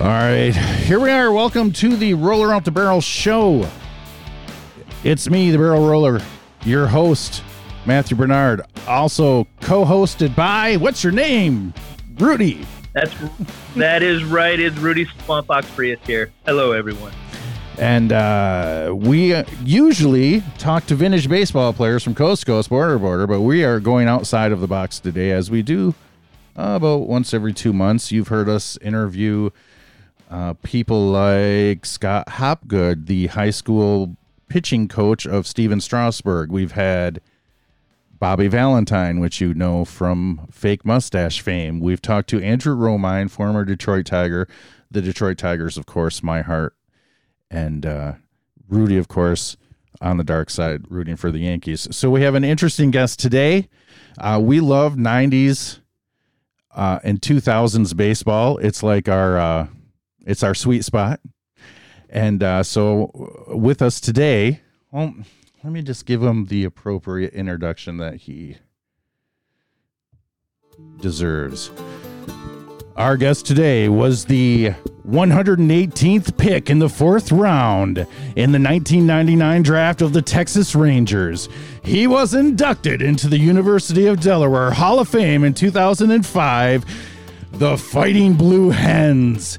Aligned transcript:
All 0.00 0.06
right, 0.06 0.56
here 0.56 0.98
we 0.98 1.10
are. 1.10 1.30
Welcome 1.30 1.72
to 1.72 1.94
the 1.94 2.14
Roller 2.14 2.54
Out 2.54 2.64
the 2.64 2.70
Barrel 2.70 3.02
show. 3.02 3.68
It's 5.04 5.28
me, 5.28 5.50
the 5.50 5.58
Barrel 5.58 5.86
Roller, 5.86 6.22
your 6.64 6.86
host, 6.86 7.42
Matthew 7.84 8.16
Bernard. 8.16 8.62
Also 8.88 9.46
co-hosted 9.60 10.34
by 10.34 10.78
what's 10.78 11.04
your 11.04 11.12
name, 11.12 11.74
Rudy. 12.16 12.66
That's 12.94 13.14
that 13.76 14.02
is 14.02 14.24
right. 14.24 14.58
It's 14.58 14.74
Rudy 14.78 15.06
Swamp 15.26 15.48
Fox 15.48 15.70
Prius 15.72 16.00
here. 16.06 16.32
Hello, 16.46 16.72
everyone. 16.72 17.12
And 17.76 18.10
uh, 18.10 18.94
we 18.96 19.34
usually 19.62 20.42
talk 20.56 20.86
to 20.86 20.94
vintage 20.94 21.28
baseball 21.28 21.74
players 21.74 22.02
from 22.02 22.14
coast 22.14 22.40
to 22.40 22.46
coast, 22.46 22.70
border 22.70 22.94
to 22.94 22.98
border, 22.98 23.26
but 23.26 23.42
we 23.42 23.64
are 23.64 23.78
going 23.78 24.08
outside 24.08 24.50
of 24.50 24.62
the 24.62 24.66
box 24.66 24.98
today, 24.98 25.30
as 25.30 25.50
we 25.50 25.60
do 25.60 25.94
uh, 26.56 26.72
about 26.76 27.06
once 27.06 27.34
every 27.34 27.52
two 27.52 27.74
months. 27.74 28.10
You've 28.10 28.28
heard 28.28 28.48
us 28.48 28.78
interview 28.78 29.50
uh, 30.30 30.54
people 30.62 31.08
like 31.08 31.84
Scott 31.84 32.28
Hopgood, 32.28 33.06
the 33.06 33.26
high 33.26 33.50
school 33.50 34.16
pitching 34.48 34.86
coach 34.86 35.26
of 35.26 35.46
Stephen 35.46 35.80
Strasburg. 35.80 36.52
We've 36.52 36.72
had 36.72 37.20
Bobby 38.18 38.46
Valentine, 38.46 39.18
which 39.18 39.40
you 39.40 39.54
know 39.54 39.84
from 39.84 40.46
fake 40.50 40.84
mustache 40.84 41.40
fame. 41.40 41.80
We've 41.80 42.00
talked 42.00 42.28
to 42.30 42.40
Andrew 42.40 42.76
Romine, 42.76 43.30
former 43.30 43.64
Detroit 43.64 44.06
Tiger. 44.06 44.46
The 44.90 45.02
Detroit 45.02 45.38
Tigers, 45.38 45.76
of 45.76 45.86
course, 45.86 46.22
my 46.22 46.42
heart. 46.42 46.74
And 47.50 47.84
uh, 47.84 48.14
Rudy, 48.68 48.98
of 48.98 49.08
course, 49.08 49.56
on 50.00 50.16
the 50.16 50.24
dark 50.24 50.50
side, 50.50 50.84
rooting 50.88 51.16
for 51.16 51.32
the 51.32 51.40
Yankees. 51.40 51.88
So 51.90 52.10
we 52.10 52.22
have 52.22 52.34
an 52.34 52.44
interesting 52.44 52.90
guest 52.90 53.18
today. 53.18 53.68
Uh, 54.18 54.40
we 54.42 54.60
love 54.60 54.94
90s 54.94 55.80
uh, 56.74 57.00
and 57.02 57.20
2000s 57.20 57.96
baseball. 57.96 58.58
It's 58.58 58.82
like 58.82 59.08
our 59.08 59.38
uh, 59.38 59.66
it's 60.26 60.42
our 60.42 60.54
sweet 60.54 60.84
spot. 60.84 61.20
And 62.08 62.42
uh, 62.42 62.62
so 62.62 63.46
with 63.48 63.82
us 63.82 64.00
today, 64.00 64.60
well, 64.90 65.14
let 65.62 65.72
me 65.72 65.82
just 65.82 66.06
give 66.06 66.22
him 66.22 66.46
the 66.46 66.64
appropriate 66.64 67.32
introduction 67.34 67.98
that 67.98 68.16
he 68.16 68.56
deserves. 71.00 71.70
Our 72.96 73.16
guest 73.16 73.46
today 73.46 73.88
was 73.88 74.24
the 74.24 74.72
118th 75.08 76.36
pick 76.36 76.68
in 76.68 76.80
the 76.80 76.88
fourth 76.88 77.32
round 77.32 77.98
in 77.98 78.52
the 78.52 78.60
1999 78.60 79.62
draft 79.62 80.02
of 80.02 80.12
the 80.12 80.20
Texas 80.20 80.74
Rangers. 80.74 81.48
He 81.82 82.06
was 82.06 82.34
inducted 82.34 83.00
into 83.00 83.28
the 83.28 83.38
University 83.38 84.06
of 84.06 84.20
Delaware 84.20 84.70
Hall 84.70 84.98
of 84.98 85.08
Fame 85.08 85.44
in 85.44 85.54
2005. 85.54 86.84
The 87.52 87.76
Fighting 87.76 88.34
Blue 88.34 88.70
Hens. 88.70 89.58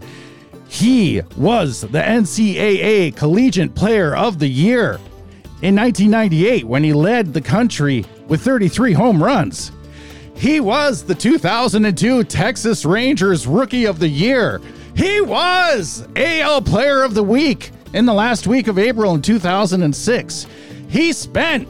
He 0.71 1.21
was 1.35 1.81
the 1.81 1.99
NCAA 1.99 3.13
Collegiate 3.17 3.75
Player 3.75 4.15
of 4.15 4.39
the 4.39 4.47
Year 4.47 5.01
in 5.61 5.75
1998 5.75 6.63
when 6.63 6.81
he 6.81 6.93
led 6.93 7.33
the 7.33 7.41
country 7.41 8.05
with 8.29 8.41
33 8.41 8.93
home 8.93 9.21
runs. 9.21 9.73
He 10.33 10.61
was 10.61 11.03
the 11.03 11.13
2002 11.13 12.23
Texas 12.23 12.85
Rangers 12.85 13.45
Rookie 13.45 13.83
of 13.83 13.99
the 13.99 14.07
Year. 14.07 14.61
He 14.95 15.19
was 15.19 16.07
AL 16.15 16.61
Player 16.61 17.03
of 17.03 17.15
the 17.15 17.23
Week 17.23 17.71
in 17.93 18.05
the 18.05 18.13
last 18.13 18.47
week 18.47 18.67
of 18.67 18.79
April 18.79 19.13
in 19.13 19.21
2006. 19.21 20.47
He 20.87 21.11
spent 21.11 21.67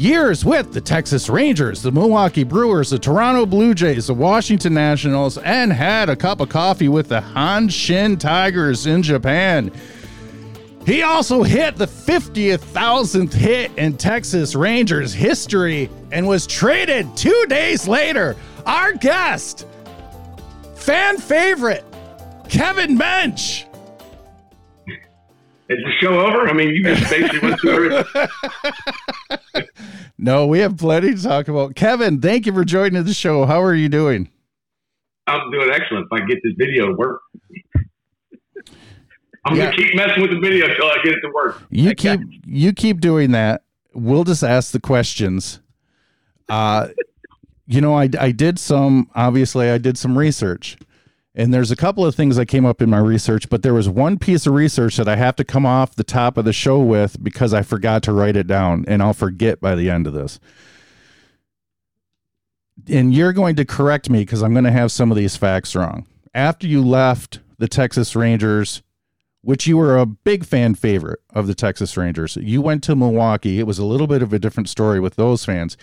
years 0.00 0.44
with 0.44 0.72
the 0.72 0.80
Texas 0.80 1.28
Rangers, 1.28 1.82
the 1.82 1.92
Milwaukee 1.92 2.42
Brewers, 2.42 2.90
the 2.90 2.98
Toronto 2.98 3.44
Blue 3.44 3.74
Jays, 3.74 4.06
the 4.06 4.14
Washington 4.14 4.72
Nationals, 4.72 5.36
and 5.38 5.72
had 5.72 6.08
a 6.08 6.16
cup 6.16 6.40
of 6.40 6.48
coffee 6.48 6.88
with 6.88 7.08
the 7.08 7.20
Hanshin 7.20 8.18
Tigers 8.18 8.86
in 8.86 9.02
Japan. 9.02 9.70
He 10.86 11.02
also 11.02 11.42
hit 11.42 11.76
the 11.76 11.86
50th 11.86 12.60
thousandth 12.60 13.34
hit 13.34 13.70
in 13.76 13.98
Texas 13.98 14.54
Rangers 14.54 15.12
history 15.12 15.90
and 16.10 16.26
was 16.26 16.46
traded 16.46 17.14
two 17.14 17.44
days 17.48 17.86
later. 17.86 18.36
Our 18.64 18.94
guest, 18.94 19.66
fan 20.76 21.18
favorite, 21.18 21.84
Kevin 22.48 22.96
Mench. 22.96 23.69
Is 25.70 25.78
the 25.84 25.92
show 26.00 26.18
over? 26.18 26.48
I 26.48 26.52
mean, 26.52 26.70
you 26.70 26.82
just 26.82 27.08
basically 27.08 27.38
went 27.48 27.60
through 27.60 27.92
everything. 27.92 29.68
no, 30.18 30.48
we 30.48 30.58
have 30.58 30.76
plenty 30.76 31.14
to 31.14 31.22
talk 31.22 31.46
about. 31.46 31.76
Kevin, 31.76 32.20
thank 32.20 32.44
you 32.44 32.52
for 32.52 32.64
joining 32.64 33.04
the 33.04 33.14
show. 33.14 33.46
How 33.46 33.62
are 33.62 33.74
you 33.74 33.88
doing? 33.88 34.28
I'm 35.28 35.48
doing 35.52 35.70
excellent. 35.70 36.08
If 36.10 36.20
I 36.20 36.26
get 36.26 36.38
this 36.42 36.54
video 36.58 36.88
to 36.88 36.94
work. 36.94 37.20
I'm 39.44 39.54
yeah. 39.54 39.66
gonna 39.66 39.76
keep 39.76 39.94
messing 39.94 40.22
with 40.22 40.32
the 40.32 40.40
video 40.40 40.68
until 40.68 40.86
I 40.86 40.96
get 41.04 41.14
it 41.14 41.20
to 41.20 41.30
work. 41.32 41.62
You 41.70 41.94
keep 41.94 42.20
you 42.44 42.72
keep 42.72 43.00
doing 43.00 43.30
that. 43.30 43.62
We'll 43.94 44.24
just 44.24 44.42
ask 44.42 44.72
the 44.72 44.80
questions. 44.80 45.60
Uh, 46.48 46.88
you 47.66 47.80
know, 47.80 47.96
I 47.96 48.08
I 48.18 48.32
did 48.32 48.58
some. 48.58 49.08
Obviously, 49.14 49.70
I 49.70 49.78
did 49.78 49.96
some 49.96 50.18
research, 50.18 50.76
and 51.34 51.54
there's 51.54 51.70
a 51.70 51.76
couple 51.76 52.04
of 52.04 52.14
things 52.14 52.36
that 52.36 52.46
came 52.46 52.66
up 52.66 52.82
in 52.82 52.90
my 52.90 52.98
research. 52.98 53.48
But 53.48 53.62
there 53.62 53.74
was 53.74 53.88
one 53.88 54.18
piece 54.18 54.46
of 54.46 54.54
research 54.54 54.96
that 54.96 55.08
I 55.08 55.16
have 55.16 55.36
to 55.36 55.44
come 55.44 55.64
off 55.64 55.94
the 55.94 56.04
top 56.04 56.36
of 56.36 56.44
the 56.44 56.52
show 56.52 56.80
with 56.80 57.22
because 57.22 57.54
I 57.54 57.62
forgot 57.62 58.02
to 58.04 58.12
write 58.12 58.36
it 58.36 58.46
down, 58.46 58.84
and 58.88 59.02
I'll 59.02 59.14
forget 59.14 59.60
by 59.60 59.74
the 59.74 59.90
end 59.90 60.06
of 60.06 60.12
this. 60.12 60.40
And 62.88 63.14
you're 63.14 63.32
going 63.32 63.56
to 63.56 63.64
correct 63.64 64.10
me 64.10 64.20
because 64.20 64.42
I'm 64.42 64.52
going 64.52 64.64
to 64.64 64.72
have 64.72 64.90
some 64.90 65.10
of 65.10 65.16
these 65.16 65.36
facts 65.36 65.76
wrong. 65.76 66.06
After 66.34 66.66
you 66.66 66.82
left 66.82 67.40
the 67.58 67.68
Texas 67.68 68.16
Rangers 68.16 68.82
which 69.42 69.66
you 69.66 69.76
were 69.76 69.96
a 69.96 70.06
big 70.06 70.44
fan 70.44 70.74
favorite 70.74 71.20
of 71.30 71.46
the 71.46 71.54
Texas 71.54 71.96
Rangers. 71.96 72.36
You 72.36 72.60
went 72.60 72.82
to 72.84 72.96
Milwaukee. 72.96 73.58
It 73.58 73.66
was 73.66 73.78
a 73.78 73.84
little 73.84 74.06
bit 74.06 74.22
of 74.22 74.32
a 74.32 74.38
different 74.38 74.68
story 74.68 75.00
with 75.00 75.16
those 75.16 75.44
fans. 75.44 75.76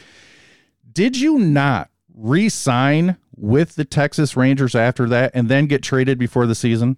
Did 0.92 1.18
you 1.18 1.40
not 1.40 1.90
re 2.14 2.50
sign 2.50 3.18
with 3.38 3.76
the 3.76 3.86
Texas 3.86 4.36
Rangers 4.36 4.76
after 4.76 5.08
that 5.10 5.32
and 5.34 5.48
then 5.48 5.68
get 5.68 5.84
traded 5.84 6.18
before 6.18 6.46
the 6.46 6.56
season? 6.56 6.98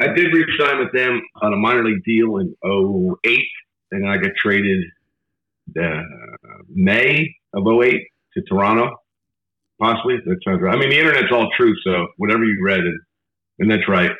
I 0.00 0.08
did 0.08 0.32
re 0.32 0.44
sign 0.58 0.78
with 0.80 0.92
them 0.92 1.22
on 1.42 1.52
a 1.52 1.56
minor 1.56 1.84
league 1.84 2.02
deal 2.04 2.38
in 2.38 2.54
08, 3.24 3.38
and 3.92 4.08
I 4.08 4.16
got 4.16 4.32
traded 4.36 4.84
uh, 5.80 6.02
May 6.68 7.34
of 7.52 7.64
08 7.66 8.02
to 8.34 8.42
Toronto. 8.48 8.90
Possibly. 9.80 10.16
That 10.24 10.38
sounds 10.44 10.62
right. 10.62 10.74
I 10.74 10.78
mean, 10.78 10.90
the 10.90 10.98
internet's 10.98 11.32
all 11.32 11.48
true, 11.56 11.74
so 11.84 12.08
whatever 12.16 12.44
you 12.44 12.58
read, 12.64 12.80
and, 12.80 13.00
and 13.60 13.70
that's 13.70 13.88
right 13.88 14.12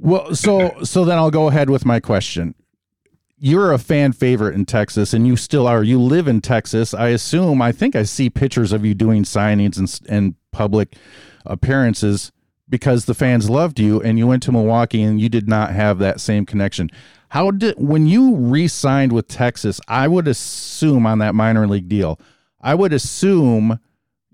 well, 0.00 0.34
so 0.34 0.82
so 0.82 1.04
then 1.04 1.18
I'll 1.18 1.30
go 1.30 1.48
ahead 1.48 1.70
with 1.70 1.84
my 1.84 2.00
question. 2.00 2.54
You're 3.46 3.72
a 3.72 3.78
fan 3.78 4.12
favorite 4.12 4.54
in 4.54 4.64
Texas, 4.64 5.12
and 5.12 5.26
you 5.26 5.36
still 5.36 5.66
are. 5.66 5.82
You 5.82 6.00
live 6.00 6.28
in 6.28 6.40
Texas. 6.40 6.94
I 6.94 7.08
assume. 7.08 7.60
I 7.60 7.72
think 7.72 7.94
I 7.94 8.04
see 8.04 8.30
pictures 8.30 8.72
of 8.72 8.86
you 8.86 8.94
doing 8.94 9.22
signings 9.22 9.76
and 9.76 10.00
and 10.08 10.34
public 10.50 10.96
appearances 11.44 12.32
because 12.70 13.04
the 13.04 13.12
fans 13.12 13.50
loved 13.50 13.78
you, 13.78 14.00
and 14.00 14.18
you 14.18 14.26
went 14.26 14.42
to 14.44 14.52
Milwaukee, 14.52 15.02
and 15.02 15.20
you 15.20 15.28
did 15.28 15.46
not 15.46 15.72
have 15.72 15.98
that 15.98 16.22
same 16.22 16.46
connection. 16.46 16.88
How 17.28 17.50
did 17.50 17.74
when 17.76 18.06
you 18.06 18.34
re-signed 18.34 19.12
with 19.12 19.28
Texas? 19.28 19.78
I 19.88 20.08
would 20.08 20.26
assume 20.26 21.04
on 21.04 21.18
that 21.18 21.34
minor 21.34 21.66
league 21.66 21.90
deal, 21.90 22.18
I 22.62 22.74
would 22.74 22.94
assume 22.94 23.78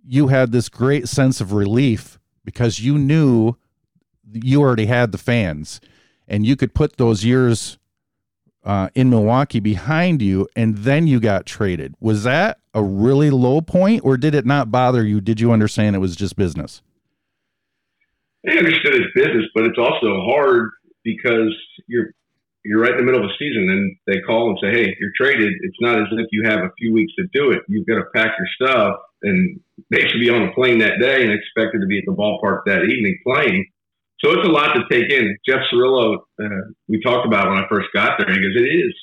you 0.06 0.28
had 0.28 0.52
this 0.52 0.68
great 0.68 1.08
sense 1.08 1.40
of 1.40 1.52
relief 1.52 2.20
because 2.44 2.78
you 2.78 2.96
knew 2.96 3.56
you 4.30 4.60
already 4.60 4.86
had 4.86 5.10
the 5.10 5.18
fans 5.18 5.80
and 6.28 6.46
you 6.46 6.54
could 6.54 6.74
put 6.74 6.96
those 6.96 7.24
years 7.24 7.76
uh, 8.64 8.88
in 8.94 9.10
Milwaukee 9.10 9.60
behind 9.60 10.22
you 10.22 10.48
and 10.54 10.78
then 10.78 11.06
you 11.06 11.20
got 11.20 11.46
traded. 11.46 11.94
Was 12.00 12.24
that 12.24 12.58
a 12.74 12.82
really 12.82 13.30
low 13.30 13.60
point 13.60 14.02
or 14.04 14.16
did 14.16 14.34
it 14.34 14.46
not 14.46 14.70
bother 14.70 15.04
you? 15.04 15.20
Did 15.20 15.40
you 15.40 15.52
understand 15.52 15.96
it 15.96 16.00
was 16.00 16.16
just 16.16 16.36
business? 16.36 16.82
I 18.48 18.52
understood 18.52 18.94
it's 18.94 19.12
business, 19.14 19.46
but 19.54 19.64
it's 19.64 19.78
also 19.78 20.22
hard 20.24 20.70
because 21.04 21.54
you're 21.86 22.10
you're 22.64 22.80
right 22.80 22.92
in 22.92 22.98
the 22.98 23.04
middle 23.04 23.24
of 23.24 23.30
a 23.30 23.32
season 23.38 23.68
and 23.70 23.96
they 24.06 24.20
call 24.20 24.50
and 24.50 24.58
say, 24.60 24.70
Hey, 24.70 24.96
you're 25.00 25.12
traded. 25.16 25.52
It's 25.62 25.76
not 25.80 25.98
as 25.98 26.08
if 26.12 26.26
you 26.30 26.42
have 26.44 26.60
a 26.60 26.70
few 26.78 26.92
weeks 26.92 27.12
to 27.18 27.26
do 27.32 27.52
it. 27.52 27.62
You've 27.68 27.86
got 27.86 27.96
to 27.96 28.04
pack 28.14 28.32
your 28.38 28.68
stuff 28.68 28.96
and 29.22 29.60
they 29.90 30.00
should 30.00 30.20
be 30.20 30.30
on 30.30 30.42
a 30.42 30.52
plane 30.52 30.78
that 30.78 31.00
day 31.00 31.22
and 31.22 31.32
expected 31.32 31.80
to 31.80 31.86
be 31.86 31.98
at 31.98 32.04
the 32.06 32.12
ballpark 32.12 32.60
that 32.66 32.82
evening 32.82 33.18
playing. 33.24 33.66
So 34.22 34.32
it's 34.32 34.46
a 34.46 34.50
lot 34.50 34.74
to 34.74 34.82
take 34.90 35.10
in. 35.10 35.36
Jeff 35.48 35.60
Cirillo, 35.72 36.16
uh, 36.42 36.48
we 36.88 37.00
talked 37.00 37.26
about 37.26 37.48
when 37.48 37.58
I 37.58 37.66
first 37.68 37.88
got 37.94 38.18
there. 38.18 38.28
He 38.28 38.40
goes, 38.40 38.56
"It 38.56 38.68
is." 38.68 38.94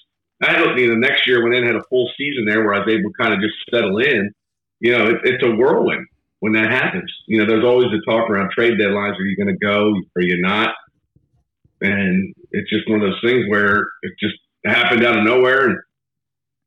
I 0.42 0.60
you 0.76 0.88
know, 0.88 0.94
the 0.94 1.00
next 1.00 1.28
year 1.28 1.44
went 1.44 1.56
in 1.56 1.66
had 1.66 1.76
a 1.76 1.84
full 1.90 2.10
season 2.16 2.46
there 2.46 2.64
where 2.64 2.76
I 2.76 2.80
was 2.80 2.94
able 2.94 3.10
to 3.10 3.18
kind 3.20 3.34
of 3.34 3.40
just 3.42 3.56
settle 3.74 3.98
in. 3.98 4.32
You 4.80 4.92
know, 4.92 5.08
it, 5.08 5.22
it's 5.24 5.44
a 5.44 5.50
whirlwind 5.50 6.06
when 6.40 6.54
that 6.54 6.70
happens. 6.70 7.12
You 7.28 7.40
know, 7.40 7.46
there's 7.46 7.66
always 7.66 7.88
the 7.90 8.02
talk 8.06 8.30
around 8.30 8.52
trade 8.52 8.74
deadlines. 8.80 9.18
Are 9.18 9.26
you 9.26 9.36
going 9.36 9.58
to 9.58 9.66
go? 9.66 9.94
Are 10.16 10.22
you 10.22 10.40
not? 10.40 10.76
And 11.82 12.34
it's 12.52 12.70
just 12.70 12.88
one 12.88 13.02
of 13.02 13.10
those 13.10 13.22
things 13.24 13.46
where 13.50 13.88
it 14.04 14.14
just 14.20 14.36
happened 14.66 15.04
out 15.04 15.18
of 15.18 15.24
nowhere, 15.24 15.68
and 15.68 15.78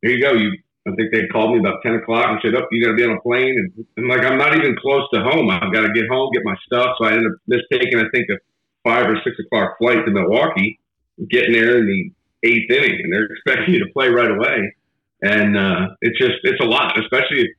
here 0.02 0.12
you 0.12 0.22
go. 0.22 0.32
You 0.32 0.52
I 0.88 0.92
think 0.96 1.12
they 1.12 1.26
called 1.26 1.52
me 1.52 1.60
about 1.60 1.82
10 1.82 1.94
o'clock 1.96 2.26
and 2.28 2.38
said, 2.42 2.54
"Oh, 2.54 2.66
you 2.72 2.84
got 2.84 2.92
to 2.92 2.96
be 2.96 3.04
on 3.04 3.16
a 3.16 3.20
plane." 3.20 3.54
And 3.58 3.86
I'm 3.98 4.08
like, 4.08 4.24
"I'm 4.24 4.38
not 4.38 4.56
even 4.56 4.76
close 4.76 5.04
to 5.12 5.20
home. 5.20 5.50
I've 5.50 5.72
got 5.72 5.82
to 5.82 5.92
get 5.92 6.08
home, 6.08 6.32
get 6.32 6.42
my 6.44 6.56
stuff." 6.64 6.96
So 6.98 7.04
I 7.04 7.12
ended 7.12 7.32
up 7.32 7.38
mistaking, 7.46 7.98
I 7.98 8.08
think, 8.12 8.26
a 8.30 8.38
five 8.82 9.06
or 9.06 9.16
six 9.22 9.36
o'clock 9.38 9.76
flight 9.78 10.04
to 10.06 10.10
Milwaukee, 10.10 10.80
getting 11.28 11.52
there 11.52 11.78
in 11.78 11.86
the 11.86 12.48
eighth 12.48 12.70
inning, 12.70 13.00
and 13.02 13.12
they're 13.12 13.24
expecting 13.30 13.74
you 13.74 13.84
to 13.84 13.92
play 13.92 14.08
right 14.08 14.30
away. 14.30 14.74
And 15.22 15.56
uh, 15.56 15.88
it's 16.00 16.18
just 16.18 16.40
it's 16.44 16.60
a 16.60 16.66
lot, 16.66 16.98
especially 16.98 17.42
if 17.42 17.50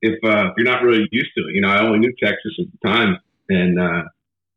if, 0.00 0.24
uh, 0.24 0.50
if 0.50 0.52
you're 0.56 0.70
not 0.70 0.82
really 0.82 1.08
used 1.10 1.30
to 1.36 1.48
it. 1.48 1.54
You 1.54 1.62
know, 1.62 1.68
I 1.68 1.82
only 1.82 1.98
knew 1.98 2.12
Texas 2.22 2.54
at 2.60 2.66
the 2.70 2.88
time, 2.88 3.18
and 3.48 3.80
uh, 3.80 4.02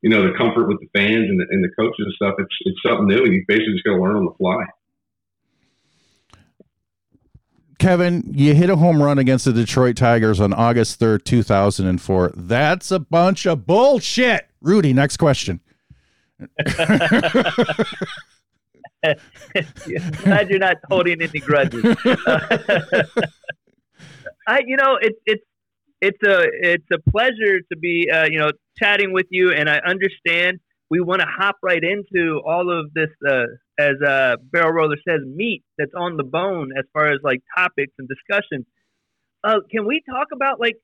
you 0.02 0.10
know 0.10 0.24
the 0.24 0.38
comfort 0.38 0.68
with 0.68 0.80
the 0.80 0.90
fans 0.94 1.30
and 1.30 1.40
the, 1.40 1.46
and 1.50 1.64
the 1.64 1.72
coaches 1.80 2.06
and 2.06 2.14
stuff. 2.16 2.36
It's 2.40 2.56
it's 2.62 2.80
something 2.86 3.08
new, 3.08 3.24
and 3.24 3.34
you 3.34 3.46
basically 3.48 3.74
just 3.74 3.86
got 3.86 3.96
to 3.96 4.02
learn 4.02 4.18
on 4.18 4.26
the 4.26 4.36
fly. 4.38 4.66
Kevin, 7.82 8.24
you 8.32 8.54
hit 8.54 8.70
a 8.70 8.76
home 8.76 9.02
run 9.02 9.18
against 9.18 9.46
the 9.46 9.52
Detroit 9.52 9.96
Tigers 9.98 10.40
on 10.40 10.54
August 10.54 11.00
3rd, 11.00 11.24
2004. 11.24 12.34
That's 12.36 12.92
a 12.92 13.00
bunch 13.00 13.48
of 13.48 13.66
bullshit. 13.66 14.48
Rudy, 14.62 14.94
next 14.94 15.18
question. 15.18 15.62
Glad 19.02 19.18
you're 20.52 20.60
not 20.60 20.78
holding 20.92 21.24
any 21.24 21.40
grudges. 21.40 21.84
I, 24.48 24.60
you 24.68 24.78
know, 24.78 25.00
it's 25.02 25.18
it's 25.26 25.44
it's 26.02 26.22
a 26.24 26.44
it's 26.62 26.86
a 26.94 27.00
pleasure 27.10 27.62
to 27.72 27.78
be 27.80 28.08
uh, 28.14 28.28
you 28.30 28.38
know 28.38 28.52
chatting 28.78 29.12
with 29.12 29.26
you, 29.32 29.54
and 29.54 29.68
I 29.68 29.80
understand 29.80 30.60
we 30.92 31.00
want 31.00 31.22
to 31.22 31.28
hop 31.40 31.56
right 31.64 31.82
into 31.82 32.42
all 32.46 32.70
of 32.70 32.94
this, 32.94 33.08
uh, 33.26 33.46
as 33.80 33.94
uh, 34.06 34.36
Barrel 34.52 34.74
Roller 34.74 34.98
says, 35.08 35.22
meat 35.26 35.64
that's 35.78 35.94
on 35.96 36.18
the 36.18 36.24
bone 36.24 36.72
as 36.78 36.84
far 36.92 37.14
as 37.14 37.20
like 37.24 37.42
topics 37.58 37.94
and 37.98 38.10
discussions. 38.10 38.66
Uh, 39.42 39.62
can 39.72 39.88
we 39.88 40.04
talk 40.08 40.28
about 40.34 40.60
like 40.60 40.76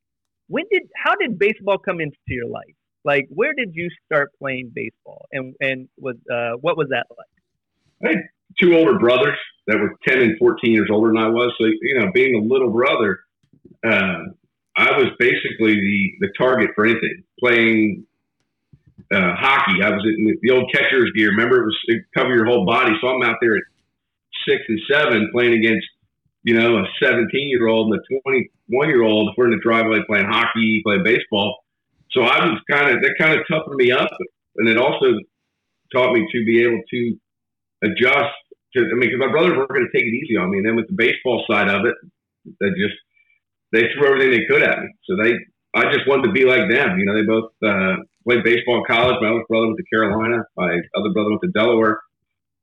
when 0.47 0.63
did 0.71 0.83
how 0.95 1.13
did 1.15 1.37
baseball 1.37 1.77
come 1.77 1.99
into 1.99 2.15
your 2.29 2.47
life? 2.47 2.73
Like 3.03 3.27
where 3.29 3.53
did 3.53 3.71
you 3.73 3.89
start 4.05 4.31
playing 4.39 4.71
baseball, 4.73 5.27
and 5.33 5.53
and 5.59 5.89
was 5.99 6.15
uh, 6.31 6.53
what 6.61 6.77
was 6.77 6.87
that 6.89 7.05
like? 7.15 7.27
I 8.05 8.15
had 8.15 8.23
two 8.61 8.77
older 8.77 8.97
brothers 8.97 9.37
that 9.67 9.77
were 9.77 9.93
ten 10.07 10.21
and 10.21 10.39
fourteen 10.39 10.71
years 10.71 10.87
older 10.89 11.09
than 11.09 11.17
I 11.17 11.27
was, 11.27 11.53
so 11.59 11.67
you 11.67 11.99
know, 11.99 12.11
being 12.13 12.33
a 12.35 12.53
little 12.53 12.71
brother, 12.71 13.19
uh, 13.85 14.23
I 14.77 14.91
was 14.97 15.07
basically 15.19 15.75
the 15.75 16.11
the 16.21 16.29
target 16.37 16.69
for 16.75 16.85
anything. 16.85 17.23
Playing 17.39 18.07
uh, 19.13 19.35
hockey. 19.35 19.81
I 19.83 19.89
was 19.89 20.03
in 20.05 20.37
the 20.41 20.51
old 20.51 20.71
catcher's 20.73 21.11
gear. 21.15 21.29
Remember, 21.29 21.61
it 21.61 21.65
was 21.65 21.77
it 21.85 22.03
cover 22.15 22.35
your 22.35 22.45
whole 22.45 22.65
body. 22.65 22.93
So 23.01 23.07
I'm 23.07 23.23
out 23.23 23.37
there 23.41 23.55
at 23.55 23.63
six 24.47 24.63
and 24.67 24.79
seven 24.91 25.29
playing 25.31 25.53
against, 25.53 25.85
you 26.43 26.57
know, 26.57 26.77
a 26.77 26.83
17 27.01 27.27
year 27.49 27.67
old 27.67 27.93
and 27.93 28.01
a 28.01 28.21
21 28.21 28.89
year 28.89 29.03
old. 29.03 29.33
We're 29.37 29.45
in 29.45 29.51
the 29.51 29.61
driveway 29.63 29.99
playing 30.07 30.25
hockey, 30.25 30.81
playing 30.83 31.03
baseball. 31.03 31.63
So 32.11 32.23
I 32.23 32.45
was 32.45 32.59
kind 32.69 32.95
of 32.95 33.01
that 33.01 33.15
kind 33.19 33.37
of 33.39 33.45
toughened 33.49 33.75
me 33.75 33.91
up, 33.91 34.09
and 34.57 34.67
it 34.67 34.77
also 34.77 35.05
taught 35.93 36.13
me 36.13 36.27
to 36.31 36.45
be 36.45 36.63
able 36.63 36.81
to 36.89 37.17
adjust. 37.83 38.33
To 38.73 38.79
I 38.79 38.95
mean, 38.95 39.11
because 39.11 39.19
my 39.19 39.31
brothers 39.31 39.57
weren't 39.57 39.69
going 39.69 39.87
to 39.91 39.97
take 39.97 40.07
it 40.07 40.13
easy 40.13 40.37
on 40.37 40.51
me, 40.51 40.57
and 40.59 40.67
then 40.67 40.75
with 40.75 40.87
the 40.87 40.95
baseball 40.95 41.43
side 41.49 41.69
of 41.69 41.85
it, 41.85 41.95
they 42.59 42.69
just 42.69 42.95
they 43.71 43.83
threw 43.93 44.07
everything 44.07 44.31
they 44.31 44.45
could 44.47 44.63
at 44.63 44.79
me. 44.79 44.87
So 45.03 45.15
they, 45.21 45.33
I 45.75 45.91
just 45.91 46.07
wanted 46.07 46.27
to 46.27 46.31
be 46.31 46.45
like 46.45 46.69
them. 46.69 46.97
You 46.97 47.05
know, 47.05 47.13
they 47.13 47.25
both. 47.25 47.51
Uh, 47.63 48.03
played 48.27 48.43
baseball 48.43 48.79
in 48.79 48.83
college. 48.83 49.15
My 49.21 49.29
other 49.29 49.45
brother 49.47 49.67
went 49.67 49.77
to 49.77 49.87
Carolina. 49.87 50.43
My 50.57 50.81
other 50.95 51.11
brother 51.13 51.29
went 51.31 51.41
to 51.43 51.51
Delaware. 51.51 51.99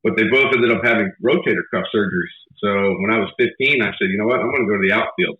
But 0.03 0.17
they 0.17 0.25
both 0.29 0.53
ended 0.53 0.71
up 0.71 0.85
having 0.85 1.11
rotator 1.25 1.65
cuff 1.73 1.89
surgeries. 1.95 2.37
So 2.61 2.69
when 3.01 3.11
I 3.11 3.19
was 3.19 3.33
15, 3.41 3.81
I 3.81 3.87
said, 3.97 4.13
you 4.13 4.19
know 4.19 4.27
what? 4.27 4.41
I'm 4.41 4.53
going 4.53 4.69
to 4.69 4.71
go 4.71 4.77
to 4.77 4.87
the 4.87 4.93
outfield. 4.93 5.39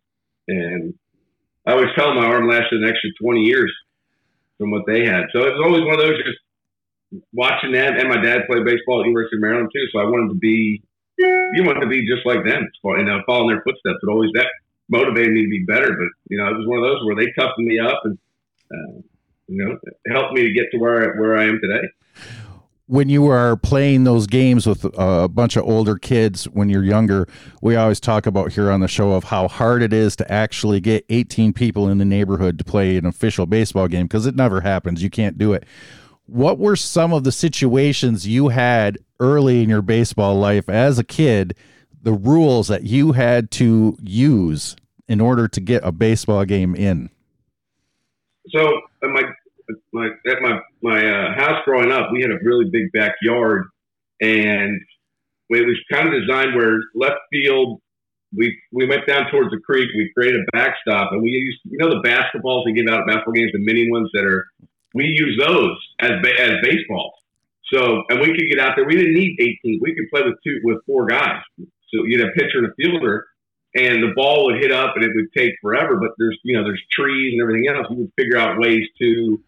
And 0.49 0.95
I 1.67 1.73
always 1.73 1.93
tell 1.97 2.15
my 2.15 2.25
arm 2.25 2.49
lasted 2.49 2.83
an 2.83 2.89
extra 2.89 3.11
20 3.21 3.41
years 3.41 3.73
from 4.57 4.71
what 4.71 4.87
they 4.87 5.05
had. 5.05 5.29
So 5.33 5.45
it 5.45 5.53
was 5.53 5.63
always 5.65 5.85
one 5.85 5.95
of 5.95 6.01
those 6.01 6.17
just 6.25 6.41
watching 7.33 7.73
them. 7.73 7.93
And 7.99 8.09
my 8.09 8.21
dad 8.21 8.49
played 8.49 8.65
baseball 8.65 9.01
at 9.01 9.07
University 9.07 9.37
of 9.37 9.43
Maryland 9.43 9.69
too. 9.69 9.85
So 9.93 10.01
I 10.01 10.05
wanted 10.05 10.33
to 10.33 10.41
be, 10.41 10.83
you 11.19 11.63
wanted 11.65 11.81
to 11.81 11.93
be 11.93 12.09
just 12.09 12.25
like 12.25 12.45
them, 12.45 12.65
you 12.65 13.05
know, 13.05 13.21
following 13.27 13.53
their 13.53 13.63
footsteps. 13.63 14.01
But 14.01 14.13
always 14.13 14.33
that 14.35 14.49
motivated 14.89 15.33
me 15.33 15.45
to 15.45 15.51
be 15.51 15.65
better. 15.69 15.93
But, 15.93 16.09
you 16.29 16.39
know, 16.39 16.49
it 16.49 16.57
was 16.57 16.67
one 16.67 16.81
of 16.81 16.89
those 16.89 17.05
where 17.05 17.17
they 17.17 17.33
toughened 17.37 17.69
me 17.69 17.79
up 17.79 18.01
and, 18.05 18.19
uh, 18.73 19.01
you 19.49 19.65
know, 19.65 19.79
helped 20.13 20.35
me 20.35 20.43
to 20.43 20.53
get 20.53 20.71
to 20.73 20.79
where 20.79 21.15
where 21.17 21.37
I 21.37 21.45
am 21.45 21.61
today. 21.61 21.89
When 22.87 23.09
you 23.09 23.29
are 23.29 23.57
playing 23.57 24.05
those 24.05 24.27
games 24.27 24.67
with 24.67 24.85
uh, 24.85 25.23
a 25.25 25.29
bunch 25.29 25.57
of 25.57 25.65
older 25.65 25.97
kids 25.97 26.45
when 26.45 26.69
you're 26.69 26.85
younger, 26.85 27.27
we 27.63 27.77
always 27.77 27.99
talk 27.99 28.27
about 28.27 28.53
here 28.53 28.71
on 28.71 28.81
the 28.81 28.89
show 28.89 29.13
of 29.13 29.25
how 29.25 29.49
hard 29.49 29.83
it 29.83 29.95
is 29.95 30.15
to 30.17 30.31
actually 30.31 30.81
get 30.81 31.07
18 31.09 31.55
people 31.55 31.89
in 31.89 31.97
the 31.97 32.05
neighborhood 32.05 32.59
to 32.59 32.65
play 32.65 32.99
an 32.99 33.07
official 33.07 33.47
baseball 33.47 33.89
game 33.89 34.05
because 34.07 34.27
it 34.27 34.37
never 34.37 34.61
happens. 34.61 35.03
You 35.03 35.09
can't 35.09 35.39
do 35.39 35.55
it. 35.55 35.65
What 36.27 36.59
were 36.59 36.77
some 36.77 37.15
of 37.15 37.25
the 37.25 37.33
situations 37.33 38.27
you 38.27 38.49
had 38.49 38.99
early 39.19 39.63
in 39.63 39.71
your 39.71 39.83
baseball 39.83 40.39
life 40.39 40.69
as 40.69 40.99
a 40.99 41.05
kid, 41.05 41.57
the 42.03 42.13
rules 42.13 42.69
that 42.69 42.85
you 42.85 43.13
had 43.13 43.51
to 43.53 43.97
use 44.03 44.77
in 45.09 45.23
order 45.23 45.49
to 45.49 45.61
get 45.61 45.83
a 45.85 45.93
baseball 45.93 46.45
game 46.45 46.75
in? 46.75 47.09
So 48.51 48.81
my 49.03 49.23
my 49.93 50.09
at 50.27 50.43
my 50.43 50.61
my 50.83 50.99
uh, 50.99 51.35
house 51.35 51.63
growing 51.65 51.93
up, 51.93 52.11
we 52.13 52.21
had 52.21 52.31
a 52.31 52.39
really 52.43 52.69
big 52.71 52.93
backyard, 52.93 53.65
and 54.21 54.81
it 55.51 55.67
was 55.67 55.79
kind 55.91 56.09
of 56.09 56.21
designed 56.21 56.55
where 56.55 56.81
left 56.95 57.21
field. 57.33 57.81
We 58.37 58.59
we 58.73 58.87
went 58.87 59.07
down 59.07 59.31
towards 59.31 59.51
the 59.51 59.61
creek. 59.65 59.89
We 59.95 60.11
created 60.15 60.41
a 60.41 60.57
backstop, 60.57 61.13
and 61.13 61.23
we 61.23 61.31
used 61.31 61.61
you 61.65 61.79
know 61.79 61.89
the 61.89 62.03
basketballs 62.07 62.65
they 62.67 62.73
give 62.73 62.93
out 62.93 63.07
basketball 63.07 63.35
games, 63.35 63.53
the 63.53 63.61
mini 63.61 63.91
ones 63.91 64.11
that 64.15 64.25
are. 64.25 64.47
We 64.93 65.07
use 65.07 65.41
those 65.45 65.77
as 66.01 66.13
as 66.39 66.53
baseballs. 66.63 67.15
So 67.73 68.03
and 68.09 68.21
we 68.21 68.27
could 68.27 68.49
get 68.51 68.61
out 68.61 68.75
there. 68.77 68.85
We 68.85 68.97
didn't 68.97 69.15
need 69.15 69.37
18. 69.41 69.81
We 69.81 69.95
could 69.95 70.11
play 70.13 70.23
with 70.25 70.37
two 70.45 70.61
with 70.63 70.79
four 70.87 71.07
guys. 71.07 71.43
So 71.59 72.05
you'd 72.05 72.21
have 72.21 72.31
a 72.31 72.33
pitcher 72.33 72.59
and 72.59 72.67
a 72.67 72.75
fielder, 72.75 73.27
and 73.75 74.03
the 74.03 74.13
ball 74.15 74.47
would 74.47 74.61
hit 74.61 74.71
up 74.71 74.95
and 74.97 75.05
it 75.05 75.11
would 75.15 75.33
take 75.37 75.53
forever. 75.61 75.97
But 75.97 76.13
there's 76.19 76.39
you 76.45 76.57
know 76.57 76.65
there's 76.65 76.83
trees 76.93 77.33
and 77.33 77.43
everything 77.43 77.69
else. 77.69 77.87
We 77.91 77.97
would 77.97 78.13
figure 78.17 78.39
out 78.39 78.59
ways 78.59 78.85
to 79.01 79.43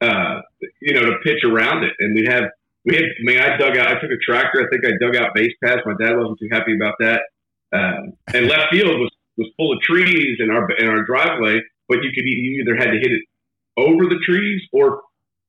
uh, 0.00 0.40
you 0.80 0.94
know 0.94 1.02
to 1.02 1.18
pitch 1.24 1.44
around 1.44 1.84
it, 1.84 1.92
and 1.98 2.14
we'd 2.14 2.28
have 2.28 2.44
we 2.84 2.94
had. 2.94 3.04
I 3.04 3.22
mean, 3.22 3.38
I 3.38 3.56
dug 3.56 3.76
out. 3.76 3.88
I 3.88 4.00
took 4.00 4.10
a 4.10 4.22
tractor. 4.22 4.62
I 4.62 4.68
think 4.70 4.84
I 4.86 4.96
dug 5.00 5.16
out 5.16 5.34
base 5.34 5.52
paths. 5.62 5.82
My 5.84 5.94
dad 5.98 6.16
wasn't 6.16 6.38
too 6.38 6.48
happy 6.50 6.74
about 6.74 6.94
that. 7.00 7.22
Um, 7.72 8.12
and 8.32 8.46
left 8.46 8.72
field 8.72 8.98
was 8.98 9.10
was 9.36 9.50
full 9.56 9.72
of 9.72 9.80
trees 9.82 10.38
in 10.40 10.50
our 10.50 10.70
in 10.78 10.88
our 10.88 11.04
driveway, 11.04 11.60
but 11.88 11.98
you 12.02 12.10
could 12.14 12.24
you 12.24 12.62
either 12.62 12.76
had 12.76 12.92
to 12.92 12.98
hit 12.98 13.12
it 13.12 13.22
over 13.76 14.04
the 14.04 14.18
trees 14.24 14.62
or 14.72 15.02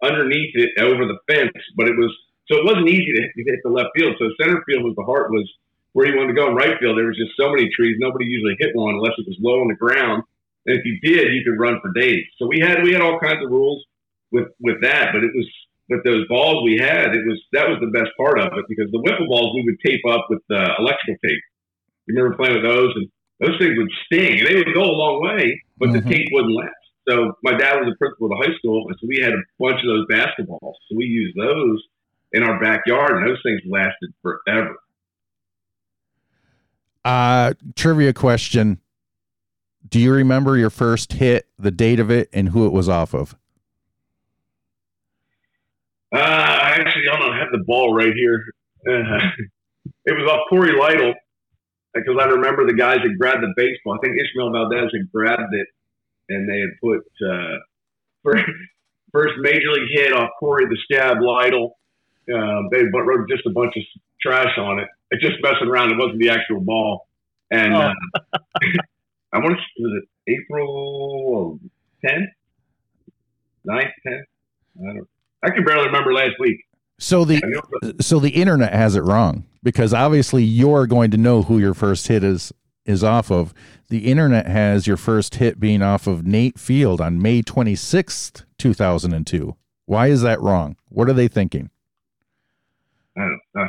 underneath 0.03 0.51
it 0.55 0.69
over 0.79 1.05
the 1.05 1.17
fence. 1.31 1.53
But 1.75 1.87
it 1.87 1.97
was 1.97 2.15
so 2.51 2.57
it 2.57 2.65
wasn't 2.65 2.89
easy 2.89 3.13
to 3.13 3.21
hit 3.35 3.59
the 3.63 3.69
left 3.69 3.89
field. 3.95 4.15
So 4.17 4.25
center 4.41 4.63
field 4.67 4.83
was 4.83 4.95
the 4.97 5.05
heart 5.05 5.31
was 5.31 5.47
where 5.93 6.07
you 6.07 6.17
wanted 6.17 6.33
to 6.33 6.39
go 6.39 6.49
in 6.49 6.55
right 6.55 6.77
field. 6.79 6.97
There 6.97 7.07
was 7.07 7.17
just 7.17 7.37
so 7.39 7.49
many 7.49 7.69
trees. 7.73 7.97
Nobody 7.99 8.25
usually 8.25 8.55
hit 8.59 8.75
one 8.75 8.95
unless 8.95 9.17
it 9.17 9.27
was 9.27 9.37
low 9.41 9.61
on 9.61 9.69
the 9.69 9.75
ground. 9.75 10.23
And 10.65 10.77
if 10.77 10.85
you 10.85 10.99
did, 11.01 11.33
you 11.33 11.41
could 11.43 11.59
run 11.59 11.79
for 11.81 11.91
days. 11.93 12.25
So 12.37 12.47
we 12.47 12.59
had 12.59 12.83
we 12.83 12.93
had 12.93 13.01
all 13.01 13.19
kinds 13.19 13.43
of 13.43 13.49
rules 13.49 13.83
with 14.31 14.47
with 14.59 14.81
that, 14.81 15.09
but 15.13 15.23
it 15.23 15.31
was 15.33 15.47
with 15.89 16.03
those 16.03 16.27
balls 16.27 16.63
we 16.63 16.77
had. 16.77 17.15
It 17.15 17.25
was 17.25 17.41
that 17.53 17.67
was 17.67 17.79
the 17.81 17.91
best 17.91 18.11
part 18.17 18.39
of 18.39 18.53
it 18.53 18.65
because 18.69 18.91
the 18.91 19.01
wiffle 19.01 19.27
balls 19.27 19.55
we 19.55 19.65
would 19.65 19.79
tape 19.85 20.05
up 20.09 20.27
with 20.29 20.43
uh, 20.51 20.77
electrical 20.77 21.17
tape. 21.25 21.43
You 22.05 22.15
remember 22.15 22.37
playing 22.37 22.61
with 22.61 22.69
those, 22.69 22.93
and 22.95 23.09
those 23.39 23.57
things 23.59 23.77
would 23.77 23.91
sting. 24.05 24.39
and 24.39 24.47
They 24.47 24.55
would 24.55 24.73
go 24.73 24.83
a 24.83 24.97
long 24.97 25.21
way, 25.21 25.61
but 25.77 25.89
mm-hmm. 25.89 26.07
the 26.07 26.15
tape 26.15 26.27
wouldn't 26.31 26.55
last. 26.55 26.75
So 27.07 27.33
my 27.43 27.57
dad 27.57 27.81
was 27.81 27.93
a 27.93 27.97
principal 27.97 28.29
at 28.29 28.37
a 28.37 28.41
high 28.45 28.55
school, 28.57 28.85
and 28.87 28.97
so 28.99 29.07
we 29.07 29.21
had 29.21 29.33
a 29.33 29.41
bunch 29.57 29.81
of 29.81 29.89
those 29.89 30.05
basketballs. 30.11 30.77
So 30.89 30.95
we 30.95 31.05
used 31.05 31.37
those 31.37 31.81
in 32.33 32.43
our 32.43 32.59
backyard, 32.59 33.17
and 33.17 33.27
those 33.27 33.41
things 33.41 33.61
lasted 33.65 34.13
forever. 34.21 34.75
Uh, 37.05 37.53
trivia 37.75 38.13
question. 38.13 38.79
Do 39.87 39.99
you 39.99 40.13
remember 40.13 40.57
your 40.57 40.69
first 40.69 41.13
hit, 41.13 41.47
the 41.57 41.71
date 41.71 41.99
of 41.99 42.11
it, 42.11 42.29
and 42.33 42.49
who 42.49 42.65
it 42.65 42.71
was 42.71 42.89
off 42.89 43.13
of? 43.13 43.35
Uh, 46.13 46.19
I 46.19 46.77
actually 46.79 47.05
don't 47.05 47.37
have 47.37 47.51
the 47.51 47.63
ball 47.65 47.93
right 47.93 48.13
here. 48.13 48.43
Uh, 48.87 49.19
it 50.05 50.13
was 50.13 50.29
off 50.29 50.41
Cory 50.49 50.71
Lidle 50.71 51.13
because 51.93 52.15
I 52.19 52.25
remember 52.25 52.65
the 52.65 52.73
guys 52.73 52.97
that 53.03 53.17
grabbed 53.19 53.43
the 53.43 53.53
baseball. 53.55 53.95
I 53.95 54.05
think 54.05 54.17
Ismael 54.17 54.51
Valdez 54.51 54.91
had 54.93 55.11
grabbed 55.11 55.53
it 55.53 55.67
and 56.29 56.47
they 56.47 56.59
had 56.59 56.69
put 56.81 57.05
uh, 57.27 57.57
first, 58.23 58.43
first 59.11 59.33
major 59.39 59.71
league 59.73 59.89
hit 59.91 60.13
off 60.13 60.29
Cory 60.39 60.65
the 60.65 60.77
Stab 60.85 61.17
Lidle. 61.17 61.71
Um, 62.33 62.69
they 62.71 62.83
wrote 62.83 63.27
just 63.29 63.45
a 63.45 63.51
bunch 63.51 63.73
of 63.75 63.83
trash 64.21 64.57
on 64.57 64.79
it. 64.79 64.87
It's 65.11 65.23
just 65.23 65.35
messing 65.41 65.67
around. 65.67 65.91
It 65.91 65.97
wasn't 65.97 66.19
the 66.19 66.29
actual 66.29 66.61
ball. 66.61 67.07
And 67.51 67.73
oh. 67.73 67.79
uh, 67.79 67.93
I 69.33 69.39
want 69.39 69.57
to 69.57 69.83
was 69.83 70.03
it 70.03 70.33
April 70.33 71.59
10th, 72.05 72.27
9th, 73.67 73.91
10th? 74.07 74.23
I 74.81 74.93
don't. 74.93 75.07
I 75.41 75.49
can 75.51 75.63
barely 75.63 75.85
remember 75.85 76.13
last 76.13 76.33
week. 76.39 76.65
So 76.99 77.23
the 77.23 77.95
so 78.01 78.19
the 78.19 78.31
internet 78.31 78.73
has 78.73 78.95
it 78.95 79.01
wrong 79.01 79.45
because 79.63 79.93
obviously 79.93 80.43
you're 80.43 80.85
going 80.85 81.11
to 81.11 81.17
know 81.17 81.43
who 81.43 81.57
your 81.57 81.73
first 81.73 82.07
hit 82.07 82.23
is 82.23 82.51
is 82.85 83.03
off 83.03 83.31
of. 83.31 83.53
The 83.87 84.11
internet 84.11 84.47
has 84.47 84.85
your 84.85 84.97
first 84.97 85.35
hit 85.35 85.59
being 85.59 85.81
off 85.81 86.07
of 86.07 86.25
Nate 86.25 86.59
Field 86.59 86.99
on 86.99 87.21
May 87.21 87.41
26th, 87.41 88.43
2002. 88.57 89.55
Why 89.85 90.07
is 90.07 90.21
that 90.21 90.41
wrong? 90.41 90.75
What 90.89 91.09
are 91.09 91.13
they 91.13 91.27
thinking? 91.27 91.69
I 93.17 93.21
don't 93.21 93.39
know. 93.55 93.67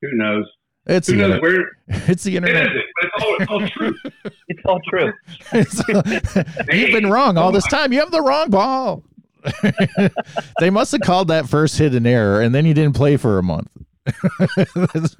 Who 0.00 0.08
knows? 0.14 0.46
It's 0.86 1.06
Who 1.08 1.16
the, 1.16 1.28
knows 1.28 1.36
inter- 1.36 1.40
where? 1.40 1.64
it's 2.08 2.22
the 2.24 2.36
internet. 2.36 2.66
is, 2.66 2.72
but 3.00 3.08
it's 3.08 3.24
all, 3.24 3.36
it's 3.38 3.50
all 3.50 3.68
true. 3.68 3.94
It's 4.48 4.64
all 4.66 4.80
true. 4.88 5.12
You've 6.72 6.92
been 6.92 7.10
wrong 7.10 7.38
all 7.38 7.52
this 7.52 7.66
time. 7.68 7.92
You 7.92 8.00
have 8.00 8.10
the 8.10 8.20
wrong 8.20 8.50
ball. 8.50 9.02
they 10.60 10.70
must 10.70 10.92
have 10.92 11.00
called 11.00 11.28
that 11.28 11.48
first 11.48 11.78
hit 11.78 11.94
an 11.94 12.06
error, 12.06 12.40
and 12.42 12.54
then 12.54 12.66
you 12.66 12.74
didn't 12.74 12.94
play 12.94 13.16
for 13.16 13.38
a 13.38 13.42
month. 13.42 13.68
That, 14.04 14.68
that, 14.74 15.16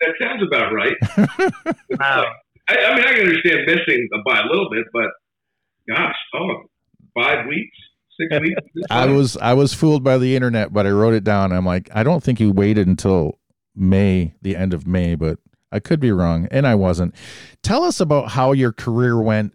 that 0.00 0.14
sounds 0.20 0.42
about 0.46 0.72
right. 0.72 0.94
Wow. 1.98 2.24
I, 2.68 2.76
I 2.76 2.94
mean, 2.96 3.04
I 3.04 3.12
can 3.12 3.20
understand 3.22 3.60
missing 3.66 4.08
by 4.26 4.40
a 4.40 4.46
little 4.46 4.68
bit, 4.70 4.84
but 4.92 5.10
gosh, 5.88 6.14
oh, 6.34 6.62
five 7.14 7.46
weeks, 7.46 7.76
six 8.20 8.40
weeks. 8.40 8.60
I 8.90 9.06
was 9.06 9.36
I 9.38 9.54
was 9.54 9.72
fooled 9.72 10.04
by 10.04 10.18
the 10.18 10.36
internet, 10.36 10.72
but 10.72 10.86
I 10.86 10.90
wrote 10.90 11.14
it 11.14 11.24
down. 11.24 11.52
I'm 11.52 11.64
like, 11.64 11.88
I 11.94 12.02
don't 12.02 12.22
think 12.22 12.38
you 12.40 12.52
waited 12.52 12.86
until 12.86 13.38
May, 13.78 14.34
the 14.42 14.56
end 14.56 14.74
of 14.74 14.86
May, 14.86 15.14
but 15.14 15.38
I 15.70 15.80
could 15.80 16.00
be 16.00 16.12
wrong, 16.12 16.48
and 16.50 16.66
I 16.66 16.74
wasn't. 16.74 17.14
Tell 17.62 17.84
us 17.84 18.00
about 18.00 18.30
how 18.30 18.52
your 18.52 18.72
career 18.72 19.20
went 19.20 19.52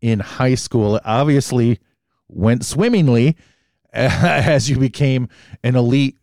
in 0.00 0.20
high 0.20 0.54
school. 0.54 0.96
It 0.96 1.02
obviously 1.04 1.80
went 2.28 2.64
swimmingly 2.64 3.36
as 3.92 4.70
you 4.70 4.78
became 4.78 5.28
an 5.62 5.76
elite 5.76 6.18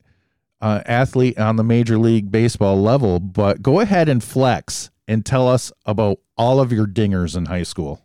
uh, 0.62 0.82
athlete 0.86 1.38
on 1.38 1.58
the 1.58 1.64
major 1.64 1.98
league 1.98 2.32
baseball 2.32 2.82
level. 2.82 3.20
But 3.20 3.62
go 3.62 3.82
ahead 3.82 4.08
and 4.08 4.24
flex 4.24 4.92
and 5.08 5.26
tell 5.26 5.48
us 5.50 5.72
about 5.86 6.20
all 6.38 6.62
of 6.62 6.72
your 6.72 6.88
dingers 6.88 7.36
in 7.36 7.46
high 7.46 7.64
school. 7.64 8.02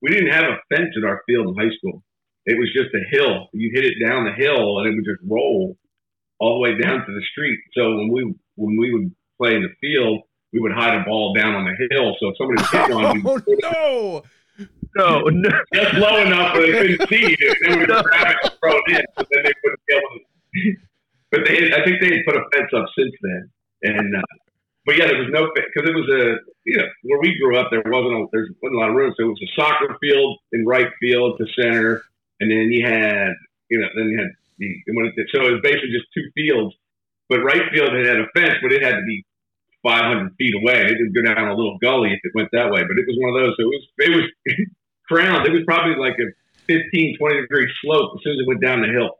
we 0.00 0.10
didn't 0.10 0.32
have 0.32 0.44
a 0.44 0.74
fence 0.74 0.94
in 0.96 1.04
our 1.04 1.22
field 1.26 1.48
in 1.48 1.54
high 1.62 1.74
school. 1.76 2.02
It 2.46 2.58
was 2.58 2.70
just 2.74 2.94
a 2.94 3.16
hill. 3.16 3.48
You 3.52 3.70
hit 3.74 3.84
it 3.84 3.94
down 4.04 4.24
the 4.24 4.32
hill, 4.32 4.78
and 4.78 4.86
it 4.86 4.94
would 4.94 5.04
just 5.04 5.22
roll 5.30 5.76
all 6.38 6.54
the 6.54 6.60
way 6.60 6.78
down 6.78 7.04
to 7.06 7.12
the 7.12 7.22
street. 7.32 7.58
So 7.74 7.96
when 7.96 8.08
we 8.08 8.34
when 8.56 8.76
we 8.76 8.92
would 8.92 9.14
play 9.38 9.54
in 9.56 9.62
the 9.62 9.74
field, 9.80 10.22
we 10.52 10.60
would 10.60 10.72
hide 10.72 10.94
a 10.94 11.04
ball 11.04 11.34
down 11.34 11.54
on 11.54 11.64
the 11.64 11.88
hill. 11.90 12.14
So 12.20 12.28
if 12.28 12.36
somebody 12.38 12.62
was 12.62 12.70
hitting 12.70 12.96
on, 12.96 13.22
we 13.22 13.58
Oh 13.64 14.22
no! 14.22 14.22
No, 14.96 15.20
no. 15.28 15.50
just 15.74 15.94
low 15.94 16.22
enough 16.22 16.54
where 16.54 16.66
they 16.66 16.72
couldn't 16.72 17.08
see 17.08 17.36
you, 17.38 17.54
and 17.62 17.72
then 17.72 17.78
we 17.78 17.86
would 17.86 18.04
grab 18.04 18.28
it 18.30 18.36
and 18.42 18.52
throw 18.60 18.72
it 18.72 18.84
in. 18.88 19.04
So 19.16 19.24
then 19.30 19.42
they 19.44 19.52
wouldn't 19.62 19.80
be 19.86 19.94
able 19.94 20.08
to. 20.18 20.76
But 21.30 21.46
they, 21.48 21.72
I 21.72 21.82
think 21.84 21.98
they 22.00 22.14
had 22.14 22.24
put 22.28 22.36
a 22.36 22.44
fence 22.54 22.70
up 22.76 22.86
since 22.96 23.10
then. 23.20 23.50
And 23.82 24.14
uh, 24.14 24.22
but 24.86 24.96
yeah, 24.96 25.06
there 25.08 25.18
was 25.18 25.30
no 25.32 25.50
because 25.54 25.88
it 25.88 25.94
was 25.94 26.08
a 26.08 26.38
you 26.64 26.76
know 26.76 26.86
where 27.02 27.20
we 27.20 27.36
grew 27.40 27.58
up, 27.58 27.68
there 27.70 27.82
wasn't 27.84 28.14
a, 28.14 28.26
there 28.32 28.46
wasn't 28.62 28.76
a 28.76 28.78
lot 28.78 28.90
of 28.90 28.94
room, 28.94 29.12
so 29.16 29.24
it 29.24 29.28
was 29.28 29.42
a 29.42 29.60
soccer 29.60 29.96
field 30.00 30.38
in 30.52 30.64
right 30.64 30.88
field 31.00 31.38
to 31.38 31.46
center, 31.60 32.02
and 32.38 32.50
then 32.50 32.70
you 32.70 32.86
had 32.86 33.32
you 33.68 33.80
know 33.80 33.88
then 33.96 34.10
you 34.10 34.18
had 34.18 34.30
the 34.58 34.68
when 34.94 35.06
it, 35.06 35.14
so 35.34 35.42
it 35.46 35.52
was 35.52 35.60
basically 35.62 35.90
just 35.92 36.06
two 36.14 36.24
fields. 36.34 36.74
But 37.28 37.40
right 37.42 37.62
field 37.72 37.92
had 37.92 38.06
had 38.06 38.20
a 38.20 38.28
fence, 38.36 38.54
but 38.62 38.72
it 38.72 38.82
had 38.82 38.96
to 38.96 39.04
be 39.06 39.24
500 39.82 40.32
feet 40.38 40.54
away. 40.54 40.82
It 40.82 40.96
didn't 40.96 41.14
go 41.14 41.22
down 41.22 41.48
a 41.48 41.54
little 41.54 41.78
gully 41.82 42.10
if 42.12 42.20
it 42.22 42.32
went 42.34 42.48
that 42.52 42.70
way. 42.70 42.82
But 42.82 42.96
it 42.98 43.04
was 43.08 43.16
one 43.20 43.34
of 43.34 43.40
those. 43.42 43.54
So 43.56 43.62
it 43.64 43.72
was 43.72 43.84
it 43.98 44.10
was 44.16 44.66
crowned. 45.08 45.46
It 45.46 45.52
was 45.52 45.62
probably 45.66 45.96
like 45.96 46.14
a 46.20 46.28
15, 46.66 47.16
20 47.18 47.40
degree 47.42 47.70
slope 47.82 48.12
as 48.16 48.20
soon 48.24 48.34
as 48.34 48.40
it 48.40 48.46
went 48.48 48.62
down 48.62 48.80
the 48.82 48.88
hill. 48.88 49.10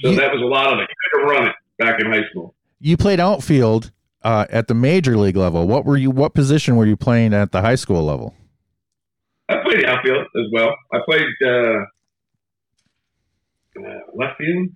So 0.00 0.10
You- 0.10 0.16
that 0.20 0.32
was 0.32 0.42
a 0.42 0.46
lot 0.46 0.72
of 0.72 0.78
it. 0.80 0.88
You 0.90 1.20
could 1.20 1.30
run 1.30 1.48
it 1.48 1.54
back 1.78 2.00
in 2.00 2.06
high 2.06 2.26
school. 2.30 2.54
you 2.80 2.96
played 2.96 3.20
outfield 3.20 3.90
uh, 4.22 4.46
at 4.50 4.68
the 4.68 4.74
major 4.74 5.16
league 5.16 5.36
level. 5.36 5.66
What 5.68 5.84
were 5.84 5.96
you? 5.96 6.10
What 6.10 6.34
position 6.34 6.76
were 6.76 6.86
you 6.86 6.96
playing 6.96 7.32
at 7.34 7.52
the 7.52 7.60
high 7.60 7.74
school 7.76 8.02
level? 8.04 8.34
I 9.48 9.56
played 9.64 9.84
outfield 9.84 10.26
as 10.36 10.46
well. 10.52 10.74
I 10.92 10.98
played 11.06 11.26
uh, 11.46 11.84
uh, 13.78 13.98
left 14.14 14.38
field. 14.38 14.68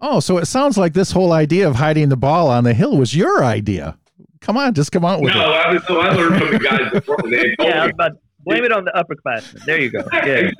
Oh, 0.00 0.20
so 0.20 0.36
it 0.38 0.46
sounds 0.46 0.76
like 0.76 0.92
this 0.92 1.12
whole 1.12 1.32
idea 1.32 1.68
of 1.68 1.76
hiding 1.76 2.08
the 2.10 2.16
ball 2.16 2.48
on 2.48 2.64
the 2.64 2.74
hill 2.74 2.96
was 2.96 3.16
your 3.16 3.42
idea. 3.44 3.96
Come 4.40 4.56
on, 4.58 4.74
just 4.74 4.92
come 4.92 5.04
out 5.04 5.20
with 5.22 5.32
No, 5.34 5.40
it. 5.40 5.44
I, 5.44 5.72
was, 5.72 5.82
so 5.86 6.00
I 6.00 6.12
learned 6.12 6.40
from 6.42 6.52
the 6.52 6.58
guys 6.58 6.90
before 6.92 7.16
they 7.24 7.54
told 7.56 7.68
Yeah, 7.68 7.82
I 7.82 7.86
was 7.86 7.88
me. 7.88 7.90
about 7.94 8.12
blame 8.44 8.64
it 8.64 8.72
on 8.72 8.84
the 8.84 8.92
upperclassmen. 8.92 9.64
There 9.64 9.80
you 9.80 9.90
go. 9.90 10.00
Yeah. 10.12 10.50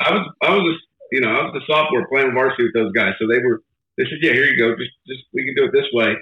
I 0.00 0.12
was 0.14 0.32
I 0.42 0.50
was 0.54 0.62
a, 0.62 0.74
you 1.12 1.20
know 1.20 1.28
I 1.28 1.42
was 1.44 1.52
the 1.54 1.60
sophomore 1.72 2.06
playing 2.08 2.32
varsity 2.32 2.64
with 2.64 2.74
those 2.74 2.92
guys, 2.92 3.14
so 3.20 3.26
they 3.26 3.40
were 3.40 3.62
they 3.98 4.04
said 4.04 4.18
yeah 4.22 4.32
here 4.32 4.44
you 4.46 4.56
go 4.58 4.74
just 4.76 4.92
just 5.06 5.24
we 5.34 5.44
can 5.44 5.54
do 5.56 5.64
it 5.64 5.72
this 5.72 5.86
way 5.92 6.14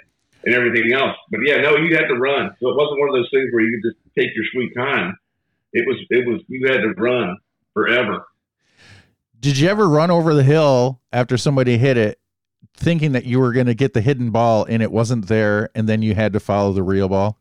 and 0.44 0.54
everything 0.54 0.92
else. 0.94 1.14
But 1.30 1.40
yeah, 1.46 1.58
no, 1.60 1.76
you 1.76 1.94
had 1.94 2.08
to 2.08 2.14
run, 2.16 2.50
so 2.58 2.70
it 2.70 2.76
wasn't 2.76 2.98
one 3.00 3.08
of 3.10 3.14
those 3.14 3.28
things 3.30 3.52
where 3.52 3.62
you 3.62 3.78
could 3.78 3.92
just 3.92 4.00
take 4.18 4.34
your 4.34 4.44
sweet 4.52 4.74
time. 4.74 5.16
It 5.74 5.86
was 5.86 5.96
it 6.10 6.26
was 6.26 6.40
you 6.48 6.66
had 6.66 6.80
to 6.80 6.88
run 6.96 7.36
forever. 7.74 8.24
Did 9.42 9.58
you 9.58 9.68
ever 9.68 9.88
run 9.88 10.12
over 10.12 10.34
the 10.34 10.44
hill 10.44 11.00
after 11.12 11.36
somebody 11.36 11.76
hit 11.76 11.96
it, 11.96 12.20
thinking 12.76 13.10
that 13.10 13.24
you 13.24 13.40
were 13.40 13.52
going 13.52 13.66
to 13.66 13.74
get 13.74 13.92
the 13.92 14.00
hidden 14.00 14.30
ball 14.30 14.64
and 14.64 14.80
it 14.80 14.92
wasn't 14.92 15.26
there, 15.26 15.68
and 15.74 15.88
then 15.88 16.00
you 16.00 16.14
had 16.14 16.32
to 16.34 16.40
follow 16.40 16.72
the 16.72 16.84
real 16.84 17.08
ball? 17.08 17.40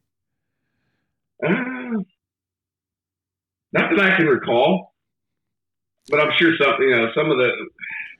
Uh, 1.45 1.49
not 3.71 3.91
that 3.91 3.99
I 3.99 4.17
can 4.17 4.25
recall, 4.25 4.95
but 6.09 6.19
I'm 6.19 6.31
sure 6.39 6.53
something 6.59 6.87
you 6.87 6.95
know 6.95 7.09
some 7.15 7.29
of 7.29 7.37
the 7.37 7.51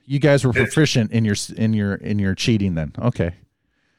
You 0.06 0.20
guys 0.20 0.44
were 0.44 0.52
proficient 0.52 1.10
in 1.10 1.24
your 1.24 1.34
in 1.56 1.74
your 1.74 1.96
in 1.96 2.20
your 2.20 2.36
cheating 2.36 2.76
then. 2.76 2.92
Okay. 3.00 3.34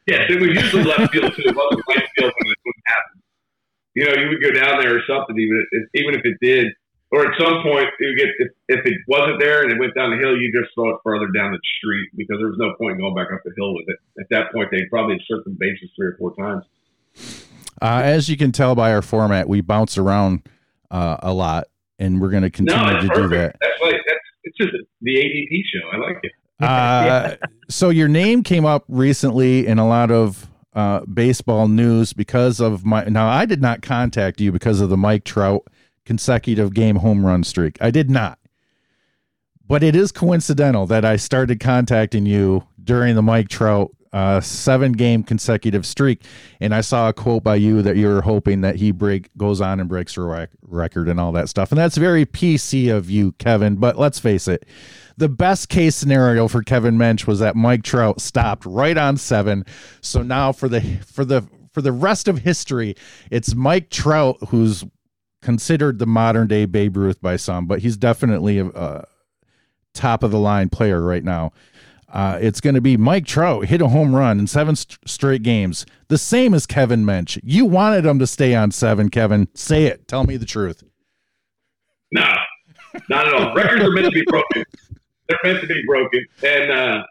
Yes, 0.08 0.30
it 0.30 0.40
was 0.40 0.50
usually 0.50 0.84
left 0.84 1.12
field 1.12 1.34
too. 1.36 1.44
It 1.46 1.56
wasn't 1.56 1.84
right 1.90 2.08
field 2.16 2.32
when 2.38 2.52
it 2.52 2.58
wouldn't 2.66 2.86
happen. 2.88 3.22
You 3.96 4.06
know, 4.06 4.14
you 4.22 4.30
would 4.30 4.42
go 4.42 4.52
down 4.52 4.80
there 4.80 4.96
or 4.96 5.02
something, 5.06 5.38
even 5.38 5.66
if, 5.72 5.90
even 5.94 6.16
if 6.16 6.22
it 6.26 6.38
did, 6.42 6.74
or 7.14 7.32
at 7.32 7.40
some 7.40 7.62
point 7.62 7.86
you 8.00 8.16
get 8.18 8.28
if, 8.40 8.50
if 8.70 8.86
it 8.86 8.94
wasn't 9.08 9.40
there 9.40 9.62
and 9.62 9.72
it 9.72 9.80
went 9.80 9.94
down 9.96 10.10
the 10.10 10.18
hill, 10.18 10.36
you 10.36 10.52
just 10.52 10.74
throw 10.74 10.90
it 10.90 10.98
further 11.04 11.28
down 11.38 11.52
the 11.52 11.60
street 11.78 12.10
because 12.18 12.38
there 12.40 12.48
was 12.48 12.58
no 12.58 12.74
point 12.80 12.94
in 12.94 13.00
going 13.00 13.14
back 13.14 13.32
up 13.32 13.42
the 13.46 13.54
hill 13.56 13.74
with 13.76 13.86
it. 13.88 13.98
At 14.20 14.28
that 14.32 14.52
point, 14.52 14.70
they 14.72 14.84
probably 14.90 15.18
circled 15.28 15.58
bases 15.60 15.92
three 15.96 16.08
or 16.08 16.18
four 16.18 16.36
times. 16.36 16.66
Uh, 17.82 18.02
as 18.04 18.30
you 18.30 18.36
can 18.36 18.52
tell 18.52 18.74
by 18.74 18.92
our 18.92 19.04
format, 19.04 19.48
we 19.48 19.62
bounce 19.62 19.98
around 19.98 20.42
uh, 20.90 21.18
a 21.22 21.32
lot, 21.32 21.68
and 22.00 22.20
we're 22.20 22.32
going 22.32 22.44
to 22.44 22.50
continue 22.50 22.84
no, 22.84 23.00
to 23.00 23.06
it's 23.06 23.16
do 23.16 23.28
that. 23.28 23.58
That's 23.62 23.82
like 23.82 24.02
that's 24.08 24.20
it's 24.46 24.58
just 24.58 24.72
the 25.02 25.16
ADP 25.16 25.62
show. 25.72 25.90
I 25.92 25.98
like 25.98 26.20
it. 26.24 26.32
Uh, 26.60 27.36
so 27.70 27.90
your 27.90 28.08
name 28.08 28.42
came 28.42 28.66
up 28.66 28.86
recently 28.88 29.68
in 29.68 29.78
a 29.78 29.88
lot 29.88 30.10
of 30.10 30.50
uh, 30.74 31.02
baseball 31.02 31.68
news 31.68 32.12
because 32.12 32.60
of 32.60 32.84
my. 32.86 33.04
Now 33.04 33.28
I 33.28 33.46
did 33.46 33.62
not 33.62 33.84
contact 33.84 34.42
you 34.42 34.52
because 34.52 34.82
of 34.82 34.90
the 34.90 34.98
Mike 34.98 35.26
Trout 35.26 35.64
consecutive 36.06 36.74
game 36.74 36.98
home 36.98 37.26
run 37.26 37.44
streak. 37.44 37.78
I 37.82 37.92
did 37.92 38.10
not. 38.10 38.40
But 39.68 39.84
it 39.84 39.96
is 39.96 40.12
coincidental 40.12 40.86
that 40.88 41.06
I 41.06 41.16
started 41.16 41.60
contacting 41.60 42.26
you 42.26 42.68
during 42.84 43.16
the 43.16 43.22
Mike 43.22 43.48
Trout 43.48 43.92
uh, 44.14 44.40
seven 44.40 44.92
game 44.92 45.24
consecutive 45.24 45.86
streak, 45.86 46.24
and 46.62 46.74
I 46.74 46.82
saw 46.82 47.10
a 47.10 47.14
quote 47.14 47.44
by 47.44 47.56
you 47.56 47.82
that 47.82 47.98
you 47.98 48.08
were 48.08 48.22
hoping 48.22 48.62
that 48.62 48.76
he 48.76 48.92
break 48.92 49.36
goes 49.38 49.60
on 49.60 49.80
and 49.80 49.90
breaks 49.90 50.16
your 50.16 50.28
rec- 50.28 50.52
record 50.62 51.10
and 51.10 51.20
all 51.20 51.32
that 51.32 51.50
stuff, 51.50 51.72
and 51.72 51.80
that's 51.80 51.98
very 51.98 52.26
PC 52.26 52.96
of 52.96 53.10
you, 53.10 53.32
Kevin. 53.34 53.76
But 53.76 53.98
let's 53.98 54.20
face 54.20 54.48
it, 54.48 54.68
the 55.18 55.30
best 55.30 55.68
case 55.70 55.96
scenario 55.96 56.48
for 56.48 56.62
Kevin 56.62 56.98
Mench 56.98 57.26
was 57.26 57.40
that 57.40 57.56
Mike 57.56 57.84
Trout 57.84 58.22
stopped 58.22 58.66
right 58.66 58.98
on 58.98 59.18
seven. 59.18 59.66
So 60.02 60.22
now 60.22 60.52
for 60.52 60.70
the 60.70 60.82
for 61.08 61.26
the 61.26 61.44
for 61.72 61.82
the 61.82 61.92
rest 61.92 62.28
of 62.28 62.40
history, 62.40 62.96
it's 63.32 63.56
Mike 63.56 63.90
Trout 63.90 64.38
who's 64.50 64.86
considered 65.44 66.00
the 66.00 66.08
modern 66.08 66.48
day 66.48 66.66
Babe 66.66 66.98
Ruth 66.98 67.22
by 67.22 67.36
some, 67.36 67.68
but 67.68 67.80
he's 67.80 67.98
definitely 67.98 68.58
a, 68.58 68.66
a 68.68 69.06
top 69.94 70.24
of 70.24 70.32
the 70.32 70.40
line 70.40 70.70
player 70.70 71.04
right 71.04 71.24
now. 71.24 71.52
Uh, 72.12 72.38
it's 72.42 72.62
going 72.62 72.76
to 72.76 72.82
be 72.82 72.96
Mike 72.96 73.26
Trout 73.26 73.66
hit 73.66 73.82
a 73.82 73.88
home 73.88 74.16
run 74.16 74.40
in 74.40 74.46
seven 74.46 74.76
st- 74.76 75.00
straight 75.08 75.42
games, 75.42 75.86
the 76.10 76.18
same 76.18 76.54
as 76.54 76.68
Kevin 76.68 77.06
Mench. 77.06 77.40
You 77.44 77.66
wanted 77.66 78.06
him 78.06 78.20
to 78.20 78.28
stay 78.28 78.54
on 78.54 78.70
seven, 78.72 79.10
Kevin. 79.10 79.48
Say 79.56 79.86
it. 79.86 80.08
Tell 80.08 80.24
me 80.24 80.38
the 80.38 80.46
truth. 80.46 80.84
No, 82.12 82.32
not 83.10 83.28
at 83.28 83.34
all. 83.34 83.56
Records 83.56 83.84
are 83.84 83.92
meant 83.92 84.06
to 84.06 84.12
be 84.12 84.24
broken. 84.28 84.64
They're 85.28 85.40
meant 85.44 85.62
to 85.62 85.68
be 85.68 85.82
broken. 85.88 86.26
And 86.44 86.72
uh, 86.72 87.04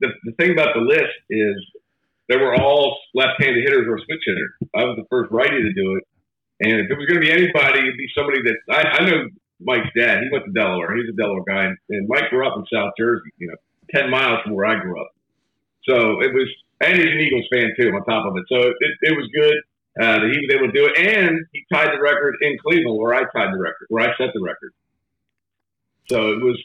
the, 0.00 0.08
the 0.24 0.32
thing 0.32 0.52
about 0.52 0.74
the 0.74 0.82
list 0.82 1.14
is 1.30 1.56
they 2.28 2.36
were 2.36 2.54
all 2.54 2.98
left-handed 3.14 3.64
hitters 3.64 3.86
or 3.88 3.98
switch 3.98 4.20
hitter. 4.26 4.70
I 4.76 4.84
was 4.84 4.96
the 4.98 5.06
first 5.08 5.32
righty 5.32 5.62
to 5.62 5.72
do 5.72 5.96
it. 5.96 6.04
And 6.60 6.80
if 6.80 6.90
it 6.90 6.98
was 6.98 7.06
going 7.06 7.20
to 7.20 7.26
be 7.26 7.32
anybody, 7.32 7.80
it'd 7.80 7.96
be 7.96 8.08
somebody 8.14 8.42
that 8.42 8.56
I, 8.68 9.00
I 9.00 9.08
know 9.08 9.28
Mike's 9.60 9.88
dad. 9.96 10.22
He 10.22 10.28
went 10.30 10.44
to 10.44 10.52
Delaware. 10.52 10.96
He's 10.96 11.08
a 11.08 11.16
Delaware 11.16 11.44
guy, 11.48 11.64
and, 11.64 11.76
and 11.88 12.08
Mike 12.08 12.28
grew 12.30 12.46
up 12.46 12.56
in 12.56 12.64
South 12.72 12.92
Jersey. 12.98 13.30
You 13.38 13.48
know, 13.48 13.56
ten 13.94 14.10
miles 14.10 14.40
from 14.42 14.54
where 14.54 14.66
I 14.66 14.80
grew 14.80 15.00
up. 15.00 15.10
So 15.88 16.20
it 16.20 16.32
was, 16.32 16.48
and 16.80 16.98
he's 16.98 17.12
an 17.12 17.20
Eagles 17.20 17.46
fan 17.52 17.72
too. 17.78 17.88
On 17.88 18.04
top 18.04 18.26
of 18.26 18.36
it, 18.36 18.44
so 18.48 18.68
it, 18.68 18.92
it 19.02 19.16
was 19.16 19.26
good 19.34 19.56
uh, 20.00 20.20
that 20.20 20.30
he 20.30 20.38
was 20.38 20.54
able 20.54 20.66
to 20.66 20.76
do 20.76 20.86
it, 20.86 20.98
and 20.98 21.40
he 21.52 21.64
tied 21.72 21.92
the 21.92 22.00
record 22.00 22.36
in 22.42 22.58
Cleveland, 22.58 22.98
where 23.00 23.14
I 23.14 23.24
tied 23.32 23.54
the 23.54 23.58
record, 23.58 23.86
where 23.88 24.04
I 24.08 24.16
set 24.16 24.30
the 24.34 24.42
record. 24.42 24.72
So 26.08 26.32
it 26.32 26.42
was, 26.42 26.58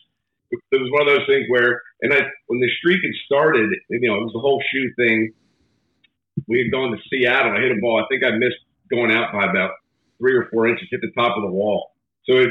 it 0.52 0.82
was 0.82 0.90
one 0.92 1.08
of 1.08 1.16
those 1.16 1.28
things 1.28 1.46
where, 1.50 1.82
and 2.02 2.14
I, 2.14 2.22
when 2.48 2.60
the 2.60 2.70
streak 2.80 3.00
had 3.04 3.14
started, 3.26 3.70
you 3.90 4.10
know, 4.10 4.16
it 4.16 4.24
was 4.24 4.34
the 4.34 4.40
whole 4.40 4.62
shoe 4.72 4.92
thing. 4.98 5.32
We 6.48 6.60
had 6.60 6.72
gone 6.72 6.92
to 6.92 6.98
Seattle. 7.10 7.54
I 7.54 7.62
hit 7.62 7.72
a 7.72 7.80
ball. 7.80 8.04
I 8.04 8.08
think 8.10 8.24
I 8.26 8.32
missed 8.32 8.60
going 8.90 9.12
out 9.12 9.32
by 9.32 9.46
about 9.46 9.72
three 10.20 10.36
or 10.36 10.48
four 10.52 10.68
inches, 10.68 10.88
hit 10.92 11.02
the 11.02 11.12
top 11.16 11.36
of 11.38 11.44
the 11.44 11.52
wall. 11.52 11.92
So 12.26 12.38
it 12.38 12.50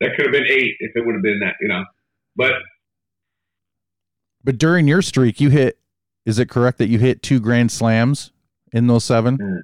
that 0.00 0.16
could 0.16 0.26
have 0.26 0.32
been 0.32 0.46
eight 0.48 0.76
if 0.80 0.92
it 0.94 1.04
would 1.04 1.14
have 1.14 1.22
been 1.22 1.40
that, 1.40 1.54
you 1.60 1.68
know. 1.68 1.84
But 2.36 2.54
but 4.42 4.58
during 4.58 4.88
your 4.88 5.02
streak, 5.02 5.40
you 5.40 5.50
hit. 5.50 5.78
Is 6.26 6.38
it 6.38 6.48
correct 6.48 6.78
that 6.78 6.88
you 6.88 6.98
hit 6.98 7.22
two 7.22 7.40
grand 7.40 7.72
slams 7.72 8.30
in 8.72 8.86
those 8.86 9.04
seven? 9.04 9.38
Mm. 9.38 9.60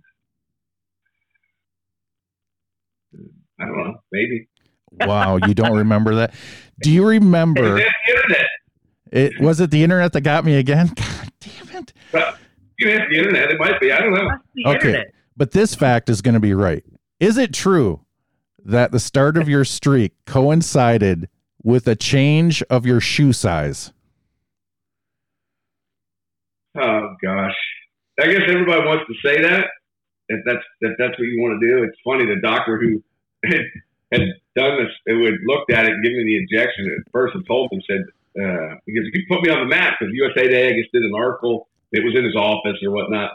I 3.61 3.65
don't 3.65 3.77
know, 3.79 3.95
maybe. 4.13 4.49
Wow, 4.93 5.37
you 5.37 5.55
don't 5.55 5.77
remember 5.77 6.15
that? 6.17 6.35
Do 6.83 6.91
you 6.91 7.07
remember? 7.07 7.81
It 9.13 9.41
was 9.41 9.61
it 9.61 9.71
the 9.71 9.83
internet 9.83 10.13
that 10.13 10.23
got 10.23 10.45
me 10.45 10.57
again? 10.57 10.89
God 10.95 11.33
damn 11.41 11.77
it! 11.77 11.93
Well, 12.13 12.37
you 12.79 12.91
have 12.91 13.09
the 13.11 13.19
internet. 13.19 13.51
It 13.51 13.59
might 13.59 13.81
be. 13.81 13.93
I 13.93 13.99
don't 13.99 14.13
know. 14.13 14.29
Okay, 14.67 14.89
internet. 14.89 15.07
But 15.37 15.53
this 15.53 15.75
fact 15.75 16.09
is 16.09 16.23
going 16.23 16.35
to 16.35 16.41
be 16.41 16.55
right. 16.55 16.85
Is 17.21 17.37
it 17.39 17.53
true 17.53 18.01
that 18.65 18.93
the 18.93 18.99
start 18.99 19.37
of 19.37 19.49
your 19.49 19.65
streak 19.65 20.13
coincided 20.25 21.29
with 21.63 21.87
a 21.87 21.97
change 21.97 22.63
of 22.65 22.87
your 22.87 23.01
shoe 23.01 23.33
size? 23.33 23.93
Oh 26.79 27.15
gosh, 27.23 27.57
I 28.21 28.27
guess 28.27 28.43
everybody 28.49 28.87
wants 28.87 29.05
to 29.09 29.29
say 29.29 29.43
that. 29.43 29.67
If 30.29 30.41
that's 30.45 30.65
if 30.81 30.93
that's 30.99 31.19
what 31.19 31.25
you 31.25 31.41
want 31.41 31.61
to 31.61 31.67
do, 31.67 31.85
it's 31.85 31.97
funny. 32.05 32.27
The 32.27 32.41
doctor 32.43 32.79
who 32.79 33.03
had, 34.13 34.21
done 34.57 34.79
this, 34.79 34.93
it 35.07 35.15
would 35.15 35.35
looked 35.47 35.71
at 35.71 35.85
it 35.85 35.93
and 35.93 36.03
given 36.03 36.19
me 36.19 36.25
the 36.25 36.39
injection 36.39 36.87
at 36.87 37.13
first 37.13 37.35
and 37.35 37.47
told 37.47 37.71
me 37.73 37.81
said 37.89 38.03
uh, 38.43 38.75
because 38.85 39.05
you 39.13 39.25
put 39.29 39.43
me 39.43 39.51
on 39.51 39.61
the 39.61 39.75
map 39.75 39.95
because 39.99 40.13
USA 40.13 40.45
Today 40.45 40.69
I 40.69 40.73
guess 40.73 40.91
did 40.93 41.03
an 41.03 41.15
article. 41.15 41.69
It 41.93 42.05
was 42.05 42.15
in 42.17 42.25
his 42.25 42.37
office 42.37 42.77
or 42.83 42.91
whatnot. 42.91 43.33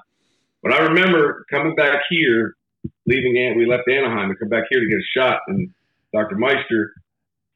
But 0.63 0.73
I 0.73 0.79
remember 0.79 1.45
coming 1.49 1.75
back 1.75 2.01
here, 2.09 2.55
leaving. 3.05 3.57
We 3.57 3.65
left 3.65 3.87
Anaheim 3.89 4.29
to 4.29 4.35
come 4.35 4.49
back 4.49 4.65
here 4.69 4.79
to 4.79 4.87
get 4.87 4.97
a 4.97 5.19
shot, 5.19 5.41
and 5.47 5.69
Dr. 6.13 6.35
Meister 6.35 6.93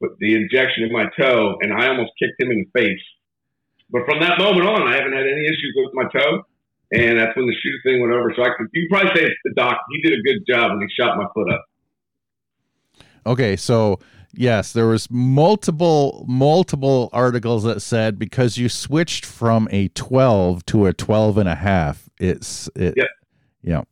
put 0.00 0.18
the 0.18 0.34
injection 0.34 0.84
in 0.84 0.92
my 0.92 1.06
toe, 1.18 1.56
and 1.62 1.72
I 1.72 1.88
almost 1.88 2.12
kicked 2.18 2.40
him 2.40 2.50
in 2.50 2.66
the 2.66 2.80
face. 2.80 3.02
But 3.90 4.02
from 4.04 4.20
that 4.20 4.38
moment 4.38 4.66
on, 4.66 4.88
I 4.88 4.96
haven't 4.96 5.12
had 5.12 5.26
any 5.26 5.46
issues 5.46 5.72
with 5.76 5.94
my 5.94 6.04
toe, 6.12 6.42
and 6.92 7.18
that's 7.18 7.36
when 7.36 7.46
the 7.46 7.54
shoe 7.62 7.78
thing 7.84 8.00
went 8.00 8.12
over. 8.12 8.32
So 8.34 8.42
I 8.42 8.50
could 8.56 8.68
you 8.72 8.88
probably 8.90 9.10
say 9.14 9.26
it's 9.26 9.34
the 9.44 9.52
doc. 9.54 9.78
He 9.92 10.02
did 10.02 10.18
a 10.18 10.22
good 10.22 10.44
job 10.48 10.72
when 10.72 10.80
he 10.80 10.88
shot 11.00 11.16
my 11.16 11.26
foot 11.34 11.52
up. 11.52 11.64
Okay, 13.24 13.56
so 13.56 13.98
yes, 14.32 14.72
there 14.72 14.86
was 14.86 15.08
multiple 15.10 16.24
multiple 16.28 17.10
articles 17.12 17.64
that 17.64 17.80
said 17.80 18.18
because 18.18 18.58
you 18.58 18.68
switched 18.68 19.24
from 19.24 19.68
a 19.70 19.88
12 19.88 20.66
to 20.66 20.86
a 20.86 20.92
12 20.92 21.38
and 21.38 21.48
a 21.48 21.54
half, 21.54 22.05
it's 22.18 22.68
it 22.74 22.94
yep. 22.96 23.08
yeah. 23.62 23.82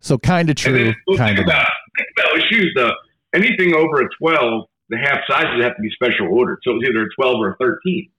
So 0.00 0.16
kind 0.18 0.48
of 0.48 0.56
true, 0.56 0.94
kind 1.16 1.38
of 1.38 1.44
about, 1.44 1.66
think 1.96 2.08
about 2.16 2.34
with 2.34 2.44
shoes 2.50 2.72
though. 2.76 2.92
Anything 3.34 3.74
over 3.74 4.00
a 4.00 4.08
12, 4.18 4.64
the 4.88 4.96
half 4.96 5.18
sizes 5.28 5.62
have 5.62 5.76
to 5.76 5.82
be 5.82 5.90
special 5.90 6.28
ordered. 6.30 6.60
So 6.62 6.70
it 6.70 6.74
was 6.74 6.84
either 6.88 7.02
a 7.02 7.14
12 7.14 7.40
or 7.40 7.52
a 7.52 7.56
13. 7.56 8.10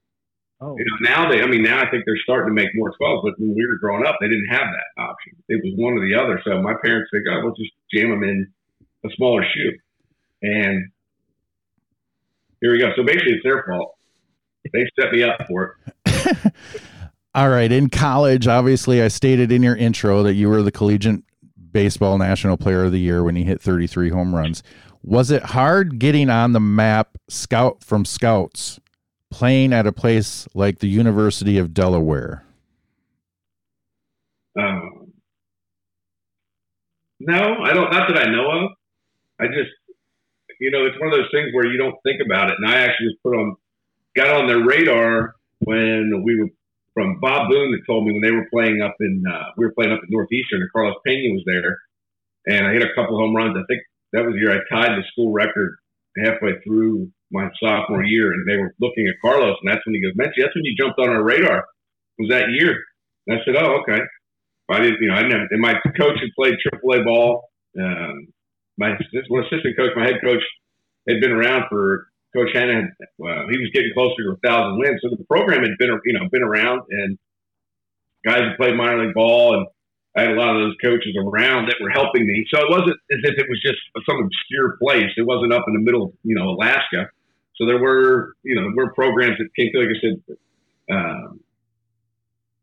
Oh. 0.62 0.76
You 0.78 0.86
know, 0.86 1.10
now 1.10 1.32
they, 1.32 1.42
I 1.42 1.48
mean, 1.48 1.64
now 1.64 1.80
I 1.80 1.90
think 1.90 2.04
they're 2.06 2.20
starting 2.22 2.54
to 2.54 2.54
make 2.54 2.70
more 2.76 2.92
12s, 2.92 3.24
but 3.24 3.40
when 3.40 3.56
we 3.56 3.66
were 3.66 3.80
growing 3.80 4.06
up, 4.06 4.18
they 4.20 4.28
didn't 4.28 4.50
have 4.50 4.68
that 4.68 5.02
option. 5.02 5.34
It 5.48 5.62
was 5.64 5.74
one 5.78 5.94
or 5.94 6.06
the 6.06 6.22
other. 6.22 6.42
So 6.44 6.62
my 6.62 6.74
parents 6.84 7.10
think, 7.12 7.24
oh, 7.32 7.40
we'll 7.44 7.56
just 7.56 7.72
jam 7.94 8.10
them 8.12 8.24
in 8.24 8.52
a 9.06 9.10
smaller 9.16 9.44
shoe. 9.44 9.72
And 10.42 10.92
here 12.62 12.74
we 12.74 12.80
go. 12.80 12.92
So 12.96 13.04
basically, 13.04 13.34
it's 13.34 13.44
their 13.44 13.64
fault. 13.68 13.96
They 14.74 14.86
set 15.00 15.14
me 15.14 15.24
up 15.24 15.40
for 15.48 15.78
it. 16.06 16.54
All 17.36 17.50
right. 17.50 17.72
In 17.72 17.90
college, 17.90 18.48
obviously, 18.48 19.02
I 19.02 19.08
stated 19.08 19.52
in 19.52 19.62
your 19.62 19.76
intro 19.76 20.24
that 20.24 20.34
you 20.34 20.50
were 20.50 20.64
the 20.64 20.72
collegiate 20.72 21.24
baseball 21.72 22.18
national 22.18 22.58
player 22.58 22.86
of 22.86 22.92
the 22.92 23.00
year 23.00 23.24
when 23.24 23.36
you 23.36 23.46
hit 23.46 23.62
33 23.62 24.10
home 24.10 24.34
runs. 24.34 24.64
Was 25.04 25.32
it 25.32 25.44
hard 25.44 26.00
getting 26.00 26.30
on 26.30 26.54
the 26.54 26.60
map 26.60 27.18
scout 27.30 27.84
from 27.84 28.04
scouts 28.04 28.80
playing 29.30 29.74
at 29.74 29.86
a 29.86 29.92
place 29.92 30.48
like 30.54 30.80
the 30.80 30.90
University 30.90 31.58
of 31.58 31.74
Delaware? 31.74 32.44
Um, 34.60 35.14
no, 37.20 37.58
I 37.64 37.74
don't. 37.74 37.92
Not 37.92 38.10
that 38.10 38.28
I 38.28 38.32
know 38.32 38.50
of. 38.50 38.72
I 39.40 39.46
just 39.48 39.70
you 40.60 40.72
know, 40.72 40.86
it's 40.86 41.00
one 41.00 41.10
of 41.10 41.18
those 41.18 41.30
things 41.32 41.54
where 41.54 41.66
you 41.68 41.78
don't 41.78 41.96
think 42.04 42.22
about 42.24 42.50
it. 42.50 42.58
And 42.60 42.70
I 42.70 42.80
actually 42.80 43.08
was 43.08 43.18
put 43.24 43.34
on, 43.34 43.56
got 44.16 44.42
on 44.42 44.48
their 44.48 44.64
radar 44.64 45.36
when 45.60 46.22
we 46.24 46.40
were 46.40 46.50
from 47.00 47.18
Bob 47.22 47.48
Boone 47.50 47.72
that 47.72 47.88
told 47.88 48.04
me 48.06 48.12
when 48.12 48.22
they 48.22 48.36
were 48.36 48.52
playing 48.52 48.82
up 48.82 48.96
in, 49.00 49.24
uh, 49.24 49.56
we 49.56 49.66
were 49.66 49.72
playing 49.72 49.94
up 49.94 50.04
in 50.04 50.12
Northeastern 50.12 50.60
and 50.60 50.72
Carlos 50.76 51.00
Pena 51.08 51.32
was 51.32 51.44
there. 51.48 51.80
And 52.48 52.68
I 52.68 52.74
hit 52.74 52.84
a 52.84 52.94
couple 52.94 53.16
home 53.16 53.34
runs. 53.34 53.56
I 53.56 53.64
think 53.72 53.80
that 54.12 54.26
was 54.28 54.36
the 54.36 54.44
year 54.44 54.52
I 54.52 54.60
tied 54.68 55.00
the 55.00 55.04
school 55.14 55.32
record 55.32 55.80
halfway 56.26 56.60
through 56.68 57.08
my 57.32 57.48
sophomore 57.64 58.04
year. 58.04 58.34
And 58.34 58.44
they 58.44 58.58
were 58.58 58.76
looking 58.82 59.08
at 59.08 59.16
Carlos. 59.24 59.56
And 59.64 59.72
that's 59.72 59.86
when 59.86 59.96
he 59.96 60.04
goes, 60.04 60.12
Menchie, 60.20 60.44
that's 60.44 60.56
when 60.56 60.66
you 60.66 60.76
jumped 60.76 61.00
on 61.00 61.08
our 61.08 61.24
radar 61.24 61.64
was 62.18 62.30
that 62.30 62.52
year. 62.52 62.76
And 63.28 63.40
I 63.40 63.46
said, 63.46 63.56
oh, 63.56 63.80
okay. 63.80 64.04
I 64.70 64.80
didn't, 64.80 65.00
you 65.00 65.08
know, 65.08 65.16
I 65.16 65.24
didn't 65.24 65.48
and 65.52 65.62
my 65.62 65.74
coach 65.98 66.20
had 66.20 66.36
played 66.36 66.56
AAA 66.68 67.06
ball. 67.06 67.48
Um, 67.80 68.28
my 68.78 68.92
assistant 68.92 69.78
coach, 69.78 69.92
my 69.96 70.06
head 70.06 70.20
coach, 70.24 70.44
had 71.08 71.22
been 71.22 71.32
around 71.32 71.64
for 71.70 72.09
Coach 72.36 72.50
Hannah. 72.54 72.88
Well, 73.18 73.48
he 73.50 73.58
was 73.58 73.70
getting 73.74 73.92
closer 73.94 74.22
to 74.24 74.38
a 74.38 74.48
thousand 74.48 74.80
wins, 74.80 75.00
so 75.02 75.10
the 75.10 75.24
program 75.26 75.62
had 75.62 75.78
been 75.78 76.00
you 76.06 76.14
know 76.14 76.30
been 76.32 76.44
around, 76.44 76.82
and 76.90 77.18
guys 78.26 78.42
had 78.42 78.58
played 78.58 78.76
minor 78.76 79.06
league 79.06 79.16
ball, 79.16 79.56
and 79.58 79.68
I 80.16 80.22
had 80.22 80.32
a 80.32 80.40
lot 80.40 80.56
of 80.56 80.62
those 80.62 80.76
coaches 80.84 81.16
around 81.18 81.70
that 81.70 81.78
were 81.82 81.90
helping 81.90 82.26
me. 82.26 82.46
So 82.54 82.60
it 82.60 82.70
wasn't 82.70 82.98
as 83.12 83.20
if 83.24 83.38
it 83.38 83.48
was 83.50 83.62
just 83.62 83.80
some 84.06 84.18
obscure 84.24 84.78
place. 84.82 85.12
It 85.18 85.26
wasn't 85.26 85.54
up 85.54 85.66
in 85.68 85.74
the 85.74 85.80
middle, 85.80 86.06
of, 86.06 86.14
you 86.24 86.36
know, 86.36 86.50
Alaska. 86.50 87.10
So 87.56 87.66
there 87.66 87.80
were, 87.80 88.34
you 88.44 88.56
know, 88.56 88.64
there 88.64 88.86
were 88.86 88.94
programs 88.94 89.38
that 89.38 89.50
came 89.56 89.72
through. 89.72 89.88
Like 89.88 89.96
I 89.96 90.02
said, 90.02 90.38
um, 90.92 91.40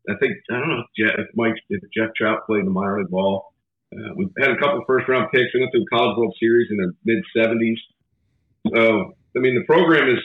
I 0.09 0.15
think 0.19 0.33
I 0.51 0.59
don't 0.59 0.69
know 0.69 0.83
if, 0.83 0.91
Jeff, 0.97 1.19
if 1.19 1.27
Mike, 1.35 1.55
if 1.69 1.81
Jeff 1.95 2.13
Trout 2.15 2.45
played 2.45 2.65
the 2.65 2.71
minor 2.71 2.99
league 2.99 3.09
ball. 3.09 3.53
Uh, 3.93 4.13
we 4.17 4.27
had 4.37 4.51
a 4.51 4.57
couple 4.57 4.83
first 4.85 5.07
round 5.07 5.29
picks. 5.33 5.53
We 5.53 5.61
went 5.61 5.71
through 5.71 5.85
the 5.89 5.97
College 5.97 6.17
World 6.17 6.35
Series 6.39 6.67
in 6.69 6.77
the 6.77 6.91
mid 7.05 7.23
'70s. 7.35 7.77
So 8.75 9.16
I 9.37 9.39
mean, 9.39 9.55
the 9.55 9.65
program 9.65 10.09
is 10.09 10.19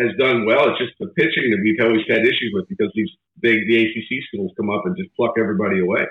has 0.00 0.10
done 0.18 0.44
well. 0.44 0.70
It's 0.70 0.78
just 0.78 0.92
the 0.98 1.06
pitching 1.08 1.50
that 1.50 1.60
we've 1.62 1.78
always 1.80 2.02
had 2.08 2.20
issues 2.20 2.50
with 2.52 2.68
because 2.68 2.90
these 2.94 3.10
big 3.40 3.66
the 3.68 3.84
ACC 3.84 4.24
schools 4.28 4.52
come 4.56 4.70
up 4.70 4.82
and 4.86 4.96
just 4.96 5.14
pluck 5.16 5.34
everybody 5.38 5.80
away. 5.80 6.06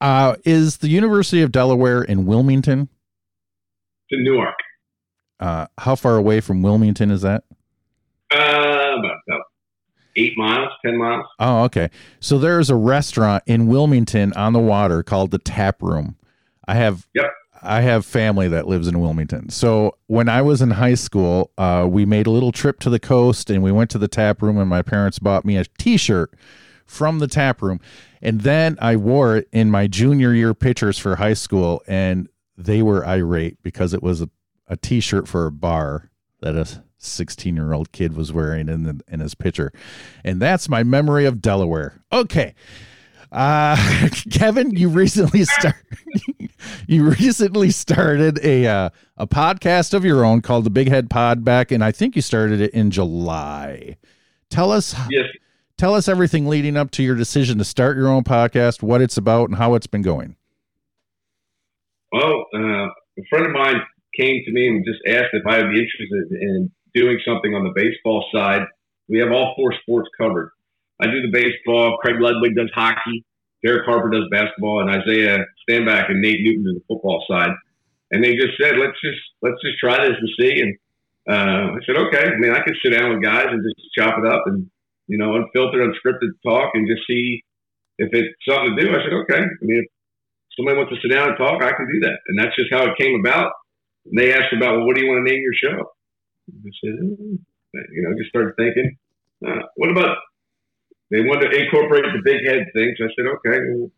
Uh, 0.00 0.36
is 0.44 0.78
the 0.78 0.88
University 0.88 1.42
of 1.42 1.52
Delaware 1.52 2.02
in 2.02 2.24
Wilmington? 2.24 2.88
To 4.10 4.16
in 4.16 4.24
Newark. 4.24 4.54
Uh, 5.38 5.66
how 5.78 5.94
far 5.94 6.16
away 6.16 6.40
from 6.40 6.62
Wilmington 6.62 7.10
is 7.10 7.22
that? 7.22 7.44
Uh, 8.32 8.36
about, 8.36 9.18
about 9.28 9.42
eight 10.16 10.32
miles, 10.36 10.70
ten 10.84 10.98
miles. 10.98 11.26
Oh, 11.38 11.64
okay. 11.64 11.90
So 12.18 12.38
there's 12.38 12.70
a 12.70 12.74
restaurant 12.74 13.42
in 13.46 13.66
Wilmington 13.66 14.32
on 14.34 14.52
the 14.52 14.58
water 14.58 15.02
called 15.02 15.30
the 15.30 15.38
Tap 15.38 15.82
Room. 15.82 16.16
I 16.66 16.74
have 16.74 17.06
yep. 17.14 17.30
I 17.62 17.82
have 17.82 18.06
family 18.06 18.48
that 18.48 18.66
lives 18.66 18.88
in 18.88 19.00
Wilmington. 19.00 19.50
So 19.50 19.96
when 20.06 20.28
I 20.28 20.42
was 20.42 20.62
in 20.62 20.70
high 20.70 20.94
school, 20.94 21.50
uh, 21.58 21.86
we 21.88 22.06
made 22.06 22.26
a 22.26 22.30
little 22.30 22.52
trip 22.52 22.80
to 22.80 22.90
the 22.90 22.98
coast 22.98 23.50
and 23.50 23.62
we 23.62 23.72
went 23.72 23.90
to 23.90 23.98
the 23.98 24.08
tap 24.08 24.42
room, 24.42 24.58
and 24.58 24.68
my 24.68 24.82
parents 24.82 25.18
bought 25.18 25.44
me 25.44 25.56
a 25.56 25.64
t 25.78 25.96
shirt 25.96 26.32
from 26.86 27.18
the 27.18 27.28
tap 27.28 27.62
room. 27.62 27.80
And 28.22 28.42
then 28.42 28.76
I 28.80 28.96
wore 28.96 29.36
it 29.36 29.48
in 29.52 29.70
my 29.70 29.86
junior 29.86 30.34
year 30.34 30.54
pictures 30.54 30.98
for 30.98 31.16
high 31.16 31.34
school, 31.34 31.82
and 31.86 32.28
they 32.56 32.82
were 32.82 33.06
irate 33.06 33.62
because 33.62 33.94
it 33.94 34.02
was 34.02 34.20
a, 34.20 34.28
a 34.66 34.76
t 34.76 35.00
shirt 35.00 35.28
for 35.28 35.46
a 35.46 35.52
bar 35.52 36.10
that 36.40 36.56
a 36.56 36.82
16 36.98 37.56
year 37.56 37.72
old 37.72 37.92
kid 37.92 38.14
was 38.14 38.32
wearing 38.32 38.68
in, 38.68 38.84
the, 38.84 39.00
in 39.08 39.20
his 39.20 39.34
picture. 39.34 39.72
And 40.24 40.40
that's 40.40 40.68
my 40.68 40.82
memory 40.82 41.24
of 41.24 41.40
Delaware. 41.40 42.02
Okay. 42.12 42.54
Uh, 43.32 44.08
Kevin, 44.30 44.70
you 44.72 44.88
recently 44.88 45.44
started 45.44 45.80
you 46.86 47.10
recently 47.10 47.70
started 47.70 48.38
a 48.44 48.66
uh, 48.66 48.90
a 49.16 49.26
podcast 49.26 49.94
of 49.94 50.04
your 50.04 50.24
own 50.24 50.42
called 50.42 50.64
the 50.64 50.70
Big 50.70 50.88
Head 50.88 51.10
Pod 51.10 51.44
back, 51.44 51.70
and 51.70 51.84
I 51.84 51.92
think 51.92 52.16
you 52.16 52.22
started 52.22 52.60
it 52.60 52.72
in 52.72 52.90
July. 52.90 53.96
Tell 54.48 54.72
us, 54.72 54.94
yes. 55.10 55.26
tell 55.76 55.94
us 55.94 56.08
everything 56.08 56.46
leading 56.46 56.76
up 56.76 56.90
to 56.92 57.02
your 57.04 57.14
decision 57.14 57.58
to 57.58 57.64
start 57.64 57.96
your 57.96 58.08
own 58.08 58.24
podcast, 58.24 58.82
what 58.82 59.00
it's 59.00 59.16
about, 59.16 59.48
and 59.48 59.58
how 59.58 59.74
it's 59.74 59.86
been 59.86 60.02
going. 60.02 60.36
Well, 62.10 62.46
uh, 62.52 62.86
a 62.88 63.22
friend 63.30 63.46
of 63.46 63.52
mine 63.52 63.80
came 64.18 64.42
to 64.44 64.52
me 64.52 64.66
and 64.66 64.84
just 64.84 65.00
asked 65.06 65.30
if 65.32 65.46
I 65.46 65.58
would 65.58 65.72
be 65.72 65.78
interested 65.78 66.32
in 66.32 66.70
doing 66.94 67.18
something 67.24 67.54
on 67.54 67.62
the 67.62 67.72
baseball 67.74 68.24
side. 68.34 68.62
We 69.08 69.20
have 69.20 69.30
all 69.30 69.54
four 69.56 69.72
sports 69.82 70.08
covered. 70.20 70.50
I 71.00 71.06
do 71.06 71.22
the 71.22 71.32
baseball. 71.32 71.98
Craig 71.98 72.16
Ludwig 72.20 72.54
does 72.56 72.70
hockey. 72.74 73.24
Derek 73.64 73.84
Harper 73.84 74.10
does 74.10 74.24
basketball, 74.30 74.80
and 74.80 74.90
Isaiah 74.90 75.44
Stanback 75.68 76.10
and 76.10 76.20
Nate 76.20 76.40
Newton 76.42 76.64
do 76.64 76.74
the 76.74 76.84
football 76.88 77.24
side. 77.30 77.50
And 78.10 78.24
they 78.24 78.34
just 78.34 78.56
said, 78.60 78.78
let's 78.78 78.98
just 79.04 79.20
let's 79.42 79.60
just 79.62 79.78
try 79.78 79.96
this 80.00 80.16
and 80.18 80.30
see. 80.38 80.60
And 80.60 80.76
uh, 81.28 81.72
I 81.72 81.78
said, 81.86 81.96
okay. 81.96 82.26
I 82.32 82.36
mean, 82.38 82.52
I 82.52 82.62
could 82.62 82.76
sit 82.82 82.90
down 82.90 83.10
with 83.10 83.22
guys 83.22 83.46
and 83.48 83.62
just 83.62 83.88
chop 83.96 84.18
it 84.18 84.26
up 84.26 84.42
and 84.46 84.70
you 85.10 85.18
know, 85.18 85.34
unfiltered, 85.34 85.82
unscripted 85.82 86.30
talk, 86.46 86.70
and 86.74 86.86
just 86.86 87.02
see 87.10 87.42
if 87.98 88.08
it's 88.12 88.30
something 88.48 88.76
to 88.76 88.82
do. 88.82 88.90
I 88.94 89.02
said, 89.02 89.12
okay. 89.26 89.42
I 89.42 89.62
mean, 89.66 89.82
if 89.82 89.90
somebody 90.56 90.78
wants 90.78 90.94
to 90.94 91.00
sit 91.02 91.12
down 91.12 91.30
and 91.30 91.36
talk, 91.36 91.60
I 91.62 91.74
can 91.74 91.90
do 91.90 92.06
that. 92.06 92.22
And 92.28 92.38
that's 92.38 92.54
just 92.54 92.72
how 92.72 92.86
it 92.86 92.96
came 92.96 93.18
about. 93.18 93.50
And 94.06 94.16
they 94.16 94.32
asked 94.32 94.54
about, 94.54 94.78
well, 94.78 94.86
what 94.86 94.94
do 94.94 95.02
you 95.02 95.10
want 95.10 95.26
to 95.26 95.30
name 95.30 95.42
your 95.42 95.58
show? 95.58 95.82
I 96.46 96.70
said, 96.78 96.94
oh, 97.02 97.82
you 97.90 98.02
know, 98.06 98.14
just 98.16 98.30
started 98.30 98.54
thinking, 98.54 98.96
uh, 99.44 99.66
what 99.74 99.90
about, 99.90 100.16
they 101.10 101.20
wanted 101.20 101.50
to 101.50 101.64
incorporate 101.64 102.04
the 102.04 102.22
big 102.24 102.46
head 102.46 102.66
thing. 102.72 102.94
So 102.98 103.04
I 103.04 103.08
said, 103.16 103.26
okay, 103.26 103.58
well, 103.70 103.90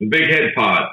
the 0.00 0.08
big 0.08 0.30
head 0.30 0.52
pod. 0.56 0.88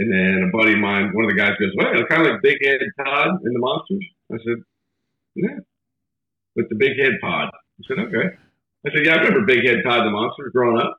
And 0.00 0.10
then 0.10 0.48
a 0.48 0.56
buddy 0.56 0.72
of 0.72 0.78
mine, 0.78 1.10
one 1.12 1.26
of 1.26 1.30
the 1.30 1.36
guys 1.36 1.52
goes, 1.60 1.72
well, 1.76 1.92
it's 1.92 2.08
kind 2.08 2.22
of 2.22 2.32
like 2.32 2.40
Big 2.42 2.56
Head 2.64 2.80
Todd 3.04 3.28
in 3.44 3.52
the 3.52 3.58
Monsters. 3.58 4.06
I 4.32 4.36
said, 4.38 4.64
yeah, 5.34 5.58
with 6.56 6.70
the 6.70 6.74
Big 6.74 6.98
Head 6.98 7.20
Pod. 7.20 7.50
I 7.52 7.82
said, 7.86 7.98
okay. 8.06 8.34
I 8.86 8.90
said, 8.94 9.04
yeah, 9.04 9.12
I 9.12 9.16
remember 9.16 9.44
Big 9.44 9.66
Head 9.66 9.82
Todd 9.84 10.06
the 10.06 10.10
Monsters 10.10 10.52
growing 10.54 10.80
up. 10.80 10.96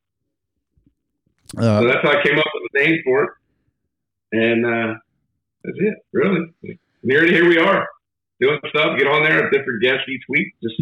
Uh, 1.58 1.82
so 1.82 1.88
that's 1.88 2.04
how 2.04 2.12
I 2.12 2.22
came 2.24 2.38
up 2.38 2.46
with 2.54 2.72
the 2.74 2.80
name 2.80 3.02
for 3.04 3.24
it. 3.24 3.30
And 4.34 4.66
uh, 4.68 4.94
that's 5.64 5.78
it, 5.80 5.96
really. 6.14 6.54
And 6.62 6.78
here, 7.02 7.26
here 7.26 7.50
we 7.50 7.58
are 7.58 7.88
doing 8.40 8.60
stuff. 8.70 9.00
Get 9.00 9.08
on 9.08 9.24
there, 9.24 9.50
different 9.50 9.82
guests 9.82 10.08
each 10.10 10.24
week. 10.30 10.54
Just 10.62 10.80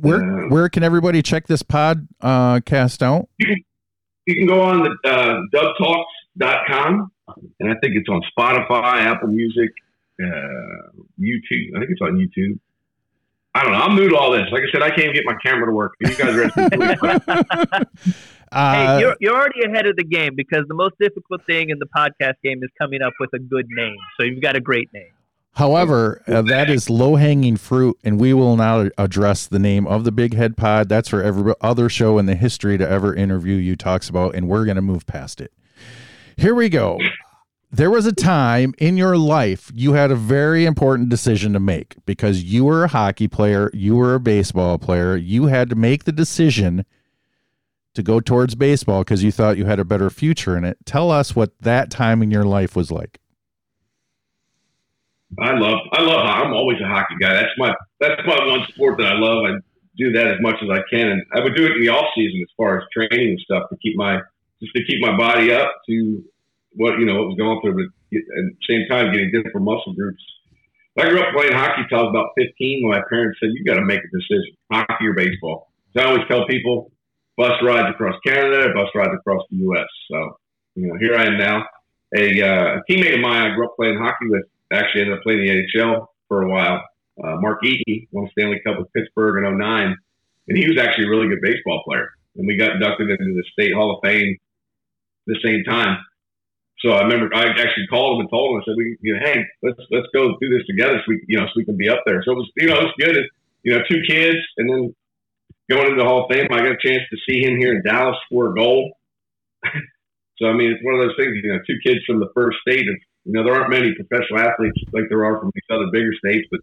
where 0.00 0.44
uh, 0.44 0.48
where 0.48 0.68
can 0.68 0.82
everybody 0.82 1.22
check 1.22 1.46
this 1.46 1.62
pod 1.62 2.08
uh, 2.20 2.60
cast 2.60 3.02
out? 3.02 3.28
You 3.38 3.46
can, 3.46 3.64
you 4.26 4.34
can 4.36 4.46
go 4.46 4.60
on 4.62 4.82
the 4.82 5.08
uh, 5.08 5.40
dubtalks.com, 5.54 7.10
and 7.60 7.70
I 7.70 7.74
think 7.80 7.94
it's 7.96 8.08
on 8.08 8.22
Spotify, 8.36 9.02
Apple 9.04 9.28
Music, 9.28 9.70
uh, 10.22 11.04
YouTube. 11.20 11.76
I 11.76 11.80
think 11.80 11.90
it's 11.90 12.00
on 12.02 12.14
YouTube. 12.16 12.58
I 13.54 13.64
don't 13.64 13.72
know. 13.72 13.80
I'm 13.80 13.96
new 13.96 14.08
to 14.08 14.16
all 14.16 14.30
this. 14.30 14.46
Like 14.52 14.62
I 14.62 14.72
said, 14.72 14.82
I 14.82 14.90
can't 14.90 15.12
get 15.12 15.24
my 15.24 15.34
camera 15.44 15.66
to 15.66 15.72
work. 15.72 15.94
You 16.00 16.14
guys 16.14 16.36
are. 16.36 16.44
uh, 18.52 18.74
hey, 18.74 19.00
you're, 19.00 19.16
you're 19.18 19.34
already 19.34 19.64
ahead 19.66 19.86
of 19.86 19.96
the 19.96 20.04
game 20.04 20.36
because 20.36 20.66
the 20.68 20.74
most 20.74 20.94
difficult 21.00 21.44
thing 21.46 21.70
in 21.70 21.80
the 21.80 21.86
podcast 21.86 22.34
game 22.44 22.62
is 22.62 22.70
coming 22.80 23.02
up 23.02 23.12
with 23.18 23.30
a 23.34 23.40
good 23.40 23.66
name. 23.68 23.96
So 24.16 24.24
you've 24.24 24.40
got 24.40 24.54
a 24.54 24.60
great 24.60 24.88
name. 24.92 25.10
However, 25.54 26.22
uh, 26.26 26.42
that 26.42 26.70
is 26.70 26.88
low 26.88 27.16
hanging 27.16 27.56
fruit, 27.56 27.98
and 28.04 28.20
we 28.20 28.32
will 28.32 28.56
now 28.56 28.88
address 28.96 29.46
the 29.46 29.58
name 29.58 29.86
of 29.86 30.04
the 30.04 30.12
Big 30.12 30.34
Head 30.34 30.56
Pod. 30.56 30.88
That's 30.88 31.08
for 31.08 31.22
every 31.22 31.52
other 31.60 31.88
show 31.88 32.18
in 32.18 32.26
the 32.26 32.36
history 32.36 32.78
to 32.78 32.88
ever 32.88 33.14
interview 33.14 33.56
you 33.56 33.76
talks 33.76 34.08
about, 34.08 34.34
and 34.34 34.48
we're 34.48 34.64
going 34.64 34.76
to 34.76 34.82
move 34.82 35.06
past 35.06 35.40
it. 35.40 35.52
Here 36.36 36.54
we 36.54 36.68
go. 36.68 36.98
There 37.72 37.90
was 37.90 38.06
a 38.06 38.12
time 38.12 38.74
in 38.78 38.96
your 38.96 39.16
life 39.16 39.70
you 39.72 39.92
had 39.92 40.10
a 40.10 40.16
very 40.16 40.64
important 40.64 41.08
decision 41.08 41.52
to 41.52 41.60
make 41.60 41.94
because 42.04 42.42
you 42.42 42.64
were 42.64 42.82
a 42.82 42.88
hockey 42.88 43.28
player, 43.28 43.70
you 43.72 43.94
were 43.94 44.14
a 44.14 44.20
baseball 44.20 44.76
player, 44.76 45.16
you 45.16 45.46
had 45.46 45.70
to 45.70 45.76
make 45.76 46.02
the 46.02 46.10
decision 46.10 46.84
to 47.94 48.02
go 48.02 48.18
towards 48.18 48.56
baseball 48.56 49.02
because 49.02 49.22
you 49.22 49.30
thought 49.30 49.56
you 49.56 49.66
had 49.66 49.78
a 49.78 49.84
better 49.84 50.10
future 50.10 50.56
in 50.56 50.64
it. 50.64 50.78
Tell 50.84 51.12
us 51.12 51.36
what 51.36 51.56
that 51.60 51.90
time 51.90 52.22
in 52.24 52.30
your 52.32 52.44
life 52.44 52.74
was 52.74 52.90
like. 52.90 53.19
I 55.38 55.52
love 55.52 55.78
I 55.92 56.02
love 56.02 56.26
I'm 56.26 56.52
always 56.52 56.78
a 56.80 56.88
hockey 56.88 57.14
guy. 57.20 57.34
That's 57.34 57.54
my 57.56 57.74
that's 58.00 58.20
my 58.26 58.46
one 58.46 58.66
sport 58.68 58.98
that 58.98 59.06
I 59.06 59.14
love. 59.14 59.44
I 59.44 59.58
do 59.96 60.12
that 60.12 60.26
as 60.26 60.40
much 60.40 60.56
as 60.62 60.68
I 60.70 60.82
can, 60.90 61.08
and 61.08 61.22
I 61.32 61.40
would 61.40 61.54
do 61.54 61.66
it 61.66 61.72
in 61.72 61.82
the 61.82 61.88
off 61.90 62.12
season 62.14 62.40
as 62.42 62.52
far 62.56 62.78
as 62.78 62.84
training 62.92 63.28
and 63.30 63.40
stuff 63.40 63.68
to 63.70 63.76
keep 63.76 63.96
my 63.96 64.18
just 64.60 64.74
to 64.74 64.84
keep 64.84 65.00
my 65.00 65.16
body 65.16 65.52
up 65.52 65.72
to 65.88 66.24
what 66.72 66.98
you 66.98 67.06
know 67.06 67.18
what 67.18 67.28
was 67.28 67.36
going 67.38 67.60
through, 67.62 67.74
but 67.74 68.18
at 68.18 68.22
the 68.34 68.66
same 68.68 68.88
time 68.88 69.12
getting 69.12 69.30
different 69.30 69.64
muscle 69.64 69.94
groups. 69.94 70.22
I 70.98 71.08
grew 71.08 71.20
up 71.20 71.32
playing 71.34 71.52
hockey 71.52 71.82
till 71.88 72.00
I 72.00 72.02
was 72.02 72.10
about 72.10 72.30
15. 72.36 72.82
When 72.82 72.98
my 72.98 73.02
parents 73.08 73.38
said, 73.40 73.50
"You 73.54 73.64
got 73.64 73.78
to 73.78 73.86
make 73.86 74.00
a 74.00 74.10
decision: 74.12 74.56
hockey 74.70 75.06
or 75.06 75.14
baseball." 75.14 75.70
So 75.94 76.02
I 76.02 76.06
always 76.06 76.26
tell 76.28 76.46
people, 76.46 76.90
bus 77.36 77.52
rides 77.62 77.88
across 77.88 78.16
Canada, 78.26 78.72
bus 78.74 78.88
rides 78.94 79.14
across 79.14 79.42
the 79.50 79.56
U.S. 79.58 79.86
So 80.10 80.36
you 80.74 80.88
know, 80.88 80.98
here 80.98 81.14
I 81.14 81.24
am 81.26 81.38
now. 81.38 81.64
A, 82.16 82.42
uh, 82.42 82.78
a 82.78 82.82
teammate 82.90 83.14
of 83.14 83.20
mine 83.20 83.50
I 83.50 83.54
grew 83.54 83.66
up 83.66 83.76
playing 83.76 83.98
hockey 83.98 84.26
with 84.26 84.44
actually 84.72 85.02
ended 85.02 85.18
up 85.18 85.22
playing 85.22 85.44
the 85.44 85.50
NHL 85.50 86.06
for 86.28 86.42
a 86.42 86.48
while. 86.48 86.82
Uh, 87.22 87.36
Mark 87.40 87.64
Eaton 87.64 88.06
won 88.12 88.28
Stanley 88.32 88.60
Cup 88.64 88.78
with 88.78 88.92
Pittsburgh 88.92 89.44
in 89.44 89.58
09, 89.58 89.96
and 90.48 90.58
he 90.58 90.68
was 90.68 90.78
actually 90.78 91.06
a 91.06 91.10
really 91.10 91.28
good 91.28 91.42
baseball 91.42 91.82
player. 91.86 92.08
And 92.36 92.46
we 92.46 92.56
got 92.56 92.72
inducted 92.72 93.10
into 93.10 93.34
the 93.34 93.44
State 93.52 93.74
Hall 93.74 93.96
of 93.96 94.00
Fame 94.02 94.36
the 95.26 95.38
same 95.44 95.64
time. 95.64 95.98
So 96.80 96.92
I 96.92 97.02
remember 97.02 97.34
I 97.34 97.44
actually 97.44 97.86
called 97.90 98.16
him 98.16 98.20
and 98.22 98.30
told 98.30 98.54
him 98.54 98.60
I 98.60 98.64
said, 98.64 98.74
"We, 98.76 98.96
you 99.02 99.14
know, 99.14 99.20
hey, 99.22 99.44
let's 99.62 99.78
let's 99.90 100.06
go 100.14 100.38
do 100.40 100.48
this 100.48 100.66
together, 100.66 100.96
so 100.96 101.04
we, 101.08 101.22
you 101.28 101.38
know, 101.38 101.44
so 101.46 101.52
we 101.56 101.64
can 101.64 101.76
be 101.76 101.90
up 101.90 102.00
there." 102.06 102.22
So 102.24 102.32
it 102.32 102.36
was, 102.36 102.50
you 102.56 102.68
know, 102.68 102.78
it 102.80 102.84
was 102.84 102.94
good. 102.98 103.16
You 103.62 103.72
know, 103.72 103.82
two 103.90 104.00
kids, 104.08 104.38
and 104.56 104.70
then 104.70 104.94
going 105.68 105.92
into 105.92 106.00
the 106.00 106.08
Hall 106.08 106.24
of 106.24 106.32
Fame, 106.32 106.48
I 106.50 106.64
got 106.64 106.80
a 106.80 106.80
chance 106.80 107.04
to 107.10 107.18
see 107.28 107.44
him 107.44 107.58
here 107.58 107.74
in 107.74 107.82
Dallas 107.84 108.16
score 108.24 108.50
a 108.50 108.54
goal. 108.54 108.92
so 110.38 110.46
I 110.46 110.54
mean, 110.54 110.72
it's 110.72 110.82
one 110.82 110.94
of 110.94 111.04
those 111.04 111.16
things. 111.18 111.36
You 111.42 111.52
know, 111.52 111.60
two 111.66 111.76
kids 111.84 112.00
from 112.06 112.18
the 112.18 112.32
first 112.34 112.56
state 112.66 112.86
you 113.24 113.32
know, 113.32 113.44
there 113.44 113.54
aren't 113.54 113.70
many 113.70 113.94
professional 113.94 114.40
athletes 114.40 114.78
like 114.92 115.04
there 115.08 115.24
are 115.24 115.38
from 115.38 115.52
these 115.54 115.68
other 115.70 115.90
bigger 115.92 116.12
states, 116.24 116.48
but 116.50 116.60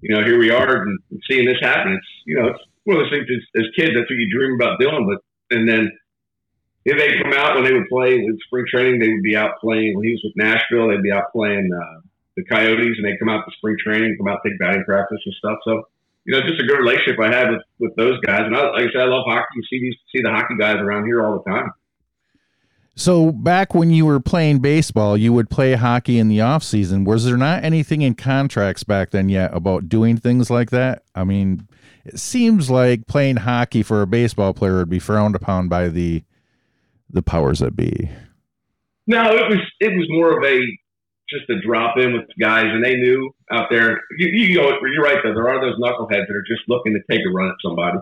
you 0.00 0.14
know, 0.14 0.24
here 0.24 0.38
we 0.38 0.50
are 0.50 0.82
and 0.82 0.98
seeing 1.30 1.46
this 1.46 1.60
happen. 1.60 1.92
It's 1.92 2.12
you 2.26 2.36
know, 2.36 2.48
it's 2.48 2.64
one 2.84 2.96
of 2.96 3.04
those 3.04 3.12
things 3.12 3.26
as, 3.30 3.62
as 3.62 3.76
kids 3.76 3.92
that's 3.94 4.10
what 4.10 4.18
you 4.18 4.30
dream 4.32 4.54
about 4.54 4.80
doing. 4.80 5.06
But 5.06 5.22
and 5.56 5.68
then 5.68 5.90
if 6.84 6.98
they 6.98 7.22
come 7.22 7.32
out 7.32 7.54
when 7.54 7.64
they 7.64 7.72
would 7.72 7.88
play 7.88 8.18
with 8.18 8.40
spring 8.46 8.64
training, 8.68 8.98
they 8.98 9.08
would 9.08 9.22
be 9.22 9.36
out 9.36 9.60
playing. 9.60 9.94
When 9.94 10.04
he 10.04 10.12
was 10.12 10.22
with 10.24 10.36
Nashville, 10.36 10.88
they'd 10.88 11.02
be 11.02 11.12
out 11.12 11.30
playing 11.30 11.70
uh, 11.70 12.00
the 12.36 12.44
Coyotes, 12.44 12.96
and 12.98 13.06
they 13.06 13.16
come 13.18 13.28
out 13.28 13.44
to 13.44 13.52
spring 13.56 13.76
training, 13.78 14.16
come 14.18 14.28
out 14.28 14.40
take 14.44 14.58
batting 14.58 14.84
practice 14.84 15.20
and 15.24 15.34
stuff. 15.34 15.58
So 15.64 15.84
you 16.24 16.34
know, 16.34 16.46
just 16.46 16.62
a 16.62 16.66
good 16.66 16.78
relationship 16.78 17.18
I 17.20 17.30
had 17.30 17.50
with 17.50 17.62
with 17.78 17.96
those 17.96 18.18
guys. 18.20 18.42
And 18.42 18.56
I, 18.56 18.70
like 18.70 18.88
I 18.88 18.92
said, 18.92 19.02
I 19.02 19.12
love 19.12 19.24
hockey. 19.26 19.54
You 19.54 19.62
see 19.70 19.80
these 19.80 19.96
see 20.14 20.22
the 20.22 20.30
hockey 20.30 20.54
guys 20.58 20.76
around 20.76 21.06
here 21.06 21.24
all 21.24 21.38
the 21.38 21.50
time. 21.50 21.70
So 22.94 23.32
back 23.32 23.74
when 23.74 23.90
you 23.90 24.04
were 24.04 24.20
playing 24.20 24.58
baseball, 24.58 25.16
you 25.16 25.32
would 25.32 25.48
play 25.48 25.74
hockey 25.74 26.18
in 26.18 26.28
the 26.28 26.42
off 26.42 26.62
season. 26.62 27.04
Was 27.04 27.24
there 27.24 27.38
not 27.38 27.64
anything 27.64 28.02
in 28.02 28.14
contracts 28.14 28.84
back 28.84 29.10
then 29.10 29.28
yet 29.28 29.54
about 29.54 29.88
doing 29.88 30.18
things 30.18 30.50
like 30.50 30.70
that? 30.70 31.02
I 31.14 31.24
mean, 31.24 31.66
it 32.04 32.18
seems 32.18 32.70
like 32.70 33.06
playing 33.06 33.36
hockey 33.36 33.82
for 33.82 34.02
a 34.02 34.06
baseball 34.06 34.52
player 34.52 34.76
would 34.76 34.90
be 34.90 34.98
frowned 34.98 35.34
upon 35.34 35.68
by 35.68 35.88
the 35.88 36.22
the 37.08 37.22
powers 37.22 37.60
that 37.60 37.76
be. 37.76 38.10
No, 39.06 39.36
it 39.36 39.48
was 39.48 39.60
it 39.80 39.92
was 39.96 40.06
more 40.10 40.38
of 40.38 40.44
a 40.44 40.58
just 41.28 41.48
a 41.48 41.60
drop 41.66 41.96
in 41.98 42.12
with 42.12 42.26
guys, 42.38 42.66
and 42.66 42.84
they 42.84 42.94
knew 42.94 43.30
out 43.50 43.68
there. 43.70 44.00
You, 44.18 44.28
you 44.28 44.56
go, 44.56 44.68
you're 44.92 45.02
right 45.02 45.18
though. 45.22 45.34
There 45.34 45.48
are 45.48 45.60
those 45.60 45.80
knuckleheads 45.80 46.26
that 46.26 46.36
are 46.36 46.44
just 46.46 46.62
looking 46.68 46.92
to 46.92 47.00
take 47.10 47.24
a 47.26 47.32
run 47.32 47.48
at 47.48 47.54
somebody, 47.64 47.98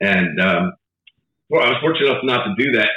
and 0.00 0.40
um, 0.40 0.72
well, 1.48 1.62
I 1.62 1.68
was 1.68 1.78
fortunate 1.80 2.10
enough 2.10 2.24
not 2.24 2.44
to 2.44 2.54
do 2.58 2.72
that. 2.72 2.88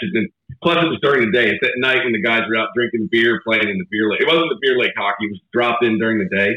Plus, 0.62 0.78
it 0.78 0.90
was 0.90 1.00
during 1.02 1.30
the 1.30 1.32
day. 1.32 1.50
It's 1.50 1.62
at 1.62 1.78
night 1.78 2.04
when 2.04 2.14
the 2.14 2.22
guys 2.22 2.42
were 2.50 2.58
out 2.58 2.70
drinking 2.76 3.10
beer, 3.12 3.42
playing 3.46 3.70
in 3.70 3.78
the 3.78 3.86
beer 3.92 4.10
lake. 4.10 4.22
It 4.22 4.28
wasn't 4.28 4.50
the 4.50 4.60
beer 4.62 4.78
lake 4.78 4.94
hockey; 4.98 5.26
it 5.26 5.32
was 5.32 5.42
dropped 5.54 5.84
in 5.86 6.00
during 6.00 6.18
the 6.18 6.30
day. 6.36 6.56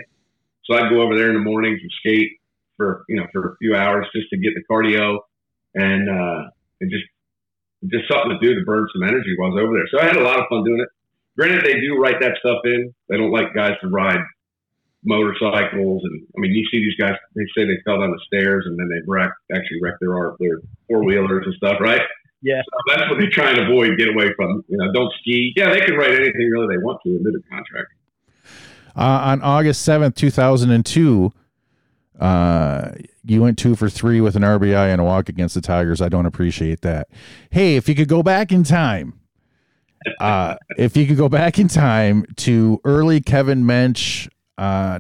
So 0.65 0.77
I'd 0.77 0.91
go 0.91 1.03
over 1.03 1.17
there 1.17 1.29
in 1.29 1.35
the 1.35 1.45
mornings 1.45 1.81
and 1.83 1.91
skate 2.01 2.41
for 2.77 3.05
you 3.09 3.17
know 3.17 3.27
for 3.33 3.53
a 3.53 3.57
few 3.59 3.77
hours 3.77 4.07
just 4.15 4.31
to 4.31 4.39
get 4.39 4.53
the 4.55 4.63
cardio 4.71 5.19
and 5.75 6.09
uh, 6.09 6.49
and 6.81 6.91
just 6.91 7.05
just 7.93 8.09
something 8.11 8.39
to 8.39 8.41
do 8.41 8.55
to 8.55 8.65
burn 8.65 8.87
some 8.93 9.03
energy 9.03 9.35
while 9.37 9.51
I 9.51 9.55
was 9.55 9.63
over 9.65 9.75
there. 9.77 9.89
So 9.93 10.01
I 10.01 10.07
had 10.07 10.17
a 10.17 10.25
lot 10.25 10.39
of 10.39 10.47
fun 10.49 10.65
doing 10.65 10.81
it. 10.81 10.89
Granted, 11.37 11.65
they 11.65 11.81
do 11.81 11.97
write 11.97 12.21
that 12.21 12.37
stuff 12.41 12.59
in. 12.65 12.95
They 13.09 13.17
don't 13.17 13.33
like 13.33 13.55
guys 13.55 13.73
to 13.81 13.89
ride 13.89 14.21
motorcycles, 15.05 16.03
and 16.05 16.23
I 16.37 16.41
mean, 16.41 16.53
you 16.53 16.65
see 16.73 16.79
these 16.79 16.97
guys. 16.97 17.17
They 17.35 17.45
say 17.57 17.67
they 17.67 17.81
fell 17.85 18.01
down 18.01 18.11
the 18.11 18.21
stairs 18.27 18.65
and 18.67 18.79
then 18.79 18.89
they 18.89 19.01
wreck, 19.07 19.31
actually 19.53 19.81
wrecked 19.83 20.01
their 20.01 20.37
their 20.41 20.61
four 20.89 21.05
wheelers 21.05 21.45
and 21.47 21.55
stuff, 21.55 21.77
right? 21.81 22.03
Yeah, 22.43 22.63
so 22.63 22.97
that's 22.97 23.11
what 23.11 23.21
they 23.21 23.27
try 23.27 23.51
and 23.51 23.59
avoid, 23.59 23.99
get 23.99 24.09
away 24.09 24.31
from. 24.35 24.65
You 24.69 24.79
know, 24.79 24.93
don't 24.93 25.13
ski. 25.21 25.53
Yeah, 25.57 25.71
they 25.71 25.81
can 25.81 25.95
write 25.95 26.13
anything 26.13 26.51
really 26.51 26.75
they 26.75 26.83
want 26.83 27.01
to 27.05 27.11
in 27.11 27.23
the 27.23 27.43
contract. 27.51 27.93
Uh, 28.97 29.31
on 29.31 29.43
August 29.43 29.83
seventh, 29.83 30.15
two 30.15 30.31
thousand 30.31 30.71
and 30.71 30.85
two. 30.85 31.33
Uh, 32.19 32.93
you 33.25 33.41
went 33.41 33.59
two 33.59 33.75
for 33.75 33.89
three 33.89 34.21
with 34.21 34.37
an 34.37 34.43
RBI 34.43 34.93
and 34.93 35.01
a 35.01 35.05
walk 35.05 35.29
against 35.29 35.55
the 35.55 35.61
Tigers. 35.63 36.03
I 36.03 36.11
don't 36.11 36.27
appreciate 36.27 36.83
that. 36.83 37.09
Hey, 37.51 37.77
if 37.77 37.89
you 37.89 37.95
could 37.95 38.09
go 38.09 38.23
back 38.23 38.53
in 38.53 38.63
time, 38.63 39.19
uh, 40.21 40.57
if 40.77 40.97
you 40.97 41.07
could 41.07 41.17
go 41.17 41.29
back 41.29 41.59
in 41.59 41.69
time 41.69 42.27
to 42.37 42.81
early 42.85 43.21
Kevin 43.21 43.65
Mench, 43.65 44.29
uh, 44.59 44.99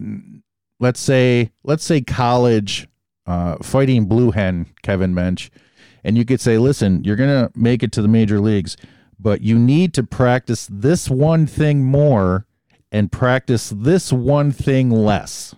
let's 0.78 1.00
say 1.00 1.50
let's 1.64 1.84
say 1.84 2.00
college 2.00 2.88
uh, 3.26 3.56
fighting 3.62 4.06
blue 4.06 4.30
hen 4.30 4.66
Kevin 4.82 5.14
Mench, 5.14 5.50
and 6.04 6.16
you 6.16 6.24
could 6.24 6.40
say, 6.40 6.58
listen, 6.58 7.04
you're 7.04 7.16
gonna 7.16 7.50
make 7.54 7.82
it 7.82 7.92
to 7.92 8.02
the 8.02 8.08
major 8.08 8.40
leagues, 8.40 8.76
but 9.18 9.42
you 9.42 9.58
need 9.58 9.94
to 9.94 10.02
practice 10.02 10.68
this 10.70 11.08
one 11.10 11.46
thing 11.46 11.84
more 11.84 12.46
and 12.92 13.12
practice 13.12 13.72
this 13.74 14.12
one 14.12 14.52
thing 14.52 14.90
less. 14.90 15.54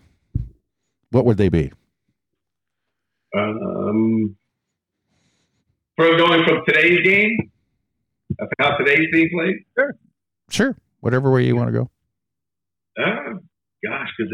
What 1.11 1.24
would 1.24 1.37
they 1.37 1.48
be? 1.48 1.72
Um, 3.37 4.37
from 5.96 6.16
going 6.16 6.44
from 6.44 6.62
today's 6.66 7.00
game, 7.05 7.50
how 8.59 8.76
today's 8.76 9.09
being 9.12 9.31
played. 9.33 9.57
Sure, 9.78 9.96
sure, 10.50 10.76
whatever 11.00 11.31
way 11.31 11.44
you 11.46 11.57
want 11.57 11.68
to 11.68 11.72
go. 11.72 11.90
Uh, 12.98 13.35
gosh, 13.85 14.09
because 14.18 14.33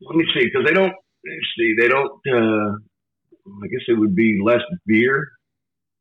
let 0.00 0.16
me 0.16 0.24
see, 0.34 0.44
because 0.44 0.64
they 0.66 0.72
don't 0.72 0.92
see, 1.56 1.74
they 1.78 1.88
don't. 1.88 2.10
Uh, 2.26 2.78
I 3.62 3.66
guess 3.68 3.82
it 3.88 3.98
would 3.98 4.14
be 4.14 4.40
less 4.42 4.60
beer 4.86 5.28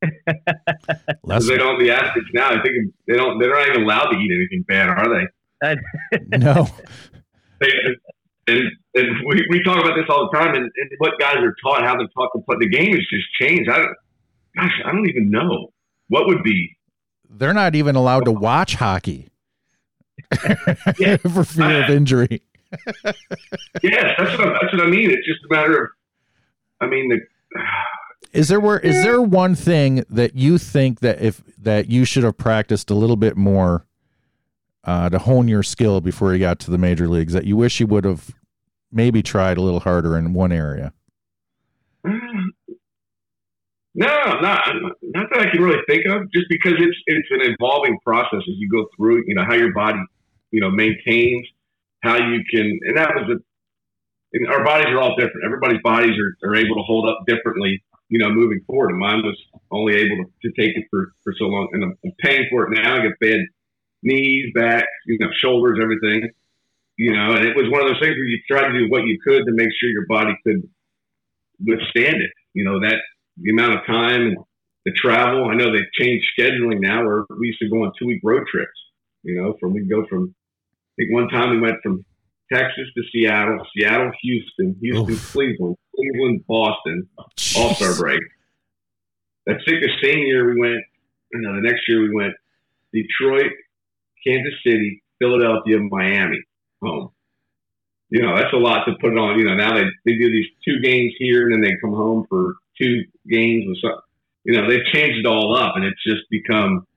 Less 1.24 1.48
they 1.48 1.58
don't. 1.58 1.80
The 1.80 1.92
athletes 1.92 2.30
now, 2.34 2.50
I 2.50 2.62
think 2.62 2.94
they 3.08 3.16
don't. 3.16 3.40
They're 3.40 3.52
not 3.52 3.68
even 3.68 3.84
allowed 3.84 4.10
to 4.12 4.18
eat 4.18 4.32
anything 4.34 4.64
bad, 4.68 4.90
are 4.90 5.08
they? 5.10 6.38
no. 6.38 6.68
They, 7.60 7.72
and 8.48 8.72
and 8.96 9.08
we, 9.28 9.46
we 9.50 9.64
talk 9.64 9.78
about 9.78 9.96
this 9.96 10.06
all 10.10 10.30
the 10.32 10.38
time, 10.38 10.56
and, 10.56 10.64
and 10.64 10.92
what 11.00 11.20
guys 11.20 11.38
are 11.38 11.56
taught, 11.62 11.84
how 11.84 11.98
they're 11.98 12.08
taught 12.16 12.30
to 12.36 12.42
play. 12.42 12.56
The 12.60 12.70
game 12.70 12.94
has 12.94 13.06
just 13.12 13.28
changed. 13.40 13.70
I 13.70 13.78
don't, 13.78 13.96
gosh, 14.58 14.72
I 14.86 14.92
don't 14.92 15.08
even 15.10 15.30
know 15.30 15.72
what 16.08 16.28
would 16.28 16.44
be. 16.44 16.78
They're 17.30 17.54
not 17.54 17.76
even 17.76 17.96
allowed 17.96 18.26
to 18.26 18.32
watch 18.32 18.76
hockey 18.76 19.30
for 20.36 21.44
fear 21.44 21.66
I, 21.66 21.74
of 21.84 21.90
injury. 21.90 22.42
yes, 23.84 24.16
that's 24.18 24.38
what 24.38 24.48
I, 24.48 24.58
that's 24.62 24.74
what 24.74 24.82
I 24.82 24.88
mean. 24.88 25.12
It's 25.12 25.28
just 25.28 25.42
a 25.50 25.54
matter 25.54 25.84
of. 25.84 25.90
I 26.82 26.88
mean, 26.88 27.10
the. 27.10 27.20
Is 28.32 28.48
there 28.48 28.60
where 28.60 28.80
is 28.80 29.04
there 29.04 29.22
one 29.22 29.56
thing 29.56 30.04
that 30.10 30.36
you 30.36 30.58
think 30.58 31.00
that 31.00 31.22
if 31.22 31.42
that 31.58 31.90
you 31.90 32.06
should 32.06 32.24
have 32.24 32.38
practiced 32.38 32.90
a 32.90 32.96
little 32.96 33.16
bit 33.16 33.36
more 33.36 33.86
uh, 34.84 35.10
to 35.10 35.20
hone 35.20 35.48
your 35.48 35.64
skill 35.64 36.00
before 36.00 36.34
you 36.34 36.40
got 36.40 36.60
to 36.60 36.72
the 36.72 36.78
major 36.78 37.08
leagues 37.08 37.34
that 37.34 37.46
you 37.46 37.58
wish 37.58 37.80
you 37.80 37.88
would 37.88 38.06
have 38.06 38.36
maybe 38.92 39.22
tried 39.22 39.58
a 39.58 39.62
little 39.62 39.80
harder 39.80 40.18
in 40.18 40.34
one 40.34 40.52
area? 40.52 40.94
No, 43.96 44.08
not 44.42 44.62
not 45.02 45.28
that 45.32 45.40
I 45.40 45.50
can 45.50 45.62
really 45.62 45.82
think 45.88 46.06
of. 46.06 46.32
Just 46.32 46.46
because 46.50 46.74
it's 46.78 46.98
it's 47.08 47.28
an 47.32 47.42
evolving 47.42 47.98
process 48.06 48.40
as 48.40 48.56
you 48.58 48.70
go 48.70 48.88
through. 48.96 49.24
You 49.28 49.36
know 49.36 49.44
how 49.44 49.56
your 49.56 49.74
body, 49.74 50.00
you 50.52 50.62
know, 50.62 50.70
maintains 50.70 51.48
how 52.02 52.16
you 52.16 52.42
can, 52.50 52.80
and 52.84 52.98
that 52.98 53.14
was 53.16 53.38
a. 53.38 53.49
Our 54.50 54.64
bodies 54.64 54.88
are 54.88 55.00
all 55.00 55.16
different. 55.16 55.46
Everybody's 55.46 55.82
bodies 55.84 56.16
are, 56.20 56.50
are 56.50 56.56
able 56.56 56.76
to 56.76 56.84
hold 56.84 57.10
up 57.10 57.26
differently, 57.28 57.84
you 58.10 58.20
know, 58.20 58.30
moving 58.30 58.62
forward. 58.68 58.92
And 58.92 59.00
mine 59.00 59.24
was 59.24 59.38
only 59.72 59.96
able 59.96 60.24
to, 60.24 60.50
to 60.50 60.62
take 60.62 60.76
it 60.78 60.86
for, 60.90 61.14
for 61.24 61.34
so 61.38 61.46
long. 61.46 61.70
And 61.74 61.84
I'm, 61.84 61.98
I'm 62.06 62.14
paying 62.20 62.46
for 62.50 62.66
it 62.66 62.78
now. 62.78 62.98
I 62.98 63.02
get 63.02 63.20
bad 63.20 63.40
knees, 64.04 64.52
back, 64.54 64.86
you 65.08 65.18
know, 65.20 65.30
shoulders, 65.42 65.80
everything. 65.82 66.30
You 66.98 67.14
know, 67.14 67.34
and 67.34 67.46
it 67.46 67.56
was 67.56 67.72
one 67.72 67.82
of 67.82 67.88
those 67.88 68.02
things 68.02 68.16
where 68.16 68.26
you 68.26 68.40
try 68.50 68.68
to 68.68 68.78
do 68.78 68.90
what 68.90 69.06
you 69.06 69.18
could 69.26 69.46
to 69.46 69.54
make 69.54 69.70
sure 69.80 69.90
your 69.90 70.06
body 70.08 70.34
could 70.46 70.68
withstand 71.66 72.22
it. 72.22 72.32
You 72.54 72.66
know, 72.66 72.80
that 72.82 72.98
the 73.38 73.52
amount 73.52 73.76
of 73.76 73.86
time 73.86 74.22
and 74.28 74.38
the 74.86 74.92
travel. 74.96 75.50
I 75.50 75.56
know 75.56 75.72
they've 75.72 75.92
changed 76.00 76.26
scheduling 76.38 76.80
now 76.80 77.06
where 77.06 77.26
we 77.40 77.48
used 77.48 77.60
to 77.60 77.70
go 77.70 77.84
on 77.84 77.92
two 77.98 78.08
week 78.08 78.22
road 78.24 78.44
trips, 78.50 78.72
you 79.24 79.42
know, 79.42 79.56
from 79.60 79.74
we'd 79.74 79.90
go 79.90 80.06
from 80.10 80.34
I 80.34 81.04
think 81.04 81.14
one 81.14 81.30
time 81.30 81.52
we 81.52 81.62
went 81.62 81.82
from 81.84 82.06
Texas 82.52 82.88
to 82.96 83.04
Seattle, 83.12 83.60
Seattle, 83.76 84.12
Houston, 84.24 84.76
Houston, 84.82 85.14
Oof. 85.14 85.32
Cleveland, 85.32 85.78
Cleveland, 85.96 86.44
Boston, 86.48 87.08
All 87.58 87.76
Star 87.76 87.96
break. 87.96 88.22
That 89.46 89.58
the 89.66 89.90
same 90.04 90.20
year 90.20 90.54
we 90.54 90.60
went. 90.60 90.84
You 91.32 91.42
know, 91.42 91.56
the 91.56 91.62
next 91.62 91.88
year 91.88 92.02
we 92.02 92.14
went 92.14 92.34
Detroit, 92.94 93.52
Kansas 94.26 94.54
City, 94.66 95.04
Philadelphia, 95.20 95.80
Miami, 95.80 96.42
home. 96.82 97.12
You 98.10 98.24
know, 98.24 98.36
that's 98.36 98.54
a 98.54 98.58
lot 98.58 98.86
to 98.86 98.96
put 99.00 99.18
on. 99.18 99.38
You 99.38 99.46
know, 99.46 99.56
now 99.56 99.76
they, 99.76 99.84
they 100.06 100.18
do 100.18 100.32
these 100.32 100.48
two 100.66 100.80
games 100.82 101.14
here 101.20 101.46
and 101.46 101.54
then 101.54 101.62
they 101.62 101.78
come 101.80 101.94
home 101.94 102.26
for 102.28 102.56
two 102.80 103.04
games 103.30 103.66
or 103.68 103.76
something. 103.76 104.06
You 104.46 104.54
know, 104.54 104.68
they've 104.68 104.86
changed 104.92 105.20
it 105.20 105.26
all 105.28 105.56
up 105.56 105.76
and 105.76 105.86
it's 105.86 106.04
just 106.04 106.28
become 106.32 106.88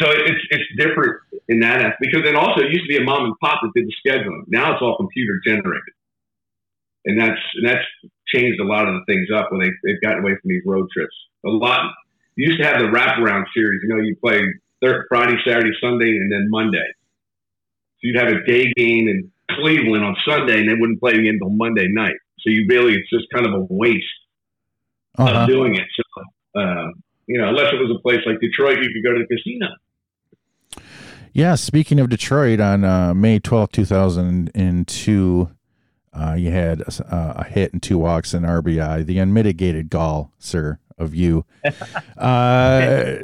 so 0.00 0.10
it's 0.10 0.42
it's 0.50 0.64
different 0.76 1.20
in 1.48 1.60
that 1.60 1.80
aspect 1.80 2.00
because 2.00 2.22
then 2.24 2.36
also 2.36 2.60
it 2.60 2.70
used 2.70 2.84
to 2.84 2.88
be 2.88 2.96
a 2.96 3.04
mom 3.04 3.24
and 3.24 3.34
pop 3.40 3.60
that 3.62 3.72
did 3.74 3.86
the 3.86 3.94
scheduling. 4.04 4.42
Now 4.48 4.72
it's 4.72 4.82
all 4.82 4.96
computer 4.96 5.40
generated, 5.44 5.94
and 7.04 7.20
that's 7.20 7.40
and 7.54 7.66
that's 7.66 7.84
changed 8.28 8.60
a 8.60 8.64
lot 8.64 8.88
of 8.88 8.94
the 8.94 9.04
things 9.06 9.28
up 9.34 9.50
when 9.50 9.60
they 9.60 9.70
they've 9.84 10.00
gotten 10.00 10.22
away 10.22 10.32
from 10.40 10.48
these 10.48 10.62
road 10.66 10.88
trips. 10.92 11.14
A 11.46 11.50
lot. 11.50 11.92
You 12.36 12.48
used 12.48 12.60
to 12.62 12.66
have 12.66 12.78
the 12.78 12.86
wraparound 12.86 13.44
series. 13.54 13.80
You 13.82 13.88
know, 13.88 14.00
you 14.00 14.16
play 14.16 14.40
Friday, 15.08 15.36
Saturday, 15.46 15.72
Sunday, 15.80 16.16
and 16.16 16.32
then 16.32 16.48
Monday. 16.48 16.88
So 18.00 18.08
you'd 18.08 18.16
have 18.16 18.28
a 18.28 18.44
day 18.46 18.72
game 18.74 19.08
in 19.08 19.30
Cleveland 19.50 20.04
on 20.04 20.16
Sunday, 20.24 20.60
and 20.60 20.68
they 20.68 20.74
wouldn't 20.74 21.00
play 21.00 21.12
again 21.12 21.38
until 21.40 21.50
Monday 21.50 21.88
night. 21.88 22.16
So 22.40 22.50
you 22.50 22.66
really, 22.68 22.94
it's 22.94 23.10
just 23.10 23.26
kind 23.32 23.46
of 23.46 23.52
a 23.54 23.66
waste 23.70 24.04
uh-huh. 25.18 25.42
of 25.42 25.48
doing 25.48 25.76
it. 25.76 25.86
So, 25.94 26.60
uh, 26.60 26.88
you 27.32 27.38
know, 27.38 27.48
unless 27.48 27.72
it 27.72 27.80
was 27.80 27.90
a 27.90 27.98
place 28.02 28.20
like 28.26 28.38
Detroit, 28.40 28.76
you 28.82 28.90
could 28.92 29.02
go 29.02 29.14
to 29.14 29.24
the 29.26 29.36
casino. 29.36 29.66
Yeah, 31.32 31.54
speaking 31.54 31.98
of 31.98 32.10
Detroit, 32.10 32.60
on 32.60 32.84
uh, 32.84 33.14
May 33.14 33.38
twelfth, 33.38 33.72
two 33.72 33.86
2002, 33.86 35.50
uh, 36.12 36.34
you 36.34 36.50
had 36.50 36.82
a, 36.82 37.14
uh, 37.14 37.32
a, 37.38 37.44
hit 37.44 37.72
and 37.72 37.82
two 37.82 37.96
walks 37.96 38.34
in 38.34 38.42
RBI, 38.42 39.06
the 39.06 39.18
unmitigated 39.18 39.88
gall, 39.88 40.30
sir, 40.38 40.78
of 40.98 41.14
you. 41.14 41.46
Uh, 42.18 43.16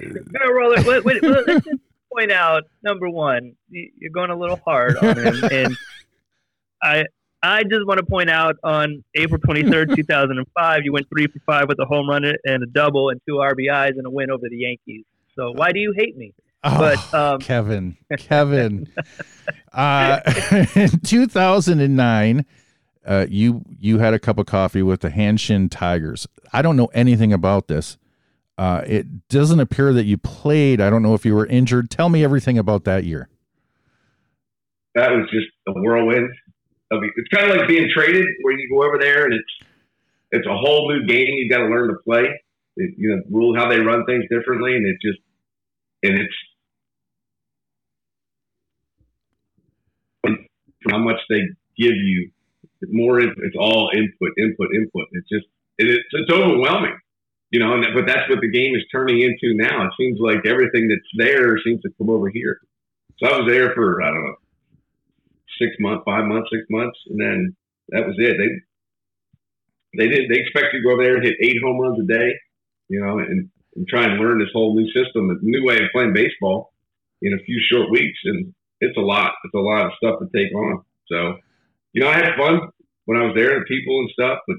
roll 0.51 0.73
it. 0.73 0.85
Wait, 0.85 1.05
wait, 1.05 1.23
let's 1.23 1.64
just 1.64 1.81
point 2.12 2.33
out 2.33 2.64
number 2.83 3.09
one, 3.09 3.55
you're 3.71 4.11
going 4.11 4.31
a 4.31 4.37
little 4.37 4.61
hard 4.64 4.97
on 4.97 5.16
him, 5.16 5.44
and 5.53 5.77
I 6.83 7.05
I 7.42 7.62
just 7.62 7.87
want 7.87 7.98
to 7.98 8.07
point 8.07 8.31
out 8.31 8.57
on 8.64 9.05
April 9.14 9.40
23rd, 9.40 9.94
2005, 9.96 10.81
you 10.85 10.92
went 10.92 11.09
three 11.09 11.27
for 11.27 11.38
five 11.46 11.68
with 11.68 11.79
a 11.79 11.85
home 11.85 12.09
run 12.09 12.24
and 12.24 12.62
a 12.62 12.66
double 12.66 13.11
and 13.11 13.20
two 13.27 13.35
RBIs 13.35 13.90
and 13.90 14.07
a 14.07 14.11
win 14.11 14.31
over 14.31 14.48
the 14.48 14.57
Yankees. 14.57 15.05
So 15.37 15.53
why 15.53 15.72
do 15.72 15.79
you 15.79 15.92
hate 15.96 16.16
me? 16.16 16.35
Oh, 16.64 16.79
but 16.79 17.14
um, 17.14 17.40
Kevin, 17.40 17.96
Kevin, 18.18 18.88
uh, 19.72 20.20
in 20.74 20.98
2009, 21.01 22.44
uh, 23.07 23.27
you 23.29 23.64
you 23.79 23.98
had 23.98 24.12
a 24.12 24.18
cup 24.18 24.38
of 24.38 24.46
coffee 24.46 24.83
with 24.83 25.01
the 25.01 25.09
Hanshin 25.09 25.70
Tigers. 25.70 26.27
I 26.53 26.62
don't 26.62 26.77
know 26.77 26.90
anything 26.92 27.33
about 27.33 27.68
this. 27.68 27.96
Uh, 28.59 28.83
it 28.85 29.29
doesn't 29.29 29.61
appear 29.61 29.92
that 29.92 30.05
you 30.05 30.18
played. 30.18 30.81
I 30.81 30.90
don't 30.90 31.03
know 31.03 31.14
if 31.14 31.24
you 31.24 31.37
were 31.37 31.46
injured. 31.46 31.90
Tell 31.90 32.09
me 32.09 32.24
everything 32.24 32.59
about 32.59 32.83
that 32.85 33.05
year. 33.05 33.29
That 34.96 35.12
was 35.12 35.29
just 35.31 35.46
a 35.68 35.72
whirlwind. 35.81 36.29
It's 36.90 37.29
kind 37.29 37.51
of 37.51 37.57
like 37.59 37.68
being 37.68 37.88
traded, 37.94 38.24
where 38.42 38.59
you 38.59 38.68
go 38.70 38.85
over 38.85 38.98
there 38.98 39.24
and 39.24 39.35
it's 39.35 39.68
it's 40.31 40.46
a 40.46 40.57
whole 40.57 40.90
new 40.90 41.07
game. 41.07 41.27
You 41.29 41.48
got 41.48 41.59
to 41.59 41.68
learn 41.68 41.88
to 41.88 41.96
play. 42.05 42.40
It, 42.77 42.94
you 42.96 43.11
know, 43.11 43.22
rule 43.31 43.57
how 43.57 43.68
they 43.68 43.81
run 43.81 44.05
things 44.07 44.24
differently, 44.31 44.77
and 44.77 44.87
it 44.87 44.96
just 45.03 45.18
and 46.03 46.18
it's 46.18 46.35
how 50.90 50.98
much 50.98 51.20
they 51.29 51.40
give 51.77 51.96
you. 51.96 52.31
It's 52.81 52.92
more. 52.94 53.20
It's 53.20 53.57
all 53.59 53.90
input, 53.92 54.38
input, 54.38 54.68
input. 54.74 55.09
It's 55.12 55.29
just 55.29 55.46
it, 55.79 55.90
it's 55.90 56.05
it's 56.12 56.33
overwhelming, 56.33 56.96
you 57.51 57.59
know. 57.59 57.74
And 57.74 57.85
but 57.94 58.07
that's 58.07 58.29
what 58.31 58.40
the 58.40 58.51
game 58.51 58.74
is 58.77 58.83
turning 58.92 59.20
into 59.20 59.55
now. 59.57 59.87
It 59.87 59.92
seems 59.98 60.20
like 60.20 60.46
everything 60.46 60.88
that's 60.88 61.01
there 61.16 61.59
seems 61.64 61.83
to 61.83 61.90
come 61.98 62.11
over 62.11 62.29
here. 62.29 62.61
So 63.18 63.29
I 63.29 63.38
was 63.38 63.51
there 63.51 63.74
for 63.74 64.03
I 64.03 64.11
don't 64.11 64.24
know 64.24 64.37
six 65.61 65.77
months, 65.79 66.03
five 66.05 66.27
months, 66.27 66.49
six 66.53 66.64
months, 66.71 66.99
and 67.09 67.21
then 67.21 67.57
that 67.90 68.07
was 68.07 68.16
it. 68.18 68.37
They 68.37 68.51
they 69.97 70.09
did 70.09 70.31
they 70.31 70.40
expect 70.40 70.73
you 70.73 70.81
to 70.81 70.85
go 70.85 70.92
over 70.92 71.03
there 71.03 71.16
and 71.16 71.25
hit 71.25 71.37
eight 71.40 71.57
home 71.62 71.81
runs 71.81 71.99
a 71.99 72.07
day, 72.07 72.33
you 72.88 73.01
know, 73.01 73.18
and, 73.18 73.49
and 73.75 73.88
try 73.88 74.05
and 74.05 74.21
learn 74.21 74.38
this 74.38 74.53
whole 74.53 74.75
new 74.75 74.87
system, 74.92 75.31
a 75.31 75.35
new 75.42 75.64
way 75.64 75.77
of 75.77 75.90
playing 75.92 76.12
baseball 76.12 76.73
in 77.23 77.33
a 77.33 77.42
few 77.44 77.61
short 77.71 77.90
weeks, 77.90 78.18
and 78.25 78.55
it's 78.81 78.97
a 78.97 79.01
lot. 79.01 79.33
It's 79.44 79.55
a 79.55 79.59
lot 79.59 79.87
of 79.87 79.92
stuff 79.97 80.21
to 80.21 80.29
take 80.35 80.55
on. 80.55 80.83
So, 81.11 81.37
you 81.92 82.03
know, 82.03 82.09
I 82.09 82.14
had 82.14 82.37
fun 82.37 82.61
when 83.07 83.18
I 83.18 83.25
was 83.25 83.35
there, 83.35 83.59
the 83.59 83.64
people 83.66 83.99
and 84.01 84.11
stuff, 84.11 84.38
but 84.47 84.57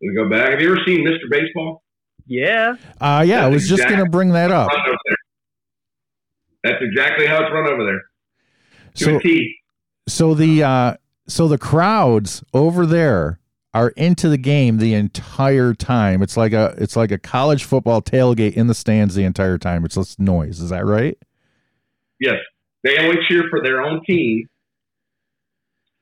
we 0.00 0.14
go 0.14 0.28
back. 0.28 0.50
Have 0.50 0.60
you 0.60 0.72
ever 0.72 0.80
seen 0.86 1.06
Mr. 1.06 1.30
Baseball? 1.30 1.82
Yeah. 2.26 2.76
Uh, 3.00 3.24
yeah, 3.26 3.42
That's 3.42 3.44
I 3.44 3.48
was 3.48 3.62
exactly 3.64 3.76
just 3.76 3.88
going 3.88 4.04
to 4.04 4.10
bring 4.10 4.30
that 4.30 4.50
up. 4.50 4.70
That's 6.64 6.78
exactly 6.80 7.26
how 7.26 7.42
it's 7.42 7.52
run 7.52 7.68
over 7.68 7.84
there. 7.84 8.02
To 8.94 9.04
so, 9.04 9.20
so 10.10 10.34
the 10.34 10.62
uh, 10.62 10.94
so 11.26 11.48
the 11.48 11.58
crowds 11.58 12.42
over 12.52 12.86
there 12.86 13.38
are 13.72 13.90
into 13.90 14.28
the 14.28 14.38
game 14.38 14.78
the 14.78 14.94
entire 14.94 15.74
time. 15.74 16.22
It's 16.22 16.36
like 16.36 16.52
a 16.52 16.74
it's 16.78 16.96
like 16.96 17.10
a 17.10 17.18
college 17.18 17.64
football 17.64 18.02
tailgate 18.02 18.54
in 18.54 18.66
the 18.66 18.74
stands 18.74 19.14
the 19.14 19.24
entire 19.24 19.58
time. 19.58 19.84
It's 19.84 19.94
just 19.94 20.18
noise. 20.18 20.60
Is 20.60 20.70
that 20.70 20.84
right? 20.84 21.16
Yes, 22.18 22.36
they 22.82 22.98
only 22.98 23.18
cheer 23.28 23.44
for 23.48 23.62
their 23.62 23.82
own 23.82 24.02
team, 24.04 24.48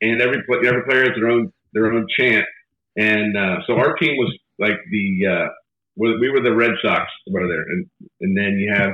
and 0.00 0.20
every 0.20 0.42
every 0.66 0.82
player 0.88 1.04
has 1.04 1.12
their 1.16 1.28
own 1.28 1.52
their 1.72 1.92
own 1.92 2.06
chant. 2.18 2.46
And 2.96 3.36
uh, 3.36 3.58
so 3.66 3.74
our 3.74 3.94
team 3.94 4.16
was 4.16 4.36
like 4.58 4.78
the 4.90 5.26
uh, 5.26 5.48
we 5.96 6.30
were 6.30 6.40
the 6.40 6.54
Red 6.54 6.72
Sox 6.82 7.10
over 7.28 7.46
there, 7.46 7.62
and 7.62 7.86
and 8.20 8.36
then 8.36 8.58
you 8.58 8.72
have 8.74 8.92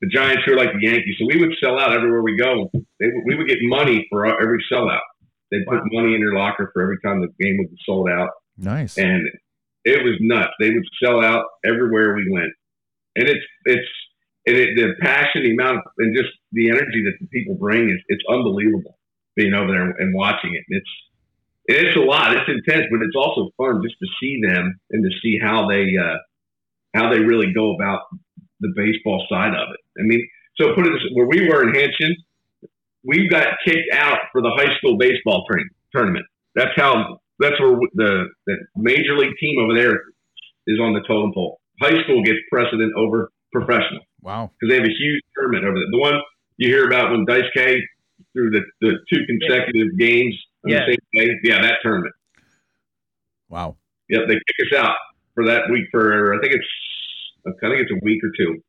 the 0.00 0.08
Giants 0.08 0.42
who 0.46 0.52
are 0.52 0.56
like 0.56 0.72
the 0.72 0.86
Yankees. 0.86 1.16
So 1.18 1.26
we 1.26 1.40
would 1.40 1.54
sell 1.62 1.78
out 1.78 1.92
everywhere 1.92 2.22
we 2.22 2.36
go. 2.36 2.70
They, 3.00 3.06
we 3.24 3.34
would 3.34 3.48
get 3.48 3.58
money 3.62 4.06
for 4.10 4.26
every 4.26 4.64
sellout. 4.72 5.00
They'd 5.50 5.64
wow. 5.66 5.80
put 5.80 5.92
money 5.92 6.14
in 6.14 6.20
their 6.20 6.34
locker 6.34 6.70
for 6.72 6.82
every 6.82 6.98
time 7.04 7.20
the 7.20 7.28
game 7.42 7.56
would 7.58 7.70
be 7.70 7.78
sold 7.84 8.08
out. 8.08 8.30
Nice. 8.56 8.98
And 8.98 9.26
it 9.84 10.04
was 10.04 10.14
nuts. 10.20 10.52
They 10.60 10.70
would 10.70 10.84
sell 11.02 11.24
out 11.24 11.44
everywhere 11.64 12.14
we 12.14 12.30
went. 12.30 12.52
And 13.16 13.28
it's, 13.28 13.44
it's, 13.64 13.88
and 14.46 14.56
it, 14.56 14.76
the 14.76 14.94
passion, 15.00 15.42
the 15.42 15.52
amount, 15.52 15.78
of, 15.78 15.84
and 15.98 16.16
just 16.16 16.30
the 16.52 16.70
energy 16.70 17.02
that 17.04 17.14
the 17.20 17.26
people 17.28 17.54
bring 17.54 17.88
is, 17.88 17.98
it's 18.08 18.22
unbelievable 18.30 18.98
being 19.36 19.54
over 19.54 19.70
there 19.70 19.90
and 19.90 20.14
watching 20.14 20.54
it. 20.54 20.64
It's, 20.68 20.90
it's 21.66 21.96
a 21.96 22.00
lot. 22.00 22.36
It's 22.36 22.48
intense, 22.48 22.86
but 22.90 23.02
it's 23.02 23.16
also 23.16 23.50
fun 23.56 23.82
just 23.82 23.96
to 24.00 24.06
see 24.20 24.40
them 24.42 24.78
and 24.90 25.04
to 25.04 25.10
see 25.20 25.38
how 25.40 25.68
they, 25.68 25.96
uh, 25.96 26.16
how 26.94 27.10
they 27.10 27.20
really 27.20 27.52
go 27.52 27.74
about 27.74 28.02
the 28.60 28.72
baseball 28.74 29.26
side 29.30 29.54
of 29.54 29.68
it. 29.72 29.80
I 29.98 30.02
mean, 30.02 30.26
so 30.60 30.74
put 30.74 30.86
it 30.86 30.92
this, 30.92 31.02
where 31.14 31.26
we 31.26 31.48
were 31.48 31.68
in 31.68 31.74
Hanshin, 31.74 32.12
we 33.04 33.28
got 33.28 33.46
kicked 33.64 33.92
out 33.94 34.18
for 34.32 34.42
the 34.42 34.50
high 34.56 34.76
school 34.78 34.96
baseball 34.98 35.44
train, 35.50 35.68
tournament. 35.94 36.26
That's 36.54 36.72
how. 36.76 37.20
That's 37.40 37.54
where 37.60 37.78
the, 37.94 38.24
the 38.48 38.56
major 38.74 39.16
league 39.16 39.36
team 39.38 39.62
over 39.62 39.72
there 39.72 39.94
is 40.66 40.80
on 40.80 40.92
the 40.92 41.00
totem 41.06 41.30
pole. 41.32 41.60
High 41.80 42.02
school 42.02 42.20
gets 42.24 42.40
precedent 42.50 42.92
over 42.96 43.30
professional. 43.52 44.00
Wow. 44.22 44.50
Because 44.58 44.72
they 44.72 44.76
have 44.80 44.84
a 44.84 44.92
huge 44.98 45.22
tournament 45.36 45.64
over 45.64 45.78
there. 45.78 45.86
The 45.88 45.98
one 45.98 46.14
you 46.56 46.68
hear 46.68 46.88
about 46.88 47.12
when 47.12 47.24
Dice 47.26 47.48
K 47.54 47.78
through 48.32 48.50
the, 48.50 48.62
the 48.80 48.98
two 49.08 49.20
consecutive 49.26 49.86
yeah. 49.96 50.04
games 50.04 50.34
on 50.64 50.72
yeah. 50.72 50.80
the 50.80 50.98
same 51.14 51.28
day. 51.28 51.32
Yeah, 51.44 51.62
that 51.62 51.76
tournament. 51.80 52.12
Wow. 53.48 53.76
Yep, 54.08 54.22
they 54.26 54.34
kick 54.34 54.72
us 54.72 54.78
out 54.80 54.96
for 55.36 55.46
that 55.46 55.70
week 55.70 55.84
for 55.92 56.34
I 56.34 56.40
think 56.40 56.54
it's 56.54 56.66
I 57.62 57.68
think 57.68 57.80
it's 57.80 57.90
a 57.90 58.04
week 58.04 58.20
or 58.22 58.30
two 58.36 58.62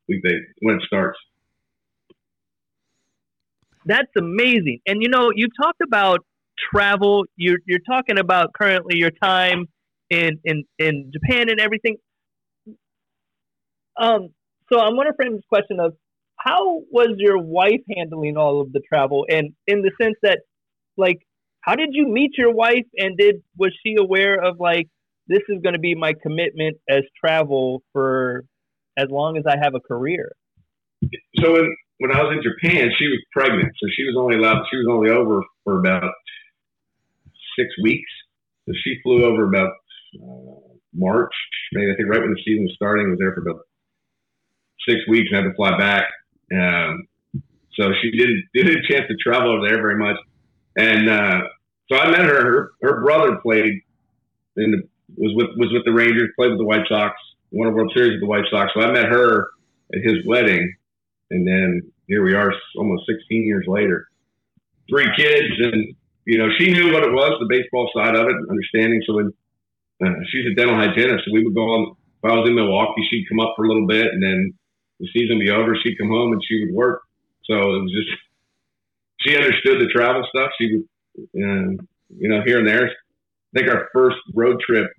when 0.61 0.75
it 0.75 0.81
starts. 0.85 1.17
That's 3.85 4.11
amazing. 4.17 4.79
And 4.85 5.01
you 5.01 5.09
know, 5.09 5.31
you 5.33 5.47
talked 5.61 5.81
about 5.81 6.19
travel. 6.71 7.25
You're 7.35 7.59
you're 7.65 7.79
talking 7.87 8.19
about 8.19 8.53
currently 8.53 8.97
your 8.97 9.11
time 9.11 9.67
in 10.09 10.39
in 10.43 10.63
in 10.77 11.11
Japan 11.11 11.49
and 11.49 11.59
everything. 11.59 11.97
Um, 13.97 14.29
so 14.71 14.79
I'm 14.79 14.95
going 14.95 15.07
to 15.07 15.13
frame 15.15 15.33
this 15.33 15.45
question 15.49 15.79
of 15.79 15.93
how 16.37 16.81
was 16.91 17.15
your 17.17 17.37
wife 17.37 17.81
handling 17.95 18.37
all 18.37 18.61
of 18.61 18.71
the 18.71 18.81
travel, 18.91 19.25
and 19.29 19.53
in 19.67 19.81
the 19.81 19.91
sense 20.01 20.15
that, 20.23 20.39
like, 20.95 21.17
how 21.61 21.75
did 21.75 21.89
you 21.91 22.07
meet 22.07 22.31
your 22.37 22.53
wife, 22.53 22.85
and 22.97 23.17
did 23.17 23.43
was 23.57 23.77
she 23.83 23.95
aware 23.99 24.41
of 24.41 24.59
like 24.59 24.87
this 25.27 25.41
is 25.49 25.61
going 25.61 25.73
to 25.73 25.79
be 25.79 25.95
my 25.95 26.13
commitment 26.21 26.77
as 26.89 27.03
travel 27.23 27.83
for 27.93 28.45
as 28.99 29.09
long 29.09 29.37
as 29.37 29.45
I 29.47 29.57
have 29.61 29.75
a 29.75 29.79
career? 29.79 30.31
So 31.39 31.53
when 31.53 31.75
when 31.99 32.11
I 32.11 32.21
was 32.23 32.35
in 32.35 32.43
Japan, 32.43 32.89
she 32.97 33.07
was 33.07 33.19
pregnant, 33.31 33.71
so 33.79 33.87
she 33.95 34.03
was 34.03 34.15
only 34.17 34.35
allowed. 34.35 34.63
She 34.71 34.77
was 34.77 34.87
only 34.89 35.09
over 35.09 35.41
for 35.63 35.79
about 35.79 36.11
six 37.57 37.69
weeks. 37.83 38.11
So 38.65 38.73
she 38.83 38.99
flew 39.03 39.23
over 39.25 39.47
about 39.47 39.71
uh, 40.15 40.75
March, 40.93 41.33
maybe 41.73 41.91
I 41.91 41.95
think 41.95 42.09
right 42.09 42.21
when 42.21 42.31
the 42.31 42.41
season 42.45 42.63
was 42.63 42.73
starting. 42.75 43.09
Was 43.09 43.19
there 43.19 43.33
for 43.33 43.41
about 43.41 43.61
six 44.87 45.01
weeks 45.09 45.29
and 45.31 45.43
had 45.43 45.49
to 45.49 45.55
fly 45.55 45.77
back. 45.77 46.05
Um, 46.53 47.07
so 47.79 47.91
she 48.01 48.11
didn't 48.11 48.43
didn't 48.53 48.73
get 48.73 48.83
a 48.83 48.93
chance 48.93 49.07
to 49.07 49.15
travel 49.15 49.55
over 49.55 49.67
there 49.67 49.81
very 49.81 49.97
much. 49.97 50.17
And 50.77 51.09
uh, 51.09 51.41
so 51.91 51.97
I 51.97 52.11
met 52.11 52.25
her. 52.25 52.41
Her, 52.41 52.71
her 52.81 53.03
brother 53.03 53.37
played 53.41 53.81
in 54.57 54.71
the, 54.71 54.83
was 55.17 55.33
with 55.35 55.57
was 55.57 55.71
with 55.73 55.85
the 55.85 55.91
Rangers, 55.91 56.29
played 56.37 56.51
with 56.51 56.59
the 56.59 56.65
White 56.65 56.87
Sox, 56.87 57.15
won 57.51 57.67
a 57.67 57.71
World 57.71 57.91
Series 57.95 58.13
with 58.13 58.21
the 58.21 58.27
White 58.27 58.45
Sox. 58.51 58.71
So 58.73 58.81
I 58.81 58.91
met 58.91 59.05
her 59.05 59.49
at 59.93 60.01
his 60.03 60.25
wedding, 60.25 60.75
and 61.31 61.47
then 61.47 61.91
here 62.07 62.23
we 62.23 62.33
are, 62.33 62.51
almost 62.77 63.03
16 63.07 63.45
years 63.45 63.65
later. 63.67 64.07
Three 64.89 65.07
kids, 65.15 65.53
and 65.59 65.95
you 66.25 66.37
know 66.37 66.49
she 66.57 66.71
knew 66.71 66.91
what 66.91 67.03
it 67.03 67.11
was, 67.11 67.33
the 67.39 67.47
baseball 67.49 67.89
side 67.95 68.15
of 68.15 68.27
it, 68.27 68.35
understanding. 68.49 69.01
So 69.05 69.15
when 69.15 69.33
uh, 70.03 70.19
she's 70.31 70.45
a 70.51 70.55
dental 70.55 70.75
hygienist, 70.75 71.25
so 71.25 71.33
we 71.33 71.43
would 71.43 71.55
go 71.55 71.61
on. 71.61 71.95
If 72.21 72.29
I 72.29 72.35
was 72.35 72.49
in 72.49 72.55
Milwaukee, 72.55 73.07
she'd 73.09 73.29
come 73.29 73.39
up 73.39 73.53
for 73.55 73.63
a 73.63 73.67
little 73.69 73.87
bit, 73.87 74.07
and 74.07 74.21
then 74.21 74.53
the 74.99 75.07
season 75.13 75.37
would 75.37 75.45
be 75.45 75.51
over, 75.51 75.77
she'd 75.81 75.97
come 75.97 76.09
home 76.09 76.33
and 76.33 76.41
she 76.43 76.65
would 76.65 76.75
work. 76.75 77.01
So 77.45 77.53
it 77.55 77.81
was 77.81 77.91
just 77.91 78.11
she 79.21 79.37
understood 79.37 79.79
the 79.79 79.87
travel 79.87 80.25
stuff. 80.35 80.51
She 80.59 80.75
would, 80.75 81.29
and 81.33 81.79
you 82.09 82.29
know, 82.29 82.41
here 82.45 82.59
and 82.59 82.67
there. 82.67 82.89
I 82.89 83.59
think 83.59 83.71
our 83.71 83.87
first 83.93 84.17
road 84.33 84.59
trip 84.61 84.91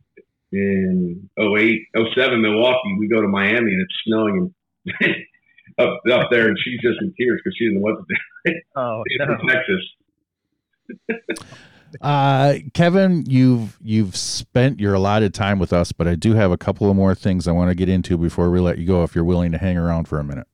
in 0.52 1.30
08, 1.38 1.80
07 2.14 2.42
Milwaukee, 2.42 2.96
we 2.98 3.08
go 3.08 3.20
to 3.20 3.28
Miami 3.28 3.72
and 3.72 3.82
it's 3.82 3.94
snowing 4.04 4.52
and 5.00 5.14
up 5.78 6.00
up 6.12 6.28
there, 6.30 6.48
and 6.48 6.58
she's 6.62 6.80
just 6.80 7.00
in 7.00 7.12
tears 7.18 7.40
because 7.42 7.56
she 7.56 7.66
didn't 7.66 7.80
know 7.80 7.82
what 7.82 7.96
to 7.96 8.04
do. 8.46 8.60
Oh, 8.76 9.02
no. 9.18 9.36
Texas. 9.48 11.46
Uh, 12.00 12.54
Kevin, 12.72 13.24
you've 13.26 13.76
you've 13.82 14.14
spent 14.14 14.78
your 14.78 14.94
allotted 14.94 15.34
time 15.34 15.58
with 15.58 15.72
us, 15.72 15.90
but 15.90 16.06
I 16.06 16.14
do 16.14 16.34
have 16.34 16.52
a 16.52 16.56
couple 16.56 16.88
of 16.88 16.94
more 16.94 17.16
things 17.16 17.48
I 17.48 17.52
want 17.52 17.70
to 17.70 17.74
get 17.74 17.88
into 17.88 18.16
before 18.16 18.48
we 18.48 18.60
let 18.60 18.78
you 18.78 18.86
go. 18.86 19.02
If 19.02 19.16
you're 19.16 19.24
willing 19.24 19.50
to 19.50 19.58
hang 19.58 19.76
around 19.76 20.06
for 20.06 20.20
a 20.20 20.22
minute, 20.22 20.46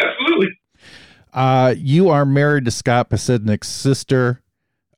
absolutely. 0.00 0.48
Uh, 1.32 1.74
you 1.78 2.08
are 2.08 2.26
married 2.26 2.64
to 2.64 2.72
Scott 2.72 3.10
Podsednik's 3.10 3.68
sister. 3.68 4.42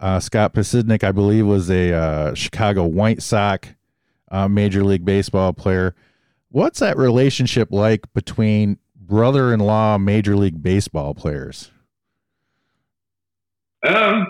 Uh, 0.00 0.20
Scott 0.20 0.54
Podsednik, 0.54 1.04
I 1.04 1.12
believe, 1.12 1.46
was 1.46 1.70
a 1.70 1.92
uh, 1.92 2.34
Chicago 2.34 2.84
White 2.84 3.22
Sox 3.22 3.68
uh, 4.30 4.48
Major 4.48 4.84
League 4.84 5.04
Baseball 5.04 5.52
player. 5.52 5.94
What's 6.50 6.78
that 6.80 6.96
relationship 6.96 7.68
like 7.70 8.12
between 8.14 8.78
brother-in-law 8.96 9.98
Major 9.98 10.36
League 10.36 10.62
Baseball 10.62 11.14
players? 11.14 11.70
Um, 13.86 14.26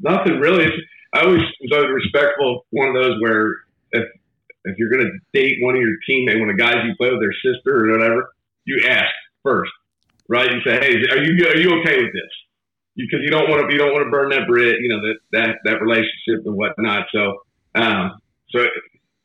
nothing 0.00 0.40
really. 0.40 0.66
I 1.14 1.20
always 1.20 1.40
was 1.60 1.72
always 1.72 1.90
respectful. 1.90 2.66
One 2.70 2.88
of 2.88 2.94
those 2.94 3.20
where 3.20 3.54
if 3.92 4.04
if 4.64 4.76
you're 4.76 4.90
going 4.90 5.04
to 5.06 5.18
date 5.32 5.56
one 5.60 5.74
of 5.74 5.80
your 5.80 5.96
teammates, 6.06 6.38
one 6.38 6.50
of 6.50 6.56
the 6.56 6.62
guys 6.62 6.76
you 6.84 6.94
play 6.96 7.10
with, 7.10 7.20
their 7.20 7.32
sister 7.32 7.86
or 7.86 7.92
whatever, 7.92 8.28
you 8.64 8.82
ask 8.86 9.08
first, 9.42 9.72
right? 10.28 10.50
You 10.50 10.60
say, 10.66 10.78
"Hey, 10.78 10.94
are 11.10 11.22
you 11.22 11.48
are 11.48 11.56
you 11.56 11.80
okay 11.80 12.02
with 12.02 12.12
this?" 12.12 12.32
Because 12.98 13.20
you 13.22 13.30
don't 13.30 13.48
want 13.48 13.62
to 13.62 13.72
you 13.72 13.78
don't 13.78 13.94
want 13.94 14.04
to 14.06 14.10
burn 14.10 14.30
that 14.30 14.48
bridge, 14.48 14.76
you 14.80 14.88
know, 14.90 15.00
that 15.00 15.16
that 15.32 15.50
that 15.64 15.80
relationship 15.80 16.44
and 16.44 16.56
whatnot. 16.56 17.06
So, 17.14 17.46
um, 17.76 18.18
so 18.50 18.66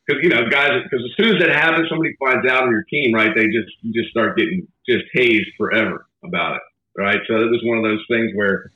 because 0.05 0.21
you 0.21 0.29
know, 0.29 0.47
guys, 0.49 0.77
because 0.83 1.03
as 1.03 1.12
soon 1.17 1.36
as 1.36 1.41
that 1.41 1.55
happens, 1.55 1.89
somebody 1.89 2.15
finds 2.19 2.45
out 2.45 2.63
on 2.63 2.71
your 2.71 2.83
team, 2.83 3.13
right? 3.13 3.33
They 3.36 3.45
just 3.47 3.73
you 3.81 3.91
just 3.93 4.12
start 4.12 4.38
getting 4.38 4.67
just 4.88 5.05
hazed 5.13 5.49
forever 5.57 6.05
about 6.23 6.57
it, 6.57 6.62
right? 6.97 7.19
So 7.27 7.36
it 7.36 7.49
was 7.49 7.62
one 7.63 7.79
of 7.79 7.83
those 7.83 8.05
things 8.09 8.31
where, 8.36 8.71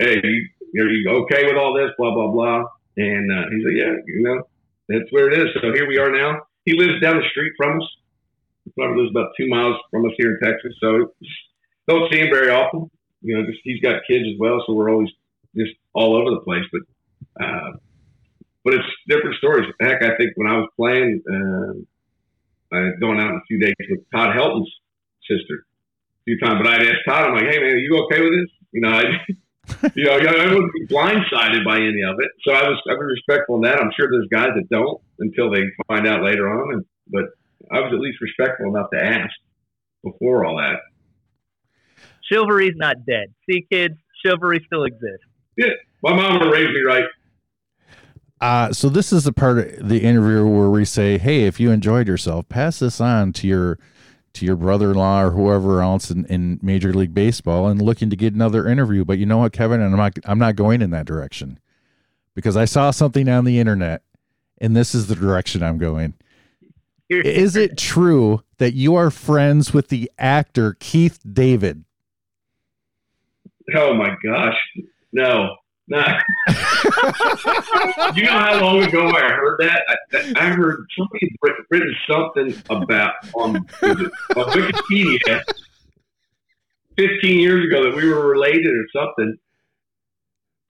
hey, 0.00 0.20
you 0.20 0.82
are 0.82 0.90
you 0.90 1.08
okay 1.24 1.46
with 1.46 1.56
all 1.56 1.72
this? 1.74 1.90
Blah 1.96 2.12
blah 2.12 2.28
blah. 2.28 2.64
And 2.98 3.32
uh, 3.32 3.48
he's 3.50 3.64
like, 3.64 3.76
yeah, 3.76 3.94
you 4.06 4.22
know, 4.22 4.42
that's 4.88 5.10
where 5.10 5.30
it 5.30 5.38
is. 5.38 5.48
So 5.60 5.72
here 5.72 5.88
we 5.88 5.98
are 5.98 6.10
now. 6.10 6.42
He 6.64 6.72
lives 6.72 7.00
down 7.00 7.16
the 7.16 7.28
street 7.30 7.52
from 7.56 7.80
us. 7.80 7.88
He 8.64 8.72
probably 8.72 9.02
lives 9.02 9.12
about 9.12 9.32
two 9.38 9.48
miles 9.48 9.76
from 9.90 10.04
us 10.06 10.12
here 10.18 10.32
in 10.32 10.38
Texas. 10.42 10.74
So 10.80 11.12
don't 11.88 12.12
see 12.12 12.18
him 12.18 12.28
very 12.32 12.50
often. 12.50 12.90
You 13.22 13.36
know, 13.36 13.46
just 13.46 13.60
he's 13.64 13.80
got 13.80 14.02
kids 14.08 14.24
as 14.26 14.38
well, 14.38 14.62
so 14.66 14.74
we're 14.74 14.90
always 14.90 15.10
just 15.56 15.72
all 15.92 16.16
over 16.16 16.30
the 16.30 16.40
place. 16.40 16.64
But 16.72 17.44
uh, 17.44 17.72
but 18.64 18.74
it's 18.74 18.86
different 19.08 19.36
stories. 19.36 19.66
Heck, 19.80 20.02
I 20.02 20.16
think 20.16 20.32
when 20.36 20.48
I 20.48 20.58
was 20.58 20.68
playing, 20.76 21.22
uh, 21.28 22.76
I 22.76 22.80
was 22.80 22.94
going 23.00 23.20
out 23.20 23.30
in 23.30 23.36
a 23.36 23.46
few 23.48 23.60
days 23.60 23.74
with 23.88 24.00
Todd 24.12 24.34
Helton's 24.34 24.70
sister 25.28 25.64
a 25.64 26.24
few 26.24 26.38
times. 26.38 26.60
But 26.62 26.72
I'd 26.72 26.86
ask 26.86 26.98
Todd, 27.08 27.24
I'm 27.26 27.34
like, 27.34 27.48
hey 27.50 27.58
man, 27.58 27.74
are 27.74 27.78
you 27.78 28.04
okay 28.04 28.22
with 28.22 28.32
this? 28.32 28.50
You 28.72 28.80
know, 28.82 28.90
I 28.90 29.02
you 29.94 30.04
know, 30.04 30.12
I 30.12 30.52
wouldn't 30.52 30.72
be 30.72 30.86
blindsided 30.86 31.64
by 31.64 31.76
any 31.76 32.02
of 32.02 32.16
it. 32.20 32.30
So 32.44 32.52
I 32.52 32.68
was, 32.68 32.80
I 32.88 32.94
was 32.94 33.16
respectful 33.16 33.56
in 33.56 33.62
that. 33.62 33.80
I'm 33.80 33.90
sure 33.98 34.08
there's 34.10 34.28
guys 34.30 34.54
that 34.54 34.68
don't 34.70 35.00
until 35.18 35.50
they 35.50 35.62
find 35.88 36.06
out 36.06 36.22
later 36.22 36.48
on. 36.48 36.74
And, 36.74 36.84
but 37.08 37.24
I 37.72 37.80
was 37.80 37.92
at 37.92 37.98
least 37.98 38.18
respectful 38.20 38.74
enough 38.74 38.90
to 38.92 39.02
ask 39.02 39.34
before 40.04 40.44
all 40.44 40.56
that. 40.58 40.80
Chivalry's 42.30 42.74
not 42.76 42.96
dead. 43.06 43.32
See, 43.48 43.66
kids, 43.70 43.94
chivalry 44.24 44.62
still 44.66 44.84
exists. 44.84 45.26
Yeah, 45.56 45.68
my 46.02 46.14
mom 46.14 46.40
would 46.40 46.52
raise 46.52 46.68
me 46.68 46.82
right. 46.86 47.04
Uh, 48.40 48.72
so 48.72 48.88
this 48.88 49.12
is 49.12 49.24
the 49.24 49.32
part 49.32 49.58
of 49.58 49.88
the 49.88 50.02
interview 50.02 50.46
where 50.46 50.68
we 50.68 50.84
say, 50.84 51.16
"Hey, 51.16 51.44
if 51.44 51.58
you 51.58 51.70
enjoyed 51.70 52.06
yourself, 52.06 52.48
pass 52.48 52.80
this 52.80 53.00
on 53.00 53.32
to 53.34 53.46
your 53.46 53.78
to 54.36 54.44
your 54.44 54.56
brother-in-law 54.56 55.22
or 55.22 55.30
whoever 55.30 55.80
else 55.80 56.10
in, 56.10 56.26
in 56.26 56.60
Major 56.62 56.92
League 56.92 57.14
Baseball 57.14 57.68
and 57.68 57.80
looking 57.80 58.10
to 58.10 58.16
get 58.16 58.34
another 58.34 58.68
interview. 58.68 59.04
But 59.04 59.18
you 59.18 59.24
know 59.24 59.38
what, 59.38 59.52
Kevin, 59.52 59.80
and 59.80 59.92
I'm 59.92 59.98
not 59.98 60.18
I'm 60.24 60.38
not 60.38 60.56
going 60.56 60.82
in 60.82 60.90
that 60.90 61.06
direction 61.06 61.58
because 62.34 62.56
I 62.56 62.66
saw 62.66 62.90
something 62.90 63.28
on 63.28 63.44
the 63.44 63.58
internet, 63.58 64.02
and 64.58 64.76
this 64.76 64.94
is 64.94 65.06
the 65.06 65.16
direction 65.16 65.62
I'm 65.62 65.78
going. 65.78 66.14
Is 67.08 67.56
it 67.56 67.78
true 67.78 68.42
that 68.58 68.74
you 68.74 68.96
are 68.96 69.10
friends 69.10 69.72
with 69.72 69.88
the 69.88 70.10
actor 70.18 70.76
Keith 70.80 71.20
David? 71.30 71.84
Oh 73.74 73.94
my 73.94 74.14
gosh, 74.24 74.56
no. 75.12 75.56
Nah. 75.88 76.18
you 78.16 78.24
know 78.24 78.32
how 78.32 78.60
long 78.60 78.82
ago 78.82 79.08
I 79.08 79.30
heard 79.30 79.60
that? 79.60 79.82
I, 80.12 80.32
I 80.36 80.48
heard 80.48 80.84
somebody 80.98 81.32
written 81.70 81.94
something 82.10 82.62
about 82.68 83.12
on, 83.34 83.56
on 83.56 84.46
Wikipedia 84.50 85.42
15 86.96 87.40
years 87.40 87.66
ago 87.66 87.84
that 87.84 87.96
we 87.96 88.08
were 88.08 88.28
related 88.28 88.72
or 88.74 88.86
something. 88.92 89.36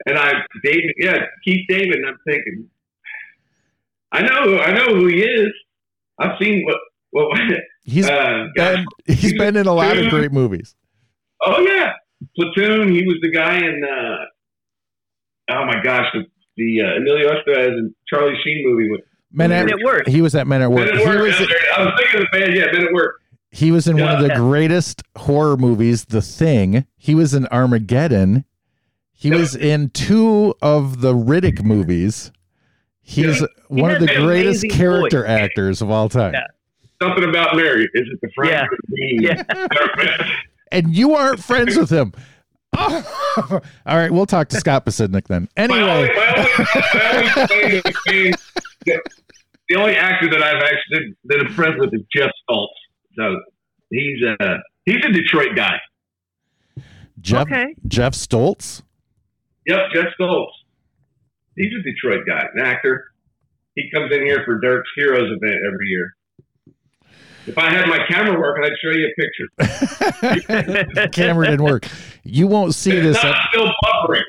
And 0.04 0.18
I, 0.18 0.32
David, 0.62 0.92
yeah, 0.98 1.18
Keith 1.44 1.64
David, 1.68 1.96
and 1.96 2.06
I'm 2.06 2.18
thinking, 2.26 2.68
I 4.12 4.22
know, 4.22 4.58
I 4.58 4.72
know 4.72 4.94
who 4.94 5.06
he 5.06 5.22
is. 5.22 5.48
I've 6.18 6.38
seen 6.40 6.64
what, 6.64 6.76
what, 7.10 7.38
he's 7.84 8.08
uh, 8.08 8.46
been, 8.54 8.84
he's 9.06 9.32
been 9.38 9.56
in 9.56 9.66
a 9.66 9.72
lot 9.72 9.96
of 9.96 10.10
great 10.10 10.32
movies. 10.32 10.74
Oh 11.42 11.60
yeah, 11.60 11.92
Platoon. 12.36 12.92
He 12.92 13.02
was 13.06 13.16
the 13.22 13.30
guy 13.30 13.56
in. 13.58 13.82
Uh, 13.84 15.54
oh 15.58 15.64
my 15.66 15.82
gosh, 15.82 16.06
the, 16.14 16.24
the 16.56 16.82
uh, 16.82 16.96
Emilio 16.96 17.28
Estevez 17.30 17.68
and 17.68 17.94
Charlie 18.08 18.36
Sheen 18.44 18.64
movie 18.68 18.90
with 18.90 19.00
Men 19.32 19.52
at, 19.52 19.66
Men 19.66 19.74
at 19.78 19.84
Work. 19.84 20.06
He 20.08 20.22
was 20.22 20.34
at 20.34 20.46
Men 20.46 20.62
at 20.62 20.70
Work. 20.70 20.86
Men 20.86 20.94
at 20.94 21.00
He 21.00 21.06
work. 21.06 21.20
was 21.22 21.34
I 21.76 21.84
was 21.84 21.92
thinking 21.98 22.20
of 22.20 22.26
the 22.32 22.38
band. 22.38 22.54
Yeah, 22.56 22.66
Men 22.72 22.86
at 22.88 22.92
Work. 22.92 23.16
he 23.50 23.70
was 23.72 23.86
in 23.86 23.98
one 23.98 24.14
of 24.14 24.20
the 24.22 24.28
Yeah. 24.28 24.36
greatest 24.36 25.02
horror 25.16 25.56
movies, 25.56 26.06
The 26.06 26.22
Thing. 26.22 26.86
He 26.96 27.14
was 27.14 27.34
in 27.34 27.46
Armageddon. 27.48 28.44
He 29.12 29.28
Yep. 29.30 29.38
was 29.38 29.56
in 29.56 29.90
two 29.90 30.54
of 30.62 31.00
the 31.00 31.14
Riddick 31.14 31.62
movies. 31.62 32.32
He's 33.02 33.40
Yeah. 33.40 33.46
He 33.74 33.80
one 33.82 33.90
of 33.90 34.00
the 34.00 34.06
greatest 34.14 34.68
character 34.70 35.22
voice. 35.22 35.30
actors 35.30 35.80
of 35.82 35.90
all 35.90 36.08
time. 36.08 36.34
Yeah. 36.34 36.46
Something 37.02 37.28
about 37.28 37.54
Mary. 37.56 37.82
Is 37.94 38.08
it 38.10 38.18
the 38.22 38.28
friend? 38.34 38.50
Yeah. 38.52 38.64
or 38.64 38.76
the 38.76 38.94
bean? 38.94 39.22
Yeah. 39.22 40.36
And 40.72 40.94
you 40.96 41.14
aren't 41.14 41.40
friends 41.42 41.76
with 41.76 41.90
him. 41.90 42.12
Oh. 42.76 43.04
All 43.86 43.96
right, 43.96 44.10
we'll 44.10 44.26
talk 44.26 44.48
to 44.48 44.56
Scott 44.56 44.84
Podsednik 44.84 45.26
then. 45.28 45.48
Anyway, 45.56 45.80
my 45.80 45.96
only, 45.96 46.08
my 46.14 47.10
only 47.14 47.30
claim 47.46 47.82
to 47.82 47.92
fame- 48.06 48.34
the, 48.84 49.00
the 49.68 49.76
only 49.76 49.94
actor 49.96 50.28
that 50.30 50.42
I've 50.42 50.62
actually 50.62 51.14
that 51.24 51.40
I'm 51.40 51.52
friends 51.54 51.76
with 51.78 51.94
is 51.94 52.02
Jeff 52.14 52.30
Stoltz. 52.48 52.66
So 53.18 53.36
he's 53.90 54.18
a 54.22 54.56
he's 54.84 55.04
a 55.04 55.12
Detroit 55.12 55.56
guy. 55.56 55.76
Jeff 57.20 57.42
Okay. 57.42 57.74
Jeff 57.88 58.12
Stoltz. 58.12 58.82
Yep, 59.66 59.78
Jeff 59.94 60.06
Stoltz. 60.20 60.48
He's 61.56 61.72
a 61.78 61.82
Detroit 61.82 62.26
guy, 62.26 62.44
an 62.54 62.64
actor. 62.64 63.06
He 63.74 63.90
comes 63.92 64.12
in 64.14 64.24
here 64.26 64.42
for 64.44 64.60
Dirk's 64.60 64.88
Heroes 64.96 65.30
event 65.30 65.60
every 65.66 65.86
year. 65.88 66.14
If 67.46 67.56
I 67.58 67.70
had 67.70 67.86
my 67.86 67.98
camera 68.08 68.38
working, 68.38 68.64
I'd 68.64 68.78
show 68.82 68.90
you 68.90 69.06
a 69.06 69.66
picture. 69.68 71.08
Camera 71.12 71.46
didn't 71.46 71.64
work. 71.64 71.86
You 72.24 72.46
won't 72.46 72.74
see 72.74 72.90
It's 72.92 73.04
this. 73.16 73.22
not 73.22 73.34
ep- 73.36 73.42
still 73.52 73.68
buffering. 73.84 74.22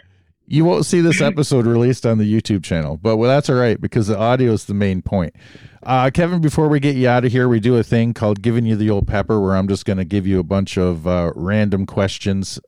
you 0.45 0.63
won't 0.65 0.85
see 0.85 1.01
this 1.01 1.19
episode 1.21 1.65
released 1.65 2.05
on 2.05 2.17
the 2.19 2.31
YouTube 2.41 2.63
channel, 2.63 2.97
but 2.97 3.17
well, 3.17 3.29
that's 3.29 3.49
all 3.49 3.55
right 3.55 3.79
because 3.81 4.07
the 4.07 4.17
audio 4.17 4.51
is 4.51 4.65
the 4.65 4.73
main 4.73 5.01
point. 5.01 5.35
Uh, 5.83 6.09
Kevin, 6.13 6.41
before 6.41 6.67
we 6.67 6.79
get 6.79 6.95
you 6.95 7.07
out 7.07 7.25
of 7.25 7.31
here, 7.31 7.47
we 7.47 7.59
do 7.59 7.75
a 7.77 7.83
thing 7.83 8.13
called 8.13 8.41
giving 8.41 8.65
you 8.65 8.75
the 8.75 8.89
old 8.89 9.07
pepper, 9.07 9.39
where 9.39 9.55
I'm 9.55 9.67
just 9.67 9.85
going 9.85 9.97
to 9.97 10.05
give 10.05 10.27
you 10.27 10.39
a 10.39 10.43
bunch 10.43 10.77
of 10.77 11.07
uh, 11.07 11.31
random 11.35 11.85
questions, 11.85 12.59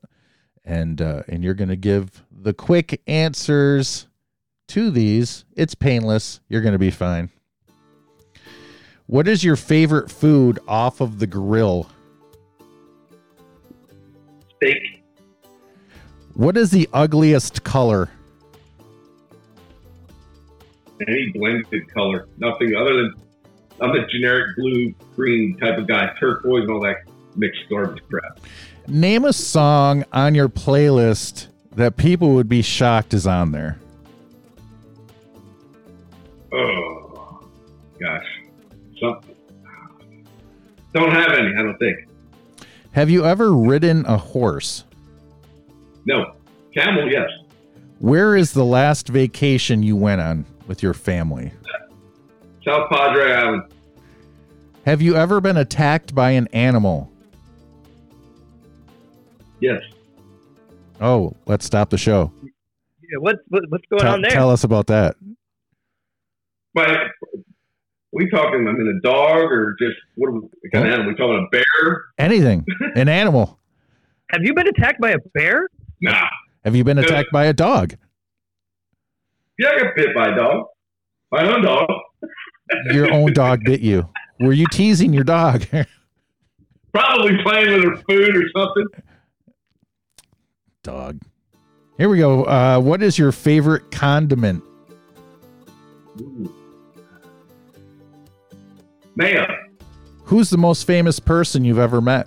and 0.64 1.00
uh, 1.02 1.22
and 1.28 1.44
you're 1.44 1.54
going 1.54 1.68
to 1.68 1.76
give 1.76 2.24
the 2.30 2.54
quick 2.54 3.00
answers 3.06 4.08
to 4.68 4.90
these. 4.90 5.44
It's 5.54 5.74
painless. 5.74 6.40
You're 6.48 6.62
going 6.62 6.72
to 6.72 6.78
be 6.78 6.90
fine. 6.90 7.30
What 9.10 9.26
is 9.26 9.42
your 9.42 9.56
favorite 9.56 10.08
food 10.08 10.60
off 10.68 11.00
of 11.00 11.18
the 11.18 11.26
grill? 11.26 11.90
Steak. 14.54 15.02
What 16.34 16.56
is 16.56 16.70
the 16.70 16.88
ugliest 16.92 17.64
color? 17.64 18.08
Any 21.08 21.32
blended 21.34 21.92
color. 21.92 22.28
Nothing 22.38 22.76
other 22.76 22.94
than 22.94 23.14
I'm 23.80 23.90
a 23.90 24.06
generic 24.06 24.54
blue 24.56 24.94
green 25.16 25.58
type 25.58 25.76
of 25.76 25.88
guy. 25.88 26.14
Turquoise 26.20 26.62
and 26.62 26.70
all 26.70 26.80
that 26.82 26.98
mixed 27.34 27.62
garbage 27.68 28.04
crap. 28.08 28.38
Name 28.86 29.24
a 29.24 29.32
song 29.32 30.04
on 30.12 30.36
your 30.36 30.48
playlist 30.48 31.48
that 31.74 31.96
people 31.96 32.34
would 32.34 32.48
be 32.48 32.62
shocked 32.62 33.12
is 33.12 33.26
on 33.26 33.50
there. 33.50 33.76
Oh 36.52 37.40
gosh. 37.98 38.39
Something. 39.00 39.36
Don't 40.92 41.10
have 41.10 41.32
any, 41.32 41.54
I 41.56 41.62
don't 41.62 41.78
think. 41.78 42.08
Have 42.92 43.08
you 43.08 43.24
ever 43.24 43.52
ridden 43.54 44.04
a 44.06 44.16
horse? 44.16 44.84
No. 46.04 46.34
Camel, 46.74 47.10
yes. 47.10 47.28
Where 48.00 48.34
is 48.36 48.52
the 48.52 48.64
last 48.64 49.08
vacation 49.08 49.82
you 49.82 49.94
went 49.96 50.20
on 50.20 50.44
with 50.66 50.82
your 50.82 50.94
family? 50.94 51.52
South 52.64 52.90
Padre 52.90 53.32
Island. 53.32 53.62
Have 54.86 55.00
you 55.00 55.14
ever 55.14 55.40
been 55.40 55.56
attacked 55.56 56.14
by 56.14 56.30
an 56.32 56.48
animal? 56.52 57.10
Yes. 59.60 59.80
Oh, 61.00 61.34
let's 61.46 61.64
stop 61.64 61.90
the 61.90 61.98
show. 61.98 62.32
Yeah, 62.42 63.18
what's 63.18 63.38
what, 63.48 63.62
what's 63.68 63.84
going 63.90 64.02
Tell, 64.02 64.14
on 64.14 64.22
there? 64.22 64.30
tell 64.30 64.50
us 64.50 64.64
about 64.64 64.86
that. 64.88 65.16
But 66.74 66.88
we 68.12 68.28
talking, 68.30 68.66
I 68.66 68.72
mean, 68.72 68.98
a 68.98 69.00
dog 69.00 69.42
or 69.52 69.76
just 69.78 69.96
what, 70.16 70.28
are 70.28 70.32
we, 70.32 70.40
what 70.40 70.72
kind 70.72 70.86
of 70.86 70.92
animal? 70.92 71.12
We 71.12 71.16
talking 71.16 71.46
a 71.46 71.50
bear? 71.50 72.04
Anything. 72.18 72.66
an 72.96 73.08
animal. 73.08 73.58
Have 74.30 74.42
you 74.42 74.54
been 74.54 74.68
attacked 74.68 75.00
by 75.00 75.10
a 75.10 75.18
bear? 75.34 75.68
Nah. 76.00 76.28
Have 76.64 76.76
you 76.76 76.84
been 76.84 76.98
attacked 76.98 77.30
by 77.32 77.46
a 77.46 77.52
dog? 77.52 77.94
Yeah, 79.58 79.68
I 79.74 79.78
got 79.78 79.96
bit 79.96 80.14
by 80.14 80.28
a 80.28 80.36
dog. 80.36 80.66
My 81.30 81.42
own 81.52 81.62
dog. 81.62 81.88
Your 82.92 83.12
own 83.12 83.32
dog 83.34 83.60
bit 83.64 83.80
you. 83.80 84.08
Were 84.40 84.52
you 84.52 84.66
teasing 84.70 85.12
your 85.12 85.24
dog? 85.24 85.66
Probably 86.92 87.38
playing 87.42 87.72
with 87.74 87.84
her 87.84 87.96
food 88.08 88.36
or 88.36 88.44
something. 88.56 88.86
dog. 90.82 91.20
Here 91.98 92.08
we 92.08 92.18
go. 92.18 92.44
Uh, 92.44 92.80
what 92.80 93.02
is 93.02 93.18
your 93.18 93.30
favorite 93.32 93.90
condiment? 93.90 94.64
Ooh. 96.20 96.54
Mayo. 99.20 99.46
Who's 100.24 100.48
the 100.48 100.56
most 100.56 100.86
famous 100.86 101.20
person 101.20 101.62
you've 101.62 101.78
ever 101.78 102.00
met? 102.00 102.26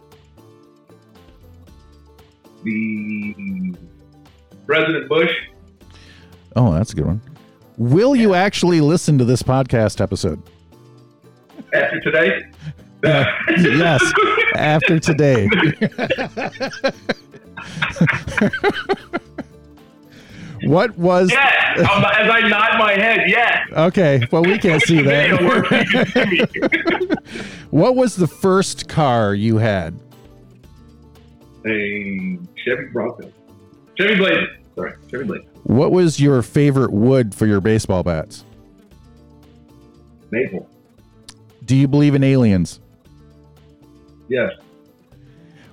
The 2.64 3.76
President 4.68 5.10
Bush. 5.10 5.32
Oh, 6.56 6.72
that's 6.72 6.94
a 6.94 6.96
good 6.96 7.08
one. 7.08 7.22
Will 7.78 8.16
you 8.16 8.36
actually 8.36 8.80
listen 8.80 9.18
to 9.18 9.26
this 9.26 9.42
podcast 9.42 10.02
episode? 10.02 10.40
After 11.74 12.00
today? 12.02 12.44
Uh, 13.04 13.26
yes, 13.58 14.14
after 14.56 15.00
today. 15.00 15.50
what 20.66 20.98
was 20.98 21.32
Yes. 21.32 21.60
Um, 21.92 22.06
as 22.06 22.30
I 22.30 22.48
nod 22.50 22.78
my 22.78 22.92
head, 22.94 23.22
yes. 23.28 23.68
okay? 23.72 24.22
Well, 24.32 24.44
we 24.44 24.60
can't 24.60 24.80
see 24.84 25.02
Video 25.02 25.44
work, 25.44 25.72
you 25.72 25.86
can 25.86 26.06
see 26.06 26.26
me. 26.26 26.38
that. 26.38 27.24
what 27.72 27.96
was 27.96 28.16
the 28.16 28.28
first 28.28 28.88
car 28.88 29.34
you 29.34 29.58
had? 29.58 30.00
A 31.66 32.38
Chevy 32.64 32.86
Bronco. 32.92 33.32
Chevy 33.98 34.16
Blazer. 34.18 34.48
Sorry, 34.76 34.94
Chevy 35.10 35.24
Blazer. 35.24 35.46
What 35.64 35.92
was 35.92 36.20
your 36.20 36.44
favorite 36.44 36.92
wood 36.92 37.34
for 37.34 37.48
your 37.48 37.60
baseball 37.60 38.04
bats? 38.04 38.46
Maple. 40.30 40.70
Do 41.66 41.76
you 41.76 41.88
believe 41.88 42.14
in 42.14 42.24
aliens? 42.24 42.80
Yes. 44.28 44.52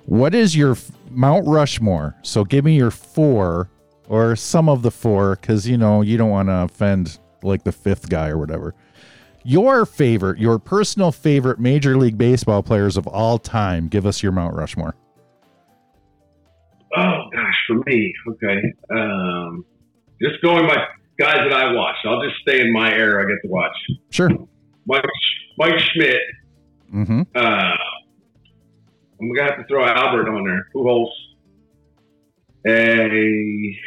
What 0.07 0.35
is 0.35 0.57
your 0.57 0.77
Mount 1.11 1.47
Rushmore? 1.47 2.17
So 2.23 2.43
give 2.45 2.65
me 2.65 2.75
your 2.77 2.91
four 2.91 3.69
or 4.11 4.35
some 4.35 4.69
of 4.69 4.83
the 4.83 4.91
four 4.91 5.37
because 5.37 5.69
you 5.69 5.79
know 5.79 6.03
you 6.03 6.17
don't 6.19 6.31
want 6.31 6.49
to 6.49 6.63
offend 6.63 7.19
like 7.43 7.63
the 7.63 7.71
fifth 7.73 8.09
guy 8.11 8.29
or 8.29 8.37
whatever. 8.37 8.75
Your 9.45 9.87
favorite, 9.87 10.39
your 10.39 10.59
personal 10.59 11.13
favorite 11.13 11.59
Major 11.61 11.97
League 11.97 12.19
Baseball 12.19 12.63
players 12.63 12.97
of 12.99 13.07
all 13.07 13.39
time. 13.39 13.87
Give 13.89 14.05
us 14.05 14.23
your 14.23 14.33
Mount 14.33 14.55
Rushmore. 14.57 14.95
Oh 16.97 17.23
gosh, 17.33 17.55
for 17.69 17.77
me, 17.87 18.13
okay. 18.29 18.61
Um, 18.91 19.65
just 20.21 20.43
going 20.43 20.67
by 20.67 20.77
guys 21.19 21.37
that 21.49 21.53
I 21.53 21.73
watch. 21.73 21.95
I'll 22.05 22.21
just 22.23 22.37
stay 22.43 22.61
in 22.61 22.73
my 22.73 22.93
era. 22.93 23.23
I 23.23 23.29
get 23.29 23.41
to 23.43 23.49
watch 23.49 23.77
Sure. 24.11 24.29
Mike 24.87 25.05
Mike 25.57 25.79
Schmidt. 25.79 26.19
Mm-hmm. 26.93 27.23
Uh, 27.35 27.75
I'm 29.21 29.33
gonna 29.35 29.49
have 29.49 29.59
to 29.61 29.65
throw 29.69 29.85
Albert 29.87 30.29
on 30.29 30.45
there. 30.45 30.67
Who 30.73 30.83
Pujols. 30.85 31.09
A 32.67 33.79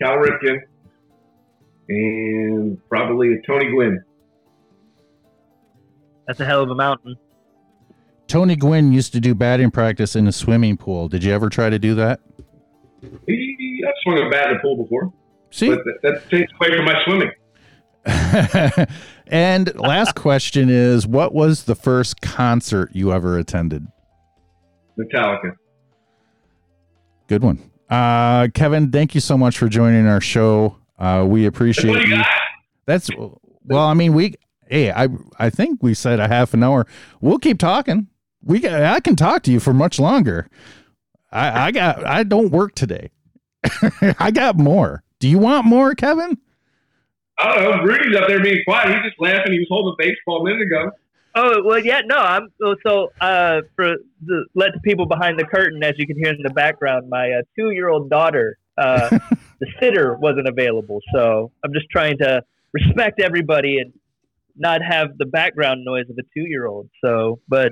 Cal 0.00 0.16
Ripken, 0.16 0.60
and 1.88 2.88
probably 2.88 3.34
a 3.34 3.42
Tony 3.46 3.70
Gwynn. 3.70 4.02
That's 6.26 6.40
a 6.40 6.44
hell 6.44 6.62
of 6.62 6.70
a 6.70 6.74
mountain. 6.74 7.16
Tony 8.26 8.56
Gwynn 8.56 8.92
used 8.92 9.12
to 9.14 9.20
do 9.20 9.34
batting 9.34 9.70
practice 9.70 10.14
in 10.14 10.26
a 10.28 10.32
swimming 10.32 10.76
pool. 10.76 11.08
Did 11.08 11.24
you 11.24 11.32
ever 11.32 11.48
try 11.48 11.70
to 11.70 11.78
do 11.78 11.94
that? 11.94 12.20
He, 13.26 13.82
I've 13.86 13.94
swung 14.02 14.26
a 14.26 14.30
bat 14.30 14.50
in 14.50 14.56
a 14.56 14.60
pool 14.60 14.76
before, 14.76 15.12
See. 15.50 15.70
but 15.70 15.78
that, 15.84 15.98
that 16.02 16.30
takes 16.30 16.52
away 16.60 16.76
from 16.76 16.84
my 16.84 17.02
swimming. 17.04 17.30
and 19.26 19.74
last 19.76 20.14
question 20.14 20.68
is 20.70 21.06
what 21.06 21.34
was 21.34 21.64
the 21.64 21.74
first 21.74 22.20
concert 22.20 22.90
you 22.92 23.12
ever 23.12 23.38
attended? 23.38 23.86
Metallica. 24.98 25.54
Good 27.28 27.42
one. 27.42 27.70
Uh, 27.88 28.48
Kevin, 28.54 28.90
thank 28.90 29.14
you 29.14 29.20
so 29.20 29.38
much 29.38 29.58
for 29.58 29.68
joining 29.68 30.06
our 30.06 30.20
show. 30.20 30.76
Uh, 30.98 31.24
we 31.26 31.46
appreciate 31.46 32.06
you 32.06 32.16
got? 32.16 32.26
That's 32.86 33.10
well, 33.16 33.86
I 33.86 33.94
mean, 33.94 34.14
we 34.14 34.34
hey, 34.68 34.90
I 34.90 35.08
I 35.38 35.50
think 35.50 35.82
we 35.82 35.94
said 35.94 36.20
a 36.20 36.28
half 36.28 36.54
an 36.54 36.62
hour. 36.62 36.86
We'll 37.20 37.38
keep 37.38 37.58
talking. 37.58 38.08
We 38.42 38.60
got 38.60 38.82
I 38.82 39.00
can 39.00 39.16
talk 39.16 39.42
to 39.44 39.52
you 39.52 39.60
for 39.60 39.72
much 39.72 39.98
longer. 39.98 40.48
I 41.32 41.66
I 41.66 41.70
got 41.70 42.04
I 42.06 42.22
don't 42.24 42.50
work 42.50 42.74
today. 42.74 43.10
I 44.18 44.30
got 44.30 44.56
more. 44.56 45.02
Do 45.18 45.28
you 45.28 45.38
want 45.38 45.66
more, 45.66 45.94
Kevin? 45.94 46.38
I 47.38 47.54
don't 47.54 47.76
know. 47.76 47.82
Rudy's 47.84 48.16
up 48.16 48.28
there 48.28 48.42
being 48.42 48.62
quiet. 48.66 48.88
He's 48.88 49.10
just 49.10 49.20
laughing. 49.20 49.52
He 49.52 49.58
was 49.58 49.68
holding 49.70 49.94
a 49.94 49.96
baseball 49.98 50.40
a 50.40 50.44
minute 50.44 50.62
ago. 50.62 50.90
Oh 51.40 51.62
well, 51.64 51.78
yeah, 51.78 52.00
no. 52.04 52.16
I'm 52.16 52.48
so 52.84 53.12
uh, 53.20 53.60
for 53.76 53.94
the 54.26 54.44
let 54.54 54.72
the 54.74 54.80
people 54.82 55.06
behind 55.06 55.38
the 55.38 55.44
curtain, 55.44 55.84
as 55.84 55.94
you 55.96 56.04
can 56.04 56.16
hear 56.16 56.32
in 56.32 56.42
the 56.42 56.50
background, 56.50 57.08
my 57.08 57.30
uh, 57.30 57.42
two-year-old 57.56 58.10
daughter, 58.10 58.58
uh, 58.76 59.08
the 59.60 59.66
sitter 59.78 60.16
wasn't 60.16 60.48
available, 60.48 60.98
so 61.14 61.52
I'm 61.64 61.72
just 61.72 61.86
trying 61.90 62.18
to 62.18 62.42
respect 62.72 63.20
everybody 63.20 63.78
and 63.78 63.92
not 64.56 64.80
have 64.82 65.16
the 65.18 65.26
background 65.26 65.84
noise 65.84 66.10
of 66.10 66.18
a 66.18 66.24
two-year-old. 66.34 66.90
So, 67.04 67.38
but 67.48 67.70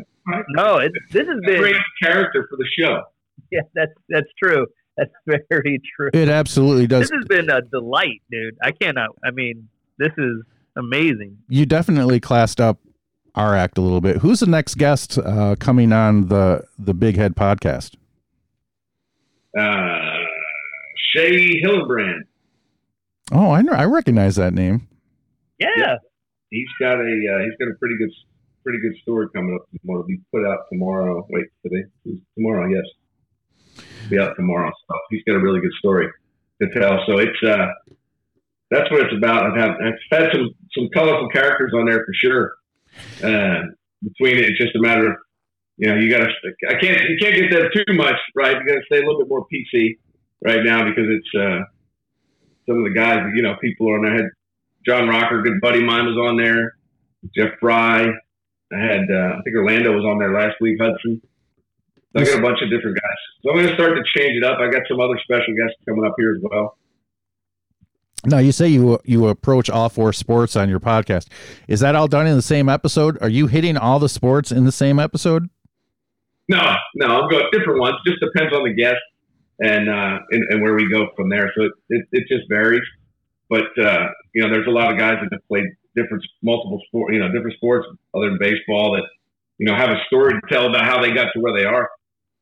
no, 0.50 0.76
it, 0.76 0.92
this 1.10 1.26
has 1.26 1.40
been 1.44 1.58
great 1.58 1.76
character 2.00 2.46
for 2.48 2.56
the 2.56 2.68
show. 2.78 3.02
Yeah, 3.50 3.62
that's 3.74 3.92
that's 4.08 4.28
true. 4.40 4.68
That's 4.96 5.10
very 5.50 5.82
true. 5.96 6.10
It 6.12 6.28
absolutely 6.28 6.86
does. 6.86 7.08
This 7.08 7.18
has 7.18 7.24
been 7.26 7.50
a 7.50 7.62
delight, 7.62 8.22
dude. 8.30 8.56
I 8.62 8.70
cannot. 8.70 9.10
I 9.24 9.32
mean, 9.32 9.68
this 9.98 10.12
is 10.16 10.44
amazing. 10.76 11.38
You 11.48 11.66
definitely 11.66 12.20
classed 12.20 12.60
up 12.60 12.78
our 13.36 13.54
act 13.54 13.78
a 13.78 13.80
little 13.80 14.00
bit. 14.00 14.18
Who's 14.18 14.40
the 14.40 14.46
next 14.46 14.76
guest 14.76 15.18
uh, 15.18 15.56
coming 15.58 15.92
on 15.92 16.28
the 16.28 16.64
the 16.78 16.94
Big 16.94 17.16
Head 17.16 17.36
podcast? 17.36 17.94
Uh, 19.58 20.16
Shea 21.12 21.60
Hillenbrand. 21.62 22.22
Oh, 23.32 23.50
I 23.50 23.62
know. 23.62 23.72
I 23.72 23.84
recognize 23.84 24.36
that 24.36 24.54
name. 24.54 24.88
Yeah. 25.58 25.68
yeah. 25.76 25.96
He's 26.50 26.68
got 26.80 26.94
a 26.94 27.00
uh, 27.00 27.44
he's 27.44 27.56
got 27.58 27.68
a 27.72 27.74
pretty 27.78 27.96
good 27.98 28.10
pretty 28.62 28.78
good 28.80 28.96
story 29.02 29.28
coming 29.34 29.54
up 29.54 29.68
tomorrow. 29.80 30.04
Be 30.06 30.20
put 30.32 30.46
out 30.46 30.60
tomorrow. 30.70 31.26
Wait, 31.30 31.46
today 31.62 31.84
tomorrow? 32.36 32.68
Yes, 32.68 33.84
be 34.08 34.18
out 34.18 34.34
tomorrow. 34.36 34.70
So 34.88 34.96
he's 35.10 35.22
got 35.26 35.36
a 35.36 35.40
really 35.40 35.60
good 35.60 35.72
story 35.78 36.08
to 36.62 36.68
tell. 36.78 36.98
So 37.06 37.18
it's 37.18 37.42
uh, 37.46 37.66
that's 38.70 38.90
what 38.90 39.02
it's 39.02 39.14
about. 39.16 39.46
I've 39.46 39.56
had 39.56 39.70
I've 39.70 39.94
had 40.10 40.30
some 40.32 40.50
some 40.76 40.88
colorful 40.94 41.28
characters 41.30 41.72
on 41.74 41.86
there 41.86 41.98
for 41.98 42.14
sure. 42.14 42.54
Uh, 43.22 43.62
between 44.02 44.38
it, 44.38 44.44
it's 44.44 44.58
just 44.58 44.76
a 44.76 44.80
matter 44.80 45.10
of 45.10 45.16
you 45.76 45.88
know 45.88 45.96
you 45.96 46.10
got 46.10 46.18
to 46.18 46.30
I 46.68 46.78
can't 46.80 47.00
you 47.08 47.16
can't 47.20 47.34
get 47.34 47.50
that 47.52 47.70
too 47.74 47.94
much 47.94 48.16
right. 48.34 48.56
You 48.56 48.66
got 48.66 48.80
to 48.80 48.86
stay 48.86 48.98
a 48.98 49.06
little 49.06 49.18
bit 49.18 49.28
more 49.28 49.46
PC 49.52 49.98
right 50.44 50.62
now 50.64 50.84
because 50.84 51.06
it's 51.08 51.34
uh, 51.34 51.64
some 52.68 52.78
of 52.78 52.84
the 52.84 52.94
guys 52.94 53.20
you 53.34 53.42
know 53.42 53.56
people 53.60 53.90
are 53.90 53.96
on 53.96 54.04
their 54.04 54.14
head. 54.14 54.30
John 54.86 55.08
Rocker, 55.08 55.42
good 55.42 55.60
buddy 55.60 55.80
of 55.80 55.84
mine, 55.84 56.06
was 56.06 56.16
on 56.16 56.36
there. 56.36 56.76
Jeff 57.34 57.58
Frye. 57.60 58.06
I 58.72 58.78
had 58.78 59.06
uh, 59.10 59.38
I 59.38 59.40
think 59.44 59.56
Orlando 59.56 59.92
was 59.92 60.04
on 60.04 60.18
there 60.18 60.32
last 60.32 60.56
week. 60.60 60.78
Hudson. 60.80 61.20
I 62.16 62.24
got 62.24 62.38
a 62.38 62.42
bunch 62.42 62.62
of 62.62 62.70
different 62.70 62.96
guys. 62.96 63.20
So 63.42 63.50
I'm 63.50 63.56
going 63.56 63.68
to 63.68 63.74
start 63.74 63.92
to 63.92 64.02
change 64.16 64.40
it 64.40 64.44
up. 64.44 64.58
I 64.58 64.70
got 64.70 64.88
some 64.88 65.00
other 65.00 65.20
special 65.22 65.52
guests 65.52 65.76
coming 65.86 66.04
up 66.06 66.14
here 66.16 66.32
as 66.32 66.40
well. 66.40 66.78
Now 68.24 68.38
you 68.38 68.50
say 68.50 68.68
you 68.68 68.98
you 69.04 69.28
approach 69.28 69.70
all 69.70 69.88
four 69.88 70.12
sports 70.12 70.56
on 70.56 70.68
your 70.68 70.80
podcast. 70.80 71.28
Is 71.68 71.80
that 71.80 71.94
all 71.94 72.08
done 72.08 72.26
in 72.26 72.34
the 72.34 72.42
same 72.42 72.68
episode? 72.68 73.18
Are 73.20 73.28
you 73.28 73.46
hitting 73.46 73.76
all 73.76 73.98
the 73.98 74.08
sports 74.08 74.50
in 74.50 74.64
the 74.64 74.72
same 74.72 74.98
episode? 74.98 75.48
No, 76.48 76.60
no, 76.94 77.06
I'll 77.06 77.28
go 77.28 77.40
different 77.52 77.80
ones. 77.80 77.96
Just 78.06 78.18
depends 78.20 78.54
on 78.56 78.64
the 78.64 78.74
guest 78.74 79.00
and 79.60 79.88
uh, 79.88 80.18
and, 80.30 80.42
and 80.50 80.62
where 80.62 80.74
we 80.74 80.90
go 80.90 81.08
from 81.16 81.28
there. 81.28 81.52
So 81.56 81.64
it, 81.64 81.72
it, 81.88 82.06
it 82.12 82.24
just 82.28 82.48
varies. 82.48 82.82
But 83.48 83.66
uh, 83.78 84.08
you 84.34 84.42
know, 84.42 84.50
there's 84.50 84.66
a 84.66 84.70
lot 84.70 84.92
of 84.92 84.98
guys 84.98 85.16
that 85.22 85.28
have 85.30 85.46
played 85.48 85.66
different, 85.94 86.24
multiple 86.42 86.80
sport, 86.86 87.12
you 87.12 87.20
know, 87.20 87.30
different 87.32 87.56
sports 87.56 87.86
other 88.14 88.28
than 88.28 88.38
baseball 88.38 88.92
that 88.92 89.04
you 89.58 89.66
know 89.66 89.74
have 89.76 89.90
a 89.90 90.00
story 90.06 90.32
to 90.32 90.40
tell 90.50 90.66
about 90.66 90.84
how 90.84 91.00
they 91.00 91.12
got 91.12 91.28
to 91.32 91.40
where 91.40 91.56
they 91.56 91.64
are. 91.64 91.88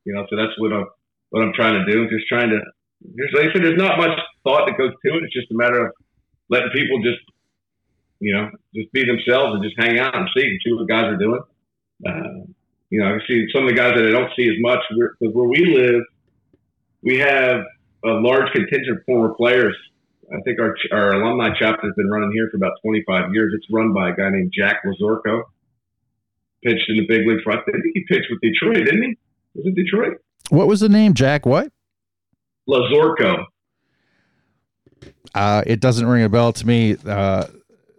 You 0.03 0.13
know, 0.13 0.25
so 0.29 0.35
that's 0.35 0.53
what 0.57 0.73
I'm 0.73 0.85
what 1.29 1.43
I'm 1.43 1.53
trying 1.53 1.83
to 1.85 1.91
do. 1.91 2.09
Just 2.09 2.27
trying 2.27 2.49
to. 2.49 2.59
There's, 3.01 3.31
like 3.33 3.49
I 3.49 3.53
said, 3.53 3.63
there's 3.63 3.77
not 3.77 3.97
much 3.97 4.17
thought 4.43 4.65
that 4.67 4.77
goes 4.77 4.91
to 4.91 5.13
it. 5.17 5.23
It's 5.23 5.33
just 5.33 5.51
a 5.51 5.55
matter 5.55 5.87
of 5.87 5.93
letting 6.49 6.69
people 6.73 7.01
just, 7.03 7.21
you 8.19 8.33
know, 8.33 8.49
just 8.73 8.91
be 8.91 9.05
themselves 9.05 9.55
and 9.55 9.63
just 9.63 9.75
hang 9.77 9.99
out 9.99 10.15
and 10.15 10.27
see 10.35 10.45
and 10.45 10.59
see 10.63 10.71
what 10.71 10.87
the 10.87 10.91
guys 10.91 11.05
are 11.05 11.17
doing. 11.17 11.41
Uh, 12.05 12.51
you 12.89 12.99
know, 12.99 13.07
I 13.07 13.19
see 13.27 13.45
some 13.53 13.63
of 13.63 13.69
the 13.69 13.75
guys 13.75 13.93
that 13.95 14.05
I 14.05 14.11
don't 14.11 14.31
see 14.35 14.47
as 14.47 14.55
much 14.59 14.79
because 14.89 15.35
where 15.35 15.47
we 15.49 15.65
live, 15.65 16.01
we 17.01 17.17
have 17.17 17.61
a 18.03 18.19
large 18.21 18.51
contingent 18.53 18.97
of 18.97 19.03
former 19.05 19.33
players. 19.33 19.75
I 20.31 20.41
think 20.41 20.59
our 20.59 20.75
our 20.91 21.13
alumni 21.13 21.49
chapter 21.57 21.85
has 21.85 21.93
been 21.95 22.09
running 22.09 22.31
here 22.33 22.47
for 22.49 22.57
about 22.57 22.73
25 22.83 23.33
years. 23.33 23.53
It's 23.55 23.65
run 23.71 23.93
by 23.93 24.09
a 24.09 24.15
guy 24.15 24.29
named 24.29 24.51
Jack 24.57 24.81
Lazorko. 24.85 25.43
Pitched 26.63 26.89
in 26.89 26.97
the 26.97 27.05
big 27.07 27.27
league 27.27 27.43
front. 27.43 27.61
I 27.67 27.71
think 27.71 27.93
he 27.93 28.03
pitched 28.07 28.27
with 28.29 28.41
Detroit, 28.41 28.85
didn't 28.85 29.03
he? 29.03 29.17
Was 29.53 29.67
it 29.67 29.75
Detroit? 29.75 30.17
What 30.49 30.67
was 30.67 30.79
the 30.79 30.89
name? 30.89 31.13
Jack 31.13 31.45
what? 31.45 31.71
Lazorko. 32.67 33.45
Uh, 35.33 35.63
it 35.65 35.79
doesn't 35.79 36.05
ring 36.07 36.23
a 36.23 36.29
bell 36.29 36.53
to 36.53 36.65
me. 36.65 36.95
Uh, 37.05 37.45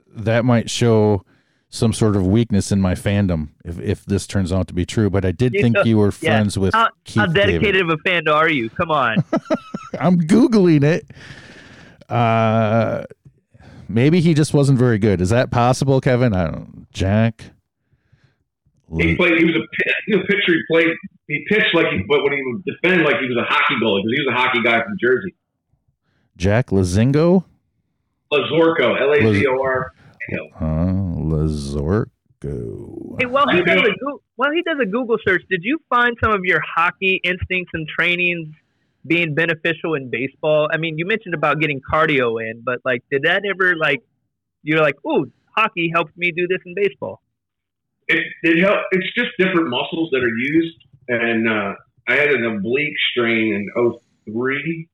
that 0.08 0.44
might 0.44 0.70
show 0.70 1.22
some 1.68 1.92
sort 1.92 2.16
of 2.16 2.26
weakness 2.26 2.72
in 2.72 2.80
my 2.80 2.94
fandom 2.94 3.48
if, 3.64 3.78
if 3.80 4.04
this 4.06 4.26
turns 4.26 4.52
out 4.52 4.68
to 4.68 4.74
be 4.74 4.86
true. 4.86 5.10
But 5.10 5.24
I 5.24 5.32
did 5.32 5.52
you 5.52 5.62
think 5.62 5.74
know, 5.74 5.82
you 5.82 5.98
were 5.98 6.10
friends 6.10 6.56
yeah. 6.56 6.62
with. 6.62 6.74
How, 6.74 6.88
how 7.14 7.26
dedicated 7.26 7.74
David. 7.74 7.82
of 7.82 7.90
a 7.90 7.96
fan 7.98 8.28
are 8.28 8.48
you? 8.48 8.70
Come 8.70 8.90
on. 8.90 9.22
I'm 10.00 10.20
googling 10.20 10.82
it. 10.82 11.06
Uh, 12.10 13.04
maybe 13.88 14.20
he 14.20 14.32
just 14.32 14.54
wasn't 14.54 14.78
very 14.78 14.98
good. 14.98 15.20
Is 15.20 15.30
that 15.30 15.50
possible, 15.50 16.00
Kevin? 16.00 16.32
I 16.32 16.46
don't. 16.46 16.86
Jack. 16.92 17.50
He 18.94 19.16
played. 19.16 19.38
He 19.38 19.44
was 19.44 19.56
a, 19.56 19.66
he 20.06 20.16
was 20.16 20.24
a 20.24 20.26
pitcher. 20.26 20.52
He 20.52 20.62
played. 20.70 20.88
He 21.26 21.44
pitched 21.48 21.74
like 21.74 21.86
he, 21.88 22.04
but 22.08 22.22
when 22.22 22.32
he 22.32 22.42
would 22.44 22.64
defend, 22.64 23.02
like 23.02 23.18
he 23.18 23.26
was 23.26 23.36
a 23.36 23.44
hockey 23.44 23.74
goalie 23.82 24.02
because 24.02 24.14
he 24.14 24.24
was 24.24 24.32
a 24.32 24.36
hockey 24.38 24.62
guy 24.62 24.82
from 24.82 24.96
Jersey. 25.00 25.34
Jack 26.36 26.68
Lazingo? 26.68 27.44
Lazorko, 28.32 29.00
L 29.00 29.12
A 29.12 29.34
Z 29.34 29.46
O 29.46 29.62
R. 29.62 29.92
Uh, 30.60 30.64
Lazorko. 31.20 32.06
Hey, 33.18 33.26
well, 33.26 33.48
he 33.48 33.62
does 33.62 33.80
a 33.80 33.92
Google, 33.98 34.22
well, 34.36 34.50
he 34.52 34.62
does 34.62 34.78
a 34.80 34.86
Google 34.86 35.16
search. 35.26 35.42
Did 35.50 35.62
you 35.62 35.78
find 35.88 36.16
some 36.22 36.32
of 36.32 36.44
your 36.44 36.60
hockey 36.60 37.20
instincts 37.24 37.70
and 37.74 37.88
trainings 37.88 38.48
being 39.06 39.34
beneficial 39.34 39.94
in 39.94 40.10
baseball? 40.10 40.68
I 40.72 40.76
mean, 40.76 40.98
you 40.98 41.06
mentioned 41.06 41.34
about 41.34 41.60
getting 41.60 41.80
cardio 41.80 42.40
in, 42.40 42.60
but 42.64 42.80
like, 42.84 43.02
did 43.10 43.22
that 43.22 43.44
ever 43.44 43.74
like 43.76 44.02
you're 44.62 44.80
like, 44.80 44.96
oh, 45.04 45.26
hockey 45.56 45.90
helped 45.92 46.16
me 46.16 46.30
do 46.30 46.46
this 46.46 46.58
in 46.66 46.74
baseball? 46.74 47.22
It 48.08 48.24
it 48.42 48.62
helped. 48.62 48.84
It's 48.92 49.12
just 49.14 49.30
different 49.38 49.68
muscles 49.68 50.10
that 50.12 50.22
are 50.22 50.38
used, 50.38 50.78
and 51.08 51.48
uh, 51.48 51.74
I 52.08 52.14
had 52.14 52.30
an 52.30 52.44
oblique 52.44 52.94
strain 53.10 53.54
in 53.76 53.92
03 54.26 54.88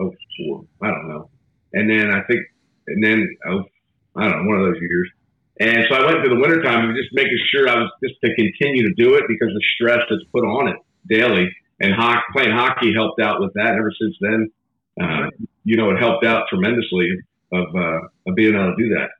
oh 0.00 0.14
four, 0.36 0.64
I 0.82 0.88
don't 0.88 1.08
know. 1.08 1.30
And 1.72 1.88
then 1.88 2.10
I 2.10 2.22
think, 2.22 2.40
and 2.88 3.02
then 3.02 3.26
oh, 3.46 3.64
I 4.16 4.28
don't 4.28 4.44
know, 4.44 4.48
one 4.48 4.60
of 4.60 4.66
those 4.66 4.80
years. 4.80 5.10
And 5.60 5.84
so 5.88 5.96
I 5.96 6.06
went 6.06 6.20
through 6.20 6.34
the 6.34 6.40
wintertime 6.40 6.88
and 6.88 6.96
just 6.96 7.10
making 7.12 7.38
sure 7.52 7.68
I 7.68 7.76
was 7.76 7.90
just 8.02 8.16
to 8.24 8.34
continue 8.34 8.88
to 8.88 8.94
do 8.96 9.14
it 9.14 9.24
because 9.28 9.48
the 9.48 9.62
stress 9.74 10.00
that's 10.08 10.24
put 10.32 10.44
on 10.44 10.68
it 10.68 10.76
daily. 11.08 11.48
And 11.80 11.94
hockey, 11.94 12.22
playing 12.34 12.52
hockey 12.52 12.92
helped 12.94 13.20
out 13.20 13.40
with 13.40 13.52
that. 13.54 13.74
Ever 13.74 13.92
since 14.00 14.16
then, 14.20 14.50
uh, 15.00 15.26
you 15.64 15.76
know, 15.76 15.90
it 15.90 15.98
helped 15.98 16.24
out 16.24 16.46
tremendously 16.48 17.08
of, 17.52 17.66
uh, 17.74 18.00
of 18.26 18.34
being 18.34 18.54
able 18.54 18.74
to 18.76 18.82
do 18.82 18.94
that. 18.94 19.10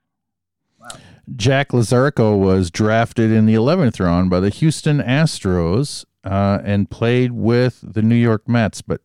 Jack 1.36 1.68
Lazorko 1.68 2.38
was 2.38 2.70
drafted 2.70 3.30
in 3.30 3.46
the 3.46 3.54
11th 3.54 4.00
round 4.00 4.30
by 4.30 4.40
the 4.40 4.50
Houston 4.50 4.98
Astros 4.98 6.04
uh, 6.24 6.58
and 6.64 6.90
played 6.90 7.32
with 7.32 7.80
the 7.82 8.02
New 8.02 8.16
York 8.16 8.48
Mets, 8.48 8.82
but 8.82 9.00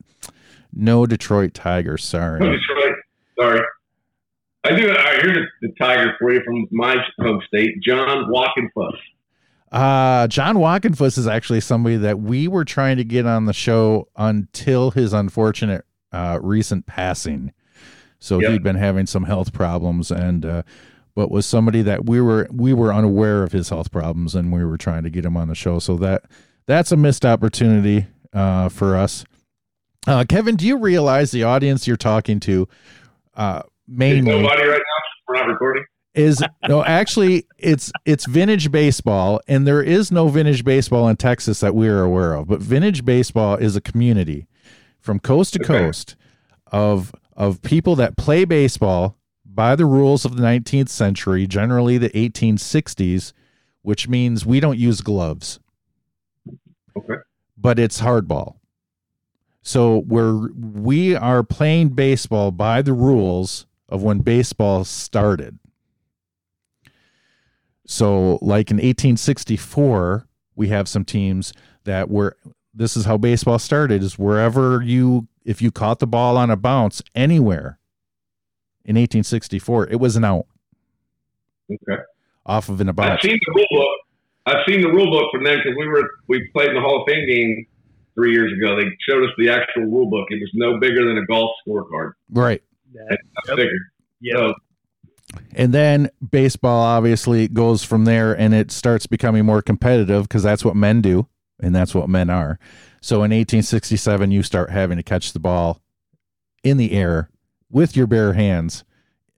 no 0.74 1.06
Detroit 1.06 1.54
Tigers. 1.54 2.04
Sorry. 2.04 2.40
No 2.40 2.52
Detroit. 2.52 2.96
Sorry. 3.40 3.62
I 4.64 4.76
do. 4.76 4.90
I 4.90 5.22
hear 5.22 5.34
the, 5.34 5.46
the 5.62 5.74
Tiger 5.80 6.16
for 6.20 6.34
you 6.34 6.42
from 6.44 6.68
my 6.72 6.96
home 7.20 7.42
state, 7.48 7.82
John 7.82 8.26
Wockenfuss. 8.26 8.98
Uh, 9.72 10.28
John 10.28 10.56
Wockenfuss 10.58 11.18
is 11.18 11.28
actually 11.28 11.62
somebody 11.62 11.98
that 11.98 12.20
we 12.20 12.48
were 12.48 12.66
trying 12.66 12.98
to 12.98 13.04
get 13.04 13.26
on 13.26 13.46
the 13.46 13.54
show 13.54 14.08
until 14.16 14.92
his 14.92 15.14
unfortunate 15.14 15.86
uh, 16.12 16.40
recent 16.42 16.86
passing. 16.86 17.54
So 18.20 18.40
yep. 18.40 18.52
he'd 18.52 18.64
been 18.64 18.78
having 18.78 19.06
some 19.06 19.24
health 19.24 19.54
problems, 19.54 20.10
and 20.10 20.46
uh, 20.46 20.64
but 21.18 21.32
was 21.32 21.48
somebody 21.48 21.82
that 21.82 22.06
we 22.06 22.22
were 22.22 22.48
we 22.52 22.74
were 22.74 22.94
unaware 22.94 23.42
of 23.42 23.52
his 23.52 23.70
health 23.70 23.92
problems, 23.92 24.36
and 24.36 24.54
we 24.54 24.64
were 24.64 24.78
trying 24.78 25.02
to 25.02 25.10
get 25.10 25.26
him 25.26 25.36
on 25.36 25.48
the 25.48 25.56
show. 25.56 25.80
So 25.80 25.98
that 25.98 26.26
that's 26.68 26.92
a 26.92 26.96
missed 26.96 27.26
opportunity 27.26 28.06
uh, 28.34 28.70
for 28.70 28.96
us. 28.96 29.26
Uh, 30.06 30.26
Kevin, 30.30 30.56
do 30.56 30.68
you 30.68 30.78
realize 30.78 31.32
the 31.32 31.44
audience 31.44 31.88
you're 31.88 31.98
talking 31.98 32.40
to 32.42 32.68
uh, 33.34 33.64
mainly 33.88 34.22
nobody 34.22 34.68
right 34.68 34.78
now? 34.78 35.04
We're 35.28 35.40
not 35.40 35.48
recording. 35.48 35.86
Is 36.14 36.44
no, 36.68 36.86
actually, 36.86 37.48
it's 37.58 37.92
it's 38.06 38.28
vintage 38.28 38.72
baseball, 38.72 39.42
and 39.48 39.66
there 39.66 39.82
is 39.82 40.12
no 40.12 40.28
vintage 40.28 40.64
baseball 40.64 41.08
in 41.08 41.16
Texas 41.16 41.62
that 41.62 41.74
we 41.74 41.88
are 41.88 42.04
aware 42.04 42.36
of. 42.36 42.48
But 42.48 42.62
vintage 42.62 43.04
baseball 43.04 43.56
is 43.56 43.76
a 43.76 43.82
community 43.82 44.46
from 45.00 45.20
coast 45.20 45.56
to 45.56 45.62
okay. 45.62 45.80
coast 45.80 46.16
of 46.68 47.12
of 47.36 47.64
people 47.64 47.96
that 47.96 48.18
play 48.18 48.46
baseball 48.46 49.18
by 49.58 49.76
the 49.76 49.88
rules 49.88 50.24
of 50.24 50.38
the 50.38 50.44
19th 50.44 50.88
century, 50.88 51.48
generally 51.48 51.98
the 51.98 52.12
1860s, 52.12 53.34
which 53.82 54.08
means 54.08 54.46
we 54.46 54.60
don't 54.60 54.78
use 54.78 55.02
gloves. 55.02 55.60
Okay. 56.96 57.16
But 57.58 57.80
it's 57.80 58.00
hardball. 58.00 58.58
So 59.64 60.04
we're 60.06 60.52
we 60.54 61.16
are 61.16 61.42
playing 61.42 61.90
baseball 61.90 62.52
by 62.52 62.84
the 62.84 62.94
rules 62.94 63.66
of 63.90 64.04
when 64.04 64.20
baseball 64.20 64.84
started. 64.84 65.58
So, 67.88 68.38
like 68.42 68.70
in 68.70 68.78
1864, 68.78 70.28
we 70.56 70.68
have 70.68 70.88
some 70.88 71.04
teams 71.04 71.52
that 71.84 72.12
were 72.12 72.38
this 72.76 72.96
is 72.96 73.06
how 73.06 73.18
baseball 73.18 73.58
started 73.58 74.04
is 74.04 74.20
wherever 74.20 74.84
you 74.84 75.28
if 75.44 75.64
you 75.64 75.72
caught 75.72 75.98
the 75.98 76.06
ball 76.06 76.38
on 76.38 76.52
a 76.52 76.56
bounce 76.56 77.02
anywhere 77.16 77.80
in 78.88 78.96
1864, 78.96 79.90
it 79.90 80.00
was 80.00 80.16
an 80.16 80.24
out. 80.24 80.48
Okay. 81.70 82.02
Off 82.46 82.70
of 82.70 82.80
an 82.80 82.90
about. 82.90 83.12
I've 83.12 83.20
seen 83.22 83.38
the 83.46 83.54
rule 83.54 83.68
book. 83.72 83.90
I've 84.46 84.64
seen 84.68 84.82
the 84.82 84.88
rule 84.88 85.12
book 85.12 85.30
from 85.32 85.44
them 85.44 85.58
because 85.58 85.76
we 85.78 85.88
were 85.88 86.10
we 86.28 86.50
played 86.54 86.70
in 86.70 86.76
the 86.76 86.82
Hall 86.82 87.02
of 87.02 87.08
Fame 87.08 87.28
game 87.28 87.68
three 88.16 88.32
years 88.32 88.54
ago. 88.54 88.78
They 88.78 88.88
showed 89.08 89.24
us 89.24 89.30
the 89.38 89.50
actual 89.50 89.84
rule 89.84 90.10
book. 90.10 90.28
It 90.30 90.40
was 90.40 90.50
no 90.54 90.80
bigger 90.80 91.06
than 91.06 91.18
a 91.18 91.26
golf 91.26 91.52
scorecard. 91.68 92.14
Right. 92.32 92.64
That's 92.94 93.22
yep. 93.48 93.58
bigger. 93.58 93.92
Yeah. 94.22 94.34
So, 94.38 94.54
and 95.54 95.74
then 95.74 96.10
baseball 96.32 96.82
obviously 96.82 97.50
goes 97.50 97.84
from 97.84 98.06
there 98.06 98.34
and 98.34 98.54
it 98.54 98.72
starts 98.72 99.06
becoming 99.06 99.46
more 99.46 99.62
competitive 99.62 100.24
because 100.24 100.44
that's 100.44 100.64
what 100.64 100.76
men 100.76 101.02
do 101.02 101.28
and 101.60 101.76
that's 101.76 101.94
what 101.94 102.08
men 102.10 102.30
are. 102.30 102.58
So 103.02 103.18
in 103.18 103.32
1867, 103.32 104.32
you 104.32 104.42
start 104.42 104.70
having 104.70 104.98
to 104.98 105.04
catch 105.04 105.34
the 105.34 105.40
ball 105.40 105.82
in 106.64 106.78
the 106.78 106.94
air 106.94 107.30
with 107.70 107.96
your 107.96 108.08
bare 108.08 108.34
hands 108.34 108.84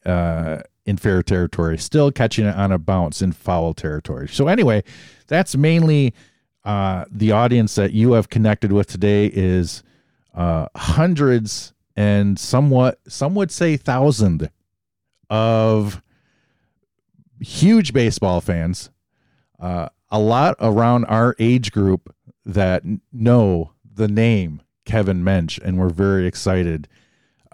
uh, 0.05 0.61
in 0.85 0.97
fair 0.97 1.21
territory, 1.21 1.77
still 1.77 2.11
catching 2.11 2.45
it 2.45 2.55
on 2.55 2.71
a 2.71 2.77
bounce 2.77 3.21
in 3.21 3.31
foul 3.31 3.73
territory. 3.73 4.27
So 4.27 4.47
anyway, 4.47 4.83
that's 5.27 5.55
mainly 5.55 6.13
uh, 6.63 7.05
the 7.11 7.31
audience 7.31 7.75
that 7.75 7.93
you 7.93 8.13
have 8.13 8.29
connected 8.29 8.71
with 8.71 8.87
today 8.87 9.27
is 9.33 9.83
uh, 10.33 10.67
hundreds 10.75 11.73
and 11.95 12.39
somewhat 12.39 12.99
some 13.07 13.35
would 13.35 13.51
say 13.51 13.75
thousand 13.77 14.49
of 15.29 16.01
huge 17.39 17.93
baseball 17.93 18.41
fans. 18.41 18.89
Uh, 19.59 19.89
a 20.09 20.19
lot 20.19 20.55
around 20.59 21.05
our 21.05 21.35
age 21.39 21.71
group 21.71 22.15
that 22.45 22.83
know 23.11 23.73
the 23.93 24.07
name 24.07 24.61
Kevin 24.85 25.23
Mench, 25.23 25.59
and 25.61 25.77
we're 25.77 25.89
very 25.89 26.25
excited 26.25 26.87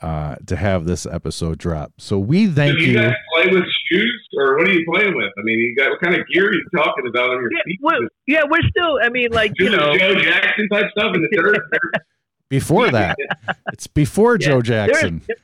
uh, 0.01 0.35
to 0.45 0.55
have 0.55 0.85
this 0.85 1.05
episode 1.05 1.57
drop. 1.57 1.93
So 1.97 2.19
we 2.19 2.47
thank 2.47 2.79
you. 2.79 2.87
You 2.87 2.93
guys 2.95 3.13
play 3.33 3.51
with 3.51 3.63
shoes, 3.89 4.27
or 4.37 4.57
what 4.57 4.67
are 4.67 4.71
you 4.71 4.85
playing 4.91 5.15
with? 5.15 5.31
I 5.37 5.41
mean, 5.43 5.59
you 5.59 5.75
got 5.75 5.91
what 5.91 6.01
kind 6.01 6.15
of 6.15 6.27
gear 6.27 6.49
are 6.49 6.53
you 6.53 6.65
talking 6.75 7.07
about 7.07 7.29
on 7.29 7.41
your 7.41 7.53
yeah, 7.53 7.63
feet? 7.65 7.79
Well, 7.81 7.99
yeah, 8.27 8.41
we're 8.49 8.67
still. 8.69 8.99
I 9.01 9.09
mean, 9.09 9.31
like 9.31 9.53
you 9.57 9.69
know, 9.69 9.97
Joe 9.97 10.15
Jackson 10.15 10.67
type 10.69 10.85
stuff 10.91 11.15
in 11.15 11.21
the 11.21 11.29
dirt. 11.35 11.57
before 12.49 12.91
that, 12.91 13.17
it's 13.71 13.87
before 13.87 14.37
yeah, 14.39 14.47
Joe 14.47 14.61
Jackson. 14.61 15.21
There, 15.27 15.37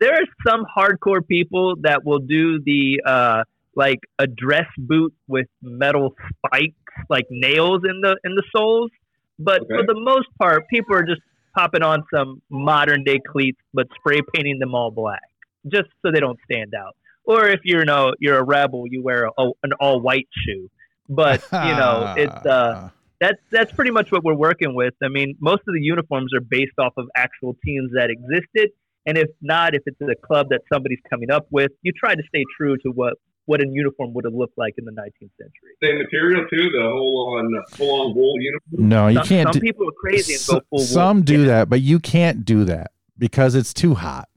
there 0.00 0.14
are 0.14 0.26
some 0.46 0.66
hardcore 0.76 1.26
people 1.26 1.76
that 1.82 2.04
will 2.04 2.18
do 2.18 2.60
the 2.62 3.00
uh, 3.06 3.44
like 3.76 4.00
a 4.18 4.26
dress 4.26 4.66
boot 4.76 5.14
with 5.28 5.46
metal 5.62 6.14
spikes, 6.46 6.74
like 7.08 7.26
nails 7.30 7.82
in 7.88 8.00
the 8.00 8.16
in 8.24 8.34
the 8.34 8.42
soles. 8.54 8.90
But 9.38 9.62
okay. 9.62 9.74
for 9.74 9.82
the 9.86 10.00
most 10.00 10.28
part, 10.40 10.68
people 10.68 10.94
are 10.94 11.04
just 11.04 11.20
popping 11.54 11.82
on 11.82 12.04
some 12.12 12.42
modern 12.50 13.04
day 13.04 13.20
cleats, 13.30 13.60
but 13.72 13.86
spray 13.96 14.20
painting 14.34 14.58
them 14.58 14.74
all 14.74 14.90
black, 14.90 15.22
just 15.66 15.88
so 16.02 16.10
they 16.12 16.20
don't 16.20 16.38
stand 16.50 16.74
out. 16.74 16.96
Or 17.24 17.48
if 17.48 17.60
you're 17.64 17.80
you 17.80 17.86
know 17.86 18.12
you're 18.18 18.38
a 18.38 18.44
rebel, 18.44 18.84
you 18.88 19.02
wear 19.02 19.30
a, 19.38 19.50
an 19.62 19.72
all 19.80 20.00
white 20.00 20.28
shoe. 20.46 20.70
But 21.08 21.42
you 21.52 21.58
know 21.58 22.14
it's 22.16 22.46
uh, 22.46 22.90
that's 23.20 23.38
that's 23.50 23.72
pretty 23.72 23.90
much 23.90 24.12
what 24.12 24.24
we're 24.24 24.34
working 24.34 24.74
with. 24.74 24.94
I 25.02 25.08
mean, 25.08 25.36
most 25.40 25.62
of 25.66 25.74
the 25.74 25.80
uniforms 25.80 26.32
are 26.34 26.40
based 26.40 26.78
off 26.78 26.92
of 26.96 27.06
actual 27.16 27.56
teams 27.64 27.92
that 27.94 28.10
existed, 28.10 28.70
and 29.06 29.18
if 29.18 29.28
not, 29.40 29.74
if 29.74 29.82
it's 29.86 30.00
a 30.00 30.26
club 30.26 30.48
that 30.50 30.62
somebody's 30.72 31.00
coming 31.08 31.30
up 31.30 31.46
with, 31.50 31.72
you 31.82 31.92
try 31.92 32.14
to 32.14 32.22
stay 32.28 32.44
true 32.56 32.76
to 32.78 32.90
what 32.90 33.14
what 33.46 33.60
a 33.60 33.66
uniform 33.68 34.14
would 34.14 34.24
have 34.24 34.34
looked 34.34 34.56
like 34.56 34.74
in 34.78 34.84
the 34.84 34.92
19th 34.92 35.30
century. 35.38 35.70
Same 35.82 35.98
material 35.98 36.46
too, 36.48 36.70
the 36.70 36.82
whole 36.82 37.36
on 37.38 37.64
full 37.70 38.00
on 38.00 38.14
wool 38.14 38.34
uniform. 38.38 38.88
No, 38.88 39.08
you 39.08 39.16
some, 39.16 39.26
can't. 39.26 39.46
Some 39.48 39.52
do, 39.52 39.60
people 39.60 39.88
are 39.88 39.92
crazy 40.00 40.34
and 40.34 40.42
go 40.46 40.52
full 40.52 40.62
wool. 40.70 40.80
Some 40.80 41.16
wool. 41.18 41.24
do 41.24 41.40
yeah. 41.40 41.46
that, 41.46 41.68
but 41.68 41.80
you 41.80 42.00
can't 42.00 42.44
do 42.44 42.64
that 42.64 42.92
because 43.18 43.54
it's 43.54 43.74
too 43.74 43.94
hot. 43.94 44.28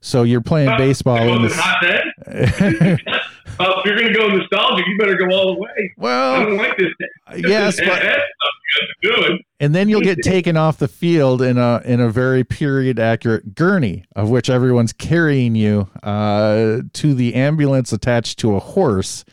So 0.00 0.22
you're 0.22 0.40
playing 0.40 0.70
uh, 0.70 0.78
baseball 0.78 1.18
in 1.18 1.42
the 1.42 2.98
hot 3.60 3.66
day. 3.66 3.72
uh, 3.72 3.78
if 3.80 3.84
you're 3.86 3.96
going 3.96 4.12
to 4.12 4.18
go 4.18 4.28
nostalgic, 4.28 4.86
you 4.86 4.98
better 4.98 5.16
go 5.16 5.26
all 5.36 5.54
the 5.54 5.60
way. 5.60 5.94
Well, 5.96 6.34
I 6.34 6.44
don't 6.44 6.56
like 6.56 6.76
this. 6.76 6.88
Yes, 7.36 7.78
but, 7.80 8.02
and 9.60 9.74
then 9.74 9.88
you'll 9.88 10.00
get 10.00 10.22
taken 10.22 10.56
off 10.56 10.78
the 10.78 10.88
field 10.88 11.42
in 11.42 11.58
a 11.58 11.80
in 11.84 12.00
a 12.00 12.10
very 12.10 12.44
period 12.44 12.98
accurate 12.98 13.54
gurney, 13.54 14.04
of 14.16 14.30
which 14.30 14.48
everyone's 14.48 14.92
carrying 14.92 15.54
you 15.54 15.88
uh, 16.02 16.80
to 16.92 17.14
the 17.14 17.34
ambulance 17.34 17.92
attached 17.92 18.38
to 18.40 18.56
a 18.56 18.60
horse 18.60 19.24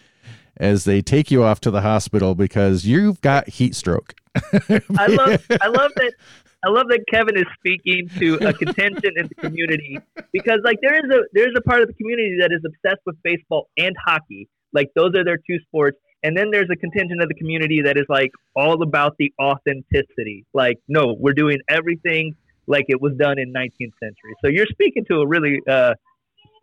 as 0.57 0.85
they 0.85 1.01
take 1.01 1.31
you 1.31 1.43
off 1.43 1.59
to 1.61 1.71
the 1.71 1.81
hospital 1.81 2.35
because 2.35 2.85
you've 2.85 3.21
got 3.21 3.47
heat 3.47 3.75
stroke. 3.75 4.15
I 4.35 5.07
love 5.07 5.45
I 5.61 5.67
love 5.67 5.91
that 5.95 6.13
I 6.65 6.69
love 6.69 6.87
that 6.89 7.03
Kevin 7.11 7.37
is 7.37 7.45
speaking 7.59 8.09
to 8.19 8.35
a 8.47 8.53
contingent 8.53 9.17
in 9.17 9.27
the 9.27 9.35
community 9.35 9.99
because 10.31 10.59
like 10.63 10.77
there 10.81 10.95
is 10.95 11.11
a 11.11 11.23
there's 11.33 11.53
a 11.55 11.61
part 11.61 11.81
of 11.81 11.87
the 11.87 11.93
community 11.93 12.37
that 12.41 12.51
is 12.51 12.61
obsessed 12.65 13.01
with 13.05 13.15
baseball 13.23 13.69
and 13.77 13.95
hockey. 14.03 14.49
Like 14.73 14.89
those 14.95 15.15
are 15.15 15.23
their 15.23 15.37
two 15.37 15.59
sports. 15.67 15.97
And 16.23 16.35
then 16.35 16.49
there's 16.51 16.69
a 16.71 16.75
contingent 16.75 17.21
of 17.21 17.29
the 17.29 17.35
community 17.35 17.81
that 17.83 17.95
is 17.95 18.05
like 18.09 18.31
all 18.55 18.81
about 18.81 19.15
the 19.19 19.31
authenticity. 19.39 20.45
Like, 20.53 20.77
no, 20.87 21.15
we're 21.17 21.33
doing 21.33 21.59
everything 21.69 22.35
like 22.65 22.85
it 22.89 22.99
was 22.99 23.13
done 23.17 23.37
in 23.37 23.53
19th 23.53 23.93
century. 24.01 24.35
So 24.43 24.49
you're 24.49 24.65
speaking 24.65 25.05
to 25.11 25.21
a 25.21 25.27
really 25.27 25.59
uh, 25.69 25.93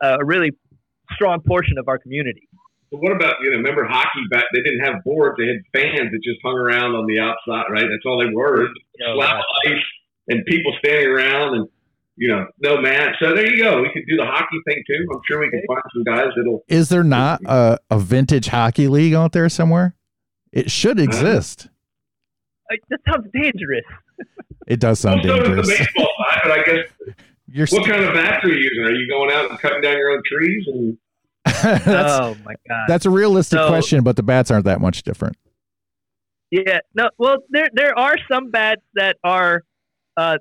a 0.03 0.24
really 0.24 0.51
strong 1.12 1.40
portion 1.40 1.78
of 1.78 1.88
our 1.88 1.99
community. 1.99 2.49
But 2.95 3.03
what 3.03 3.12
about 3.12 3.34
you 3.42 3.51
know? 3.51 3.57
Remember 3.57 3.84
hockey 3.84 4.22
back? 4.30 4.45
They 4.55 4.62
didn't 4.62 4.84
have 4.84 5.03
boards; 5.03 5.36
they 5.36 5.49
had 5.49 5.62
fans 5.72 6.12
that 6.12 6.20
just 6.22 6.38
hung 6.45 6.55
around 6.55 6.95
on 6.95 7.07
the 7.07 7.18
outside. 7.18 7.64
Right? 7.68 7.82
That's 7.90 8.07
all 8.07 8.20
they 8.20 8.32
were. 8.32 8.68
Oh, 9.05 9.16
Slap 9.16 9.42
ice 9.66 9.82
and 10.28 10.47
people 10.47 10.72
standing 10.78 11.09
around 11.09 11.57
and 11.57 11.68
you 12.14 12.28
know 12.28 12.47
no 12.61 12.80
match. 12.80 13.16
So 13.18 13.34
there 13.34 13.53
you 13.53 13.61
go. 13.61 13.82
We 13.82 13.90
could 13.92 14.05
do 14.09 14.16
the 14.16 14.26
hockey 14.26 14.61
thing 14.64 14.84
too. 14.86 15.07
I'm 15.12 15.20
sure 15.26 15.40
we 15.40 15.51
can 15.51 15.62
find 15.66 15.82
some 15.92 16.05
guys 16.05 16.28
that'll. 16.36 16.62
Is 16.68 16.88
there 16.88 17.03
not 17.03 17.40
a, 17.47 17.80
a 17.90 17.99
vintage 17.99 18.47
hockey 18.47 18.86
league 18.86 19.14
out 19.14 19.32
there 19.32 19.49
somewhere? 19.49 19.97
It 20.53 20.70
should 20.70 21.01
exist. 21.01 21.66
Uh, 22.70 22.76
that 22.90 23.01
sounds 23.09 23.26
dangerous. 23.32 23.84
It 24.68 24.78
does 24.78 25.01
sound 25.01 25.22
well, 25.24 25.38
dangerous. 25.38 25.66
So 25.66 25.72
the 25.72 25.78
baseball 25.78 26.12
side, 26.30 26.40
but 26.45 26.53
I 26.53 26.62
guess. 26.62 27.16
You're 27.47 27.66
what 27.68 27.88
kind 27.88 28.03
of 28.03 28.14
bats 28.14 28.45
are 28.45 28.49
you 28.49 28.57
using? 28.57 28.82
Are 28.82 28.92
you 28.92 29.09
going 29.09 29.30
out 29.30 29.49
and 29.49 29.59
cutting 29.61 29.80
down 29.80 29.97
your 29.97 30.11
own 30.11 30.22
trees 30.26 30.64
and 30.66 30.99
oh 31.47 32.36
my 32.45 32.55
god, 32.68 32.84
that's 32.88 33.07
a 33.07 33.11
realistic 33.11 33.59
so, 33.59 33.68
question, 33.68 34.03
but 34.03 34.16
the 34.16 34.22
bats 34.22 34.51
aren't 34.51 34.64
that 34.64 34.80
much 34.80 35.03
different. 35.03 35.36
Yeah, 36.51 36.78
no. 36.95 37.11
Well, 37.18 37.38
there 37.51 37.68
there 37.74 37.99
are 37.99 38.16
some 38.30 38.51
bats 38.51 38.82
that 38.95 39.16
are, 39.24 39.62
uh, 40.16 40.38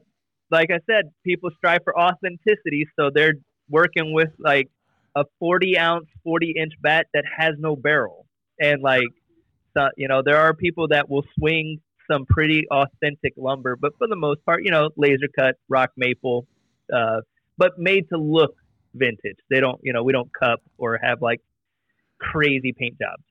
like 0.52 0.70
I 0.72 0.80
said, 0.90 1.12
people 1.26 1.50
strive 1.58 1.82
for 1.84 1.98
authenticity, 1.98 2.88
so 2.98 3.10
they're 3.14 3.36
working 3.70 4.14
with 4.14 4.30
like 4.40 4.70
a 5.16 5.26
forty 5.40 5.78
ounce, 5.78 6.06
forty 6.24 6.52
inch 6.52 6.74
bat 6.82 7.08
that 7.14 7.26
has 7.38 7.56
no 7.58 7.76
barrel, 7.76 8.26
and 8.60 8.82
like, 8.82 9.08
so, 9.76 9.90
you 9.98 10.08
know, 10.08 10.22
there 10.24 10.38
are 10.38 10.54
people 10.54 10.88
that 10.90 11.10
will 11.10 11.26
swing 11.38 11.82
some 12.10 12.26
pretty 12.26 12.66
authentic 12.70 13.34
lumber, 13.38 13.76
but 13.76 13.94
for 13.98 14.08
the 14.08 14.16
most 14.16 14.44
part, 14.46 14.64
you 14.64 14.72
know, 14.72 14.90
laser 14.98 15.28
cut, 15.38 15.56
rock 15.70 15.92
maple, 15.98 16.46
uh, 16.94 17.22
but 17.58 17.80
made 17.80 18.08
to 18.10 18.18
look 18.18 18.56
vintage. 18.94 19.38
They 19.50 19.60
don't, 19.60 19.80
you 19.84 19.94
know, 19.94 20.04
we 20.04 20.14
don't 20.14 20.30
cup 20.34 20.62
or 20.78 21.00
have 21.02 21.22
like 21.22 21.42
crazy 22.20 22.74
paint 22.78 22.98
jobs. 23.00 23.24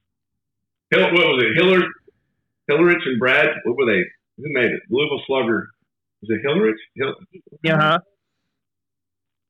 Hill, 0.91 1.05
what 1.05 1.13
was 1.13 1.45
it? 1.45 1.63
Hillard, 1.63 1.85
Hillerich 2.71 3.07
and 3.07 3.19
Brad. 3.19 3.49
What 3.65 3.77
were 3.77 3.87
they? 3.87 4.03
Who 4.39 4.45
made 4.53 4.71
it? 4.71 4.81
Louisville 4.91 5.23
Slugger. 5.27 5.69
Was 6.21 6.31
it 6.31 6.47
Hillerich? 6.47 6.75
Hill, 6.95 7.15
yeah. 7.63 7.75
Uh-huh. 7.75 7.99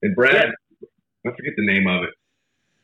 And 0.02 0.14
Brad. 0.14 0.34
Yeah. 0.34 0.88
I 1.24 1.30
forget 1.30 1.52
the 1.56 1.66
name 1.66 1.86
of 1.86 2.04
it. 2.04 2.10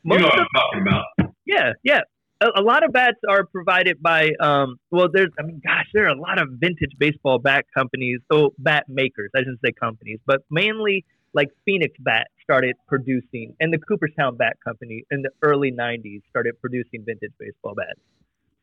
Most 0.03 0.17
you 0.17 0.21
know 0.21 0.27
what 0.27 0.39
I'm 0.39 0.47
talking 0.55 0.81
about. 0.81 1.35
Yeah, 1.45 1.73
yeah. 1.83 1.99
A, 2.41 2.61
a, 2.61 2.61
lot 2.61 2.85
of 2.85 2.93
bats 2.93 3.17
are 3.27 3.45
provided 3.45 4.01
by. 4.01 4.29
Um, 4.39 4.77
well, 4.91 5.07
there's. 5.11 5.29
I 5.37 5.43
mean, 5.43 5.61
gosh, 5.65 5.87
there 5.93 6.05
are 6.05 6.09
a 6.09 6.19
lot 6.19 6.39
of 6.39 6.47
vintage 6.51 6.91
baseball 6.97 7.39
bat 7.39 7.65
companies. 7.75 8.19
Oh, 8.31 8.51
bat 8.57 8.85
makers. 8.87 9.31
I 9.35 9.39
shouldn't 9.39 9.59
say 9.65 9.73
companies, 9.73 10.19
but 10.25 10.41
mainly 10.49 11.05
like 11.33 11.49
Phoenix 11.65 11.95
Bat 11.99 12.27
started 12.43 12.75
producing, 12.87 13.55
and 13.59 13.73
the 13.73 13.77
Cooperstown 13.77 14.35
Bat 14.37 14.57
Company 14.63 15.03
in 15.11 15.21
the 15.21 15.29
early 15.41 15.71
'90s 15.71 16.21
started 16.29 16.59
producing 16.61 17.03
vintage 17.05 17.31
baseball 17.39 17.75
bats. 17.75 17.99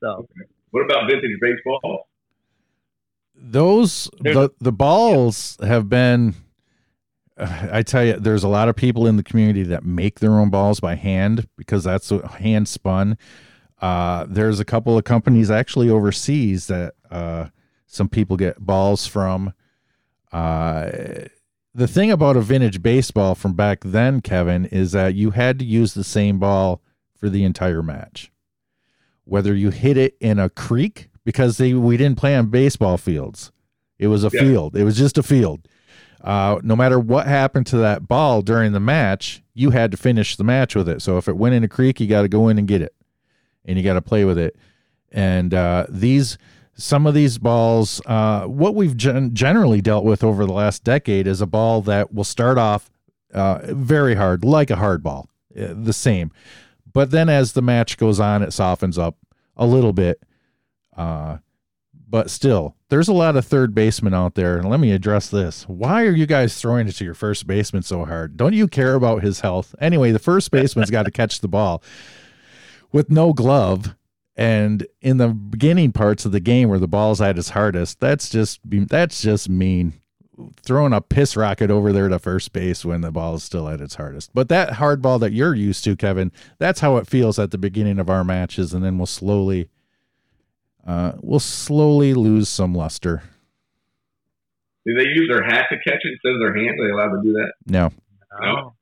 So, 0.01 0.09
okay. 0.09 0.49
what 0.71 0.85
about 0.85 1.09
vintage 1.09 1.39
baseball? 1.41 2.09
Those 3.35 4.11
the 4.21 4.51
the 4.61 4.73
balls 4.73 5.57
have 5.63 5.89
been. 5.89 6.35
I 7.39 7.83
tell 7.83 8.03
you, 8.03 8.15
there's 8.15 8.45
a 8.45 8.49
lot 8.49 8.71
of 8.71 8.77
people 8.77 9.07
in 9.07 9.17
the 9.19 9.23
community 9.23 9.63
that 9.65 9.85
make 9.85 10.21
their 10.21 10.33
own 10.39 10.49
balls 10.49 10.81
by 10.81 10.95
hand 10.95 11.47
because 11.57 11.85
that's 11.85 12.09
hand 12.09 12.67
spun. 12.67 13.19
Uh, 13.81 14.25
there's 14.27 14.59
a 14.59 14.65
couple 14.65 14.97
of 14.97 15.05
companies 15.05 15.51
actually 15.51 15.91
overseas 15.91 16.67
that 16.69 16.95
uh, 17.11 17.49
some 17.87 18.09
people 18.09 18.37
get 18.37 18.59
balls 18.59 19.07
from. 19.07 19.53
Uh, 20.33 20.91
the 21.77 21.87
thing 21.87 22.11
about 22.11 22.37
a 22.37 22.41
vintage 22.41 22.83
baseball 22.83 23.35
from 23.35 23.53
back 23.53 23.81
then, 23.85 24.23
Kevin, 24.23 24.65
is 24.65 24.93
that 24.93 25.15
you 25.15 25.33
had 25.33 25.59
to 25.59 25.65
use 25.65 25.93
the 25.93 26.05
same 26.05 26.39
ball 26.39 26.81
for 27.15 27.29
the 27.29 27.45
entire 27.45 27.83
match. 27.83 28.33
Whether 29.25 29.55
you 29.55 29.71
hit 29.71 29.99
it 29.99 30.17
in 30.21 30.39
a 30.39 30.49
creek, 30.49 31.11
because 31.23 31.59
they, 31.59 31.75
we 31.75 31.99
didn't 31.99 32.19
play 32.19 32.35
on 32.35 32.47
baseball 32.47 32.97
fields, 32.97 33.53
it 33.99 34.07
was 34.07 34.25
a 34.25 34.31
Yeah. 34.33 34.41
field. 34.41 34.75
It 34.77 34.85
was 34.85 34.97
just 34.97 35.19
a 35.19 35.23
field. 35.23 35.69
Uh, 36.23 36.59
no 36.63 36.75
matter 36.75 36.99
what 36.99 37.27
happened 37.27 37.67
to 37.67 37.77
that 37.79 38.09
ball 38.09 38.41
during 38.41 38.73
the 38.73 38.81
match, 38.81 39.43
you 39.53 39.71
had 39.71 39.91
to 39.91 39.97
finish 39.99 40.37
the 40.37 40.45
match 40.45 40.75
with 40.75 40.89
it. 40.89 41.03
So 41.03 41.19
if 41.19 41.29
it 41.29 41.37
went 41.37 41.55
in 41.55 41.63
a 41.63 41.69
creek, 41.69 42.01
you 42.01 42.07
got 42.07 42.23
to 42.23 42.29
go 42.29 42.49
in 42.49 42.59
and 42.59 42.67
get 42.67 42.81
it, 42.81 42.95
and 43.67 43.77
you 43.77 43.85
got 43.85 43.95
to 43.95 44.03
play 44.03 44.25
with 44.25 44.39
it. 44.39 44.57
And 45.13 45.53
uh, 45.53 45.87
these, 45.91 46.39
some 46.77 47.07
of 47.07 47.15
these 47.15 47.39
balls, 47.39 48.01
uh, 48.07 48.45
what 48.45 48.75
we've 48.75 48.97
gen- 48.97 49.35
generally 49.35 49.81
dealt 49.81 50.05
with 50.05 50.23
over 50.23 50.45
the 50.45 50.53
last 50.53 50.85
decade 50.85 51.27
is 51.27 51.41
a 51.41 51.47
ball 51.47 51.81
that 51.83 52.13
will 52.13 52.25
start 52.25 52.59
off 52.59 52.91
uh, 53.33 53.61
very 53.65 54.15
hard, 54.15 54.45
like 54.45 54.71
a 54.71 54.77
hard 54.77 55.03
ball, 55.03 55.29
uh, 55.59 55.69
the 55.75 55.93
same. 55.93 56.31
But 56.93 57.11
then 57.11 57.29
as 57.29 57.53
the 57.53 57.63
match 57.63 57.97
goes 57.97 58.21
on, 58.21 58.43
it 58.43 58.53
softens 58.53 58.99
up 58.99 59.17
a 59.57 59.67
little 59.67 59.93
bit. 59.93 60.23
Uh, 60.97 61.39
but 62.09 62.31
still, 62.31 62.77
there's 62.89 63.09
a 63.09 63.13
lot 63.13 63.37
of 63.37 63.45
third 63.45 63.75
basemen 63.75 64.15
out 64.15 64.35
there. 64.35 64.59
And 64.59 64.71
let 64.71 64.81
me 64.81 64.93
address 64.93 65.29
this. 65.29 65.65
Why 65.69 66.05
are 66.05 66.15
you 66.15 66.27
guys 66.27 66.59
throwing 66.59 66.89
it 66.89 66.93
to 66.93 67.05
your 67.05 67.15
first 67.15 67.47
baseman 67.47 67.83
so 67.83 68.05
hard? 68.05 68.37
Don't 68.37 68.55
you 68.55 68.69
care 68.69 68.95
about 68.95 69.23
his 69.23 69.41
health? 69.41 69.75
Anyway, 69.81 70.13
the 70.13 70.19
first 70.19 70.51
baseman's 70.51 70.91
got 70.91 71.05
to 71.05 71.11
catch 71.11 71.41
the 71.41 71.49
ball 71.49 71.83
with 72.93 73.11
no 73.11 73.33
glove. 73.33 73.95
And 74.37 74.87
in 75.01 75.17
the 75.17 75.29
beginning 75.29 75.93
parts 75.93 76.27
of 76.27 76.33
the 76.33 76.41
game 76.41 76.69
where 76.69 76.79
the 76.79 76.89
ball's 76.89 77.21
at 77.23 77.39
its 77.39 77.51
hardest, 77.51 78.01
that's 78.01 78.29
just 78.29 78.61
that's 78.65 79.23
just 79.23 79.49
mean. 79.49 79.95
Throwing 80.61 80.93
a 80.93 81.01
piss 81.01 81.35
rocket 81.35 81.71
over 81.71 81.95
there 81.95 82.11
to 82.11 82.19
first 82.19 82.53
base 82.53 82.85
when 82.85 83.01
the 83.01 83.11
ball 83.11 83.37
is 83.37 83.43
still 83.43 83.71
at 83.71 83.81
its 83.81 83.95
hardest. 83.95 84.35
But 84.35 84.51
that 84.51 84.75
hard 84.75 85.01
ball 85.01 85.19
that 85.21 85.33
you're 85.33 85.55
used 85.55 85.83
to, 85.85 85.97
Kevin, 85.97 86.31
that's 86.59 86.81
how 86.81 86.99
it 86.99 87.07
feels 87.07 87.39
at 87.39 87.53
the 87.53 87.57
beginning 87.57 87.99
of 87.99 88.11
our 88.11 88.23
matches, 88.23 88.75
and 88.75 88.85
then 88.85 88.99
we'll 88.99 89.07
slowly 89.07 89.71
uh, 90.87 91.13
we'll 91.21 91.41
slowly 91.41 92.13
lose 92.13 92.51
some 92.51 92.75
luster. 92.75 93.23
Do 94.87 94.95
they 94.95 95.09
use 95.09 95.29
their 95.29 95.43
hat 95.43 95.67
to 95.71 95.77
catch 95.79 96.01
it 96.05 96.13
instead 96.13 96.35
of 96.35 96.41
their 96.41 96.55
hand? 96.55 96.79
Are 96.79 96.87
they 96.87 96.93
allowed 96.93 97.17
to 97.17 97.23
do 97.23 97.33
that? 97.33 97.53
No, 97.67 97.93
No, 98.41 98.75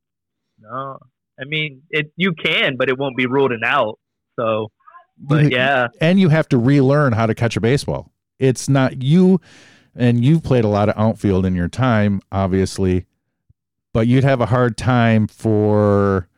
no. 0.61 0.99
I 1.41 1.45
mean, 1.45 1.83
it 1.91 2.13
you 2.17 2.33
can, 2.35 2.77
but 2.77 2.89
it 2.89 2.99
won't 2.99 3.17
be 3.17 3.27
ruled 3.27 3.53
an 3.53 3.63
out. 3.65 3.99
So, 4.37 4.71
but 5.19 5.51
yeah, 5.51 5.89
and 6.01 6.19
you 6.19 6.29
have 6.29 6.49
to 6.49 6.59
relearn 6.59 7.13
how 7.13 7.27
to 7.27 7.35
catch 7.35 7.57
a 7.57 7.61
baseball. 7.61 8.11
It's 8.39 8.69
not 8.69 9.03
you, 9.03 9.41
and 9.95 10.25
you've 10.25 10.43
played 10.43 10.65
a 10.65 10.69
lot 10.69 10.89
of 10.89 10.97
outfield 10.99 11.47
in 11.47 11.55
your 11.55 11.69
time, 11.69 12.21
obviously, 12.33 13.07
but 13.93 14.07
you'd 14.07 14.25
have 14.25 14.41
a 14.41 14.47
hard 14.47 14.77
time 14.77 15.27
for 15.27 16.29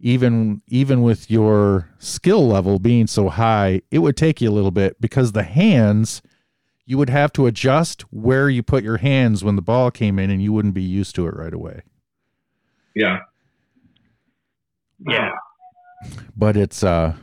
even 0.00 0.62
even 0.66 1.02
with 1.02 1.30
your 1.30 1.88
skill 1.98 2.46
level 2.46 2.78
being 2.78 3.06
so 3.06 3.28
high. 3.28 3.82
It 3.90 4.00
would 4.00 4.16
take 4.16 4.40
you 4.40 4.50
a 4.50 4.52
little 4.52 4.70
bit 4.72 5.00
because 5.00 5.32
the 5.32 5.44
hands. 5.44 6.22
You 6.86 6.98
would 6.98 7.08
have 7.08 7.32
to 7.32 7.46
adjust 7.46 8.02
where 8.12 8.50
you 8.50 8.62
put 8.62 8.84
your 8.84 8.98
hands 8.98 9.42
when 9.42 9.56
the 9.56 9.62
ball 9.62 9.90
came 9.90 10.18
in, 10.18 10.28
and 10.28 10.42
you 10.42 10.52
wouldn't 10.52 10.74
be 10.74 10.82
used 10.82 11.14
to 11.14 11.26
it 11.26 11.34
right 11.34 11.54
away. 11.54 11.80
Yeah. 12.94 13.20
Yeah. 15.08 15.30
but 16.36 16.58
it's 16.58 16.84
uh 16.84 17.14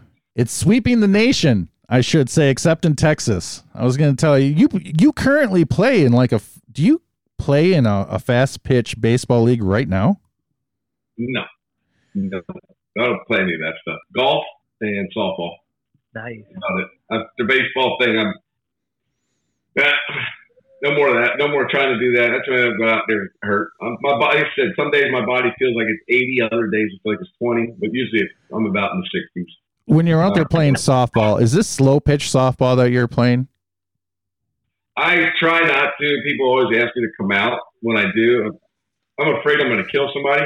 it's 0.41 0.53
sweeping 0.53 0.99
the 0.99 1.07
nation 1.07 1.69
i 1.89 2.01
should 2.01 2.29
say 2.29 2.49
except 2.49 2.85
in 2.85 2.95
texas 2.95 3.63
i 3.73 3.83
was 3.85 3.95
going 3.97 4.15
to 4.15 4.19
tell 4.19 4.37
you 4.37 4.47
you 4.47 4.67
you 4.99 5.11
currently 5.13 5.63
play 5.65 6.03
in 6.03 6.11
like 6.11 6.31
a 6.31 6.41
do 6.71 6.83
you 6.83 7.01
play 7.37 7.73
in 7.73 7.85
a, 7.85 8.05
a 8.09 8.19
fast 8.19 8.63
pitch 8.63 8.99
baseball 8.99 9.43
league 9.43 9.63
right 9.63 9.87
now 9.87 10.19
No. 11.17 11.41
No. 12.15 12.41
I 12.97 13.05
don't 13.05 13.25
play 13.27 13.39
any 13.39 13.53
of 13.53 13.61
that 13.61 13.75
stuff. 13.81 13.99
Golf 14.15 14.43
and 14.81 15.07
softball. 15.15 15.55
nice. 16.13 16.43
About 16.49 16.79
it. 16.81 16.87
Uh, 17.09 17.23
the 17.37 17.45
baseball 17.45 17.97
thing, 18.01 18.17
I'm. 18.17 18.33
Uh, 19.79 19.91
no 20.83 20.95
more 20.95 21.07
of 21.09 21.23
that. 21.23 21.37
No 21.37 21.47
more 21.47 21.67
trying 21.69 21.93
to 21.93 21.99
do 21.99 22.11
that. 22.17 22.31
That's 22.31 22.47
why 22.49 22.67
I 22.67 22.69
go 22.77 22.89
out 22.89 23.03
there 23.07 23.21
and 23.21 23.29
hurt. 23.43 23.69
Um, 23.81 23.97
my 24.01 24.17
body 24.19 24.39
like 24.39 24.47
I 24.47 24.55
said 24.55 24.73
some 24.77 24.91
days 24.91 25.05
my 25.11 25.25
body 25.25 25.49
feels 25.59 25.75
like 25.75 25.87
it's 25.87 26.03
80, 26.09 26.41
other 26.51 26.67
days 26.67 26.89
it 26.91 26.99
feels 27.03 27.15
like 27.15 27.21
it's 27.21 27.31
20, 27.39 27.75
but 27.79 27.89
usually 27.93 28.27
I'm 28.51 28.65
about 28.65 28.91
in 28.93 29.03
the 29.05 29.41
60s. 29.41 29.51
When 29.91 30.07
you're 30.07 30.21
out 30.21 30.33
there 30.33 30.45
playing 30.45 30.75
softball 30.75 31.41
is 31.41 31.51
this 31.51 31.67
slow 31.67 31.99
pitch 31.99 32.25
softball 32.25 32.77
that 32.77 32.91
you're 32.91 33.07
playing 33.07 33.47
I 34.97 35.29
try 35.39 35.61
not 35.61 35.93
to. 35.99 36.17
People 36.23 36.47
always 36.47 36.77
ask 36.77 36.95
me 36.95 37.03
to 37.03 37.11
come 37.17 37.31
out 37.31 37.59
when 37.81 37.97
I 37.97 38.05
do. 38.13 38.51
I'm 39.19 39.35
afraid 39.35 39.59
I'm 39.61 39.67
going 39.67 39.83
to 39.83 39.89
kill 39.89 40.09
somebody. 40.13 40.45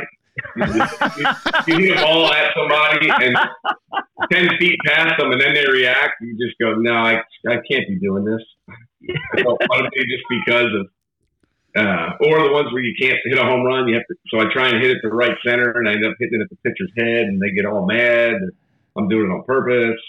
You, 1.68 1.78
hit 1.78 1.98
a 1.98 2.02
ball 2.02 2.32
at 2.32 2.52
somebody 2.56 3.10
and 3.10 3.38
10 4.32 4.50
feet 4.60 4.78
past 4.86 5.16
them 5.18 5.32
and 5.32 5.41
then 5.41 5.54
they 5.54 5.66
react. 5.72 6.22
You 6.22 6.38
just 6.38 6.58
go, 6.60 6.76
no, 6.76 6.93
I, 6.93 7.22
I 7.48 7.56
can't 7.70 7.88
be 7.88 8.00
doing 8.00 8.26
this. 8.26 8.41
I 9.34 9.41
don't 9.41 9.62
want 9.70 9.86
to 9.86 9.89
be 9.91 10.06
just 10.06 10.24
because 10.30 10.72
of, 10.80 10.88
uh, 11.78 12.10
or 12.28 12.48
the 12.48 12.54
ones 12.54 12.72
where 12.72 12.84
you 12.84 12.93
can't 13.00 13.18
hit 13.26 13.38
a 13.38 13.43
home 13.43 13.64
run. 13.64 13.88
You 13.88 13.96
have 13.96 14.08
to, 14.08 14.16
so 14.30 14.39
I 14.39 14.54
try 14.54 14.70
and 14.70 14.82
hit 14.82 14.91
it 14.91 15.02
to 15.02 15.10
right 15.10 15.36
center 15.46 15.72
and 15.72 15.89
I 15.89 15.93
end 15.93 16.06
up 16.06 16.14
hitting 16.20 16.39
it 16.39 16.43
at 16.43 16.50
the 16.50 16.58
pitcher's 16.70 16.91
head 16.98 17.26
and 17.26 17.41
they 17.41 17.52
get 17.52 17.66
all 17.66 17.86
mad. 17.86 18.36
I'm 18.98 19.08
doing 19.08 19.30
it 19.30 19.34
on 19.34 19.43
purpose. 19.43 20.00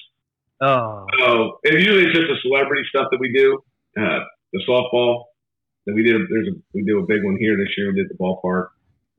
Oh, 0.60 1.06
So 1.18 1.60
and 1.64 1.74
usually 1.74 2.04
it's 2.04 2.16
just 2.16 2.28
the 2.28 2.38
celebrity 2.42 2.82
stuff 2.88 3.08
that 3.10 3.20
we 3.20 3.32
do. 3.32 3.62
Uh, 3.98 4.20
the 4.52 4.62
softball 4.68 5.24
that 5.86 5.94
we 5.94 6.02
did. 6.02 6.20
There's 6.30 6.48
a 6.48 6.52
we 6.74 6.82
do 6.84 7.00
a 7.00 7.06
big 7.06 7.24
one 7.24 7.36
here 7.38 7.56
this 7.56 7.72
year. 7.76 7.92
We 7.92 8.02
did 8.02 8.10
the 8.10 8.14
ballpark 8.14 8.68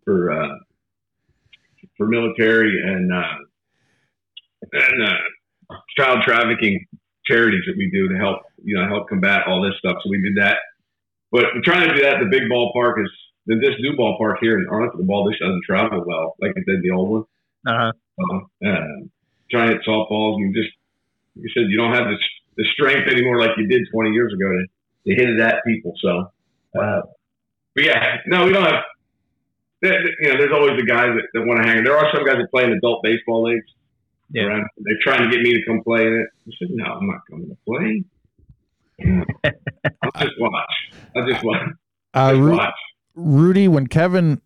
for 0.04 0.32
uh, 0.32 0.56
for 1.98 2.08
military 2.08 2.82
and 2.84 3.14
uh, 3.14 3.36
and 4.72 5.04
uh, 5.04 5.76
child 5.98 6.20
trafficking 6.24 6.86
charities 7.26 7.64
that 7.68 7.76
we 7.78 7.90
do 7.92 8.08
to 8.10 8.18
help 8.18 8.42
you 8.64 8.78
know 8.78 8.88
help 8.88 9.10
combat 9.10 9.48
all 9.48 9.62
this 9.62 9.78
stuff. 9.80 9.98
So 10.04 10.10
we 10.10 10.22
did 10.22 10.38
that. 10.38 10.58
But 11.32 11.46
we're 11.54 11.62
trying 11.64 11.88
to 11.88 11.94
do 11.94 12.02
that. 12.04 12.20
The 12.20 12.30
big 12.30 12.44
ballpark 12.44 13.04
is 13.04 13.12
then 13.48 13.60
this 13.60 13.76
new 13.80 13.94
ballpark 13.94 14.36
here 14.42 14.58
in 14.58 14.68
Arlington. 14.70 15.00
The 15.00 15.06
ball 15.06 15.30
dish 15.30 15.40
doesn't 15.40 15.64
travel 15.66 16.04
well 16.06 16.36
like 16.42 16.54
it 16.56 16.66
did 16.66 16.82
the 16.84 16.92
old 16.92 17.10
one 17.10 17.24
uh-huh. 17.68 17.92
uh, 18.22 18.70
um, 18.70 19.12
trying 19.52 19.70
to 19.70 19.74
hit 19.76 19.84
softballs 19.88 20.36
and 20.36 20.54
you 20.56 20.62
just 20.64 20.74
like 21.36 21.44
you 21.44 21.50
said 21.54 21.70
you 21.70 21.78
don't 21.78 21.94
have 21.94 22.06
the, 22.08 22.18
the 22.58 22.66
strength 22.74 23.08
anymore 23.12 23.40
like 23.40 23.52
you 23.58 23.68
did 23.68 23.82
20 23.94 24.12
years 24.12 24.34
ago 24.34 24.48
to, 24.50 24.66
to 25.08 25.16
hit 25.22 25.30
it 25.30 25.40
at 25.40 25.64
people 25.66 25.94
so 26.02 26.30
uh, 26.80 27.02
but 27.76 27.84
yeah 27.84 28.18
no 28.28 28.46
we 28.46 28.52
don't 28.54 28.64
have 28.66 28.84
there- 29.82 29.92
there- 30.04 30.16
you 30.22 30.30
know 30.30 30.38
there's 30.38 30.52
always 30.54 30.78
the 30.80 30.86
guys 30.86 31.10
that, 31.16 31.24
that 31.34 31.46
want 31.46 31.62
to 31.62 31.68
hang 31.68 31.84
there 31.84 31.98
are 31.98 32.08
some 32.14 32.26
guys 32.26 32.38
that 32.38 32.50
play 32.52 32.64
in 32.66 32.72
adult 32.74 33.02
baseball 33.04 33.44
leagues 33.44 33.66
Yeah. 34.32 34.44
around. 34.44 34.66
they're 34.78 34.98
trying 35.04 35.24
to 35.24 35.30
get 35.36 35.42
me 35.44 35.54
to 35.54 35.66
come 35.68 35.82
play 35.84 36.08
in 36.08 36.14
it 36.14 36.28
I 36.48 36.52
said 36.60 36.70
no 36.72 36.86
I'm 36.86 37.08
not 37.08 37.20
coming 37.30 37.50
to 37.50 37.58
play 37.66 38.04
I'll 40.02 40.22
just 40.26 40.40
watch 40.40 40.70
I'll 41.16 41.28
just 41.28 41.44
watch, 41.44 41.62
uh, 42.14 42.32
just 42.32 42.42
Ru- 42.42 42.58
watch. 42.58 42.74
rudy 43.16 43.68
when 43.68 43.88
kevin 43.88 44.42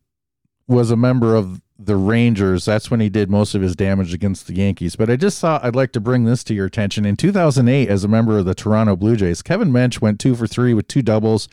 was 0.67 0.91
a 0.91 0.95
member 0.97 1.35
of 1.35 1.61
the 1.85 1.95
rangers 1.95 2.65
that's 2.65 2.91
when 2.91 2.99
he 2.99 3.09
did 3.09 3.29
most 3.29 3.55
of 3.55 3.61
his 3.61 3.75
damage 3.75 4.13
against 4.13 4.47
the 4.47 4.55
yankees 4.55 4.95
but 4.95 5.09
i 5.09 5.15
just 5.15 5.39
thought 5.39 5.63
i'd 5.63 5.75
like 5.75 5.91
to 5.91 5.99
bring 5.99 6.25
this 6.25 6.43
to 6.43 6.53
your 6.53 6.65
attention 6.65 7.05
in 7.05 7.15
2008 7.15 7.89
as 7.89 8.03
a 8.03 8.07
member 8.07 8.37
of 8.37 8.45
the 8.45 8.55
toronto 8.55 8.95
blue 8.95 9.15
jays 9.15 9.41
kevin 9.41 9.71
mench 9.71 10.01
went 10.01 10.19
two 10.19 10.35
for 10.35 10.47
three 10.47 10.73
with 10.73 10.87
two 10.87 11.01
doubles 11.01 11.49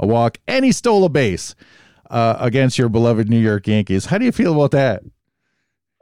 a 0.00 0.06
walk 0.06 0.38
and 0.46 0.64
he 0.64 0.72
stole 0.72 1.04
a 1.04 1.08
base 1.08 1.54
uh, 2.10 2.36
against 2.38 2.78
your 2.78 2.88
beloved 2.88 3.28
new 3.28 3.38
york 3.38 3.66
yankees 3.66 4.06
how 4.06 4.18
do 4.18 4.24
you 4.24 4.32
feel 4.32 4.54
about 4.54 4.70
that 4.70 5.02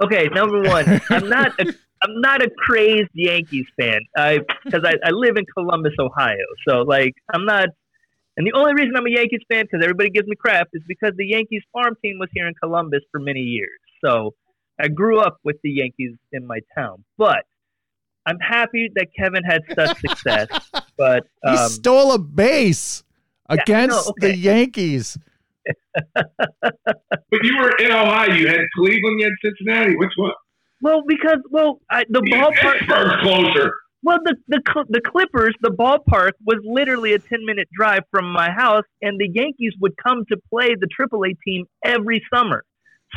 Okay, 0.03 0.29
number 0.35 0.63
one, 0.63 1.01
I'm 1.11 1.29
not 1.29 1.53
a, 1.61 1.67
I'm 2.03 2.21
not 2.21 2.43
a 2.43 2.51
crazed 2.59 3.11
Yankees 3.15 3.67
fan. 3.79 4.01
I 4.17 4.41
because 4.65 4.85
I, 4.85 4.95
I 5.05 5.11
live 5.11 5.37
in 5.37 5.45
Columbus, 5.57 5.95
Ohio. 5.99 6.37
So 6.67 6.83
like 6.83 7.15
I'm 7.33 7.45
not. 7.45 7.69
And 8.37 8.47
the 8.47 8.53
only 8.55 8.75
reason 8.75 8.93
I'm 8.97 9.07
a 9.07 9.11
Yankees 9.11 9.43
fan 9.51 9.65
because 9.65 9.81
everybody 9.83 10.11
gives 10.11 10.27
me 10.27 10.37
crap 10.37 10.69
is 10.73 10.83
because 10.89 11.13
the 11.17 11.27
Yankees 11.27 11.63
farm 11.73 11.97
team 12.03 12.19
was 12.19 12.29
here 12.33 12.49
in 12.49 12.55
Columbus 12.55 13.01
for 13.13 13.21
many 13.21 13.41
years. 13.41 13.79
So 14.05 14.35
I 14.81 14.89
grew 14.89 15.21
up 15.21 15.39
with 15.45 15.57
the 15.63 15.71
Yankees 15.71 16.17
in 16.33 16.47
my 16.47 16.59
town. 16.75 17.05
But 17.17 17.45
I'm 18.27 18.39
happy 18.41 18.91
that 18.97 19.09
Kevin 19.17 19.45
had 19.45 19.63
such 19.75 19.99
success. 20.09 20.49
But 20.97 21.27
he 21.45 21.51
um, 21.51 21.69
stole 21.69 22.13
a 22.13 22.19
base 22.19 23.05
I 23.47 23.57
know, 23.57 23.63
against 23.63 24.09
okay. 24.11 24.29
the 24.29 24.37
yankees 24.37 25.19
but 26.15 27.41
you 27.43 27.57
were 27.59 27.73
in 27.79 27.91
Ohio 27.91 28.33
you 28.33 28.47
had 28.47 28.61
Cleveland 28.77 29.21
you 29.21 29.25
had 29.25 29.33
Cincinnati 29.43 29.97
which 29.97 30.13
one 30.17 30.33
well, 30.85 31.03
because 31.07 31.39
well, 31.51 31.81
I, 31.91 32.05
the 32.11 32.21
ballpark. 32.21 32.79
Pittsburgh's 32.79 33.15
closer 33.23 33.73
Well, 34.05 34.19
the 34.23 34.37
the 34.49 34.61
the 34.91 35.01
Clippers, 35.01 35.55
the 35.63 35.71
ballpark 35.71 36.33
was 36.45 36.59
literally 36.63 37.15
a 37.15 37.19
ten 37.19 37.45
minute 37.47 37.69
drive 37.75 38.03
from 38.11 38.31
my 38.31 38.51
house, 38.51 38.85
and 39.01 39.19
the 39.19 39.29
Yankees 39.33 39.73
would 39.81 39.97
come 39.97 40.27
to 40.31 40.37
play 40.51 40.75
the 40.75 40.87
AAA 40.87 41.39
team 41.43 41.65
every 41.83 42.23
summer. 42.33 42.65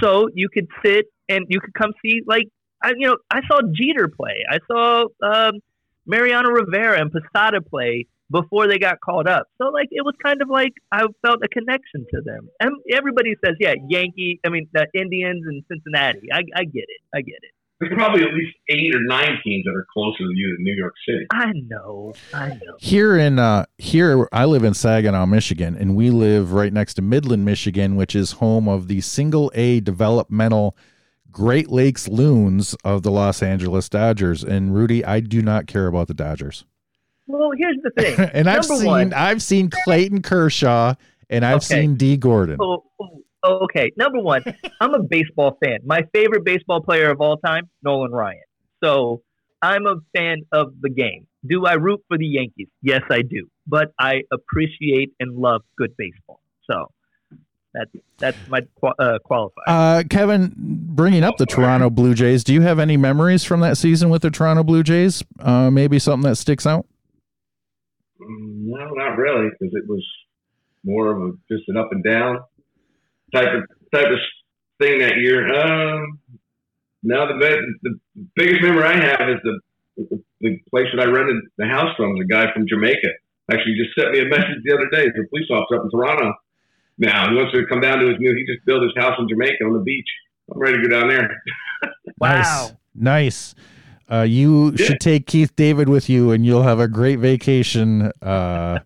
So 0.02 0.30
you 0.34 0.48
could 0.48 0.68
sit 0.86 1.08
and 1.28 1.46
you 1.50 1.60
could 1.60 1.74
come 1.74 1.92
see 2.02 2.22
like 2.26 2.46
I 2.82 2.94
you 2.98 3.10
know 3.10 3.18
I 3.30 3.42
saw 3.50 3.60
Jeter 3.74 4.08
play, 4.08 4.46
I 4.50 4.60
saw 4.72 5.08
um, 5.22 5.60
Mariano 6.06 6.52
Rivera 6.52 7.02
and 7.02 7.12
Posada 7.12 7.60
play 7.60 8.06
before 8.32 8.68
they 8.68 8.80
got 8.80 9.02
called 9.02 9.28
up. 9.28 9.48
So 9.58 9.68
like 9.70 9.90
it 9.92 10.06
was 10.06 10.16
kind 10.24 10.42
of 10.42 10.50
like 10.50 10.72
I 10.94 11.04
felt 11.22 11.44
a 11.44 11.50
connection 11.50 12.06
to 12.14 12.22
them. 12.22 12.48
And 12.62 12.72
everybody 12.94 13.36
says, 13.44 13.56
yeah, 13.60 13.74
Yankee. 13.90 14.40
I 14.46 14.50
mean, 14.50 14.70
the 14.74 14.88
Indians 14.94 15.44
and 15.48 15.64
Cincinnati. 15.68 16.30
I, 16.32 16.44
I 16.56 16.64
get 16.64 16.86
it. 16.88 17.02
I 17.14 17.22
get 17.22 17.40
it. 17.42 17.52
There's 17.80 17.94
probably 17.94 18.24
at 18.24 18.34
least 18.34 18.56
eight 18.70 18.94
or 18.96 19.02
nine 19.04 19.38
teams 19.44 19.64
that 19.66 19.72
are 19.76 19.86
closer 19.94 20.18
to 20.18 20.30
you 20.34 20.56
than 20.56 20.64
New 20.64 20.74
York 20.76 20.96
City. 21.08 21.28
I 21.32 21.52
know. 21.68 22.14
I 22.34 22.50
know. 22.50 22.76
Here 22.80 23.16
in 23.18 23.38
uh 23.38 23.66
here 23.78 24.28
I 24.32 24.46
live 24.46 24.64
in 24.64 24.74
Saginaw, 24.74 25.28
Michigan, 25.28 25.76
and 25.78 25.96
we 25.96 26.10
live 26.10 26.54
right 26.54 26.74
next 26.74 26.96
to 26.96 27.04
Midland, 27.04 27.46
Michigan, 27.46 27.96
which 27.96 28.16
is 28.16 28.32
home 28.34 28.68
of 28.68 28.88
the 28.88 29.02
single 29.02 29.52
A 29.54 29.80
developmental 29.80 30.76
Great 31.32 31.70
Lakes 31.70 32.08
Loons 32.08 32.74
of 32.84 33.04
the 33.04 33.12
Los 33.12 33.44
Angeles 33.44 33.90
Dodgers. 33.90 34.44
And 34.44 34.74
Rudy, 34.74 35.06
I 35.06 35.20
do 35.20 35.44
not 35.44 35.68
care 35.68 35.86
about 35.86 36.08
the 36.08 36.16
Dodgers. 36.16 36.66
Well, 37.28 37.52
here's 37.56 37.78
the 37.84 37.92
thing. 37.92 38.20
and 38.34 38.50
I've 38.50 38.66
seen 38.66 38.86
one- 38.86 39.14
I've 39.14 39.44
seen 39.44 39.70
Clayton 39.84 40.24
Kershaw 40.24 40.96
and 41.30 41.46
I've 41.46 41.58
Okay. 41.58 41.82
seen 41.82 41.96
Dee 41.96 42.18
Gordon. 42.18 42.58
Oh, 42.60 42.86
oh, 43.00 43.22
okay. 43.44 43.92
Number 43.98 44.20
one, 44.20 44.44
I'm 44.82 44.94
a 44.94 45.04
baseball 45.04 45.58
fan. 45.64 45.80
My 45.86 46.02
favorite 46.14 46.44
baseball 46.46 46.82
player 46.82 47.12
of 47.12 47.22
all 47.22 47.38
time, 47.38 47.70
Nolan 47.84 48.12
Ryan. 48.12 48.42
So 48.84 49.22
I'm 49.62 49.86
a 49.86 49.96
fan 50.16 50.44
of 50.52 50.74
the 50.82 50.90
game. 50.90 51.28
Do 51.46 51.66
I 51.66 51.74
root 51.74 52.02
for 52.08 52.18
the 52.18 52.26
Yankees? 52.28 52.68
Yes, 52.82 53.02
I 53.10 53.22
do. 53.22 53.48
But 53.66 53.94
I 54.00 54.22
appreciate 54.32 55.14
and 55.20 55.36
love 55.38 55.62
good 55.78 55.96
baseball. 55.98 56.42
So 56.70 56.92
that's 57.74 57.92
that's 58.18 58.38
my 58.50 58.62
qua- 58.80 58.94
uh, 59.00 59.20
qualifier. 59.30 59.52
Uh, 59.68 60.04
Kevin, 60.10 60.54
bringing 60.58 61.24
up 61.24 61.38
the 61.38 61.46
Toronto 61.46 61.90
Blue 61.90 62.14
Jays, 62.14 62.44
do 62.44 62.54
you 62.54 62.62
have 62.62 62.80
any 62.80 62.98
memories 62.98 63.44
from 63.44 63.60
that 63.62 63.78
season 63.78 64.10
with 64.10 64.22
the 64.24 64.32
Toronto 64.32 64.64
Blue 64.64 64.84
Jays? 64.84 65.24
Uh, 65.40 65.70
maybe 65.72 66.00
something 66.00 66.28
that 66.30 66.36
sticks 66.38 66.66
out? 66.66 66.86
Mm, 68.22 68.66
No, 68.66 68.90
not 68.94 69.18
really, 69.18 69.50
because 69.50 69.74
it 69.74 69.88
was 69.88 70.04
more 70.84 71.12
of 71.12 71.22
a 71.22 71.32
just 71.52 71.68
an 71.68 71.78
up 71.78 71.90
and 71.92 72.04
down 72.04 72.40
type 73.34 73.48
of 73.54 73.64
type 73.94 74.08
of 74.12 74.20
thing 74.80 75.00
that 75.00 75.18
year. 75.18 75.48
Um, 75.54 76.20
now 77.04 77.26
the 77.28 77.34
be- 77.34 77.90
the 77.90 78.00
biggest 78.36 78.62
memory 78.62 78.84
I 78.84 78.96
have 78.98 79.30
is 79.30 79.38
the 79.44 79.60
the 80.42 80.60
place 80.70 80.86
that 80.96 81.02
I 81.08 81.10
rented 81.10 81.38
the 81.58 81.66
house 81.68 81.96
from. 81.98 82.18
The 82.18 82.26
guy 82.26 82.52
from 82.54 82.68
Jamaica 82.68 83.08
actually 83.52 83.76
just 83.78 83.96
sent 83.98 84.12
me 84.12 84.20
a 84.20 84.26
message 84.26 84.62
the 84.64 84.74
other 84.76 84.90
day. 84.92 85.04
He's 85.06 85.24
a 85.26 85.28
police 85.30 85.48
officer 85.50 85.80
up 85.80 85.86
in 85.86 85.92
Toronto. 85.92 86.34
Now 87.00 87.30
he 87.30 87.36
wants 87.36 87.54
to 87.54 87.66
come 87.68 87.82
down 87.82 88.00
to 88.00 88.08
his 88.08 88.18
new. 88.20 88.34
He 88.36 88.46
just 88.52 88.66
built 88.66 88.84
his 88.84 88.92
house 88.98 89.16
in 89.20 89.28
Jamaica 89.30 89.64
on 89.66 89.74
the 89.74 89.80
beach. 89.80 90.08
I'm 90.52 90.60
ready 90.60 90.78
to 90.82 90.88
go 90.88 91.00
down 91.00 91.10
there. 91.10 91.30
Nice. 92.20 92.74
Nice. 92.96 93.56
Uh, 94.10 94.22
you 94.28 94.72
Yeah. 94.76 94.86
should 94.88 95.00
take 95.00 95.28
Keith 95.28 95.56
David 95.56 95.88
with 95.90 96.10
you, 96.10 96.32
and 96.32 96.44
you'll 96.46 96.64
have 96.64 96.80
a 96.80 96.88
great 96.88 97.20
vacation. 97.20 98.12
Uh, 98.24 98.80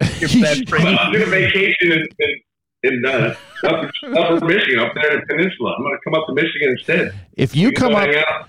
Your 0.00 0.08
best 0.20 0.30
should- 0.56 0.68
friend. 0.70 0.98
I'm 0.98 1.12
doing 1.12 1.24
a 1.24 1.30
vacation 1.30 1.92
in, 1.92 1.98
in, 2.18 2.34
in 2.82 3.02
uh, 3.06 3.34
upper, 3.64 3.90
upper 4.16 4.44
Michigan, 4.46 4.78
up 4.80 4.92
there 4.94 5.14
in 5.14 5.20
the 5.20 5.26
peninsula. 5.26 5.74
I'm 5.76 5.82
going 5.84 5.96
to 5.96 6.00
come 6.04 6.14
up 6.14 6.26
to 6.28 6.34
Michigan 6.34 6.70
instead. 6.70 7.14
if 7.32 7.56
you 7.56 7.72
can 7.72 7.92
come 7.92 7.94
up, 7.94 8.48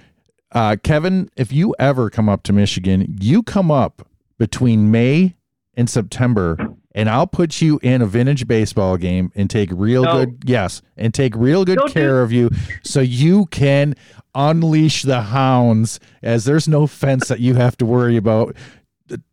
uh, 0.51 0.75
Kevin, 0.83 1.29
if 1.37 1.51
you 1.51 1.75
ever 1.79 2.09
come 2.09 2.29
up 2.29 2.43
to 2.43 2.53
Michigan, 2.53 3.17
you 3.19 3.43
come 3.43 3.71
up 3.71 4.07
between 4.37 4.91
May 4.91 5.35
and 5.75 5.89
September, 5.89 6.57
and 6.93 7.09
I'll 7.09 7.27
put 7.27 7.61
you 7.61 7.79
in 7.83 8.01
a 8.01 8.05
vintage 8.05 8.47
baseball 8.47 8.97
game 8.97 9.31
and 9.35 9.49
take 9.49 9.69
real 9.71 10.03
No. 10.03 10.25
good 10.25 10.43
yes, 10.45 10.81
and 10.95 11.13
take 11.13 11.35
real 11.35 11.65
good 11.65 11.77
Don't 11.77 11.87
do- 11.87 11.93
care 11.93 12.21
of 12.21 12.31
you, 12.31 12.49
so 12.83 12.99
you 13.01 13.45
can 13.47 13.95
unleash 14.35 15.03
the 15.03 15.21
hounds. 15.21 15.99
As 16.21 16.45
there's 16.45 16.67
no 16.67 16.87
fence 16.87 17.27
that 17.27 17.39
you 17.39 17.55
have 17.55 17.77
to 17.77 17.85
worry 17.85 18.17
about 18.17 18.55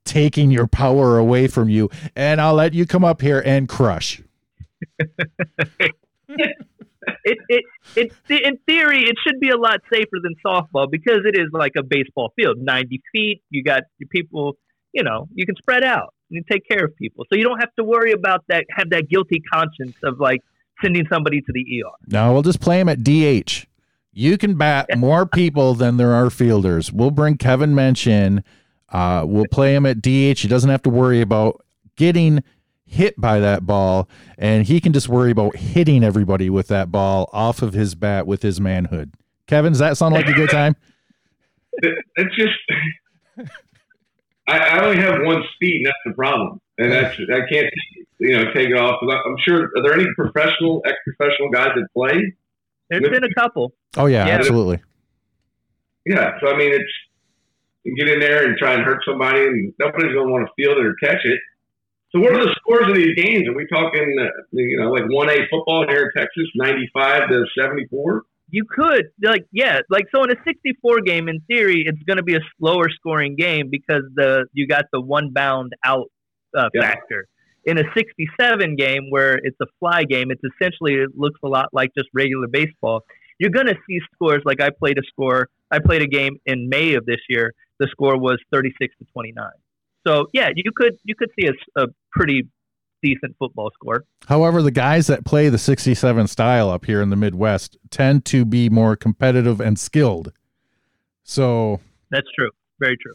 taking 0.05 0.51
your 0.51 0.67
power 0.67 1.19
away 1.19 1.47
from 1.49 1.69
you, 1.69 1.91
and 2.15 2.41
I'll 2.41 2.55
let 2.55 2.75
you 2.75 2.87
come 2.87 3.05
up 3.05 3.21
here 3.23 3.43
and 3.45 3.69
crush. 3.69 4.23
It, 7.25 7.39
it, 7.49 7.65
it, 7.97 8.13
in 8.29 8.59
theory, 8.67 9.03
it 9.03 9.17
should 9.27 9.41
be 9.41 9.51
a 9.51 9.57
lot 9.57 9.81
safer 9.93 10.17
than 10.23 10.35
softball 10.45 10.91
because 10.91 11.21
it 11.25 11.39
is 11.39 11.49
like 11.53 11.73
a 11.77 11.83
baseball 11.83 12.33
field, 12.37 12.59
90 12.59 13.03
feet. 13.13 13.43
You 13.51 13.63
got 13.63 13.83
your 13.99 14.09
people, 14.09 14.57
you 14.93 15.03
know, 15.03 15.29
you 15.35 15.47
can 15.47 15.57
spread 15.57 15.85
out 15.85 16.15
and 16.31 16.37
you 16.37 16.43
take 16.51 16.67
care 16.69 16.85
of 16.85 16.97
people. 16.97 17.25
So 17.31 17.37
you 17.37 17.45
don't 17.45 17.61
have 17.61 17.75
to 17.79 17.85
worry 17.85 18.13
about 18.13 18.45
that, 18.49 18.65
have 18.71 18.91
that 18.91 19.09
guilty 19.09 19.43
conscience 19.53 19.97
of 20.03 20.21
like 20.21 20.41
sending 20.83 21.07
somebody 21.11 21.41
to 21.41 21.53
the 21.53 21.61
ER. 21.61 21.93
No, 22.09 22.33
we'll 22.33 22.43
just 22.43 22.61
play 22.61 22.81
him 22.81 22.89
at 22.89 23.03
DH. 23.03 23.67
You 24.13 24.39
can 24.39 24.57
bat 24.57 24.89
more 24.97 25.27
people 25.27 25.75
than 25.75 25.97
there 25.97 26.13
are 26.13 26.31
fielders. 26.31 26.93
We'll 26.93 27.11
bring 27.11 27.37
Kevin 27.37 27.75
Mench 27.75 28.07
in. 28.07 28.43
Uh, 28.91 29.25
we'll 29.27 29.47
play 29.51 29.75
him 29.75 29.87
at 29.87 30.01
DH. 30.01 30.41
He 30.41 30.49
doesn't 30.49 30.71
have 30.71 30.83
to 30.83 30.91
worry 30.91 31.21
about 31.21 31.65
getting 31.97 32.43
hit 32.95 33.21
by 33.21 33.39
that 33.41 33.67
ball, 33.67 34.09
and 34.39 34.67
he 34.67 34.81
can 34.81 34.93
just 34.93 35.09
worry 35.09 35.31
about 35.31 35.57
hitting 35.57 36.03
everybody 36.03 36.49
with 36.51 36.69
that 36.69 36.91
ball 36.91 37.29
off 37.33 37.63
of 37.63 37.73
his 37.75 37.95
bat 37.95 38.27
with 38.27 38.43
his 38.43 38.61
manhood. 38.61 39.13
Kevin, 39.47 39.73
does 39.73 39.81
that 39.81 39.97
sound 39.97 40.15
like 40.15 40.27
a 40.27 40.33
good 40.33 40.51
time? 40.51 40.77
It's 42.17 42.37
just, 42.37 42.55
I, 44.47 44.59
I 44.59 44.85
only 44.85 44.97
have 45.03 45.23
one 45.23 45.43
speed, 45.55 45.79
and 45.79 45.87
that's 45.87 45.99
the 46.07 46.13
problem. 46.13 46.61
And 46.79 46.93
that's, 46.93 47.17
I 47.19 47.41
can't, 47.53 47.67
you 48.21 48.37
know, 48.37 48.45
take 48.53 48.69
it 48.69 48.77
off. 48.79 49.01
I'm 49.03 49.37
sure, 49.45 49.65
are 49.77 49.83
there 49.83 49.95
any 49.95 50.07
professional, 50.17 50.83
ex 50.87 50.95
professional 51.05 51.51
guys 51.51 51.71
that 51.75 51.87
play? 51.93 52.33
There's 52.91 53.03
been 53.03 53.25
a 53.25 53.35
couple. 53.35 53.75
Oh 53.97 54.07
yeah, 54.07 54.25
Yeah. 54.27 54.35
absolutely. 54.35 54.81
Yeah. 56.07 56.39
So, 56.41 56.49
I 56.53 56.57
mean, 56.57 56.73
it's, 56.73 56.93
you 57.83 57.97
get 57.97 58.09
in 58.09 58.21
there 58.21 58.47
and 58.47 58.57
try 58.57 58.75
and 58.75 58.83
hurt 58.85 59.01
somebody, 59.05 59.41
and 59.41 59.75
nobody's 59.81 60.13
going 60.13 60.27
to 60.29 60.33
want 60.33 60.47
to 60.47 60.53
field 60.57 60.79
it 60.79 60.87
or 60.87 60.95
catch 61.03 61.25
it. 61.25 61.41
So, 62.15 62.21
what 62.21 62.33
are 62.33 62.45
the 62.45 62.55
scores 62.61 62.89
of 62.89 62.95
these 62.95 63.15
games? 63.17 63.49
Are 63.49 63.55
we 63.55 63.67
talking, 63.67 64.17
uh, 64.21 64.29
you 64.53 64.79
know, 64.79 64.91
like 64.91 65.03
1A 65.05 65.49
football 65.51 65.85
here 65.89 66.03
in 66.05 66.11
Texas, 66.17 66.47
95 66.55 67.29
to 67.29 67.45
74? 67.61 68.23
You 68.51 68.65
could 68.71 69.07
like 69.23 69.47
yeah, 69.53 69.81
like 69.91 70.05
so 70.15 70.23
in 70.23 70.31
a 70.31 70.37
64 70.47 71.01
game 71.01 71.29
in 71.29 71.41
theory 71.49 71.83
it's 71.87 71.99
going 72.07 72.19
to 72.19 72.23
be 72.23 72.37
a 72.37 72.41
slower 72.61 72.89
scoring 72.91 73.35
game 73.37 73.69
because 73.71 74.03
the 74.15 74.47
you 74.53 74.69
got 74.69 74.85
the 74.93 75.01
one 75.01 75.31
bound 75.33 75.73
out 75.85 76.07
uh, 76.57 76.69
Yeah. 76.73 76.83
factor. 76.83 77.27
In 77.65 77.79
a 77.79 77.85
67 77.97 78.77
game 78.77 79.05
where 79.11 79.41
it's 79.43 79.57
a 79.63 79.67
fly 79.81 80.05
game, 80.05 80.31
it's 80.31 80.43
essentially 80.45 80.95
it 80.95 81.11
looks 81.17 81.41
a 81.43 81.49
lot 81.49 81.71
like 81.73 81.91
just 81.97 82.09
regular 82.13 82.47
baseball. 82.47 83.01
You're 83.41 83.51
going 83.51 83.67
to 83.67 83.77
see 83.89 83.99
scores 84.13 84.43
like 84.45 84.61
I 84.61 84.69
played 84.71 84.99
a 84.99 85.03
score. 85.09 85.49
I 85.71 85.79
played 85.81 86.03
a 86.03 86.07
game 86.07 86.37
in 86.47 86.69
May 86.69 86.95
of 86.95 87.07
this 87.07 87.21
year. 87.29 87.55
The 87.81 87.89
score 87.91 88.17
was 88.21 88.39
36 88.53 88.95
to 88.99 89.05
29. 89.13 89.51
So 90.07 90.27
yeah, 90.33 90.51
you 90.55 90.71
could 90.77 90.97
you 91.05 91.15
could 91.15 91.31
see 91.39 91.49
a, 91.49 91.83
a 91.83 91.87
pretty 92.15 92.49
decent 93.03 93.37
football 93.39 93.71
score. 93.75 94.05
However, 94.29 94.63
the 94.63 94.71
guys 94.71 95.07
that 95.09 95.25
play 95.25 95.49
the 95.51 95.59
67 95.59 96.27
style 96.29 96.71
up 96.71 96.87
here 96.87 97.03
in 97.03 97.11
the 97.11 97.17
Midwest 97.17 97.77
tend 97.91 98.25
to 98.27 98.45
be 98.45 98.71
more 98.71 98.97
competitive 98.97 99.61
and 99.61 99.79
skilled. 99.79 100.33
So 101.23 101.81
That's 102.11 102.27
true. 102.39 102.51
Very 102.81 102.97
true. 102.97 103.13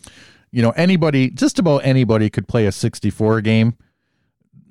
you 0.51 0.61
know 0.61 0.71
anybody 0.71 1.29
just 1.29 1.59
about 1.59 1.79
anybody 1.85 2.29
could 2.29 2.47
play 2.47 2.65
a 2.65 2.71
64 2.71 3.41
game 3.41 3.75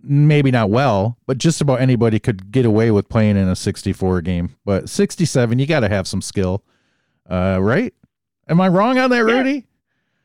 maybe 0.03 0.51
not 0.51 0.70
well 0.70 1.16
but 1.26 1.39
just 1.39 1.61
about 1.61 1.81
anybody 1.81 2.18
could 2.18 2.51
get 2.51 2.64
away 2.64 2.91
with 2.91 3.09
playing 3.09 3.37
in 3.37 3.47
a 3.49 3.55
64 3.55 4.22
game 4.22 4.57
but 4.64 4.89
67 4.89 5.59
you 5.59 5.66
got 5.66 5.81
to 5.81 5.89
have 5.89 6.09
some 6.09 6.22
skill 6.22 6.64
uh 7.31 7.59
right 7.61 7.93
am 8.49 8.61
i 8.61 8.66
wrong 8.66 8.99
on 8.99 9.11
that 9.11 9.16
Yeah. 9.18 9.22
rudy 9.35 9.66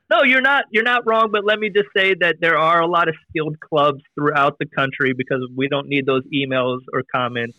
No, 0.09 0.23
you're 0.23 0.41
not. 0.41 0.65
You're 0.71 0.83
not 0.83 1.05
wrong. 1.07 1.29
But 1.31 1.43
let 1.45 1.59
me 1.59 1.69
just 1.69 1.87
say 1.95 2.13
that 2.19 2.35
there 2.39 2.57
are 2.57 2.81
a 2.81 2.87
lot 2.87 3.07
of 3.07 3.15
skilled 3.29 3.59
clubs 3.59 4.01
throughout 4.15 4.57
the 4.59 4.65
country 4.65 5.13
because 5.13 5.47
we 5.55 5.67
don't 5.67 5.87
need 5.87 6.05
those 6.05 6.23
emails 6.33 6.79
or 6.93 7.03
comments 7.13 7.57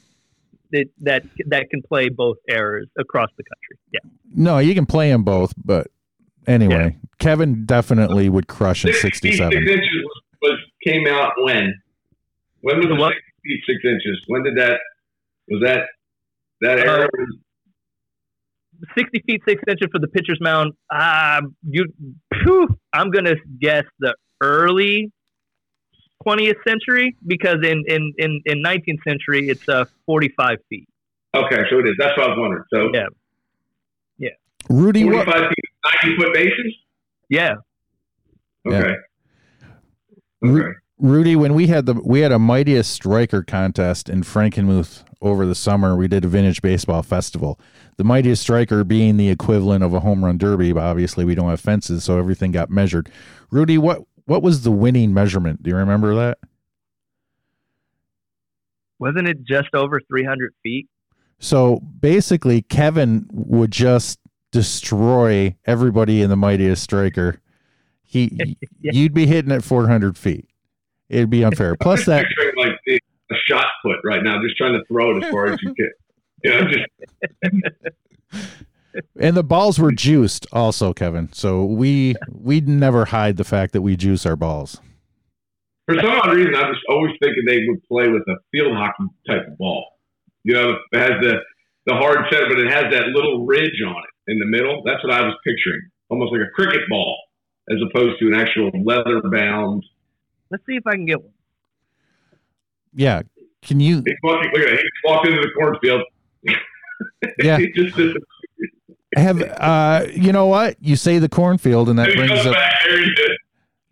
that 0.70 0.86
that 1.02 1.24
that 1.46 1.70
can 1.70 1.82
play 1.82 2.08
both 2.08 2.36
errors 2.48 2.88
across 2.98 3.28
the 3.36 3.44
country. 3.44 3.78
Yeah. 3.92 4.00
no 4.34 4.58
you 4.58 4.74
can 4.74 4.86
play 4.86 5.10
them 5.10 5.22
both 5.22 5.52
but 5.62 5.88
anyway 6.46 6.96
kevin 7.18 7.64
definitely 7.64 8.28
would 8.28 8.48
crush 8.48 8.84
in 8.84 8.92
67 8.92 9.52
inches 9.52 9.78
was, 9.78 10.22
was 10.42 10.58
came 10.84 11.06
out 11.06 11.32
when? 11.42 11.80
When 12.62 12.76
was 12.78 12.86
The 12.86 12.94
the 12.94 13.00
what? 13.00 13.12
60 13.12 13.62
six 13.66 13.78
inches? 13.84 14.20
When 14.26 14.42
did 14.42 14.56
that? 14.56 14.80
Was 15.48 15.62
that 15.64 15.86
that 16.62 16.78
Uh, 16.78 16.82
era? 16.92 17.08
60 18.96 19.22
feet 19.26 19.42
six 19.46 19.62
inches 19.68 19.88
for 19.92 19.98
the 19.98 20.08
pitcher's 20.08 20.38
mound. 20.40 20.72
Uh, 20.90 21.42
you, 21.68 21.86
phew, 22.42 22.68
I'm 22.92 23.10
gonna 23.10 23.34
guess 23.60 23.84
the 23.98 24.14
early 24.40 25.10
20th 26.26 26.56
century 26.66 27.16
because 27.26 27.56
in 27.62 27.84
in 27.86 28.12
in, 28.18 28.40
in 28.46 28.62
19th 28.62 29.02
century 29.06 29.48
it's 29.48 29.68
uh 29.68 29.84
45 30.06 30.56
feet. 30.70 30.88
okay, 31.34 31.62
so 31.70 31.78
it 31.80 31.86
is. 31.88 31.94
That's 31.98 32.16
what 32.16 32.26
I 32.26 32.28
was 32.30 32.38
wondering. 32.38 32.64
So 32.72 32.90
Yeah. 32.94 33.06
Yeah. 34.18 34.30
Rudy 34.70 35.04
what 35.04 35.26
45 35.26 35.40
feet, 35.50 36.04
90 36.04 36.16
foot 36.22 36.34
bases. 36.34 36.74
Yeah. 37.28 37.54
Yeah. 38.64 38.78
Okay. 38.78 38.94
Ru- 40.42 40.60
Okay. 40.62 40.78
Rudy, 41.04 41.36
when 41.36 41.52
we 41.52 41.66
had 41.66 41.84
the 41.84 41.92
we 42.02 42.20
had 42.20 42.32
a 42.32 42.38
mightiest 42.38 42.90
striker 42.90 43.42
contest 43.42 44.08
in 44.08 44.22
Frankenmuth 44.22 45.04
over 45.20 45.44
the 45.44 45.54
summer, 45.54 45.94
we 45.96 46.08
did 46.08 46.24
a 46.24 46.28
vintage 46.28 46.62
baseball 46.62 47.02
festival. 47.02 47.60
The 47.98 48.04
mightiest 48.04 48.40
striker 48.40 48.84
being 48.84 49.18
the 49.18 49.28
equivalent 49.28 49.84
of 49.84 49.92
a 49.92 50.00
home 50.00 50.24
run 50.24 50.38
derby, 50.38 50.72
but 50.72 50.82
obviously 50.82 51.26
we 51.26 51.34
don't 51.34 51.50
have 51.50 51.60
fences, 51.60 52.04
so 52.04 52.18
everything 52.18 52.52
got 52.52 52.70
measured. 52.70 53.10
Rudy, 53.50 53.76
what 53.76 54.04
what 54.24 54.42
was 54.42 54.62
the 54.62 54.70
winning 54.70 55.12
measurement? 55.12 55.62
Do 55.62 55.68
you 55.68 55.76
remember 55.76 56.14
that? 56.14 56.38
Wasn't 58.98 59.28
it 59.28 59.44
just 59.44 59.74
over 59.74 60.00
300 60.08 60.54
feet? 60.62 60.88
So 61.38 61.80
basically, 62.00 62.62
Kevin 62.62 63.26
would 63.30 63.72
just 63.72 64.18
destroy 64.52 65.54
everybody 65.66 66.22
in 66.22 66.30
the 66.30 66.36
mightiest 66.36 66.82
striker. 66.82 67.42
He, 68.02 68.56
Yeah. 68.80 68.92
you'd 68.94 69.12
be 69.12 69.26
hitting 69.26 69.52
at 69.52 69.62
400 69.62 70.16
feet. 70.16 70.48
It'd 71.08 71.30
be 71.30 71.44
unfair. 71.44 71.76
Plus 71.76 72.08
I'm 72.08 72.24
that, 72.36 72.54
like 72.56 72.78
a 72.88 73.34
shot 73.46 73.66
put 73.84 73.96
right 74.04 74.22
now, 74.22 74.40
just 74.42 74.56
trying 74.56 74.74
to 74.74 74.84
throw 74.86 75.16
it 75.16 75.24
as 75.24 75.30
far 75.30 75.46
as 75.46 75.62
you 75.62 75.74
can. 75.74 75.90
You 76.42 76.50
know, 76.50 76.68
just 76.68 76.86
and 79.18 79.36
the 79.36 79.42
balls 79.42 79.78
were 79.78 79.92
juiced 79.92 80.46
also, 80.52 80.92
Kevin. 80.92 81.32
So 81.32 81.64
we 81.64 82.14
we'd 82.30 82.68
never 82.68 83.06
hide 83.06 83.36
the 83.36 83.44
fact 83.44 83.72
that 83.72 83.82
we 83.82 83.96
juice 83.96 84.26
our 84.26 84.36
balls. 84.36 84.80
for 85.86 85.94
some 85.96 86.06
odd 86.06 86.34
reason, 86.34 86.54
I 86.54 86.68
was 86.68 86.80
always 86.88 87.12
thinking 87.22 87.44
they 87.46 87.64
would 87.66 87.82
play 87.84 88.08
with 88.08 88.22
a 88.28 88.36
field 88.52 88.76
hockey 88.76 89.04
type 89.26 89.46
of 89.46 89.58
ball. 89.58 89.86
You 90.44 90.54
know, 90.54 90.76
it 90.92 90.98
has 90.98 91.12
the 91.22 91.36
the 91.86 91.94
hard 91.94 92.18
center, 92.30 92.48
but 92.48 92.58
it 92.58 92.72
has 92.72 92.92
that 92.92 93.08
little 93.08 93.44
ridge 93.44 93.82
on 93.86 93.96
it 93.96 94.32
in 94.32 94.38
the 94.38 94.46
middle. 94.46 94.82
That's 94.84 95.02
what 95.04 95.12
I 95.12 95.22
was 95.22 95.34
picturing, 95.44 95.82
almost 96.08 96.32
like 96.32 96.42
a 96.42 96.50
cricket 96.54 96.80
ball, 96.88 97.18
as 97.70 97.78
opposed 97.90 98.18
to 98.20 98.26
an 98.28 98.34
actual 98.34 98.70
leather 98.84 99.20
bound. 99.30 99.84
Let's 100.50 100.64
see 100.66 100.76
if 100.76 100.86
I 100.86 100.92
can 100.92 101.06
get 101.06 101.22
one. 101.22 101.32
Yeah. 102.94 103.22
Can 103.62 103.80
you? 103.80 104.02
He 104.06 104.14
walked, 104.22 104.46
look 104.52 104.62
at 104.62 104.72
it. 104.74 104.80
He 104.80 105.08
walked 105.08 105.26
into 105.26 105.40
the 105.40 105.50
cornfield. 105.58 106.02
Yeah. 107.42 107.58
he 107.58 107.72
just 107.72 107.96
Have 109.16 109.40
uh, 109.42 110.06
you 110.12 110.32
know 110.32 110.46
what 110.46 110.76
you 110.80 110.94
say 110.96 111.18
the 111.18 111.28
cornfield, 111.28 111.88
and 111.88 111.98
that 111.98 112.10
he 112.10 112.14
brings 112.16 112.44
up 112.46 112.52
back 112.54 112.80
there. 112.86 112.98
He 112.98 113.14
did. 113.14 113.30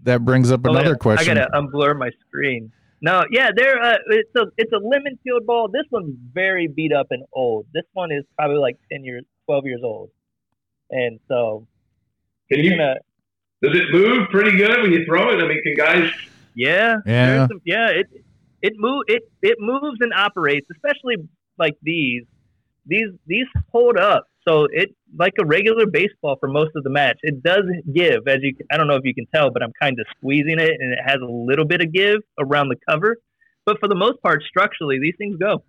that 0.04 0.24
brings 0.24 0.50
up 0.52 0.60
Oh, 0.66 0.70
another 0.70 0.90
yeah. 0.90 0.94
question. 0.96 1.38
I 1.38 1.42
gotta 1.46 1.50
unblur 1.58 1.96
my 1.98 2.10
screen. 2.28 2.70
No, 3.00 3.24
yeah, 3.30 3.50
they're 3.54 3.82
uh, 3.82 3.96
it's 4.08 4.30
a 4.36 4.44
it's 4.56 4.72
a 4.72 4.76
lemon 4.78 5.18
peel 5.24 5.40
ball. 5.44 5.68
This 5.68 5.84
one's 5.90 6.14
very 6.32 6.68
beat 6.68 6.92
up 6.92 7.08
and 7.10 7.24
old. 7.32 7.66
This 7.74 7.84
one 7.94 8.12
is 8.12 8.24
probably 8.38 8.58
like 8.58 8.76
ten 8.90 9.04
years, 9.04 9.24
twelve 9.46 9.64
years 9.64 9.80
old, 9.82 10.10
and 10.90 11.18
so 11.28 11.66
Can 12.50 12.60
you're 12.62 12.72
you? 12.74 12.78
gonna 12.78 12.96
Does 13.62 13.76
it 13.76 13.84
move 13.92 14.28
pretty 14.30 14.56
good 14.56 14.82
when 14.82 14.92
you 14.92 15.04
throw 15.06 15.30
it? 15.36 15.42
I 15.42 15.48
mean, 15.48 15.60
can 15.64 15.74
guys? 15.76 16.10
Yeah 16.54 16.96
Yeah. 17.06 17.46
some- 17.48 17.60
yeah 17.64 17.88
it 17.90 18.06
it 18.62 18.74
move 18.76 19.04
it 19.08 19.22
it 19.42 19.56
moves 19.60 19.98
and 20.00 20.12
operates, 20.12 20.66
especially 20.70 21.16
like 21.58 21.74
these 21.82 22.22
these 22.86 23.08
these 23.26 23.46
hold 23.70 23.96
up. 23.96 24.26
So 24.48 24.66
it 24.70 24.94
like 25.16 25.34
a 25.40 25.44
regular 25.46 25.86
baseball 25.86 26.36
for 26.40 26.48
most 26.48 26.72
of 26.74 26.82
the 26.82 26.90
match. 26.90 27.18
It 27.22 27.42
does 27.44 27.64
give, 27.92 28.26
as 28.26 28.38
you 28.42 28.54
I 28.72 28.76
don't 28.76 28.88
know 28.88 28.96
if 28.96 29.04
you 29.04 29.14
can 29.14 29.26
tell, 29.34 29.50
but 29.50 29.62
I'm 29.62 29.72
kind 29.80 29.98
of 30.00 30.06
squeezing 30.16 30.58
it, 30.58 30.80
and 30.80 30.92
it 30.92 30.98
has 31.04 31.20
a 31.20 31.26
little 31.30 31.64
bit 31.64 31.80
of 31.80 31.92
give 31.92 32.18
around 32.38 32.68
the 32.68 32.76
cover. 32.88 33.18
But 33.64 33.78
for 33.78 33.88
the 33.88 33.94
most 33.94 34.20
part, 34.22 34.42
structurally, 34.42 34.98
these 35.00 35.14
things 35.16 35.36
go. 35.36 35.62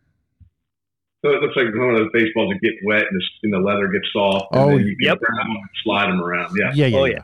So 1.24 1.30
it 1.32 1.42
looks 1.42 1.56
like 1.56 1.68
one 1.76 1.92
of 1.92 1.98
those 2.00 2.10
baseballs 2.14 2.52
that 2.52 2.60
get 2.62 2.74
wet 2.84 3.04
and 3.10 3.16
the, 3.22 3.24
and 3.44 3.54
the 3.54 3.60
leather 3.60 3.88
gets 3.88 4.08
soft. 4.12 4.48
And 4.52 4.62
Oh, 4.62 4.68
then 4.70 4.80
you 4.88 4.98
can 4.98 5.06
yep. 5.06 5.20
them 5.20 5.30
and 5.40 5.58
slide 5.84 6.08
them 6.10 6.22
around. 6.22 6.54
Yeah. 6.60 6.72
yeah, 6.74 6.86
yeah, 6.88 6.98
Oh, 6.98 7.06
yeah. 7.06 7.20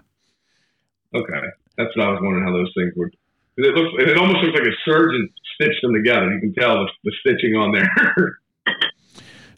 yeah. 1.14 1.20
Okay. 1.20 1.48
That's 1.78 1.96
what 1.98 2.06
I 2.06 2.12
was 2.12 2.20
wondering 2.22 2.46
how 2.46 2.54
those 2.54 2.72
things 2.78 2.94
would. 2.96 3.14
It 3.62 3.76
looks. 3.76 4.10
It 4.10 4.18
almost 4.18 4.44
looks 4.44 4.58
like 4.60 4.68
a 4.68 4.76
surgeon 4.90 5.30
stitched 5.56 5.82
them 5.82 5.94
together. 5.94 6.34
You 6.34 6.40
can 6.40 6.54
tell 6.54 6.76
the, 6.76 6.90
the 7.04 7.12
stitching 7.22 7.56
on 7.56 7.74
there. 7.74 8.38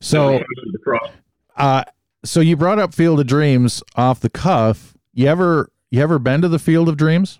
So 0.03 0.39
The 0.39 0.79
cross. 0.83 1.11
Uh, 1.55 1.83
so 2.25 2.39
you 2.39 2.57
brought 2.57 2.79
up 2.79 2.93
Field 2.93 3.19
of 3.19 3.27
Dreams 3.27 3.83
off 3.95 4.19
the 4.19 4.31
cuff. 4.31 4.95
You 5.13 5.27
ever 5.27 5.71
you 5.91 6.01
ever 6.01 6.17
been 6.17 6.41
to 6.41 6.47
the 6.47 6.57
Field 6.57 6.89
of 6.89 6.97
Dreams? 6.97 7.37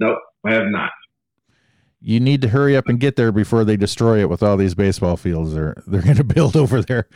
Nope, 0.00 0.18
I 0.46 0.54
have 0.54 0.66
not. 0.68 0.90
You 2.00 2.20
need 2.20 2.40
to 2.42 2.48
hurry 2.48 2.76
up 2.76 2.86
and 2.86 2.98
get 2.98 3.16
there 3.16 3.32
before 3.32 3.64
they 3.64 3.76
destroy 3.76 4.20
it 4.20 4.30
with 4.30 4.42
all 4.42 4.56
these 4.56 4.74
baseball 4.74 5.16
fields 5.18 5.52
they're 5.52 5.74
they're 5.86 6.00
going 6.02 6.16
to 6.24 6.24
build 6.24 6.56
over 6.56 6.80
there. 6.80 7.06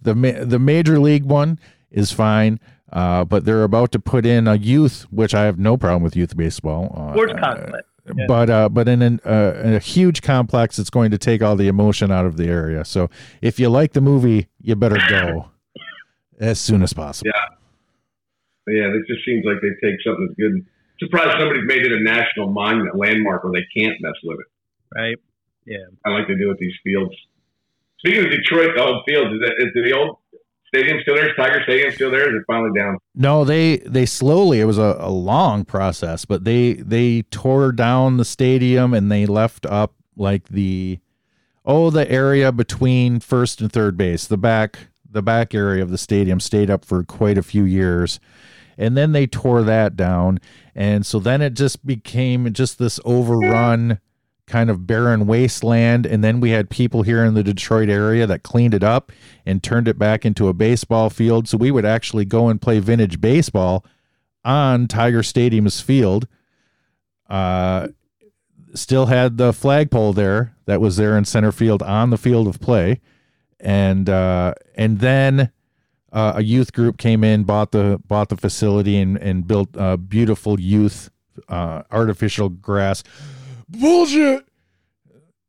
The 0.00 0.14
ma- 0.14 0.44
the 0.44 0.60
major 0.60 1.00
league 1.00 1.24
one 1.24 1.58
is 1.90 2.12
fine, 2.12 2.60
uh, 2.92 3.24
but 3.24 3.44
they're 3.44 3.64
about 3.64 3.90
to 3.92 3.98
put 3.98 4.24
in 4.24 4.46
a 4.46 4.54
youth, 4.54 5.02
which 5.10 5.34
I 5.34 5.44
have 5.44 5.58
no 5.58 5.76
problem 5.76 6.02
with 6.04 6.14
youth 6.14 6.36
baseball. 6.36 6.94
Uh, 6.96 7.12
Sports 7.12 7.32
complex. 7.40 7.88
Yeah. 8.14 8.26
But 8.28 8.50
uh, 8.50 8.68
but 8.68 8.88
in 8.88 9.02
an, 9.02 9.20
uh, 9.24 9.60
in 9.64 9.74
a 9.74 9.78
huge 9.78 10.22
complex, 10.22 10.78
it's 10.78 10.90
going 10.90 11.10
to 11.10 11.18
take 11.18 11.42
all 11.42 11.56
the 11.56 11.68
emotion 11.68 12.12
out 12.12 12.24
of 12.24 12.36
the 12.36 12.46
area. 12.46 12.84
So 12.84 13.10
if 13.42 13.58
you 13.58 13.68
like 13.68 13.92
the 13.94 14.00
movie, 14.00 14.48
you 14.60 14.76
better 14.76 14.98
go 15.08 15.50
as 16.40 16.60
soon 16.60 16.82
as 16.82 16.92
possible. 16.92 17.30
But 18.64 18.72
yeah, 18.72 18.86
it 18.86 19.06
just 19.06 19.24
seems 19.24 19.44
like 19.44 19.56
they 19.62 19.70
take 19.82 20.00
something 20.04 20.26
that's 20.26 20.38
good. 20.38 20.66
Surprised 20.98 21.38
somebody's 21.38 21.66
made 21.66 21.84
it 21.84 21.92
a 21.92 22.02
national 22.02 22.50
monument 22.50 22.96
landmark 22.96 23.44
where 23.44 23.52
they 23.52 23.66
can't 23.80 23.96
mess 24.00 24.14
with 24.24 24.38
it. 24.40 24.98
right? 24.98 25.16
Yeah. 25.66 25.86
I 26.04 26.10
like 26.10 26.26
to 26.28 26.36
do 26.36 26.48
with 26.48 26.58
these 26.58 26.74
fields. 26.82 27.14
Speaking 27.98 28.24
of 28.24 28.30
Detroit, 28.30 28.70
the 28.76 28.82
old 28.82 29.02
fields 29.06 29.34
is, 29.34 29.40
that, 29.40 29.54
is 29.58 29.72
the 29.74 29.92
old 29.96 30.18
stadium 30.76 31.00
still 31.02 31.14
there? 31.14 31.28
Is 31.28 31.36
Tiger 31.36 31.62
Stadium 31.62 31.92
still 31.92 32.10
there? 32.10 32.28
Is 32.28 32.40
it 32.40 32.44
finally 32.46 32.70
down? 32.76 32.98
No, 33.14 33.44
they 33.44 33.78
they 33.78 34.06
slowly. 34.06 34.60
It 34.60 34.64
was 34.64 34.78
a, 34.78 34.96
a 34.98 35.10
long 35.10 35.64
process, 35.64 36.24
but 36.24 36.44
they 36.44 36.74
they 36.74 37.22
tore 37.22 37.72
down 37.72 38.16
the 38.16 38.24
stadium 38.24 38.94
and 38.94 39.10
they 39.10 39.26
left 39.26 39.66
up 39.66 39.94
like 40.16 40.48
the 40.48 40.98
oh 41.64 41.90
the 41.90 42.10
area 42.10 42.52
between 42.52 43.20
first 43.20 43.60
and 43.60 43.72
third 43.72 43.96
base, 43.96 44.26
the 44.26 44.38
back 44.38 44.88
the 45.08 45.22
back 45.22 45.54
area 45.54 45.82
of 45.82 45.90
the 45.90 45.98
stadium 45.98 46.40
stayed 46.40 46.70
up 46.70 46.84
for 46.84 47.02
quite 47.02 47.38
a 47.38 47.42
few 47.42 47.64
years, 47.64 48.20
and 48.76 48.96
then 48.96 49.12
they 49.12 49.26
tore 49.26 49.62
that 49.62 49.96
down, 49.96 50.38
and 50.74 51.06
so 51.06 51.18
then 51.18 51.40
it 51.40 51.54
just 51.54 51.86
became 51.86 52.52
just 52.52 52.78
this 52.78 53.00
overrun 53.04 53.98
kind 54.46 54.70
of 54.70 54.86
barren 54.86 55.26
wasteland 55.26 56.06
and 56.06 56.22
then 56.22 56.38
we 56.38 56.50
had 56.50 56.70
people 56.70 57.02
here 57.02 57.24
in 57.24 57.34
the 57.34 57.42
Detroit 57.42 57.88
area 57.88 58.26
that 58.26 58.44
cleaned 58.44 58.74
it 58.74 58.84
up 58.84 59.10
and 59.44 59.62
turned 59.62 59.88
it 59.88 59.98
back 59.98 60.24
into 60.24 60.48
a 60.48 60.52
baseball 60.52 61.10
field. 61.10 61.48
So 61.48 61.56
we 61.56 61.72
would 61.72 61.84
actually 61.84 62.24
go 62.24 62.48
and 62.48 62.62
play 62.62 62.78
vintage 62.78 63.20
baseball 63.20 63.84
on 64.44 64.86
Tiger 64.86 65.22
Stadium's 65.22 65.80
field. 65.80 66.28
Uh 67.28 67.88
still 68.74 69.06
had 69.06 69.38
the 69.38 69.52
flagpole 69.52 70.12
there 70.12 70.54
that 70.66 70.80
was 70.80 70.96
there 70.96 71.16
in 71.16 71.24
center 71.24 71.50
field 71.50 71.82
on 71.82 72.10
the 72.10 72.18
field 72.18 72.46
of 72.46 72.60
play. 72.60 73.00
And 73.58 74.08
uh 74.08 74.54
and 74.76 75.00
then 75.00 75.50
uh, 76.12 76.34
a 76.36 76.42
youth 76.42 76.72
group 76.72 76.98
came 76.98 77.24
in 77.24 77.42
bought 77.42 77.72
the 77.72 78.00
bought 78.06 78.28
the 78.28 78.36
facility 78.36 78.96
and 78.96 79.16
and 79.18 79.44
built 79.46 79.76
beautiful 80.08 80.60
youth 80.60 81.10
uh 81.48 81.82
artificial 81.90 82.48
grass 82.48 83.02
bullshit 83.68 84.44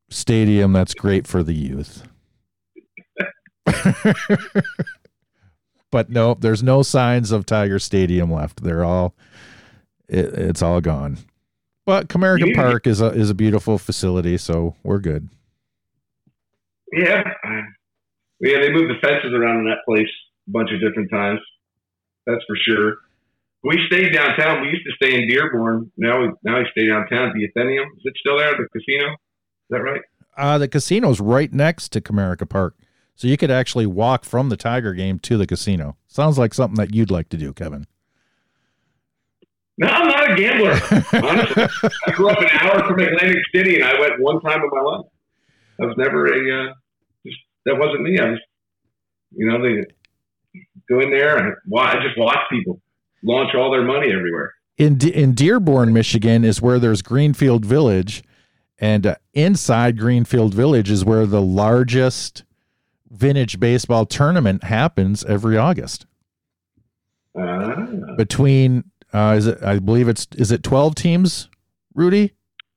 stadium 0.10 0.74
that's 0.74 0.94
great 0.94 1.28
for 1.28 1.44
the 1.44 1.54
youth. 1.54 2.04
but 5.92 6.10
no, 6.10 6.34
there's 6.36 6.64
no 6.64 6.82
signs 6.84 7.32
of 7.32 7.46
Tiger 7.46 7.80
Stadium 7.80 8.32
left. 8.32 8.64
They're 8.64 8.84
all 8.84 9.14
it, 10.08 10.26
it's 10.34 10.62
all 10.62 10.82
gone. 10.82 11.18
But 11.86 12.08
Comerica 12.10 12.48
You- 12.48 12.56
Park 12.56 12.88
is 12.88 13.02
a 13.02 13.08
is 13.08 13.30
a 13.30 13.36
beautiful 13.36 13.78
facility, 13.78 14.38
so 14.38 14.76
we're 14.84 15.00
good. 15.00 15.30
Yeah. 16.92 17.24
Yeah, 18.40 18.60
they 18.62 18.72
moved 18.72 18.90
the 18.92 19.00
fences 19.02 19.34
around 19.34 19.60
in 19.60 19.66
that 19.66 19.80
place 19.86 20.08
a 20.48 20.52
bunch 20.52 20.70
of 20.72 20.80
different 20.80 21.10
times. 21.12 21.40
That's 22.26 22.44
for 22.46 22.56
sure. 22.56 22.98
We 23.64 23.80
stayed 23.88 24.14
downtown. 24.14 24.62
We 24.62 24.70
used 24.70 24.86
to 24.86 25.06
stay 25.06 25.16
in 25.16 25.28
Dearborn. 25.28 25.92
Now 25.98 26.22
we 26.22 26.30
now 26.44 26.60
we 26.60 26.68
stay 26.72 26.88
downtown. 26.88 27.30
At 27.30 27.34
the 27.34 27.48
Atheneum. 27.48 27.86
Is 27.98 28.04
it 28.04 28.14
still 28.20 28.38
there? 28.38 28.52
The 28.52 28.68
casino? 28.72 29.12
Is 29.14 29.18
that 29.70 29.82
right? 29.82 30.02
Uh 30.38 30.58
the 30.58 30.68
casino's 30.68 31.20
right 31.20 31.52
next 31.52 31.90
to 31.90 32.02
Comerica 32.02 32.48
Park. 32.48 32.76
So 33.16 33.28
you 33.28 33.36
could 33.36 33.50
actually 33.50 33.88
walk 33.88 34.26
from 34.26 34.50
the 34.50 34.58
Tiger 34.58 34.94
game 34.94 35.18
to 35.20 35.38
the 35.38 35.48
casino. 35.48 35.98
Sounds 36.08 36.38
like 36.38 36.54
something 36.54 36.76
that 36.76 36.94
you'd 36.94 37.10
like 37.10 37.30
to 37.30 37.38
do, 37.38 37.52
Kevin. 37.52 37.88
No, 39.80 39.88
I'm 39.88 40.08
not 40.08 40.32
a 40.32 40.36
gambler. 40.36 40.72
Honestly, 41.14 41.92
I 42.08 42.12
grew 42.12 42.30
up 42.30 42.40
an 42.40 42.50
hour 42.62 42.88
from 42.88 43.00
Atlantic 43.00 43.44
City, 43.54 43.76
and 43.76 43.84
I 43.84 44.00
went 44.00 44.20
one 44.20 44.40
time 44.42 44.62
in 44.62 44.70
my 44.72 44.82
life. 44.82 45.06
I 45.82 45.86
was 45.86 45.96
never 45.98 46.26
a. 46.28 46.70
Uh, 46.70 46.74
just 47.26 47.38
that 47.66 47.78
wasn't 47.78 48.02
me. 48.02 48.20
I 48.20 48.30
was, 48.30 48.40
you 49.32 49.48
know, 49.48 49.62
they 49.62 49.84
go 50.90 51.00
in 51.00 51.12
there 51.12 51.38
and 51.38 51.56
I 51.78 51.96
just 51.96 52.18
watch 52.18 52.40
people 52.50 52.82
launch 53.28 53.54
all 53.56 53.70
their 53.72 53.84
money 53.84 54.08
everywhere. 54.12 54.54
in 54.78 54.98
De- 54.98 55.12
in 55.16 55.34
Dearborn, 55.34 55.92
Michigan, 55.94 56.44
is 56.44 56.62
where 56.62 56.80
there's 56.80 57.02
Greenfield 57.02 57.66
Village, 57.66 58.24
and 58.80 59.06
uh, 59.08 59.16
inside 59.34 59.98
Greenfield 59.98 60.54
Village 60.54 60.90
is 60.90 61.04
where 61.06 61.26
the 61.26 61.42
largest 61.42 62.44
vintage 63.10 63.60
baseball 63.60 64.06
tournament 64.06 64.64
happens 64.64 65.24
every 65.26 65.58
August. 65.58 66.06
Ah. 67.38 67.76
Between 68.18 68.84
uh, 69.14 69.36
is 69.38 69.48
it? 69.48 69.62
I 69.64 69.80
believe 69.80 70.08
it's 70.08 70.28
is 70.38 70.52
it 70.52 70.64
twelve 70.64 70.96
teams, 70.96 71.50
Rudy? 71.94 72.34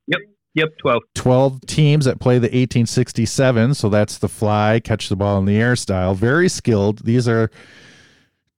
Yep, 0.06 0.20
yep, 0.54 0.68
twelve. 0.78 1.02
12 1.14 1.60
teams 1.66 2.04
that 2.06 2.18
play 2.20 2.34
the 2.38 2.46
1867 2.46 3.74
so 3.74 3.88
that's 3.88 4.18
the 4.18 4.28
fly 4.28 4.80
catch 4.82 5.08
the 5.08 5.16
ball 5.16 5.38
in 5.38 5.44
the 5.44 5.56
air 5.56 5.76
style 5.76 6.14
very 6.14 6.48
skilled 6.48 7.04
these 7.04 7.28
are 7.28 7.50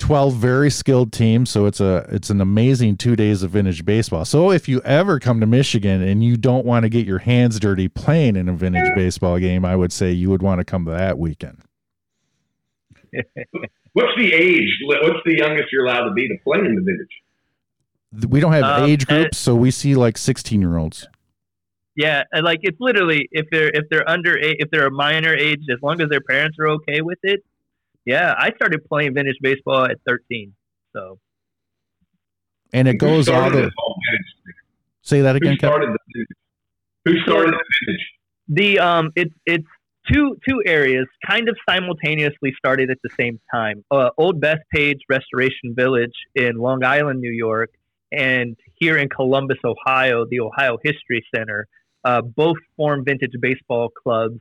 12 0.03 0.35
very 0.35 0.69
skilled 0.69 1.13
teams 1.13 1.49
so 1.49 1.65
it's 1.65 1.79
a 1.79 2.05
it's 2.09 2.29
an 2.29 2.41
amazing 2.41 2.97
two 2.97 3.15
days 3.15 3.45
of 3.45 3.53
vintage 3.53 3.85
baseball. 3.85 4.25
So 4.25 4.51
if 4.51 4.69
you 4.69 4.81
ever 4.81 5.21
come 5.21 5.39
to 5.39 5.47
michigan 5.47 6.03
and 6.03 6.25
you 6.25 6.37
don't 6.37 6.67
want 6.67 6.83
to 6.83 6.89
get 6.89 7.07
your 7.07 7.21
hands 7.21 7.61
dirty 7.61 7.87
playing 7.87 8.35
in 8.35 8.49
a 8.49 8.53
vintage 8.53 8.91
baseball 8.97 9.39
game 9.39 9.65
i 9.65 9.77
would 9.77 9.93
say 9.93 10.11
you 10.11 10.29
would 10.29 10.43
want 10.43 10.59
to 10.59 10.65
come 10.65 10.85
to 10.87 10.91
that 10.91 11.19
weekend. 11.19 11.63
What's 13.93 14.11
the 14.17 14.33
age 14.35 14.71
what's 14.87 15.21
the 15.25 15.37
youngest 15.37 15.69
you're 15.71 15.87
allowed 15.87 16.09
to 16.09 16.13
be 16.15 16.27
to 16.27 16.35
play 16.43 16.59
in 16.59 16.75
the 16.75 16.83
vintage? 16.83 18.29
We 18.33 18.41
don't 18.41 18.53
have 18.53 18.83
um, 18.83 18.91
age 18.91 19.07
groups 19.07 19.39
so 19.39 19.55
we 19.55 19.71
see 19.71 19.95
like 19.95 20.19
16 20.19 20.61
year 20.61 20.79
olds 20.79 21.07
yeah 21.95 22.25
like 22.43 22.59
it's 22.63 22.79
literally 22.81 23.29
if 23.31 23.47
they're 23.53 23.71
if 23.73 23.85
they're 23.89 24.09
under 24.11 24.37
if 24.37 24.69
they're 24.73 24.89
a 24.89 24.91
minor 24.91 25.33
age 25.33 25.61
as 25.71 25.79
long 25.81 26.01
as 26.01 26.09
their 26.09 26.23
parents 26.23 26.59
are 26.59 26.71
okay 26.71 27.03
with 27.03 27.19
it 27.23 27.45
yeah, 28.05 28.35
I 28.37 28.53
started 28.57 28.85
playing 28.85 29.15
vintage 29.15 29.37
baseball 29.41 29.85
at 29.85 29.99
13. 30.07 30.53
So. 30.95 31.19
And 32.73 32.89
it 32.89 32.95
goes 32.95 33.29
all 33.29 33.51
the. 33.51 33.71
Say 35.03 35.21
that 35.21 35.37
again. 35.37 35.53
Who 35.53 35.59
started 35.59 35.89
the 35.91 35.99
vintage? 36.15 36.37
Who 37.05 37.21
started 37.23 37.55
the 37.55 37.65
vintage? 37.87 38.07
The 38.49 38.79
um, 38.79 39.13
it's 39.15 39.35
it's 39.47 39.67
two 40.11 40.37
two 40.49 40.63
areas 40.65 41.07
kind 41.27 41.49
of 41.49 41.57
simultaneously 41.69 42.53
started 42.57 42.91
at 42.91 42.99
the 43.03 43.11
same 43.19 43.41
time. 43.53 43.85
Uh, 43.91 44.11
Old 44.17 44.41
Bethpage 44.41 45.01
Restoration 45.09 45.75
Village 45.75 46.15
in 46.35 46.57
Long 46.57 46.83
Island, 46.85 47.21
New 47.21 47.31
York, 47.33 47.71
and 48.11 48.57
here 48.75 48.97
in 48.97 49.09
Columbus, 49.09 49.59
Ohio, 49.65 50.25
the 50.29 50.41
Ohio 50.41 50.79
History 50.83 51.25
Center, 51.35 51.67
uh, 52.05 52.23
both 52.23 52.57
formed 52.77 53.05
vintage 53.05 53.35
baseball 53.41 53.91
clubs 53.91 54.41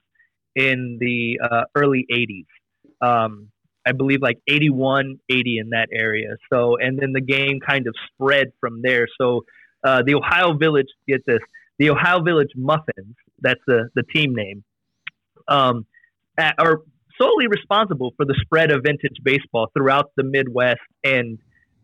in 0.56 0.98
the 1.00 1.40
uh, 1.44 1.64
early 1.76 2.06
'80s 2.12 2.46
um, 3.02 3.50
I 3.86 3.94
believe 3.94 4.22
like 4.22 4.38
81, 4.48 5.20
80 5.30 5.58
in 5.58 5.70
that 5.70 5.90
area. 5.92 6.36
So, 6.52 6.78
and 6.78 7.00
then 7.00 7.14
the 7.14 7.22
game 7.22 7.60
kind 7.60 7.88
of 7.88 7.96
spread 8.14 8.52
from 8.60 8.82
there. 8.82 9.08
So, 9.20 9.46
uh, 9.84 10.04
the 10.06 10.16
Ohio 10.16 10.54
Village, 10.54 10.88
get 11.08 11.26
this, 11.26 11.40
the 11.80 11.90
Ohio 11.90 12.22
Village 12.22 12.52
Muffins, 12.56 13.16
that's 13.40 13.60
the, 13.66 13.90
the 13.96 14.04
team 14.04 14.36
name, 14.36 14.64
um, 15.48 15.86
are 16.38 16.82
solely 17.20 17.48
responsible 17.48 18.14
for 18.16 18.26
the 18.26 18.36
spread 18.42 18.72
of 18.72 18.84
vintage 18.84 19.18
baseball 19.24 19.68
throughout 19.76 20.12
the 20.16 20.24
Midwest 20.24 20.80
and 21.04 21.40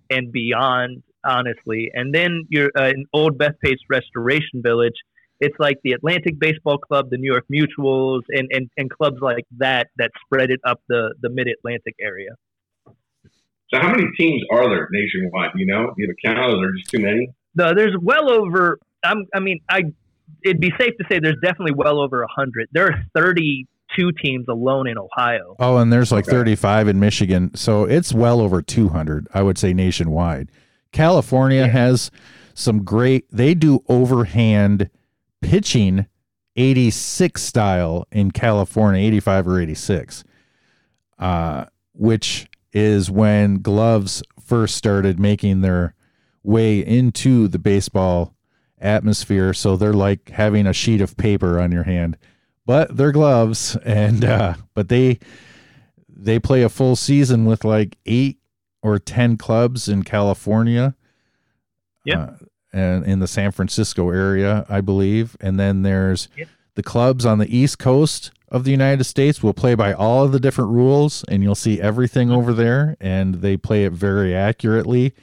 and 0.09 0.31
beyond, 0.31 1.03
honestly. 1.25 1.91
And 1.93 2.13
then 2.13 2.45
you're 2.49 2.71
uh, 2.77 2.87
in 2.87 3.05
Old 3.13 3.37
Bethpage 3.37 3.79
Restoration 3.89 4.61
Village 4.63 4.95
it's 5.39 5.55
like 5.59 5.77
the 5.83 5.91
Atlantic 5.91 6.39
Baseball 6.39 6.77
Club, 6.77 7.09
the 7.09 7.17
New 7.17 7.31
York 7.31 7.45
Mutuals, 7.51 8.21
and, 8.29 8.47
and, 8.51 8.69
and 8.77 8.89
clubs 8.89 9.17
like 9.21 9.45
that 9.57 9.87
that 9.97 10.11
spread 10.25 10.49
it 10.49 10.59
up 10.65 10.81
the, 10.89 11.13
the 11.21 11.29
mid 11.29 11.47
Atlantic 11.47 11.95
area. 12.01 12.31
So, 13.73 13.81
how 13.81 13.89
many 13.89 14.07
teams 14.17 14.41
are 14.51 14.69
there 14.69 14.87
nationwide? 14.91 15.51
You 15.55 15.65
know, 15.65 15.93
you 15.97 16.07
have 16.07 16.15
a 16.17 16.27
count, 16.27 16.53
or 16.53 16.61
there's 16.61 16.83
too 16.87 16.99
many? 16.99 17.29
No, 17.55 17.73
there's 17.75 17.95
well 18.01 18.31
over. 18.31 18.79
I'm, 19.03 19.25
I 19.35 19.39
mean, 19.39 19.59
I 19.69 19.83
it'd 20.43 20.61
be 20.61 20.71
safe 20.79 20.93
to 20.97 21.05
say 21.09 21.19
there's 21.19 21.39
definitely 21.41 21.73
well 21.73 21.99
over 21.99 22.23
a 22.23 22.27
hundred. 22.27 22.69
There 22.71 22.87
are 22.87 23.03
32 23.13 24.11
teams 24.23 24.45
alone 24.47 24.87
in 24.87 24.97
Ohio. 24.97 25.55
Oh, 25.59 25.77
and 25.77 25.91
there's 25.91 26.11
like 26.11 26.27
okay. 26.27 26.37
35 26.37 26.87
in 26.87 26.99
Michigan, 26.99 27.53
so 27.55 27.83
it's 27.83 28.13
well 28.13 28.39
over 28.39 28.61
200. 28.61 29.27
I 29.33 29.41
would 29.41 29.57
say 29.57 29.73
nationwide. 29.73 30.49
California 30.93 31.61
yeah. 31.61 31.67
has 31.67 32.09
some 32.53 32.83
great. 32.83 33.25
They 33.31 33.53
do 33.53 33.83
overhand 33.89 34.89
pitching 35.47 36.05
86 36.57 37.41
style 37.41 38.05
in 38.11 38.31
California, 38.31 39.01
85 39.01 39.47
or 39.47 39.61
86, 39.61 40.23
uh, 41.19 41.65
which 41.93 42.47
is 42.73 43.09
when 43.09 43.61
gloves 43.61 44.21
first 44.41 44.75
started 44.75 45.19
making 45.19 45.61
their 45.61 45.93
way 46.43 46.79
into 46.79 47.47
the 47.47 47.59
baseball 47.59 48.35
atmosphere. 48.79 49.53
So 49.53 49.77
they're 49.77 49.93
like 49.93 50.29
having 50.29 50.67
a 50.67 50.73
sheet 50.73 50.99
of 50.99 51.15
paper 51.15 51.61
on 51.61 51.71
your 51.71 51.83
hand, 51.83 52.17
but 52.65 52.97
they're 52.97 53.13
gloves. 53.13 53.77
And, 53.85 54.25
uh, 54.25 54.55
but 54.73 54.89
they, 54.89 55.19
they 56.09 56.39
play 56.39 56.61
a 56.63 56.69
full 56.69 56.97
season 56.97 57.45
with 57.45 57.63
like 57.63 57.97
eight 58.05 58.37
or 58.81 58.99
10 58.99 59.37
clubs 59.37 59.87
in 59.87 60.03
California. 60.03 60.95
Yeah. 62.03 62.19
Uh, 62.19 62.37
and 62.77 63.05
in 63.05 63.19
the 63.19 63.27
San 63.27 63.51
Francisco 63.51 64.11
area, 64.11 64.65
I 64.69 64.81
believe. 64.81 65.35
And 65.41 65.59
then 65.59 65.81
there's 65.81 66.29
yep. 66.37 66.47
the 66.75 66.83
clubs 66.83 67.25
on 67.25 67.39
the 67.39 67.55
East 67.55 67.79
Coast 67.79 68.31
of 68.49 68.63
the 68.63 68.71
United 68.71 69.03
States 69.03 69.41
will 69.41 69.53
play 69.53 69.75
by 69.75 69.93
all 69.93 70.23
of 70.23 70.31
the 70.31 70.39
different 70.39 70.71
rules, 70.71 71.25
and 71.27 71.43
you'll 71.43 71.55
see 71.55 71.81
everything 71.81 72.31
over 72.31 72.53
there, 72.53 72.95
and 73.01 73.35
they 73.35 73.57
play 73.57 73.83
it 73.83 73.91
very 73.91 74.33
accurately. 74.33 75.13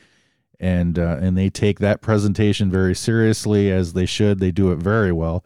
And 0.60 0.98
uh, 0.98 1.18
and 1.20 1.36
they 1.36 1.50
take 1.50 1.78
that 1.80 2.00
presentation 2.00 2.70
very 2.70 2.94
seriously 2.94 3.70
as 3.70 3.92
they 3.92 4.06
should. 4.06 4.38
They 4.38 4.52
do 4.52 4.72
it 4.72 4.76
very 4.76 5.12
well. 5.12 5.44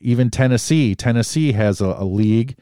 Even 0.00 0.28
Tennessee, 0.28 0.94
Tennessee 0.94 1.52
has 1.52 1.80
a, 1.80 1.96
a 1.98 2.04
league 2.04 2.56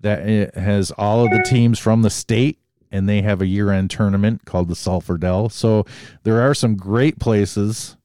that 0.00 0.26
eh, 0.26 0.58
has 0.58 0.90
all 0.92 1.24
of 1.24 1.30
the 1.30 1.44
teams 1.44 1.78
from 1.78 2.02
the 2.02 2.10
state 2.10 2.58
and 2.90 3.08
they 3.08 3.22
have 3.22 3.40
a 3.40 3.46
year-end 3.46 3.90
tournament 3.90 4.44
called 4.44 4.68
the 4.68 4.76
Sulphur 4.76 5.16
Dell. 5.16 5.48
So 5.48 5.86
there 6.24 6.40
are 6.42 6.54
some 6.54 6.76
great 6.76 7.18
places 7.18 7.96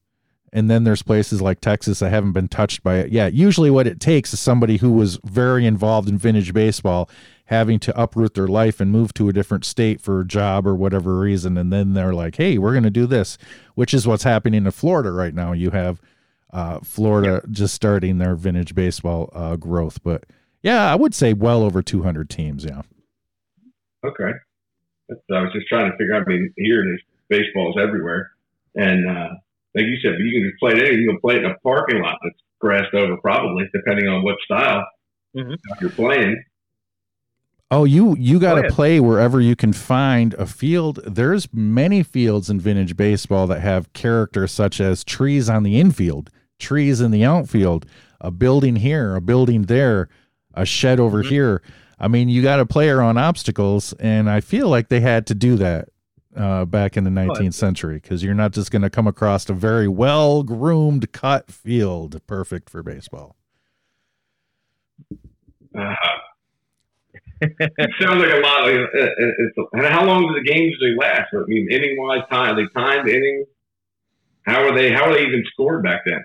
and 0.58 0.72
then 0.72 0.84
there's 0.84 1.04
places 1.04 1.40
like 1.40 1.62
Texas 1.62 2.00
that 2.00 2.10
haven't 2.10 2.32
been 2.32 2.48
touched 2.48 2.82
by 2.82 2.96
it 2.96 3.12
yet. 3.12 3.34
Usually 3.34 3.70
what 3.70 3.86
it 3.86 4.00
takes 4.00 4.34
is 4.34 4.40
somebody 4.40 4.78
who 4.78 4.92
was 4.92 5.20
very 5.24 5.68
involved 5.68 6.10
in 6.10 6.18
vintage 6.18 6.52
baseball 6.52 7.08
having 7.46 7.78
to 7.78 8.02
uproot 8.02 8.34
their 8.34 8.48
life 8.48 8.80
and 8.80 8.92
move 8.92 9.14
to 9.14 9.30
a 9.30 9.34
different 9.34 9.66
state 9.66 10.02
for 10.02 10.22
a 10.22 10.26
job 10.26 10.66
or 10.66 10.74
whatever 10.74 11.20
reason 11.20 11.58
and 11.58 11.72
then 11.72 11.94
they're 11.94 12.14
like, 12.14 12.38
"Hey, 12.38 12.58
we're 12.58 12.72
going 12.72 12.82
to 12.84 12.90
do 12.90 13.06
this," 13.06 13.38
which 13.76 13.94
is 13.94 14.08
what's 14.08 14.24
happening 14.24 14.66
in 14.66 14.72
Florida 14.72 15.12
right 15.12 15.36
now. 15.36 15.52
You 15.52 15.70
have 15.70 16.02
uh, 16.52 16.80
Florida 16.80 17.44
just 17.52 17.76
starting 17.76 18.18
their 18.18 18.34
vintage 18.34 18.74
baseball 18.74 19.30
uh, 19.34 19.58
growth, 19.58 20.02
but 20.02 20.24
yeah, 20.64 20.92
I 20.92 20.96
would 20.96 21.14
say 21.14 21.34
well 21.34 21.62
over 21.62 21.84
200 21.84 22.32
teams, 22.32 22.66
yeah. 22.66 22.82
Okay. 24.04 24.32
I 25.12 25.42
was 25.42 25.54
just 25.54 25.68
trying 25.68 25.92
to 25.92 25.98
figure 25.98 26.16
out. 26.16 26.24
I 26.24 26.30
mean, 26.30 26.52
here 26.58 26.84
there's 26.84 27.04
baseballs 27.30 27.78
everywhere, 27.80 28.32
and 28.76 29.08
uh, 29.08 29.30
like 29.78 29.86
you 29.86 29.98
said, 30.02 30.16
you 30.20 30.32
can 30.32 30.50
just 30.50 30.60
play 30.60 30.72
it. 30.74 31.00
You 31.00 31.08
can 31.08 31.20
play 31.20 31.36
it 31.36 31.44
in 31.44 31.52
a 31.52 31.58
parking 31.60 32.02
lot 32.02 32.18
that's 32.24 32.40
grassed 32.60 32.94
over, 32.94 33.16
probably 33.18 33.66
depending 33.74 34.08
on 34.08 34.24
what 34.24 34.38
style 34.44 34.86
mm-hmm. 35.36 35.54
you're 35.80 35.92
playing. 35.92 36.42
Oh, 37.70 37.84
you 37.84 38.16
you 38.18 38.40
got 38.40 38.62
to 38.62 38.70
play 38.70 39.00
wherever 39.00 39.42
you 39.42 39.56
can 39.56 39.74
find 39.74 40.34
a 40.36 40.46
field. 40.46 41.00
There's 41.06 41.54
many 41.54 42.02
fields 42.02 42.50
in 42.50 42.60
vintage 42.60 42.96
baseball 42.96 43.46
that 43.48 43.60
have 43.60 43.92
character 43.94 44.48
such 44.48 44.80
as 44.80 45.04
trees 45.04 45.50
on 45.50 45.64
the 45.64 45.80
infield, 45.80 46.30
trees 46.60 47.02
in 47.02 47.12
the 47.12 47.26
outfield, 47.26 47.86
a 48.22 48.32
building 48.32 48.78
here, 48.78 49.16
a 49.16 49.22
building 49.22 49.64
there, 49.64 50.08
a 50.54 50.66
shed 50.66 51.00
over 51.00 51.20
mm-hmm. 51.20 51.30
here. 51.30 51.62
I 52.00 52.08
mean, 52.08 52.30
you 52.30 52.42
got 52.42 52.60
a 52.60 52.66
player 52.66 53.02
on 53.02 53.18
obstacles, 53.18 53.94
and 54.00 54.30
I 54.30 54.40
feel 54.40 54.70
like 54.70 54.88
they 54.88 55.02
had 55.02 55.28
to 55.28 55.36
do 55.36 55.56
that 55.58 55.90
uh, 56.38 56.66
back 56.66 56.96
in 56.96 57.04
the 57.04 57.10
19th 57.10 57.54
century 57.54 57.96
because 57.96 58.24
you're 58.24 58.34
not 58.34 58.52
just 58.52 58.72
going 58.72 58.82
to 58.82 58.90
come 58.90 59.08
across 59.08 59.50
a 59.50 59.54
very 59.54 59.88
well 59.88 60.44
groomed 60.44 61.12
cut 61.12 61.52
field 61.52 62.22
perfect 62.28 62.70
for 62.70 62.84
baseball. 62.84 63.36
Uh, 65.78 65.96
it 67.42 67.90
sounds 68.00 68.22
like 68.22 68.34
a 68.34 68.40
lot. 68.40 68.70
Of, 68.70 68.76
uh, 68.76 69.80
uh 69.80 69.90
how 69.90 70.06
long 70.06 70.28
do 70.28 70.34
the 70.34 70.44
games 70.46 70.74
usually 70.80 70.96
last? 71.00 71.28
I 71.34 71.44
mean, 71.48 71.68
inning 71.72 71.96
wise, 71.98 72.24
time 72.32 72.56
they 72.56 72.66
timed 72.80 73.10
inning. 73.10 73.46
How 74.46 74.64
are 74.64 74.76
they? 74.76 74.92
How 74.92 75.10
are 75.10 75.14
they 75.14 75.22
even 75.22 75.44
scored 75.54 75.84
back 75.84 76.02
then? 76.06 76.24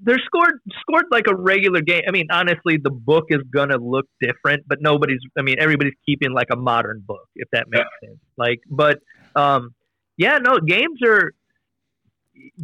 they're 0.00 0.20
scored 0.26 0.60
scored 0.80 1.06
like 1.10 1.24
a 1.28 1.34
regular 1.34 1.80
game. 1.80 2.02
I 2.06 2.10
mean, 2.10 2.26
honestly, 2.30 2.78
the 2.82 2.90
book 2.90 3.24
is 3.30 3.40
gonna 3.52 3.78
look 3.78 4.06
different, 4.20 4.64
but 4.66 4.78
nobody's. 4.80 5.20
I 5.38 5.42
mean, 5.42 5.56
everybody's 5.58 5.94
keeping 6.04 6.32
like 6.32 6.48
a 6.52 6.56
modern 6.56 7.02
book, 7.06 7.28
if 7.34 7.48
that 7.52 7.66
makes 7.68 7.84
yeah. 8.02 8.08
sense. 8.08 8.20
Like, 8.36 8.60
but 8.68 8.98
um, 9.36 9.74
yeah, 10.16 10.38
no, 10.38 10.58
games 10.58 11.00
are 11.04 11.32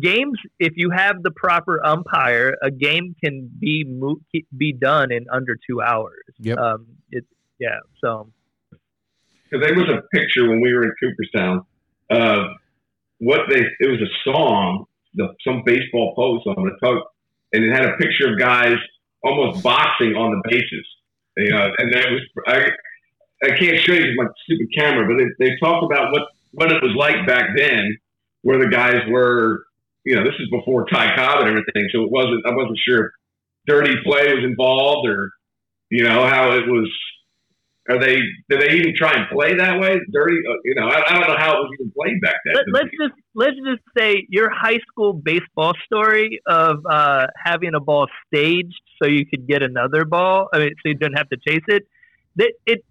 games. 0.01 0.39
If 0.59 0.75
you 0.77 0.91
have 0.91 1.23
the 1.23 1.31
proper 1.31 1.85
umpire, 1.85 2.57
a 2.63 2.71
game 2.71 3.15
can 3.23 3.51
be 3.59 3.85
mo- 3.85 4.21
be 4.57 4.73
done 4.73 5.13
in 5.13 5.27
under 5.31 5.57
two 5.69 5.83
hours. 5.83 6.25
Yep. 6.39 6.59
Um, 6.59 6.87
it, 7.11 7.25
yeah. 7.59 7.79
So. 8.01 8.33
Because 9.51 9.67
there 9.67 9.77
was 9.77 9.89
a 9.91 10.03
picture 10.17 10.49
when 10.49 10.63
we 10.63 10.73
were 10.73 10.85
in 10.85 10.93
Cooperstown 10.99 11.65
of 12.11 12.47
what 13.19 13.41
they. 13.51 13.61
It 13.81 13.91
was 13.91 14.01
a 14.01 14.31
song 14.31 14.87
the, 15.15 15.29
some 15.47 15.63
baseball 15.67 16.15
post 16.17 16.47
on 16.47 16.65
the 16.65 16.73
talk 16.81 17.13
and 17.53 17.65
it 17.65 17.73
had 17.73 17.85
a 17.85 17.97
picture 17.99 18.33
of 18.33 18.39
guys 18.39 18.77
almost 19.23 19.63
boxing 19.63 20.15
on 20.15 20.31
the 20.31 20.49
bases. 20.49 20.87
You 21.37 21.51
know, 21.51 21.71
and 21.79 21.93
that 21.93 22.07
was 22.11 22.21
I. 22.47 22.71
I 23.45 23.59
can't 23.59 23.77
show 23.81 23.95
you 23.95 24.15
my 24.15 24.27
stupid 24.45 24.69
camera, 24.73 25.05
but 25.05 25.19
they, 25.19 25.45
they 25.45 25.57
talked 25.59 25.85
about 25.85 26.13
what 26.13 26.29
what 26.53 26.71
it 26.71 26.83
was 26.83 26.95
like 26.97 27.27
back 27.27 27.51
then, 27.57 27.97
where 28.43 28.59
the 28.59 28.69
guys 28.69 29.01
were. 29.11 29.65
You 30.05 30.17
know, 30.17 30.25
this 30.25 30.35
is 30.41 30.49
before 30.51 30.85
Ty 30.87 31.15
Cobb 31.15 31.41
and 31.41 31.49
everything, 31.49 31.89
so 31.95 32.03
it 32.03 32.11
wasn't. 32.11 32.45
I 32.45 32.51
wasn't 32.51 32.79
sure 32.85 33.07
if 33.07 33.13
dirty 33.67 33.95
play 34.05 34.35
was 34.35 34.45
involved 34.45 35.09
or, 35.09 35.31
you 35.91 36.03
know, 36.03 36.27
how 36.27 36.53
it 36.53 36.67
was. 36.67 36.91
Are 37.89 38.01
they? 38.01 38.17
Do 38.49 38.59
they 38.59 38.75
even 38.75 38.95
try 38.97 39.13
and 39.13 39.29
play 39.31 39.55
that 39.57 39.81
way? 39.81 39.99
Dirty, 40.13 40.37
uh, 40.49 40.55
you 40.65 40.75
know. 40.77 40.89
I, 40.89 41.03
I 41.05 41.19
don't 41.19 41.29
know 41.29 41.37
how 41.37 41.53
it 41.53 41.59
was 41.59 41.71
even 41.81 41.93
played 41.97 42.21
back 42.21 42.37
then. 42.45 42.55
Let, 42.73 42.85
us 42.85 42.91
just 43.01 43.15
let's 43.35 43.57
just 43.57 43.83
say 43.97 44.25
your 44.29 44.51
high 44.51 44.79
school 44.89 45.13
baseball 45.13 45.73
story 45.85 46.41
of 46.47 46.79
uh, 46.89 47.27
having 47.45 47.75
a 47.75 47.81
ball 47.81 48.07
staged 48.27 48.81
so 49.01 49.09
you 49.09 49.27
could 49.27 49.49
get 49.49 49.63
another 49.63 50.05
ball. 50.05 50.49
I 50.53 50.59
mean, 50.59 50.71
so 50.85 50.91
you 50.91 50.95
don't 50.95 51.17
have 51.17 51.29
to 51.31 51.37
chase 51.47 51.65
it. 51.69 51.85
That 52.37 52.53
it 52.67 52.85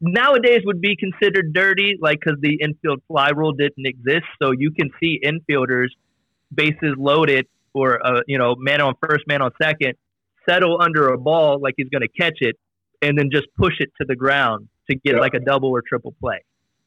nowadays 0.00 0.60
would 0.64 0.80
be 0.80 0.96
considered 0.96 1.52
dirty, 1.52 1.96
like 2.00 2.20
because 2.20 2.40
the 2.40 2.58
infield 2.60 3.02
fly 3.08 3.30
rule 3.30 3.52
didn't 3.52 3.86
exist. 3.86 4.26
So 4.42 4.52
you 4.52 4.70
can 4.70 4.90
see 5.00 5.20
infielders 5.24 5.88
bases 6.52 6.94
loaded 6.96 7.46
or 7.72 8.04
uh, 8.06 8.20
you 8.26 8.38
know 8.38 8.54
man 8.56 8.80
on 8.80 8.94
first, 9.02 9.26
man 9.26 9.42
on 9.42 9.50
second, 9.60 9.94
settle 10.48 10.80
under 10.80 11.08
a 11.08 11.18
ball 11.18 11.58
like 11.60 11.74
he's 11.76 11.88
going 11.88 12.02
to 12.02 12.08
catch 12.08 12.38
it, 12.40 12.56
and 13.02 13.18
then 13.18 13.30
just 13.32 13.46
push 13.58 13.74
it 13.78 13.90
to 14.00 14.06
the 14.06 14.16
ground 14.16 14.68
to 14.90 14.96
get 14.96 15.16
like 15.16 15.34
a 15.34 15.40
double 15.40 15.70
or 15.70 15.82
triple 15.86 16.14
play. 16.20 16.44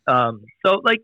Um, 0.08 0.44
so 0.66 0.82
like 0.84 1.02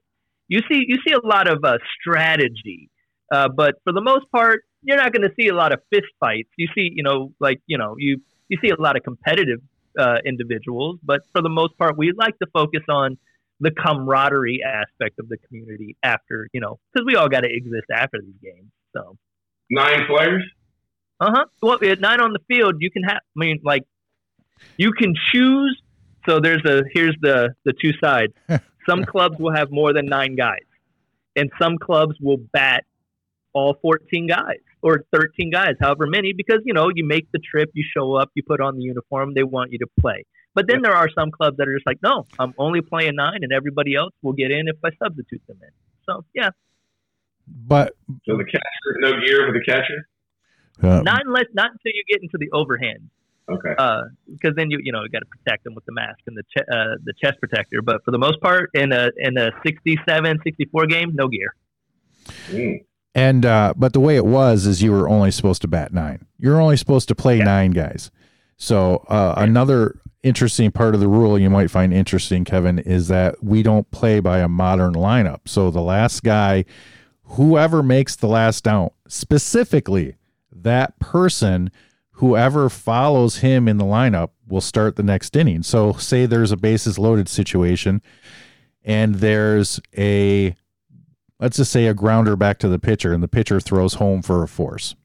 you 0.48 0.60
see 0.70 0.84
you 0.88 0.98
see 1.06 1.14
a 1.14 1.26
lot 1.26 1.48
of 1.48 1.64
uh, 1.64 1.78
strategy, 2.00 2.90
uh, 3.32 3.50
but 3.50 3.76
for 3.84 3.94
the 3.94 4.02
most 4.02 4.30
part, 4.32 4.64
you're 4.84 4.98
not 4.98 5.12
going 5.14 5.28
to 5.28 5.34
see 5.40 5.48
a 5.48 5.56
lot 5.56 5.74
of 5.74 5.82
fist 5.90 6.08
fights. 6.20 6.50
You 6.58 6.68
see, 6.76 6.92
you 6.94 7.04
know, 7.04 7.34
like 7.40 7.62
you 7.66 7.78
know, 7.78 7.96
you 7.98 8.22
you 8.50 8.58
see 8.62 8.70
a 8.70 8.82
lot 8.82 8.96
of 8.96 9.04
competitive 9.04 9.60
uh, 10.00 10.18
individuals, 10.26 11.00
but 11.04 11.22
for 11.32 11.42
the 11.42 11.50
most 11.50 11.78
part, 11.78 11.98
we 11.98 12.12
like 12.18 12.38
to 12.40 12.48
focus 12.54 12.84
on 12.90 13.18
the 13.60 13.72
camaraderie 13.72 14.62
aspect 14.64 15.20
of 15.20 15.30
the 15.30 15.38
community 15.48 15.96
after 16.04 16.50
you 16.54 16.60
know 16.60 16.80
because 16.92 17.06
we 17.06 17.16
all 17.16 17.30
got 17.30 17.42
to 17.42 17.50
exist 17.50 17.86
after 17.92 18.20
these 18.22 18.36
games. 18.42 18.70
So 18.96 19.18
nine 19.70 20.06
players. 20.08 20.44
Uh 21.20 21.32
huh. 21.34 21.46
Well, 21.62 21.80
at 21.84 22.00
nine 22.00 22.20
on 22.20 22.34
the 22.34 22.40
field, 22.48 22.76
you 22.80 22.92
can 22.92 23.04
have. 23.04 23.18
I 23.18 23.40
mean, 23.40 23.60
like 23.64 23.84
you 24.78 24.92
can 24.92 25.14
choose. 25.32 25.80
So 26.28 26.40
there's 26.40 26.64
a 26.66 26.84
here's 26.94 27.16
the 27.22 27.54
the 27.66 27.74
two 27.74 27.92
sides. 28.04 28.34
Some 28.88 29.06
clubs 29.06 29.38
will 29.40 29.54
have 29.54 29.72
more 29.72 29.94
than 29.94 30.08
nine 30.08 30.36
guys, 30.36 30.66
and 31.38 31.50
some 31.58 31.78
clubs 31.78 32.16
will 32.20 32.40
bat 32.52 32.84
all 33.54 33.78
14 33.82 34.28
guys 34.28 34.60
or 34.84 35.06
13 35.14 35.50
guys, 35.50 35.76
however 35.80 36.06
many, 36.06 36.34
because 36.34 36.60
you 36.66 36.74
know 36.74 36.90
you 36.94 37.06
make 37.06 37.32
the 37.32 37.40
trip, 37.40 37.72
you 37.74 37.84
show 37.96 38.16
up, 38.16 38.30
you 38.36 38.44
put 38.46 38.62
on 38.62 38.76
the 38.76 38.84
uniform, 38.84 39.34
they 39.34 39.44
want 39.44 39.72
you 39.72 39.80
to 39.80 39.88
play. 40.00 40.26
But 40.54 40.68
then 40.68 40.82
there 40.84 40.96
are 40.96 41.10
some 41.18 41.32
clubs 41.32 41.58
that 41.58 41.68
are 41.68 41.74
just 41.74 41.88
like, 41.88 41.98
no, 42.04 42.28
I'm 42.38 42.54
only 42.58 42.82
playing 42.82 43.16
nine, 43.16 43.40
and 43.42 43.52
everybody 43.52 43.96
else 43.96 44.14
will 44.22 44.34
get 44.34 44.52
in 44.52 44.68
if 44.68 44.76
I 44.84 44.90
substitute 45.02 45.42
them 45.48 45.58
in. 45.62 45.70
So 46.06 46.26
yeah. 46.34 46.50
But 47.48 47.96
so 48.26 48.38
the 48.38 48.46
catcher, 48.46 49.00
no 49.00 49.20
gear 49.20 49.48
for 49.48 49.54
the 49.54 49.64
catcher. 49.66 50.08
Uh, 50.82 51.02
not 51.02 51.26
unless 51.26 51.46
not 51.54 51.72
until 51.72 51.92
you 51.94 52.04
get 52.10 52.22
into 52.22 52.38
the 52.38 52.50
overhand. 52.52 53.10
Okay. 53.50 53.76
Uh, 53.78 54.04
because 54.32 54.56
then 54.56 54.72
you 54.72 54.80
you 54.82 54.92
know 54.92 55.04
you 55.04 55.10
got 55.10 55.20
to 55.20 55.26
protect 55.26 55.64
them 55.64 55.76
with 55.76 55.86
the 55.86 55.92
mask 55.92 56.20
and 56.28 56.38
the 56.38 56.44
ch- 56.44 56.68
uh, 56.72 56.96
the 57.04 57.14
chest 57.22 57.40
protector. 57.40 57.82
But 57.82 58.04
for 58.06 58.12
the 58.12 58.18
most 58.18 58.40
part, 58.42 58.70
in 58.74 58.92
a 58.92 59.10
in 59.18 59.38
a 59.38 59.52
67, 59.66 60.40
64 60.44 60.86
game, 60.86 61.12
no 61.14 61.28
gear. 61.28 61.54
Mm. 62.50 62.86
And 63.16 63.46
uh, 63.46 63.74
but 63.76 63.94
the 63.94 64.00
way 64.00 64.16
it 64.16 64.26
was 64.26 64.66
is 64.66 64.82
you 64.82 64.92
were 64.92 65.08
only 65.08 65.32
supposed 65.32 65.62
to 65.62 65.68
bat 65.68 65.94
nine. 65.94 66.26
You're 66.40 66.60
only 66.60 66.78
supposed 66.78 67.08
to 67.10 67.16
play 67.16 67.38
yeah. 67.38 67.44
nine 67.44 67.72
guys. 67.72 68.10
So 68.58 69.06
uh, 69.08 69.36
yeah. 69.38 69.44
another 69.44 70.00
interesting 70.24 70.72
part 70.72 70.96
of 70.96 71.02
the 71.02 71.08
rule 71.08 71.38
you 71.38 71.50
might 71.50 71.70
find 71.70 71.94
interesting, 71.94 72.46
Kevin, 72.46 72.80
is 72.80 73.10
that 73.10 73.44
we 73.44 73.62
don't 73.62 73.90
play 73.92 74.20
by 74.20 74.40
a 74.40 74.48
modern 74.48 74.94
lineup. 74.94 75.42
So 75.46 75.70
the 75.70 75.82
last 75.82 76.24
guy, 76.24 76.66
whoever 77.24 77.84
makes 77.84 78.16
the 78.16 78.28
last 78.28 78.68
out, 78.68 78.94
specifically 79.08 80.16
that 80.52 80.98
person, 81.00 81.72
whoever 82.12 82.70
follows 82.70 83.38
him 83.38 83.68
in 83.68 83.78
the 83.78 83.86
lineup, 83.86 84.30
will 84.48 84.62
start 84.62 84.96
the 84.96 85.04
next 85.04 85.36
inning. 85.36 85.62
So 85.62 85.94
say 85.94 86.26
there's 86.26 86.52
a 86.52 86.58
bases 86.58 86.98
loaded 86.98 87.28
situation, 87.28 88.02
and 88.84 89.16
there's 89.16 89.80
a 89.98 90.56
let's 91.44 91.58
just 91.58 91.74
say 91.74 91.88
a 91.88 91.94
grounder 91.94 92.38
back 92.38 92.58
to 92.58 92.70
the 92.70 92.80
pitcher 92.80 93.14
and 93.14 93.22
the 93.22 93.28
pitcher 93.28 93.60
throws 93.60 93.96
home 93.96 94.22
for 94.22 94.44
a 94.44 94.48
force. 94.48 94.96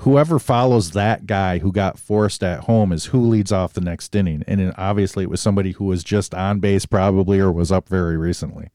Whoever 0.00 0.38
follows 0.38 0.92
that 0.92 1.26
guy 1.26 1.58
who 1.58 1.72
got 1.72 1.98
forced 1.98 2.44
at 2.44 2.60
home 2.60 2.92
is 2.92 3.06
who 3.06 3.20
leads 3.20 3.50
off 3.50 3.72
the 3.72 3.80
next 3.80 4.14
inning. 4.14 4.44
And 4.46 4.72
obviously, 4.76 5.24
it 5.24 5.30
was 5.30 5.40
somebody 5.40 5.72
who 5.72 5.86
was 5.86 6.04
just 6.04 6.34
on 6.34 6.60
base, 6.60 6.86
probably, 6.86 7.40
or 7.40 7.50
was 7.50 7.72
up 7.72 7.88
very 7.88 8.16
recently. 8.16 8.68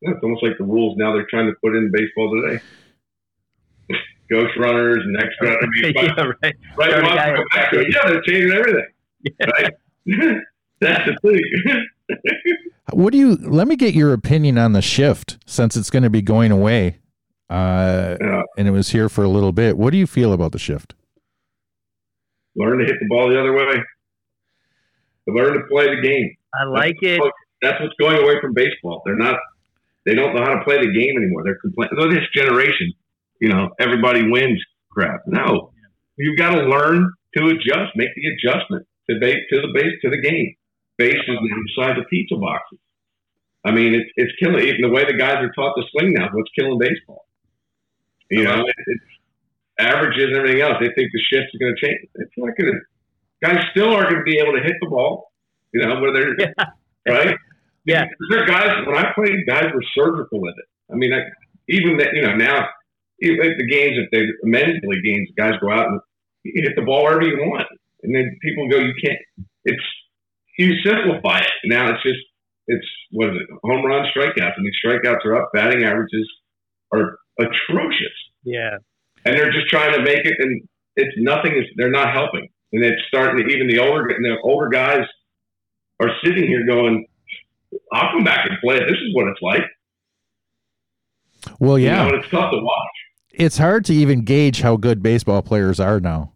Yeah, 0.00 0.12
it's 0.14 0.20
almost 0.24 0.42
like 0.42 0.58
the 0.58 0.64
rules 0.64 0.96
now 0.98 1.12
they're 1.12 1.28
trying 1.30 1.46
to 1.46 1.54
put 1.62 1.76
in 1.76 1.92
baseball 1.92 2.42
today. 2.42 2.60
Ghost 4.30 4.56
runners, 4.58 4.98
next 5.06 5.36
runner. 5.40 5.60
yeah, 5.94 6.32
right. 6.42 6.54
Right. 6.76 7.86
Yeah, 7.88 8.08
they're 8.08 8.22
changing 8.22 8.50
everything. 8.50 8.86
Yeah. 9.38 9.46
Right. 9.46 9.72
That's 10.80 11.08
the 11.08 11.16
thing. 11.22 12.18
What 12.92 13.12
do 13.12 13.18
you? 13.18 13.36
Let 13.36 13.68
me 13.68 13.76
get 13.76 13.94
your 13.94 14.12
opinion 14.12 14.58
on 14.58 14.72
the 14.72 14.82
shift 14.82 15.38
since 15.46 15.76
it's 15.76 15.90
going 15.90 16.02
to 16.02 16.10
be 16.10 16.22
going 16.22 16.50
away, 16.50 16.98
uh, 17.50 18.16
yeah. 18.20 18.42
and 18.56 18.68
it 18.68 18.70
was 18.70 18.90
here 18.90 19.08
for 19.08 19.24
a 19.24 19.28
little 19.28 19.52
bit. 19.52 19.76
What 19.76 19.90
do 19.90 19.98
you 19.98 20.06
feel 20.06 20.32
about 20.32 20.52
the 20.52 20.58
shift? 20.58 20.94
Learn 22.56 22.78
to 22.78 22.84
hit 22.84 22.96
the 23.00 23.06
ball 23.08 23.30
the 23.30 23.40
other 23.40 23.52
way. 23.52 23.82
Learn 25.26 25.54
to 25.54 25.60
play 25.70 25.86
the 25.94 26.02
game. 26.02 26.36
I 26.54 26.68
like 26.68 26.96
that's 27.00 27.18
it. 27.18 27.32
that's 27.62 27.80
what's 27.80 27.94
going 28.00 28.22
away 28.22 28.34
from 28.40 28.52
baseball. 28.54 29.02
They're 29.04 29.16
not. 29.16 29.38
They 30.04 30.14
don't 30.14 30.34
know 30.34 30.42
how 30.42 30.54
to 30.54 30.64
play 30.64 30.78
the 30.78 30.92
game 30.92 31.16
anymore. 31.16 31.44
They're 31.44 31.58
complaining. 31.60 32.10
This 32.10 32.28
generation, 32.34 32.92
you 33.40 33.48
know, 33.48 33.70
everybody 33.78 34.28
wins. 34.28 34.62
Crap. 34.90 35.22
No, 35.26 35.72
you've 36.16 36.36
got 36.36 36.50
to 36.50 36.62
learn 36.62 37.10
to 37.36 37.46
adjust. 37.46 37.96
Make 37.96 38.10
the 38.14 38.22
adjustment 38.36 38.86
to 39.08 39.16
base 39.20 39.38
to 39.50 39.60
the 39.62 39.72
base 39.72 39.92
to 40.02 40.10
the 40.10 40.20
game 40.20 40.54
bases 40.98 41.26
inside 41.26 41.96
the 41.96 42.04
pizza 42.08 42.36
boxes. 42.36 42.78
I 43.64 43.70
mean, 43.70 43.94
it's 43.94 44.10
it's 44.16 44.32
killing. 44.42 44.66
Even 44.66 44.82
the 44.82 44.90
way 44.90 45.04
the 45.04 45.16
guys 45.16 45.36
are 45.36 45.52
taught 45.52 45.74
to 45.76 45.82
swing 45.92 46.14
now, 46.14 46.28
what's 46.32 46.50
killing 46.58 46.78
baseball? 46.78 47.26
You 48.30 48.44
know, 48.44 48.54
uh-huh. 48.54 48.84
it's 48.86 49.04
averages 49.78 50.26
and 50.28 50.36
everything 50.36 50.62
else. 50.62 50.74
They 50.80 50.90
think 50.94 51.10
the 51.12 51.22
shift 51.30 51.48
is 51.52 51.58
going 51.60 51.74
to 51.74 51.86
change. 51.86 52.08
It's 52.16 52.32
not 52.36 52.56
going 52.58 52.72
to. 52.72 52.80
Guys 53.42 53.64
still 53.70 53.92
aren't 53.92 54.10
going 54.10 54.24
to 54.24 54.30
be 54.30 54.38
able 54.38 54.52
to 54.52 54.62
hit 54.62 54.76
the 54.80 54.88
ball. 54.88 55.32
You 55.72 55.86
know, 55.86 56.00
where 56.00 56.12
they're 56.12 56.34
yeah. 56.38 56.52
right. 57.08 57.36
Yeah, 57.84 58.04
there 58.30 58.46
guys. 58.46 58.70
When 58.86 58.94
I 58.94 59.10
played, 59.12 59.44
guys 59.44 59.64
were 59.74 59.82
surgical 59.92 60.40
with 60.40 60.54
it. 60.56 60.92
I 60.92 60.94
mean, 60.94 61.12
I, 61.12 61.18
even 61.68 61.96
that. 61.96 62.10
You 62.14 62.22
know, 62.22 62.36
now 62.36 62.68
even 63.22 63.38
the 63.58 63.66
games, 63.66 63.98
if 63.98 64.10
they 64.10 64.22
mentally 64.44 65.00
games, 65.02 65.28
guys 65.36 65.54
go 65.60 65.70
out 65.72 65.88
and 65.88 66.00
you 66.44 66.62
hit 66.62 66.76
the 66.76 66.82
ball 66.82 67.02
wherever 67.02 67.22
you 67.22 67.38
want, 67.38 67.66
and 68.02 68.14
then 68.14 68.38
people 68.42 68.68
go, 68.68 68.78
you 68.78 68.94
can't. 69.02 69.18
It's 69.64 69.82
you 70.58 70.74
simplify 70.84 71.38
it. 71.38 71.50
Now 71.64 71.90
it's 71.90 72.02
just 72.02 72.20
it's 72.66 72.86
what 73.10 73.30
is 73.30 73.36
it? 73.36 73.48
Home 73.64 73.84
run 73.84 74.06
strikeouts. 74.16 74.52
I 74.56 74.60
mean, 74.60 74.72
strikeouts 74.84 75.24
are 75.24 75.36
up. 75.36 75.50
Batting 75.52 75.84
averages 75.84 76.28
are 76.92 77.18
atrocious. 77.38 78.12
Yeah, 78.44 78.76
and 79.24 79.36
they're 79.36 79.52
just 79.52 79.68
trying 79.68 79.92
to 79.94 80.02
make 80.02 80.24
it, 80.24 80.34
and 80.38 80.62
it's 80.96 81.14
nothing. 81.18 81.52
Is 81.52 81.64
they're 81.76 81.90
not 81.90 82.12
helping, 82.12 82.48
and 82.72 82.84
it's 82.84 83.02
starting. 83.08 83.44
To, 83.44 83.52
even 83.52 83.68
the 83.68 83.78
older 83.78 84.08
the 84.08 84.36
older 84.42 84.68
guys 84.68 85.06
are 86.00 86.10
sitting 86.24 86.46
here 86.46 86.66
going, 86.66 87.06
"I'll 87.92 88.12
come 88.12 88.24
back 88.24 88.48
and 88.48 88.58
play 88.60 88.76
it. 88.76 88.84
This 88.88 88.98
is 88.98 89.14
what 89.14 89.28
it's 89.28 89.42
like." 89.42 89.64
Well, 91.58 91.78
yeah, 91.78 92.04
you 92.04 92.12
know, 92.12 92.18
it's 92.18 92.28
tough 92.28 92.52
to 92.52 92.58
watch. 92.58 92.90
It's 93.32 93.58
hard 93.58 93.84
to 93.86 93.94
even 93.94 94.24
gauge 94.24 94.60
how 94.60 94.76
good 94.76 95.02
baseball 95.02 95.42
players 95.42 95.80
are 95.80 95.98
now 95.98 96.34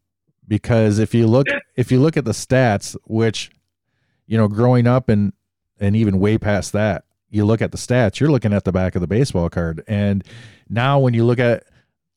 because 0.48 0.98
if 0.98 1.14
you 1.14 1.26
look 1.26 1.47
if 1.76 1.90
you 1.90 2.01
look 2.01 2.16
at 2.16 2.24
the 2.24 2.32
stats, 2.32 2.97
which 3.05 3.51
you 4.26 4.36
know, 4.36 4.48
growing 4.48 4.86
up 4.86 5.08
and 5.08 5.32
and 5.78 5.94
even 5.94 6.18
way 6.18 6.38
past 6.38 6.72
that, 6.72 7.04
you 7.28 7.44
look 7.44 7.60
at 7.60 7.70
the 7.70 7.78
stats, 7.78 8.18
you're 8.18 8.30
looking 8.30 8.52
at 8.52 8.64
the 8.64 8.72
back 8.72 8.94
of 8.94 9.00
the 9.00 9.06
baseball 9.06 9.48
card. 9.50 9.82
And 9.86 10.24
now 10.68 10.98
when 10.98 11.14
you 11.14 11.24
look 11.24 11.38
at 11.38 11.64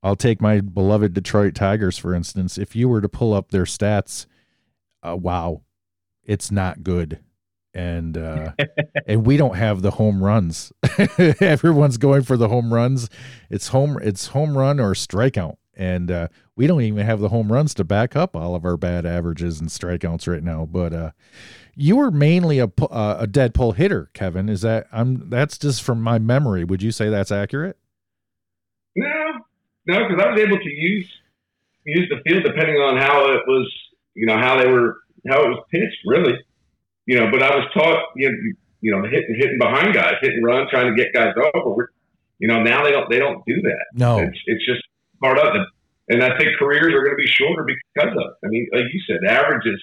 I'll 0.01 0.15
take 0.15 0.41
my 0.41 0.61
beloved 0.61 1.13
Detroit 1.13 1.55
Tigers 1.55 1.97
for 1.97 2.13
instance, 2.13 2.57
if 2.57 2.75
you 2.75 2.87
were 2.87 3.01
to 3.01 3.09
pull 3.09 3.33
up 3.33 3.51
their 3.51 3.65
stats, 3.65 4.25
uh, 5.03 5.15
wow, 5.15 5.61
it's 6.23 6.51
not 6.51 6.83
good. 6.83 7.19
And 7.73 8.17
uh 8.17 8.53
and 9.07 9.25
we 9.25 9.37
don't 9.37 9.55
have 9.55 9.81
the 9.81 9.91
home 9.91 10.23
runs. 10.23 10.71
Everyone's 11.39 11.97
going 11.97 12.23
for 12.23 12.37
the 12.37 12.47
home 12.47 12.73
runs. 12.73 13.09
It's 13.49 13.69
home 13.69 13.99
it's 14.01 14.27
home 14.27 14.57
run 14.57 14.79
or 14.79 14.93
strikeout. 14.93 15.57
And 15.79 16.11
uh 16.11 16.27
we 16.55 16.67
don't 16.67 16.81
even 16.81 17.05
have 17.05 17.21
the 17.21 17.29
home 17.29 17.51
runs 17.51 17.73
to 17.75 17.83
back 17.83 18.15
up 18.15 18.35
all 18.35 18.53
of 18.53 18.65
our 18.65 18.77
bad 18.77 19.05
averages 19.05 19.59
and 19.59 19.69
strikeouts 19.69 20.27
right 20.31 20.43
now. 20.43 20.67
But 20.69 20.93
uh 20.93 21.11
you 21.73 21.95
were 21.95 22.11
mainly 22.11 22.59
a 22.59 22.69
uh, 22.81 23.17
a 23.19 23.25
dead 23.25 23.53
pull 23.53 23.71
hitter, 23.71 24.09
Kevin. 24.13 24.49
Is 24.49 24.61
that 24.61 24.87
I'm 24.91 25.29
that's 25.29 25.57
just 25.57 25.81
from 25.81 26.01
my 26.01 26.19
memory. 26.19 26.65
Would 26.65 26.83
you 26.83 26.91
say 26.91 27.07
that's 27.09 27.31
accurate? 27.31 27.77
No, 28.97 29.07
no, 29.87 30.07
because 30.07 30.21
I 30.21 30.31
was 30.31 30.41
able 30.41 30.57
to 30.57 30.69
use 30.69 31.09
use 31.85 32.09
the 32.09 32.21
field 32.29 32.43
depending 32.43 32.75
on 32.75 32.97
how 32.97 33.31
it 33.33 33.41
was, 33.47 33.71
you 34.13 34.25
know, 34.25 34.37
how 34.37 34.57
they 34.59 34.67
were 34.67 34.97
how 35.29 35.41
it 35.43 35.49
was 35.49 35.63
pitched, 35.71 36.03
really. 36.05 36.37
You 37.05 37.19
know, 37.19 37.31
but 37.31 37.41
I 37.41 37.55
was 37.55 37.65
taught, 37.73 38.03
you 38.17 38.29
know, 38.29 38.37
you 38.81 38.91
know, 38.91 39.03
hitting 39.03 39.35
hitting 39.37 39.57
behind 39.57 39.93
guys, 39.93 40.15
hitting 40.21 40.43
run, 40.43 40.67
trying 40.69 40.93
to 40.93 41.01
get 41.01 41.13
guys 41.13 41.33
over. 41.55 41.93
You 42.39 42.49
know, 42.49 42.61
now 42.61 42.83
they 42.83 42.91
don't 42.91 43.09
they 43.09 43.19
don't 43.19 43.45
do 43.45 43.55
that. 43.61 43.85
No, 43.93 44.19
it's, 44.19 44.39
it's 44.47 44.65
just 44.65 44.83
part 45.21 45.37
of 45.37 45.55
it. 45.55 45.67
And 46.09 46.23
I 46.23 46.37
think 46.37 46.57
careers 46.57 46.93
are 46.93 47.03
going 47.03 47.15
to 47.15 47.21
be 47.21 47.27
shorter 47.27 47.63
because 47.63 48.11
of. 48.11 48.17
It. 48.17 48.45
I 48.45 48.49
mean, 48.49 48.67
like 48.73 48.85
you 48.91 49.01
said, 49.07 49.29
averages 49.29 49.79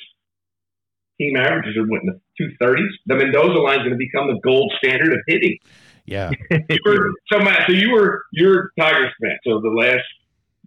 team 1.19 1.37
averages 1.37 1.77
are 1.77 1.87
what 1.87 2.03
in 2.03 2.09
the 2.09 2.21
two 2.39 2.51
thirties. 2.61 2.91
The 3.07 3.17
Mendoza 3.17 3.59
line 3.59 3.81
is 3.81 3.87
going 3.87 3.91
to 3.91 3.97
become 3.97 4.29
the 4.29 4.41
gold 4.43 4.73
standard 4.83 5.13
of 5.13 5.21
hitting. 5.27 5.59
Yeah. 6.05 6.31
Were, 6.85 7.13
so 7.33 7.39
Matt, 7.41 7.65
so 7.67 7.73
you 7.73 7.91
were 7.91 8.23
you're 8.33 8.71
Tigers 8.79 9.13
fan. 9.21 9.39
So 9.45 9.61
the 9.61 9.71
last 9.71 10.05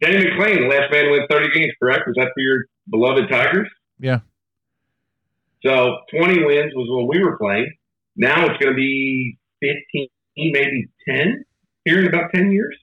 Danny 0.02 0.26
McLain, 0.26 0.60
the 0.60 0.68
last 0.68 0.92
man 0.92 1.06
to 1.06 1.12
win 1.12 1.26
thirty 1.30 1.50
games, 1.58 1.74
correct? 1.82 2.04
Was 2.08 2.16
that 2.18 2.32
for 2.34 2.42
your 2.42 2.66
beloved 2.90 3.30
Tigers? 3.30 3.70
Yeah. 4.00 4.20
So 5.66 6.00
twenty 6.14 6.44
wins 6.44 6.74
was 6.76 6.88
when 6.90 7.08
we 7.08 7.24
were 7.24 7.38
playing. 7.38 7.74
Now 8.16 8.46
it's 8.48 8.58
going 8.58 8.74
to 8.74 8.78
be 8.78 9.38
fifteen, 9.62 10.10
maybe 10.36 10.90
ten 11.08 11.46
here 11.86 12.00
in 12.00 12.08
about 12.08 12.32
ten 12.34 12.52
years. 12.52 12.76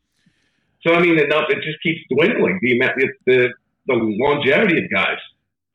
So 0.86 0.94
I 0.94 1.00
mean, 1.00 1.18
enough. 1.18 1.44
It 1.48 1.56
just 1.56 1.82
keeps 1.82 2.00
dwindling. 2.10 2.58
The 2.62 2.76
amount, 2.76 2.92
the 2.96 3.08
the, 3.26 3.48
the 3.86 3.94
longevity 3.94 4.78
of 4.78 4.90
guys. 4.92 5.18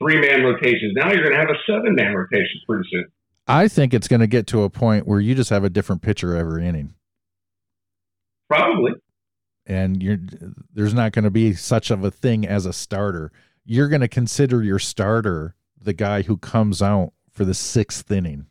Three 0.01 0.19
man 0.19 0.43
rotations. 0.43 0.93
Now 0.95 1.11
you're 1.11 1.23
going 1.23 1.33
to 1.33 1.39
have 1.39 1.49
a 1.49 1.59
seven 1.69 1.95
man 1.95 2.15
rotation 2.15 2.61
pretty 2.67 2.88
soon. 2.91 3.05
I 3.47 3.67
think 3.67 3.93
it's 3.93 4.07
going 4.07 4.21
to 4.21 4.27
get 4.27 4.47
to 4.47 4.63
a 4.63 4.69
point 4.69 5.07
where 5.07 5.19
you 5.19 5.35
just 5.35 5.49
have 5.49 5.63
a 5.63 5.69
different 5.69 6.01
pitcher 6.01 6.35
every 6.35 6.65
inning. 6.65 6.93
Probably. 8.49 8.93
And 9.65 10.01
you're 10.01 10.17
there's 10.73 10.93
not 10.93 11.11
going 11.11 11.23
to 11.23 11.31
be 11.31 11.53
such 11.53 11.91
of 11.91 12.03
a 12.03 12.11
thing 12.11 12.47
as 12.47 12.65
a 12.65 12.73
starter. 12.73 13.31
You're 13.65 13.89
going 13.89 14.01
to 14.01 14.07
consider 14.07 14.63
your 14.63 14.79
starter 14.79 15.55
the 15.79 15.93
guy 15.93 16.21
who 16.21 16.38
comes 16.38 16.81
out 16.81 17.13
for 17.29 17.45
the 17.45 17.53
sixth 17.53 18.09
inning. 18.09 18.47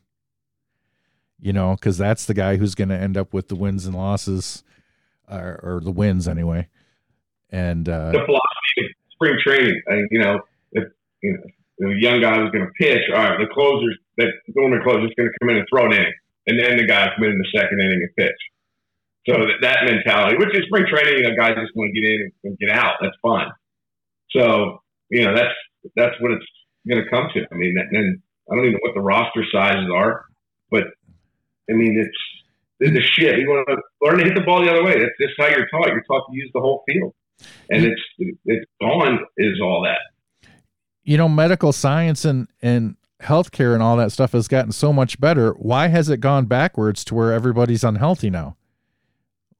You 1.39 1.53
know, 1.53 1.75
because 1.75 1.97
that's 1.97 2.25
the 2.25 2.35
guy 2.35 2.57
who's 2.57 2.75
going 2.75 2.89
to 2.89 2.97
end 2.97 3.17
up 3.17 3.33
with 3.33 3.47
the 3.47 3.55
wins 3.55 3.87
and 3.87 3.95
losses, 3.95 4.63
or, 5.31 5.59
or 5.63 5.81
the 5.81 5.91
wins 5.91 6.27
anyway. 6.27 6.67
And 7.49 7.87
uh, 7.87 8.11
the 8.11 8.25
philosophy 8.25 8.79
of 8.79 8.91
spring 9.13 9.37
training. 9.45 9.81
I, 9.89 10.01
you 10.09 10.19
know, 10.19 10.39
if 10.71 10.85
you 11.21 11.33
know 11.33 11.43
the 11.79 11.99
young 11.99 12.21
guy 12.21 12.37
was 12.37 12.51
going 12.51 12.65
to 12.65 12.71
pitch, 12.79 13.01
all 13.13 13.23
right, 13.23 13.39
the 13.39 13.53
closers 13.53 13.97
that 14.17 14.27
normal 14.55 14.83
closer's 14.83 15.11
going 15.17 15.29
to 15.29 15.35
come 15.41 15.49
in 15.49 15.57
and 15.57 15.67
throw 15.69 15.85
an 15.85 15.93
inning, 15.93 16.13
and 16.47 16.59
then 16.59 16.77
the 16.77 16.85
guy 16.85 17.09
come 17.15 17.25
in, 17.25 17.31
in 17.31 17.37
the 17.37 17.59
second 17.59 17.79
inning 17.79 18.01
and 18.01 18.15
pitch. 18.15 18.41
So 19.27 19.33
that, 19.37 19.59
that 19.61 19.85
mentality, 19.85 20.37
which 20.37 20.55
is 20.57 20.65
spring 20.65 20.85
training, 20.89 21.21
you 21.21 21.29
know, 21.29 21.35
guys 21.37 21.53
just 21.55 21.75
want 21.75 21.93
to 21.93 22.01
get 22.01 22.09
in 22.09 22.31
and 22.43 22.57
get 22.57 22.69
out. 22.71 22.95
That's 23.01 23.17
fine. 23.21 23.51
So 24.31 24.81
you 25.09 25.25
know, 25.25 25.35
that's 25.35 25.55
that's 25.95 26.15
what 26.19 26.31
it's 26.31 26.45
going 26.87 27.03
to 27.03 27.09
come 27.09 27.27
to. 27.33 27.45
I 27.51 27.55
mean, 27.55 27.75
and 27.77 28.21
I 28.49 28.55
don't 28.55 28.65
even 28.65 28.73
know 28.73 28.79
what 28.81 28.95
the 28.95 29.01
roster 29.01 29.43
sizes 29.51 29.89
are, 29.93 30.25
but 30.69 30.85
I 31.69 31.73
mean, 31.73 31.99
it's 31.99 32.17
the 32.89 33.01
shit. 33.01 33.37
You 33.37 33.47
want 33.47 33.67
to 33.69 33.77
learn 34.05 34.17
to 34.19 34.25
hit 34.25 34.35
the 34.35 34.41
ball 34.41 34.63
the 34.63 34.71
other 34.71 34.83
way. 34.83 34.93
That's 34.93 35.11
just 35.19 35.33
how 35.37 35.47
you're 35.47 35.67
taught. 35.67 35.87
You're 35.87 36.03
taught 36.03 36.25
to 36.29 36.35
use 36.35 36.49
the 36.53 36.59
whole 36.59 36.83
field, 36.87 37.13
and 37.69 37.85
it's 37.85 38.01
it's 38.45 38.65
gone 38.81 39.19
is 39.37 39.59
all 39.61 39.83
that. 39.83 39.99
You 41.03 41.17
know, 41.17 41.29
medical 41.29 41.71
science 41.71 42.25
and 42.25 42.47
and 42.61 42.95
healthcare 43.21 43.73
and 43.73 43.83
all 43.83 43.97
that 43.97 44.11
stuff 44.11 44.31
has 44.31 44.47
gotten 44.47 44.71
so 44.71 44.91
much 44.91 45.19
better. 45.19 45.51
Why 45.51 45.87
has 45.87 46.09
it 46.09 46.17
gone 46.17 46.45
backwards 46.45 47.05
to 47.05 47.15
where 47.15 47.31
everybody's 47.31 47.83
unhealthy 47.83 48.29
now? 48.29 48.57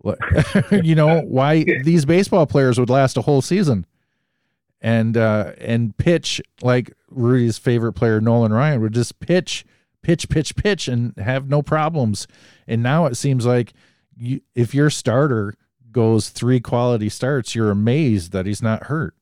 you 0.72 0.96
know 0.96 1.22
why 1.22 1.64
these 1.84 2.06
baseball 2.06 2.48
players 2.48 2.80
would 2.80 2.90
last 2.90 3.18
a 3.18 3.22
whole 3.22 3.42
season 3.42 3.86
and 4.82 5.16
uh 5.16 5.52
and 5.60 5.96
pitch 5.98 6.42
like 6.64 6.92
Rudy's 7.10 7.60
favorite 7.60 7.94
player 7.94 8.20
Nolan 8.20 8.52
Ryan 8.52 8.82
would 8.82 8.94
just 8.94 9.20
pitch 9.20 9.64
pitch 10.02 10.30
pitch 10.30 10.56
pitch 10.56 10.88
and 10.88 11.16
have 11.18 11.50
no 11.50 11.62
problems 11.62 12.28
and 12.68 12.82
now 12.82 13.06
it 13.06 13.16
seems 13.16 13.46
like 13.46 13.74
you, 14.16 14.42
if 14.56 14.74
your 14.74 14.90
starter 14.90 15.54
goes 15.92 16.30
three 16.30 16.60
quality 16.60 17.10
starts 17.10 17.56
you're 17.56 17.72
amazed 17.72 18.32
that 18.32 18.46
he's 18.46 18.62
not 18.62 18.84
hurt 18.84 19.16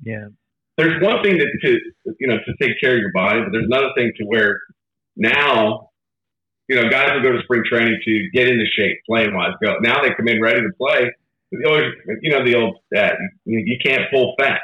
yeah 0.00 0.28
there's 0.76 1.02
one 1.02 1.22
thing 1.22 1.38
that 1.38 1.48
to 1.62 1.78
you 2.18 2.26
know 2.26 2.38
to 2.46 2.54
take 2.60 2.80
care 2.80 2.94
of 2.94 3.00
your 3.00 3.12
body 3.12 3.40
but 3.40 3.50
there's 3.52 3.66
another 3.66 3.90
thing 3.96 4.12
to 4.16 4.24
where 4.24 4.60
now 5.16 5.90
you 6.72 6.80
know, 6.80 6.88
guys 6.88 7.10
will 7.12 7.22
go 7.22 7.32
to 7.32 7.42
spring 7.42 7.62
training 7.68 7.98
to 8.02 8.30
get 8.32 8.48
into 8.48 8.64
shape, 8.74 8.96
playing 9.06 9.34
wise. 9.34 9.52
Go 9.62 9.74
now 9.80 10.00
they 10.00 10.08
come 10.14 10.28
in 10.28 10.40
ready 10.40 10.60
to 10.60 10.70
play. 10.78 11.10
Always, 11.66 11.92
you 12.22 12.30
know, 12.30 12.44
the 12.44 12.54
old 12.54 12.78
that 12.92 13.16
you, 13.44 13.58
you 13.58 13.76
can't 13.84 14.04
pull 14.10 14.34
fat, 14.40 14.60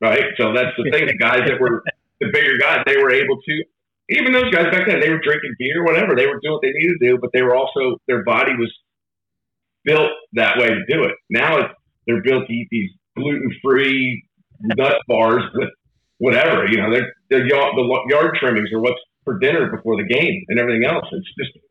right? 0.00 0.24
So 0.36 0.52
that's 0.52 0.74
the 0.76 0.90
thing. 0.90 1.06
The 1.06 1.16
guys 1.16 1.42
that 1.46 1.60
were 1.60 1.84
the 2.20 2.30
bigger 2.32 2.58
guys, 2.58 2.78
they 2.86 2.96
were 2.96 3.12
able 3.12 3.36
to. 3.40 3.64
Even 4.12 4.32
those 4.32 4.50
guys 4.50 4.70
back 4.70 4.86
then, 4.86 5.00
they 5.00 5.10
were 5.10 5.20
drinking 5.20 5.54
beer, 5.58 5.84
whatever. 5.84 6.14
They 6.14 6.26
were 6.26 6.38
doing 6.42 6.52
what 6.52 6.62
they 6.62 6.72
needed 6.72 6.96
to 7.00 7.08
do, 7.08 7.18
but 7.20 7.30
they 7.32 7.42
were 7.42 7.56
also 7.56 7.96
their 8.06 8.24
body 8.24 8.52
was 8.58 8.72
built 9.84 10.10
that 10.34 10.58
way 10.58 10.68
to 10.68 10.84
do 10.88 11.04
it. 11.04 11.14
Now 11.30 11.58
it's, 11.58 11.74
they're 12.06 12.22
built 12.22 12.46
to 12.46 12.52
eat 12.52 12.68
these 12.70 12.90
gluten 13.16 13.50
free 13.62 14.22
nut 14.60 14.96
bars 15.08 15.42
with 15.54 15.70
whatever. 16.18 16.66
You 16.68 16.78
know, 16.78 16.92
they're, 16.92 17.12
they're 17.30 17.46
yard, 17.46 17.74
the 17.76 18.00
yard 18.08 18.36
trimmings 18.38 18.72
are 18.72 18.80
what's 18.80 19.00
for 19.24 19.38
dinner 19.38 19.70
before 19.70 19.96
the 19.96 20.04
game 20.04 20.44
and 20.48 20.58
everything 20.58 20.84
else. 20.84 21.04
It's 21.12 21.34
just, 21.38 21.64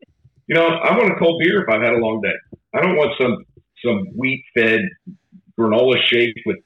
you 0.46 0.54
know, 0.54 0.66
I 0.66 0.96
want 0.96 1.12
a 1.12 1.16
cold 1.16 1.40
beer 1.42 1.62
if 1.62 1.68
I've 1.68 1.82
had 1.82 1.94
a 1.94 1.98
long 1.98 2.20
day. 2.22 2.58
I 2.74 2.80
don't 2.80 2.96
want 2.96 3.12
some 3.20 3.44
some 3.84 4.06
wheat 4.16 4.44
fed 4.54 4.80
granola 5.58 5.96
shake 6.06 6.36
with 6.46 6.58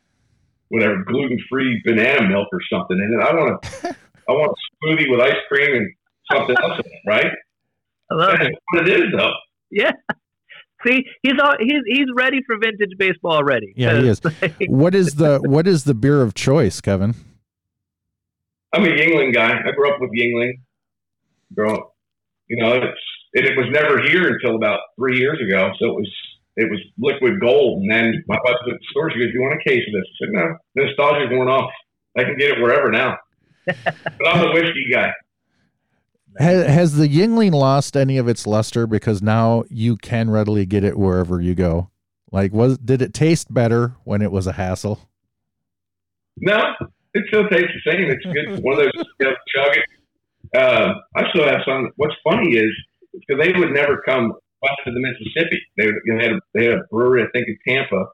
whatever 0.69 1.03
gluten 1.05 1.39
free 1.51 1.81
banana 1.85 2.29
milk 2.29 2.49
or 2.53 2.61
something 2.73 2.99
in 2.99 3.19
it. 3.19 3.23
I 3.23 3.35
want 3.35 3.65
a 3.65 3.97
I 4.29 4.33
want 4.33 4.57
smoothie 4.83 5.11
with 5.11 5.21
ice 5.21 5.37
cream 5.49 5.75
and 5.77 5.93
something 6.33 6.57
else 6.63 6.79
in 6.79 6.93
it, 6.93 7.01
right? 7.07 7.33
I 8.11 8.15
love 8.15 8.37
That's 8.39 8.51
it. 8.51 8.55
what 8.73 8.89
it 8.89 9.01
is, 9.01 9.05
though. 9.17 9.33
Yeah. 9.71 9.93
See, 10.87 11.05
he's 11.23 11.33
all, 11.43 11.55
he's 11.59 11.81
he's 11.87 12.07
ready 12.15 12.43
for 12.47 12.57
vintage 12.63 12.93
baseball 12.99 13.33
already. 13.33 13.73
Yeah, 13.77 13.99
he 13.99 14.09
is. 14.09 14.21
what 14.69 14.95
is 14.95 15.15
the 15.15 15.41
what 15.41 15.67
is 15.67 15.85
the 15.85 15.95
beer 15.95 16.23
of 16.23 16.35
choice, 16.35 16.81
Kevin? 16.81 17.15
I'm 18.73 18.85
a 18.85 18.89
Yuengling 18.89 19.33
guy. 19.35 19.59
I 19.59 19.71
grew 19.73 19.91
up 19.91 20.01
with 20.01 20.11
Yuengling. 20.11 20.53
Grow 21.55 21.75
up, 21.75 21.97
you 22.49 22.57
know, 22.63 22.75
it's 22.75 23.01
and 23.35 23.45
it 23.45 23.57
was 23.57 23.67
never 23.71 24.03
here 24.03 24.29
until 24.29 24.57
about 24.57 24.81
three 24.99 25.19
years 25.19 25.39
ago. 25.41 25.71
So 25.79 25.87
it 25.87 25.95
was 25.95 26.13
it 26.57 26.71
was 26.71 26.81
liquid 26.99 27.41
gold. 27.41 27.83
And 27.83 27.91
then 27.91 28.25
my 28.29 28.37
wife 28.45 28.57
was 28.65 28.73
at 28.75 28.79
the 28.79 28.87
store. 28.91 29.11
She 29.11 29.19
goes, 29.19 29.29
"Do 29.29 29.35
"You 29.35 29.43
want 29.43 29.61
a 29.61 29.69
case 29.69 29.83
of 29.87 29.93
this?" 29.93 30.09
I 30.09 30.17
said, 30.21 30.33
"No, 30.33 30.57
nostalgia's 30.75 31.31
worn 31.31 31.49
off. 31.49 31.71
I 32.17 32.25
can 32.25 32.37
get 32.39 32.51
it 32.51 32.63
wherever 32.63 32.91
now." 32.91 33.17
But 33.67 34.29
I'm 34.29 34.49
a 34.49 34.53
whiskey 34.53 34.87
guy. 34.93 35.13
Has, 36.39 36.67
has 36.67 36.97
the 36.97 37.09
Yuengling 37.09 37.53
lost 37.53 37.97
any 37.97 38.19
of 38.19 38.29
its 38.29 38.47
luster 38.47 38.87
because 38.87 39.23
now 39.23 39.65
you 39.71 39.97
can 39.97 40.31
readily 40.31 40.67
get 40.67 40.85
it 40.85 40.99
wherever 40.99 41.41
you 41.41 41.55
go? 41.55 41.91
Like, 42.31 42.53
was 42.53 42.79
did 42.79 43.01
it 43.01 43.15
taste 43.15 43.53
better 43.53 43.95
when 44.05 44.21
it 44.21 44.31
was 44.33 44.47
a 44.47 44.53
hassle? 44.53 45.09
No, 46.39 46.61
it 47.15 47.25
still 47.29 47.49
tastes 47.49 47.73
the 47.85 47.91
same. 47.91 48.11
It's 48.11 48.25
good. 48.25 48.63
One 48.63 48.75
of 48.75 48.85
those 48.85 49.07
you 49.21 49.27
know, 49.27 49.35
chug 49.55 49.77
it. 49.77 49.85
Uh, 50.55 50.95
I 51.15 51.29
still 51.31 51.47
have 51.47 51.61
some. 51.67 51.91
What's 51.97 52.15
funny 52.23 52.57
is 52.57 52.71
because 53.13 53.43
they 53.43 53.59
would 53.59 53.73
never 53.73 54.03
come 54.07 54.33
west 54.63 54.81
of 54.87 54.95
the 54.95 55.01
Mississippi. 55.01 55.63
They, 55.77 55.85
you 55.85 56.03
know, 56.07 56.19
they, 56.19 56.25
had 56.25 56.33
a, 56.33 56.41
they 56.55 56.65
had 56.65 56.75
a 56.75 56.83
brewery, 56.91 57.23
I 57.23 57.27
think, 57.33 57.49
in 57.49 57.59
Tampa, 57.67 58.07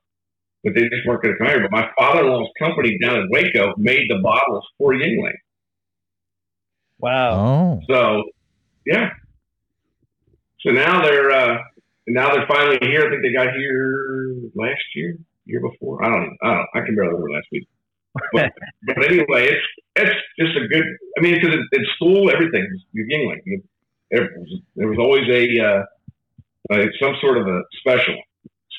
but 0.64 0.74
they 0.74 0.82
just 0.82 1.06
weren't 1.06 1.22
going 1.22 1.34
to 1.34 1.38
come 1.38 1.48
here. 1.48 1.60
But 1.62 1.72
my 1.72 1.88
father-in-law's 1.98 2.50
company 2.58 2.98
down 2.98 3.16
in 3.16 3.28
Waco 3.30 3.74
made 3.76 4.08
the 4.08 4.20
bottles 4.22 4.64
for 4.78 4.92
Yuengling. 4.94 5.36
Wow. 6.98 7.32
Oh, 7.32 7.80
So, 7.88 8.22
yeah. 8.86 9.10
So 10.64 10.70
now 10.70 11.02
they're 11.02 11.30
uh, 11.30 11.58
now 12.06 12.32
they're 12.32 12.46
finally 12.46 12.78
here. 12.82 13.06
I 13.06 13.10
think 13.10 13.22
they 13.22 13.32
got 13.32 13.52
here 13.54 14.36
last 14.54 14.82
year, 14.94 15.16
year 15.44 15.60
before. 15.60 16.04
I 16.04 16.08
don't. 16.08 16.22
Even, 16.22 16.36
I 16.42 16.54
don't. 16.54 16.66
I 16.74 16.80
can 16.86 16.94
barely 16.94 17.14
remember 17.14 17.30
last 17.32 17.46
week. 17.50 17.68
But, 18.32 18.52
but 18.86 19.04
anyway, 19.04 19.48
it's 19.48 19.66
it's 19.96 20.14
just 20.38 20.56
a 20.56 20.68
good. 20.68 20.84
I 21.18 21.20
mean, 21.20 21.34
because 21.34 21.54
it, 21.54 21.60
it's 21.72 21.90
school, 21.96 22.30
everything. 22.30 22.64
You're 22.92 23.06
Yuengling. 23.06 23.62
There 24.12 24.30
was, 24.38 24.60
there 24.76 24.88
was 24.88 24.98
always 24.98 25.28
a 25.28 25.60
uh, 25.60 25.84
uh, 26.70 26.86
some 27.00 27.14
sort 27.20 27.38
of 27.38 27.48
a 27.48 27.62
special 27.80 28.14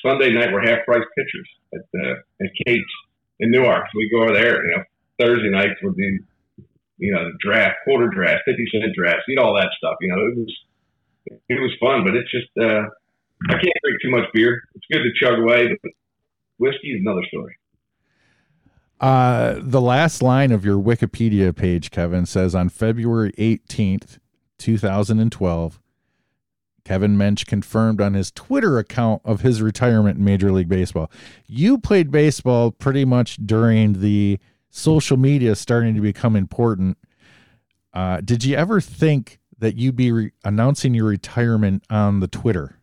Sunday 0.04 0.32
night 0.32 0.52
were 0.52 0.60
half 0.60 0.84
price 0.84 1.04
pitchers 1.16 1.48
at 1.74 2.00
uh, 2.00 2.14
at 2.44 2.50
Kate's 2.66 2.84
in 3.40 3.50
Newark. 3.50 3.84
So 3.92 3.98
we 3.98 4.10
go 4.10 4.22
over 4.22 4.32
there. 4.32 4.64
You 4.64 4.76
know, 4.76 4.84
Thursday 5.18 5.50
nights 5.50 5.80
would 5.82 5.96
be 5.96 6.18
you 6.98 7.12
know, 7.12 7.24
the 7.24 7.38
draft, 7.40 7.76
quarter 7.84 8.08
draft, 8.08 8.42
50 8.46 8.64
cent 8.72 8.94
drafts, 8.96 9.24
eat 9.28 9.38
all 9.38 9.54
that 9.54 9.68
stuff. 9.76 9.96
You 10.00 10.08
know, 10.08 10.26
it 10.26 10.38
was, 10.38 10.56
it 11.48 11.60
was 11.60 11.72
fun, 11.80 12.04
but 12.04 12.14
it's 12.14 12.30
just, 12.30 12.48
uh, 12.60 12.88
I 13.48 13.52
can't 13.52 13.78
drink 13.82 13.98
too 14.02 14.10
much 14.10 14.24
beer. 14.32 14.62
It's 14.74 14.86
good 14.92 15.02
to 15.02 15.10
chug 15.20 15.38
away, 15.38 15.68
but 15.82 15.92
whiskey 16.58 16.92
is 16.92 17.00
another 17.00 17.24
story. 17.28 17.56
Uh, 19.00 19.56
the 19.60 19.80
last 19.80 20.22
line 20.22 20.52
of 20.52 20.64
your 20.64 20.80
Wikipedia 20.80 21.54
page, 21.54 21.90
Kevin, 21.90 22.26
says 22.26 22.54
on 22.54 22.68
February 22.68 23.32
18th, 23.32 24.18
2012, 24.58 25.80
Kevin 26.84 27.16
Mench 27.16 27.46
confirmed 27.46 28.00
on 28.00 28.14
his 28.14 28.30
Twitter 28.30 28.78
account 28.78 29.22
of 29.24 29.40
his 29.40 29.62
retirement 29.62 30.18
in 30.18 30.24
Major 30.24 30.52
League 30.52 30.68
Baseball. 30.68 31.10
You 31.46 31.78
played 31.78 32.10
baseball 32.10 32.70
pretty 32.70 33.04
much 33.04 33.36
during 33.44 34.00
the 34.00 34.38
social 34.70 35.16
media 35.16 35.54
starting 35.54 35.94
to 35.94 36.00
become 36.00 36.36
important. 36.36 36.98
Uh, 37.92 38.20
did 38.20 38.44
you 38.44 38.56
ever 38.56 38.80
think 38.80 39.38
that 39.58 39.76
you'd 39.76 39.96
be 39.96 40.12
re- 40.12 40.32
announcing 40.44 40.94
your 40.94 41.06
retirement 41.06 41.84
on 41.88 42.20
the 42.20 42.28
Twitter? 42.28 42.76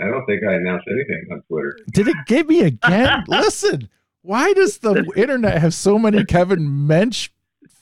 I 0.00 0.06
don't 0.06 0.24
think 0.26 0.42
I 0.48 0.54
announced 0.54 0.86
anything 0.88 1.28
on 1.32 1.42
Twitter. 1.48 1.76
Did 1.92 2.08
it 2.08 2.16
get 2.26 2.46
me 2.48 2.60
again? 2.62 3.24
Listen, 3.28 3.88
why 4.22 4.52
does 4.52 4.78
the 4.78 5.04
internet 5.16 5.60
have 5.60 5.74
so 5.74 5.98
many 5.98 6.24
Kevin 6.24 6.60
Mench 6.60 7.30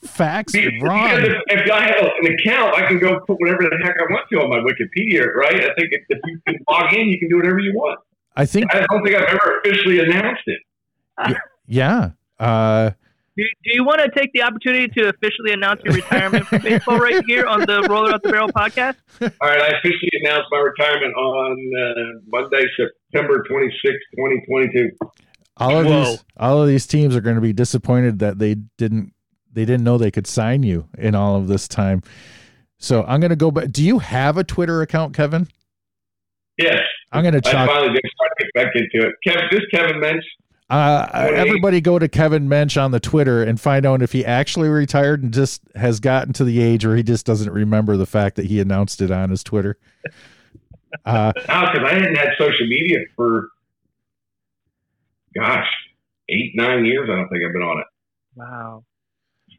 facts 0.03 0.53
Because 0.53 0.71
wrong. 0.81 1.09
if, 1.11 1.33
if 1.47 1.71
I 1.71 1.81
have 1.83 2.11
an 2.21 2.33
account, 2.33 2.75
I 2.75 2.87
can 2.87 2.99
go 2.99 3.19
put 3.27 3.37
whatever 3.39 3.63
the 3.63 3.77
heck 3.83 3.95
I 3.99 4.11
want 4.11 4.25
to 4.31 4.39
on 4.41 4.49
my 4.49 4.57
Wikipedia, 4.57 5.25
right? 5.35 5.55
I 5.55 5.73
think 5.75 5.89
if, 5.91 6.01
if 6.09 6.19
you 6.25 6.39
can 6.47 6.57
log 6.69 6.93
in, 6.93 7.07
you 7.07 7.19
can 7.19 7.29
do 7.29 7.37
whatever 7.37 7.59
you 7.59 7.73
want. 7.73 7.99
I 8.35 8.45
think, 8.45 8.73
I 8.73 8.85
don't 8.89 9.03
think 9.03 9.15
I've 9.15 9.27
ever 9.27 9.59
officially 9.59 9.99
announced 9.99 10.43
it. 10.47 11.37
yeah. 11.67 12.11
Uh, 12.39 12.91
Do, 13.37 13.43
do 13.63 13.71
you 13.73 13.83
want 13.85 13.99
to 14.01 14.09
take 14.19 14.31
the 14.33 14.41
opportunity 14.43 14.87
to 14.87 15.09
officially 15.09 15.51
announce 15.53 15.81
your 15.83 15.93
retirement 15.93 16.45
from 16.47 16.61
baseball 16.61 16.97
right 16.99 17.23
here 17.27 17.45
on 17.45 17.61
the 17.61 17.81
Roller 17.89 18.13
Out 18.13 18.23
the 18.23 18.29
Barrel 18.29 18.49
podcast? 18.49 18.95
All 19.21 19.29
right, 19.41 19.61
I 19.61 19.67
officially 19.77 20.09
announced 20.23 20.47
my 20.51 20.57
retirement 20.59 21.13
on 21.15 21.51
uh, 21.77 22.19
Monday, 22.27 22.65
September 22.75 23.43
26, 23.47 23.81
2022. 24.15 24.89
all 25.57 25.77
of 25.79 25.85
Whoa. 25.85 26.03
these, 26.05 26.23
all 26.37 26.61
of 26.61 26.67
these 26.67 26.87
teams 26.87 27.15
are 27.15 27.21
going 27.21 27.35
to 27.35 27.41
be 27.41 27.53
disappointed 27.53 28.19
that 28.19 28.39
they 28.39 28.55
didn't, 28.77 29.13
they 29.53 29.65
didn't 29.65 29.83
know 29.83 29.97
they 29.97 30.11
could 30.11 30.27
sign 30.27 30.63
you 30.63 30.87
in 30.97 31.15
all 31.15 31.35
of 31.35 31.47
this 31.47 31.67
time. 31.67 32.03
So 32.77 33.03
I'm 33.07 33.19
going 33.19 33.29
to 33.29 33.35
go 33.35 33.51
back. 33.51 33.71
Do 33.71 33.83
you 33.83 33.99
have 33.99 34.37
a 34.37 34.43
Twitter 34.43 34.81
account, 34.81 35.15
Kevin? 35.15 35.47
Yes, 36.57 36.81
I'm 37.11 37.23
going 37.23 37.39
to 37.39 37.49
I 37.49 37.67
finally 37.67 37.93
did 37.93 38.01
start 38.13 38.31
to 38.39 38.45
get 38.45 38.53
back 38.53 38.71
into 38.75 39.07
it. 39.07 39.15
Kevin, 39.25 39.47
this 39.51 39.61
Kevin 39.73 40.01
Mench, 40.01 40.21
Uh, 40.69 41.07
everybody 41.33 41.81
go 41.81 41.99
to 41.99 42.07
Kevin 42.07 42.47
Mench 42.47 42.81
on 42.81 42.91
the 42.91 42.99
Twitter 42.99 43.43
and 43.43 43.59
find 43.59 43.85
out 43.85 44.01
if 44.01 44.11
he 44.11 44.25
actually 44.25 44.69
retired 44.69 45.21
and 45.23 45.33
just 45.33 45.61
has 45.75 45.99
gotten 45.99 46.33
to 46.33 46.43
the 46.43 46.61
age 46.61 46.85
where 46.85 46.95
he 46.95 47.03
just 47.03 47.25
doesn't 47.25 47.51
remember 47.51 47.97
the 47.97 48.05
fact 48.05 48.35
that 48.35 48.45
he 48.45 48.59
announced 48.59 49.01
it 49.01 49.11
on 49.11 49.29
his 49.29 49.43
Twitter. 49.43 49.77
Uh, 51.05 51.31
because 51.33 51.79
I 51.85 51.93
hadn't 51.93 52.15
had 52.15 52.31
social 52.37 52.67
media 52.67 52.99
for, 53.15 53.47
gosh, 55.33 55.65
eight, 56.27 56.51
nine 56.53 56.83
years. 56.83 57.09
I 57.09 57.15
don't 57.15 57.29
think 57.29 57.43
I've 57.47 57.53
been 57.53 57.61
on 57.61 57.79
it. 57.79 57.85
Wow. 58.35 58.83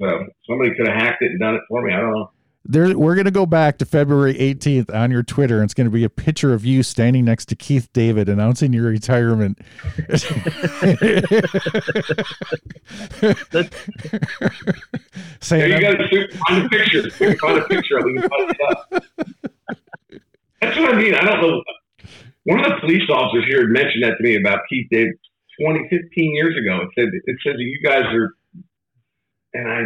So 0.02 0.26
somebody 0.48 0.74
could 0.74 0.88
have 0.88 0.96
hacked 1.00 1.22
it 1.22 1.30
and 1.30 1.38
done 1.40 1.54
it 1.54 1.60
for 1.68 1.80
me. 1.82 1.92
I 1.94 2.00
don't 2.00 2.12
know. 2.12 2.30
there, 2.64 2.98
we're 2.98 3.14
going 3.14 3.24
to 3.26 3.30
go 3.30 3.46
back 3.46 3.78
to 3.78 3.84
February 3.84 4.34
18th 4.34 4.92
on 4.94 5.10
your 5.12 5.22
Twitter, 5.22 5.56
and 5.56 5.64
it's 5.64 5.74
going 5.74 5.86
to 5.86 5.90
be 5.92 6.02
a 6.04 6.10
picture 6.10 6.52
of 6.52 6.64
you 6.64 6.82
standing 6.82 7.24
next 7.24 7.46
to 7.46 7.54
Keith 7.54 7.88
David 7.92 8.28
announcing 8.28 8.72
your 8.72 8.84
retirement. 8.90 9.58
Yeah, 13.22 13.62
Saying, 15.40 15.68
you 15.70 15.74
I'm- 15.74 15.82
got 15.98 16.10
to 16.10 16.28
find 16.48 16.64
a 16.64 16.68
picture. 16.68 17.10
Find 17.10 17.58
a 17.58 17.64
picture. 17.68 17.96
We 18.04 18.18
can 18.20 18.28
find 18.28 18.50
it 18.50 18.56
up. 18.68 19.04
That's 20.60 20.76
what 20.78 20.94
I 20.94 20.96
mean. 21.00 21.14
I 21.14 21.24
don't 21.24 21.40
know. 21.40 21.62
One 22.44 22.60
of 22.60 22.66
the 22.66 22.76
police 22.80 23.02
officers 23.10 23.44
here 23.48 23.60
had 23.62 23.70
mentioned 23.70 24.02
that 24.04 24.16
to 24.18 24.22
me 24.22 24.36
about 24.36 24.60
Keith 24.68 24.86
David 24.90 25.14
20, 25.60 25.88
15 25.90 26.34
years 26.34 26.56
ago. 26.56 26.80
It 26.82 26.88
said 26.94 27.08
it 27.12 27.36
says 27.44 27.54
that 27.54 27.62
you 27.62 27.80
guys 27.84 28.04
are, 28.14 28.34
and 29.54 29.68
I, 29.68 29.82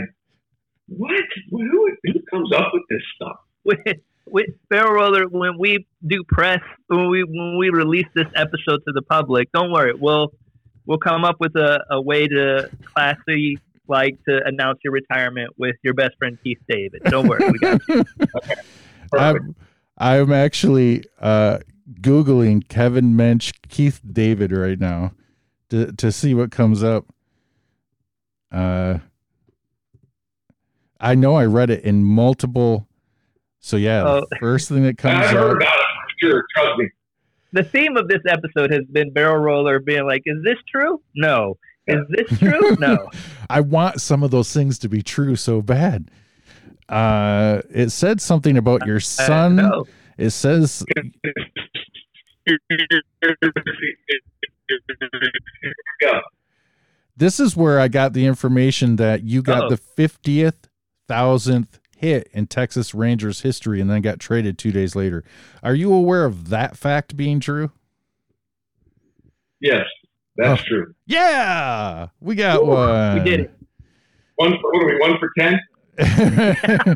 what? 0.88 1.24
Who 1.51 1.97
who 2.05 2.12
comes 2.30 2.52
up 2.52 2.70
with 2.72 2.82
this 2.88 3.02
stuff? 3.14 3.36
with 3.66 3.78
with 4.26 4.47
Barrel 4.68 4.93
Roller, 4.93 5.28
when 5.28 5.59
we 5.59 5.86
do 6.06 6.24
press, 6.28 6.60
when 6.86 7.10
we 7.10 7.22
when 7.24 7.59
we 7.59 7.70
release 7.70 8.06
this 8.14 8.26
episode 8.34 8.80
to 8.86 8.93
the 8.93 9.02
public, 9.02 9.51
don't 9.52 9.70
worry, 9.70 9.93
we'll 9.94 10.32
we'll 10.86 10.98
come 10.98 11.24
up 11.24 11.36
with 11.40 11.55
a, 11.56 11.84
a 11.90 12.01
way 12.01 12.26
to 12.26 12.70
classy 12.94 13.59
like 13.88 14.18
to 14.24 14.40
announce 14.44 14.78
your 14.82 14.93
retirement 14.93 15.51
with 15.56 15.76
your 15.82 15.94
best 15.94 16.16
friend 16.18 16.38
Keith 16.43 16.59
David. 16.68 17.02
Don't 17.05 17.28
worry, 17.28 17.51
we 17.51 17.59
got 17.59 17.80
you. 17.88 18.05
Perfect. 18.18 18.64
I'm, 19.12 19.55
I'm 19.97 20.32
actually 20.32 21.05
uh, 21.20 21.59
Googling 22.01 22.66
Kevin 22.66 23.14
Mench, 23.14 23.52
Keith 23.68 24.01
David 24.05 24.51
right 24.51 24.78
now 24.78 25.12
to, 25.70 25.93
to 25.93 26.10
see 26.10 26.34
what 26.34 26.51
comes 26.51 26.82
up. 26.82 27.06
Uh, 28.51 28.98
I 31.01 31.14
know 31.14 31.35
I 31.35 31.44
read 31.44 31.70
it 31.70 31.85
in 31.85 32.02
multiple. 32.05 32.86
So, 33.60 33.77
yeah, 33.77 34.02
the 34.02 34.09
Oh. 34.09 34.27
first 34.40 34.68
thing 34.68 34.82
that 34.85 34.97
comes 34.98 35.14
I've 35.27 35.31
heard 35.31 35.62
up. 35.62 35.68
about 35.68 35.78
it 35.78 35.86
for 36.20 36.27
sure. 36.27 36.44
Trust 36.56 36.78
me. 36.78 36.89
The 37.52 37.64
theme 37.64 37.97
of 37.97 38.09
this 38.09 38.20
episode 38.28 38.70
has 38.73 38.85
been 38.90 39.12
Barrel 39.12 39.39
Roller 39.39 39.78
being 39.78 40.06
like, 40.06 40.23
"Is 40.27 40.43
this 40.44 40.59
true? 40.70 41.01
No. 41.14 41.56
Is 41.86 42.05
this 42.10 42.39
true? 42.39 42.77
No." 42.78 43.09
I 43.51 43.60
want 43.60 44.01
some 44.01 44.23
of 44.23 44.31
those 44.31 44.52
things 44.52 44.78
to 44.81 44.89
be 44.89 45.02
true 45.02 45.36
so 45.36 45.62
bad. 45.62 46.10
Uh, 46.89 47.62
it 47.70 47.90
said 47.90 48.20
something 48.20 48.56
about 48.56 48.86
your 48.86 49.01
son. 49.01 49.56
no. 49.56 49.85
It 50.18 50.31
says 50.31 50.85
Go. 56.01 56.20
this 57.16 57.40
is 57.40 57.56
where 57.56 57.81
I 57.81 57.89
got 57.89 58.12
the 58.12 58.27
information 58.27 58.97
that 58.97 59.23
you 59.24 59.43
got 59.43 59.64
Uh-oh. 59.64 59.70
the 59.70 59.77
fiftieth 59.77 60.65
thousandth 61.09 61.78
hit 61.97 62.28
in 62.33 62.47
Texas 62.47 62.95
Rangers 62.95 63.41
history, 63.41 63.81
and 63.81 63.89
then 63.91 64.03
got 64.03 64.19
traded 64.20 64.59
two 64.59 64.70
days 64.73 64.95
later. 64.95 65.24
Are 65.62 65.74
you 65.74 65.93
aware 65.93 66.24
of 66.24 66.51
that 66.51 66.77
fact 66.77 67.16
being 67.16 67.41
true? 67.41 67.70
Yes, 69.61 69.87
that's 70.37 70.61
Oh. 70.61 70.65
true. 70.69 70.95
Yeah, 71.07 72.09
we 72.20 72.35
got 72.35 72.65
Woo, 72.65 72.73
one. 72.74 73.19
we 73.19 73.24
did 73.31 73.41
it. 73.41 73.51
One 74.37 74.53
for 74.61 74.70
what 74.73 74.83
are 74.83 74.87
we? 74.87 74.99
One 75.01 75.19
for 75.19 75.31
ten? 75.39 75.59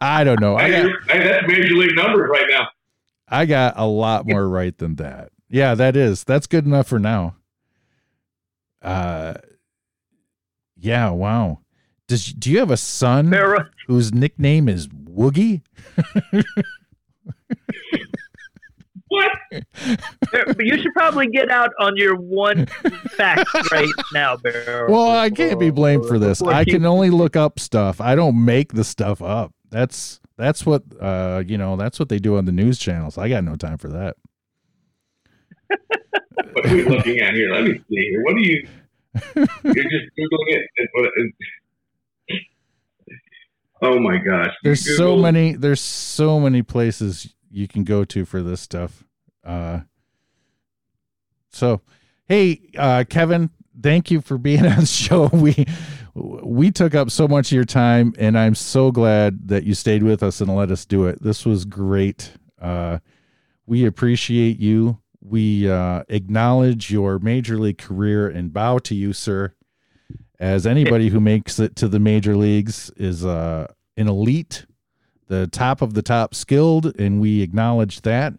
I 0.00 0.24
don't 0.24 0.40
know. 0.40 0.56
I 0.56 0.70
Hey, 0.70 0.82
got 0.82 1.10
hey, 1.10 1.24
that's 1.28 1.46
major 1.46 1.74
league 1.74 1.94
numbers 1.94 2.30
right 2.32 2.46
now. 2.48 2.68
I 3.28 3.44
got 3.46 3.74
a 3.76 3.86
lot 3.86 4.26
more 4.26 4.48
right 4.48 4.76
than 4.76 4.96
that. 4.96 5.30
Yeah, 5.50 5.74
that 5.74 5.96
is. 5.96 6.24
That's 6.24 6.46
good 6.46 6.64
enough 6.64 6.86
for 6.88 6.98
now. 6.98 7.36
Uh 8.80 9.34
yeah, 10.78 11.10
wow. 11.10 11.60
Does 12.12 12.26
do 12.26 12.50
you 12.50 12.58
have 12.58 12.70
a 12.70 12.76
son 12.76 13.30
Barrel, 13.30 13.64
whose 13.86 14.12
nickname 14.12 14.68
is 14.68 14.86
Woogie? 14.86 15.62
What? 19.08 19.32
but 20.32 20.56
you 20.60 20.76
should 20.76 20.92
probably 20.92 21.26
get 21.28 21.50
out 21.50 21.70
on 21.78 21.96
your 21.96 22.16
one 22.16 22.66
fact 23.16 23.48
right 23.72 23.88
now, 24.12 24.36
Barrel. 24.36 24.92
Well, 24.92 25.10
I 25.10 25.30
can't 25.30 25.58
be 25.58 25.70
blamed 25.70 26.04
for 26.04 26.18
this. 26.18 26.42
I 26.42 26.66
can 26.66 26.84
only 26.84 27.08
look 27.08 27.34
up 27.34 27.58
stuff. 27.58 27.98
I 27.98 28.14
don't 28.14 28.44
make 28.44 28.74
the 28.74 28.84
stuff 28.84 29.22
up. 29.22 29.54
That's 29.70 30.20
that's 30.36 30.66
what 30.66 30.82
uh 31.00 31.42
you 31.46 31.56
know, 31.56 31.76
that's 31.76 31.98
what 31.98 32.10
they 32.10 32.18
do 32.18 32.36
on 32.36 32.44
the 32.44 32.52
news 32.52 32.78
channels. 32.78 33.16
I 33.16 33.30
got 33.30 33.42
no 33.42 33.56
time 33.56 33.78
for 33.78 33.88
that. 33.88 34.16
What 36.52 36.66
are 36.66 36.74
we 36.74 36.84
looking 36.84 37.20
at 37.20 37.32
here? 37.32 37.50
Let 37.54 37.64
me 37.64 37.82
see 37.88 37.96
here. 37.96 38.22
What 38.22 38.34
are 38.34 38.38
you? 38.38 38.68
You're 39.34 39.84
just 39.90 40.10
googling 40.18 40.48
it. 40.48 41.34
And 43.82 44.04
what- 44.04 44.14
and- 44.14 44.28
oh 44.28 44.30
my 44.32 44.42
gosh! 44.44 44.54
There's 44.62 44.96
so 44.96 45.16
many 45.16 45.52
there's 45.54 45.80
so 45.80 46.40
many 46.40 46.62
places 46.62 47.34
you 47.50 47.68
can 47.68 47.84
go 47.84 48.04
to 48.04 48.24
for 48.24 48.42
this 48.42 48.60
stuff. 48.60 49.04
Uh 49.44 49.80
so 51.50 51.80
hey 52.26 52.60
uh 52.78 53.04
Kevin, 53.08 53.50
thank 53.82 54.10
you 54.10 54.20
for 54.20 54.38
being 54.38 54.64
on 54.66 54.80
the 54.80 54.86
show. 54.86 55.26
We 55.32 55.66
we 56.14 56.70
took 56.70 56.94
up 56.94 57.10
so 57.10 57.26
much 57.26 57.48
of 57.52 57.56
your 57.56 57.64
time 57.64 58.12
and 58.18 58.38
I'm 58.38 58.54
so 58.54 58.90
glad 58.90 59.48
that 59.48 59.64
you 59.64 59.74
stayed 59.74 60.02
with 60.02 60.22
us 60.22 60.40
and 60.40 60.54
let 60.54 60.70
us 60.70 60.84
do 60.84 61.06
it. 61.06 61.22
This 61.22 61.44
was 61.46 61.64
great. 61.64 62.32
Uh 62.60 62.98
we 63.66 63.84
appreciate 63.86 64.58
you. 64.58 64.98
We 65.20 65.70
uh 65.70 66.04
acknowledge 66.08 66.90
your 66.90 67.18
major 67.18 67.58
league 67.58 67.78
career 67.78 68.28
and 68.28 68.52
bow 68.52 68.78
to 68.78 68.94
you, 68.94 69.12
sir. 69.12 69.54
As 70.42 70.66
anybody 70.66 71.08
who 71.08 71.20
makes 71.20 71.60
it 71.60 71.76
to 71.76 71.86
the 71.86 72.00
major 72.00 72.36
leagues 72.36 72.90
is 72.96 73.24
uh 73.24 73.68
an 73.96 74.08
elite, 74.08 74.66
the 75.28 75.46
top 75.46 75.80
of 75.82 75.94
the 75.94 76.02
top 76.02 76.34
skilled, 76.34 76.98
and 76.98 77.20
we 77.20 77.42
acknowledge 77.42 78.00
that. 78.00 78.34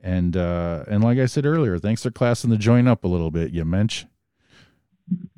And 0.00 0.36
uh 0.36 0.84
and 0.86 1.02
like 1.02 1.18
I 1.18 1.26
said 1.26 1.44
earlier, 1.44 1.80
thanks 1.80 2.04
for 2.04 2.12
classing 2.12 2.50
the 2.50 2.56
joint 2.56 2.86
up 2.86 3.02
a 3.02 3.08
little 3.08 3.32
bit, 3.32 3.50
you 3.50 3.64
mensch. 3.64 4.04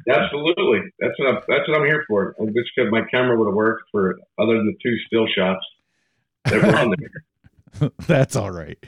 Absolutely. 0.07 0.81
That's 0.99 1.15
what 1.19 1.29
I'm, 1.29 1.43
that's 1.49 1.67
what 1.67 1.79
I'm 1.79 1.87
here 1.87 2.05
for. 2.07 2.35
I 2.39 2.45
wish 2.45 2.91
my 2.91 3.01
camera 3.11 3.39
would 3.39 3.47
have 3.47 3.55
worked 3.55 3.85
for 3.91 4.19
other 4.39 4.59
than 4.59 4.67
the 4.67 4.77
two 4.83 4.95
still 5.07 5.27
shots 5.27 5.65
that 6.45 6.63
were 6.63 6.79
on 6.79 6.95
there. 6.99 7.11
That's 8.07 8.35
all 8.37 8.51
right. 8.51 8.79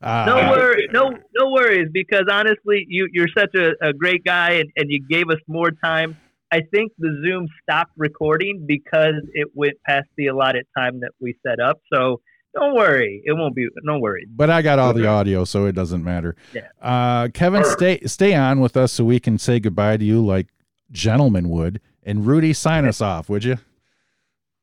Uh, 0.00 0.24
no 0.26 0.50
worries, 0.50 0.88
no 0.92 1.10
no 1.34 1.50
worries, 1.50 1.88
because 1.92 2.24
honestly, 2.30 2.84
you 2.88 3.08
you're 3.12 3.28
such 3.36 3.54
a, 3.54 3.72
a 3.80 3.92
great 3.92 4.24
guy, 4.24 4.52
and, 4.52 4.70
and 4.76 4.86
you 4.90 5.00
gave 5.08 5.28
us 5.28 5.38
more 5.46 5.70
time. 5.70 6.16
I 6.52 6.60
think 6.70 6.92
the 6.98 7.20
Zoom 7.24 7.48
stopped 7.62 7.92
recording 7.96 8.66
because 8.66 9.14
it 9.32 9.48
went 9.54 9.74
past 9.86 10.06
the 10.18 10.26
allotted 10.26 10.66
time 10.76 11.00
that 11.00 11.12
we 11.18 11.34
set 11.44 11.58
up. 11.60 11.80
So 11.92 12.20
don't 12.54 12.74
worry, 12.74 13.22
it 13.24 13.32
won't 13.32 13.56
be. 13.56 13.66
No 13.82 13.98
worries. 13.98 14.28
but 14.30 14.50
I 14.50 14.60
got 14.60 14.78
all 14.78 14.92
the 14.92 15.06
audio, 15.06 15.44
so 15.44 15.64
it 15.64 15.72
doesn't 15.72 16.04
matter. 16.04 16.36
Yeah. 16.52 16.68
Uh, 16.82 17.28
Kevin, 17.32 17.64
stay 17.64 18.00
stay 18.04 18.34
on 18.34 18.60
with 18.60 18.76
us 18.76 18.92
so 18.92 19.04
we 19.04 19.18
can 19.18 19.38
say 19.38 19.58
goodbye 19.60 19.96
to 19.96 20.04
you 20.04 20.24
like 20.24 20.48
gentlemen 20.90 21.48
would. 21.48 21.80
And 22.02 22.26
Rudy, 22.26 22.52
sign 22.52 22.84
us 22.84 23.00
off, 23.00 23.30
would 23.30 23.44
you? 23.44 23.56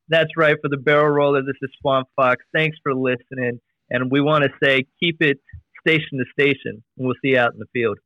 That's 0.10 0.30
right 0.38 0.58
for 0.62 0.70
the 0.70 0.78
barrel 0.78 1.10
roller. 1.10 1.42
This 1.42 1.56
is 1.62 1.72
Swamp 1.82 2.08
Fox. 2.16 2.46
Thanks 2.54 2.78
for 2.84 2.94
listening, 2.94 3.60
and 3.90 4.12
we 4.12 4.22
want 4.22 4.44
to 4.44 4.52
say 4.64 4.86
keep 5.00 5.24
it 5.24 5.40
station 5.80 6.20
to 6.20 6.26
station. 6.40 6.84
And 6.98 7.08
we'll 7.08 7.16
see 7.24 7.30
you 7.30 7.40
out 7.40 7.54
in 7.54 7.60
the 7.60 7.66
field. 7.74 7.98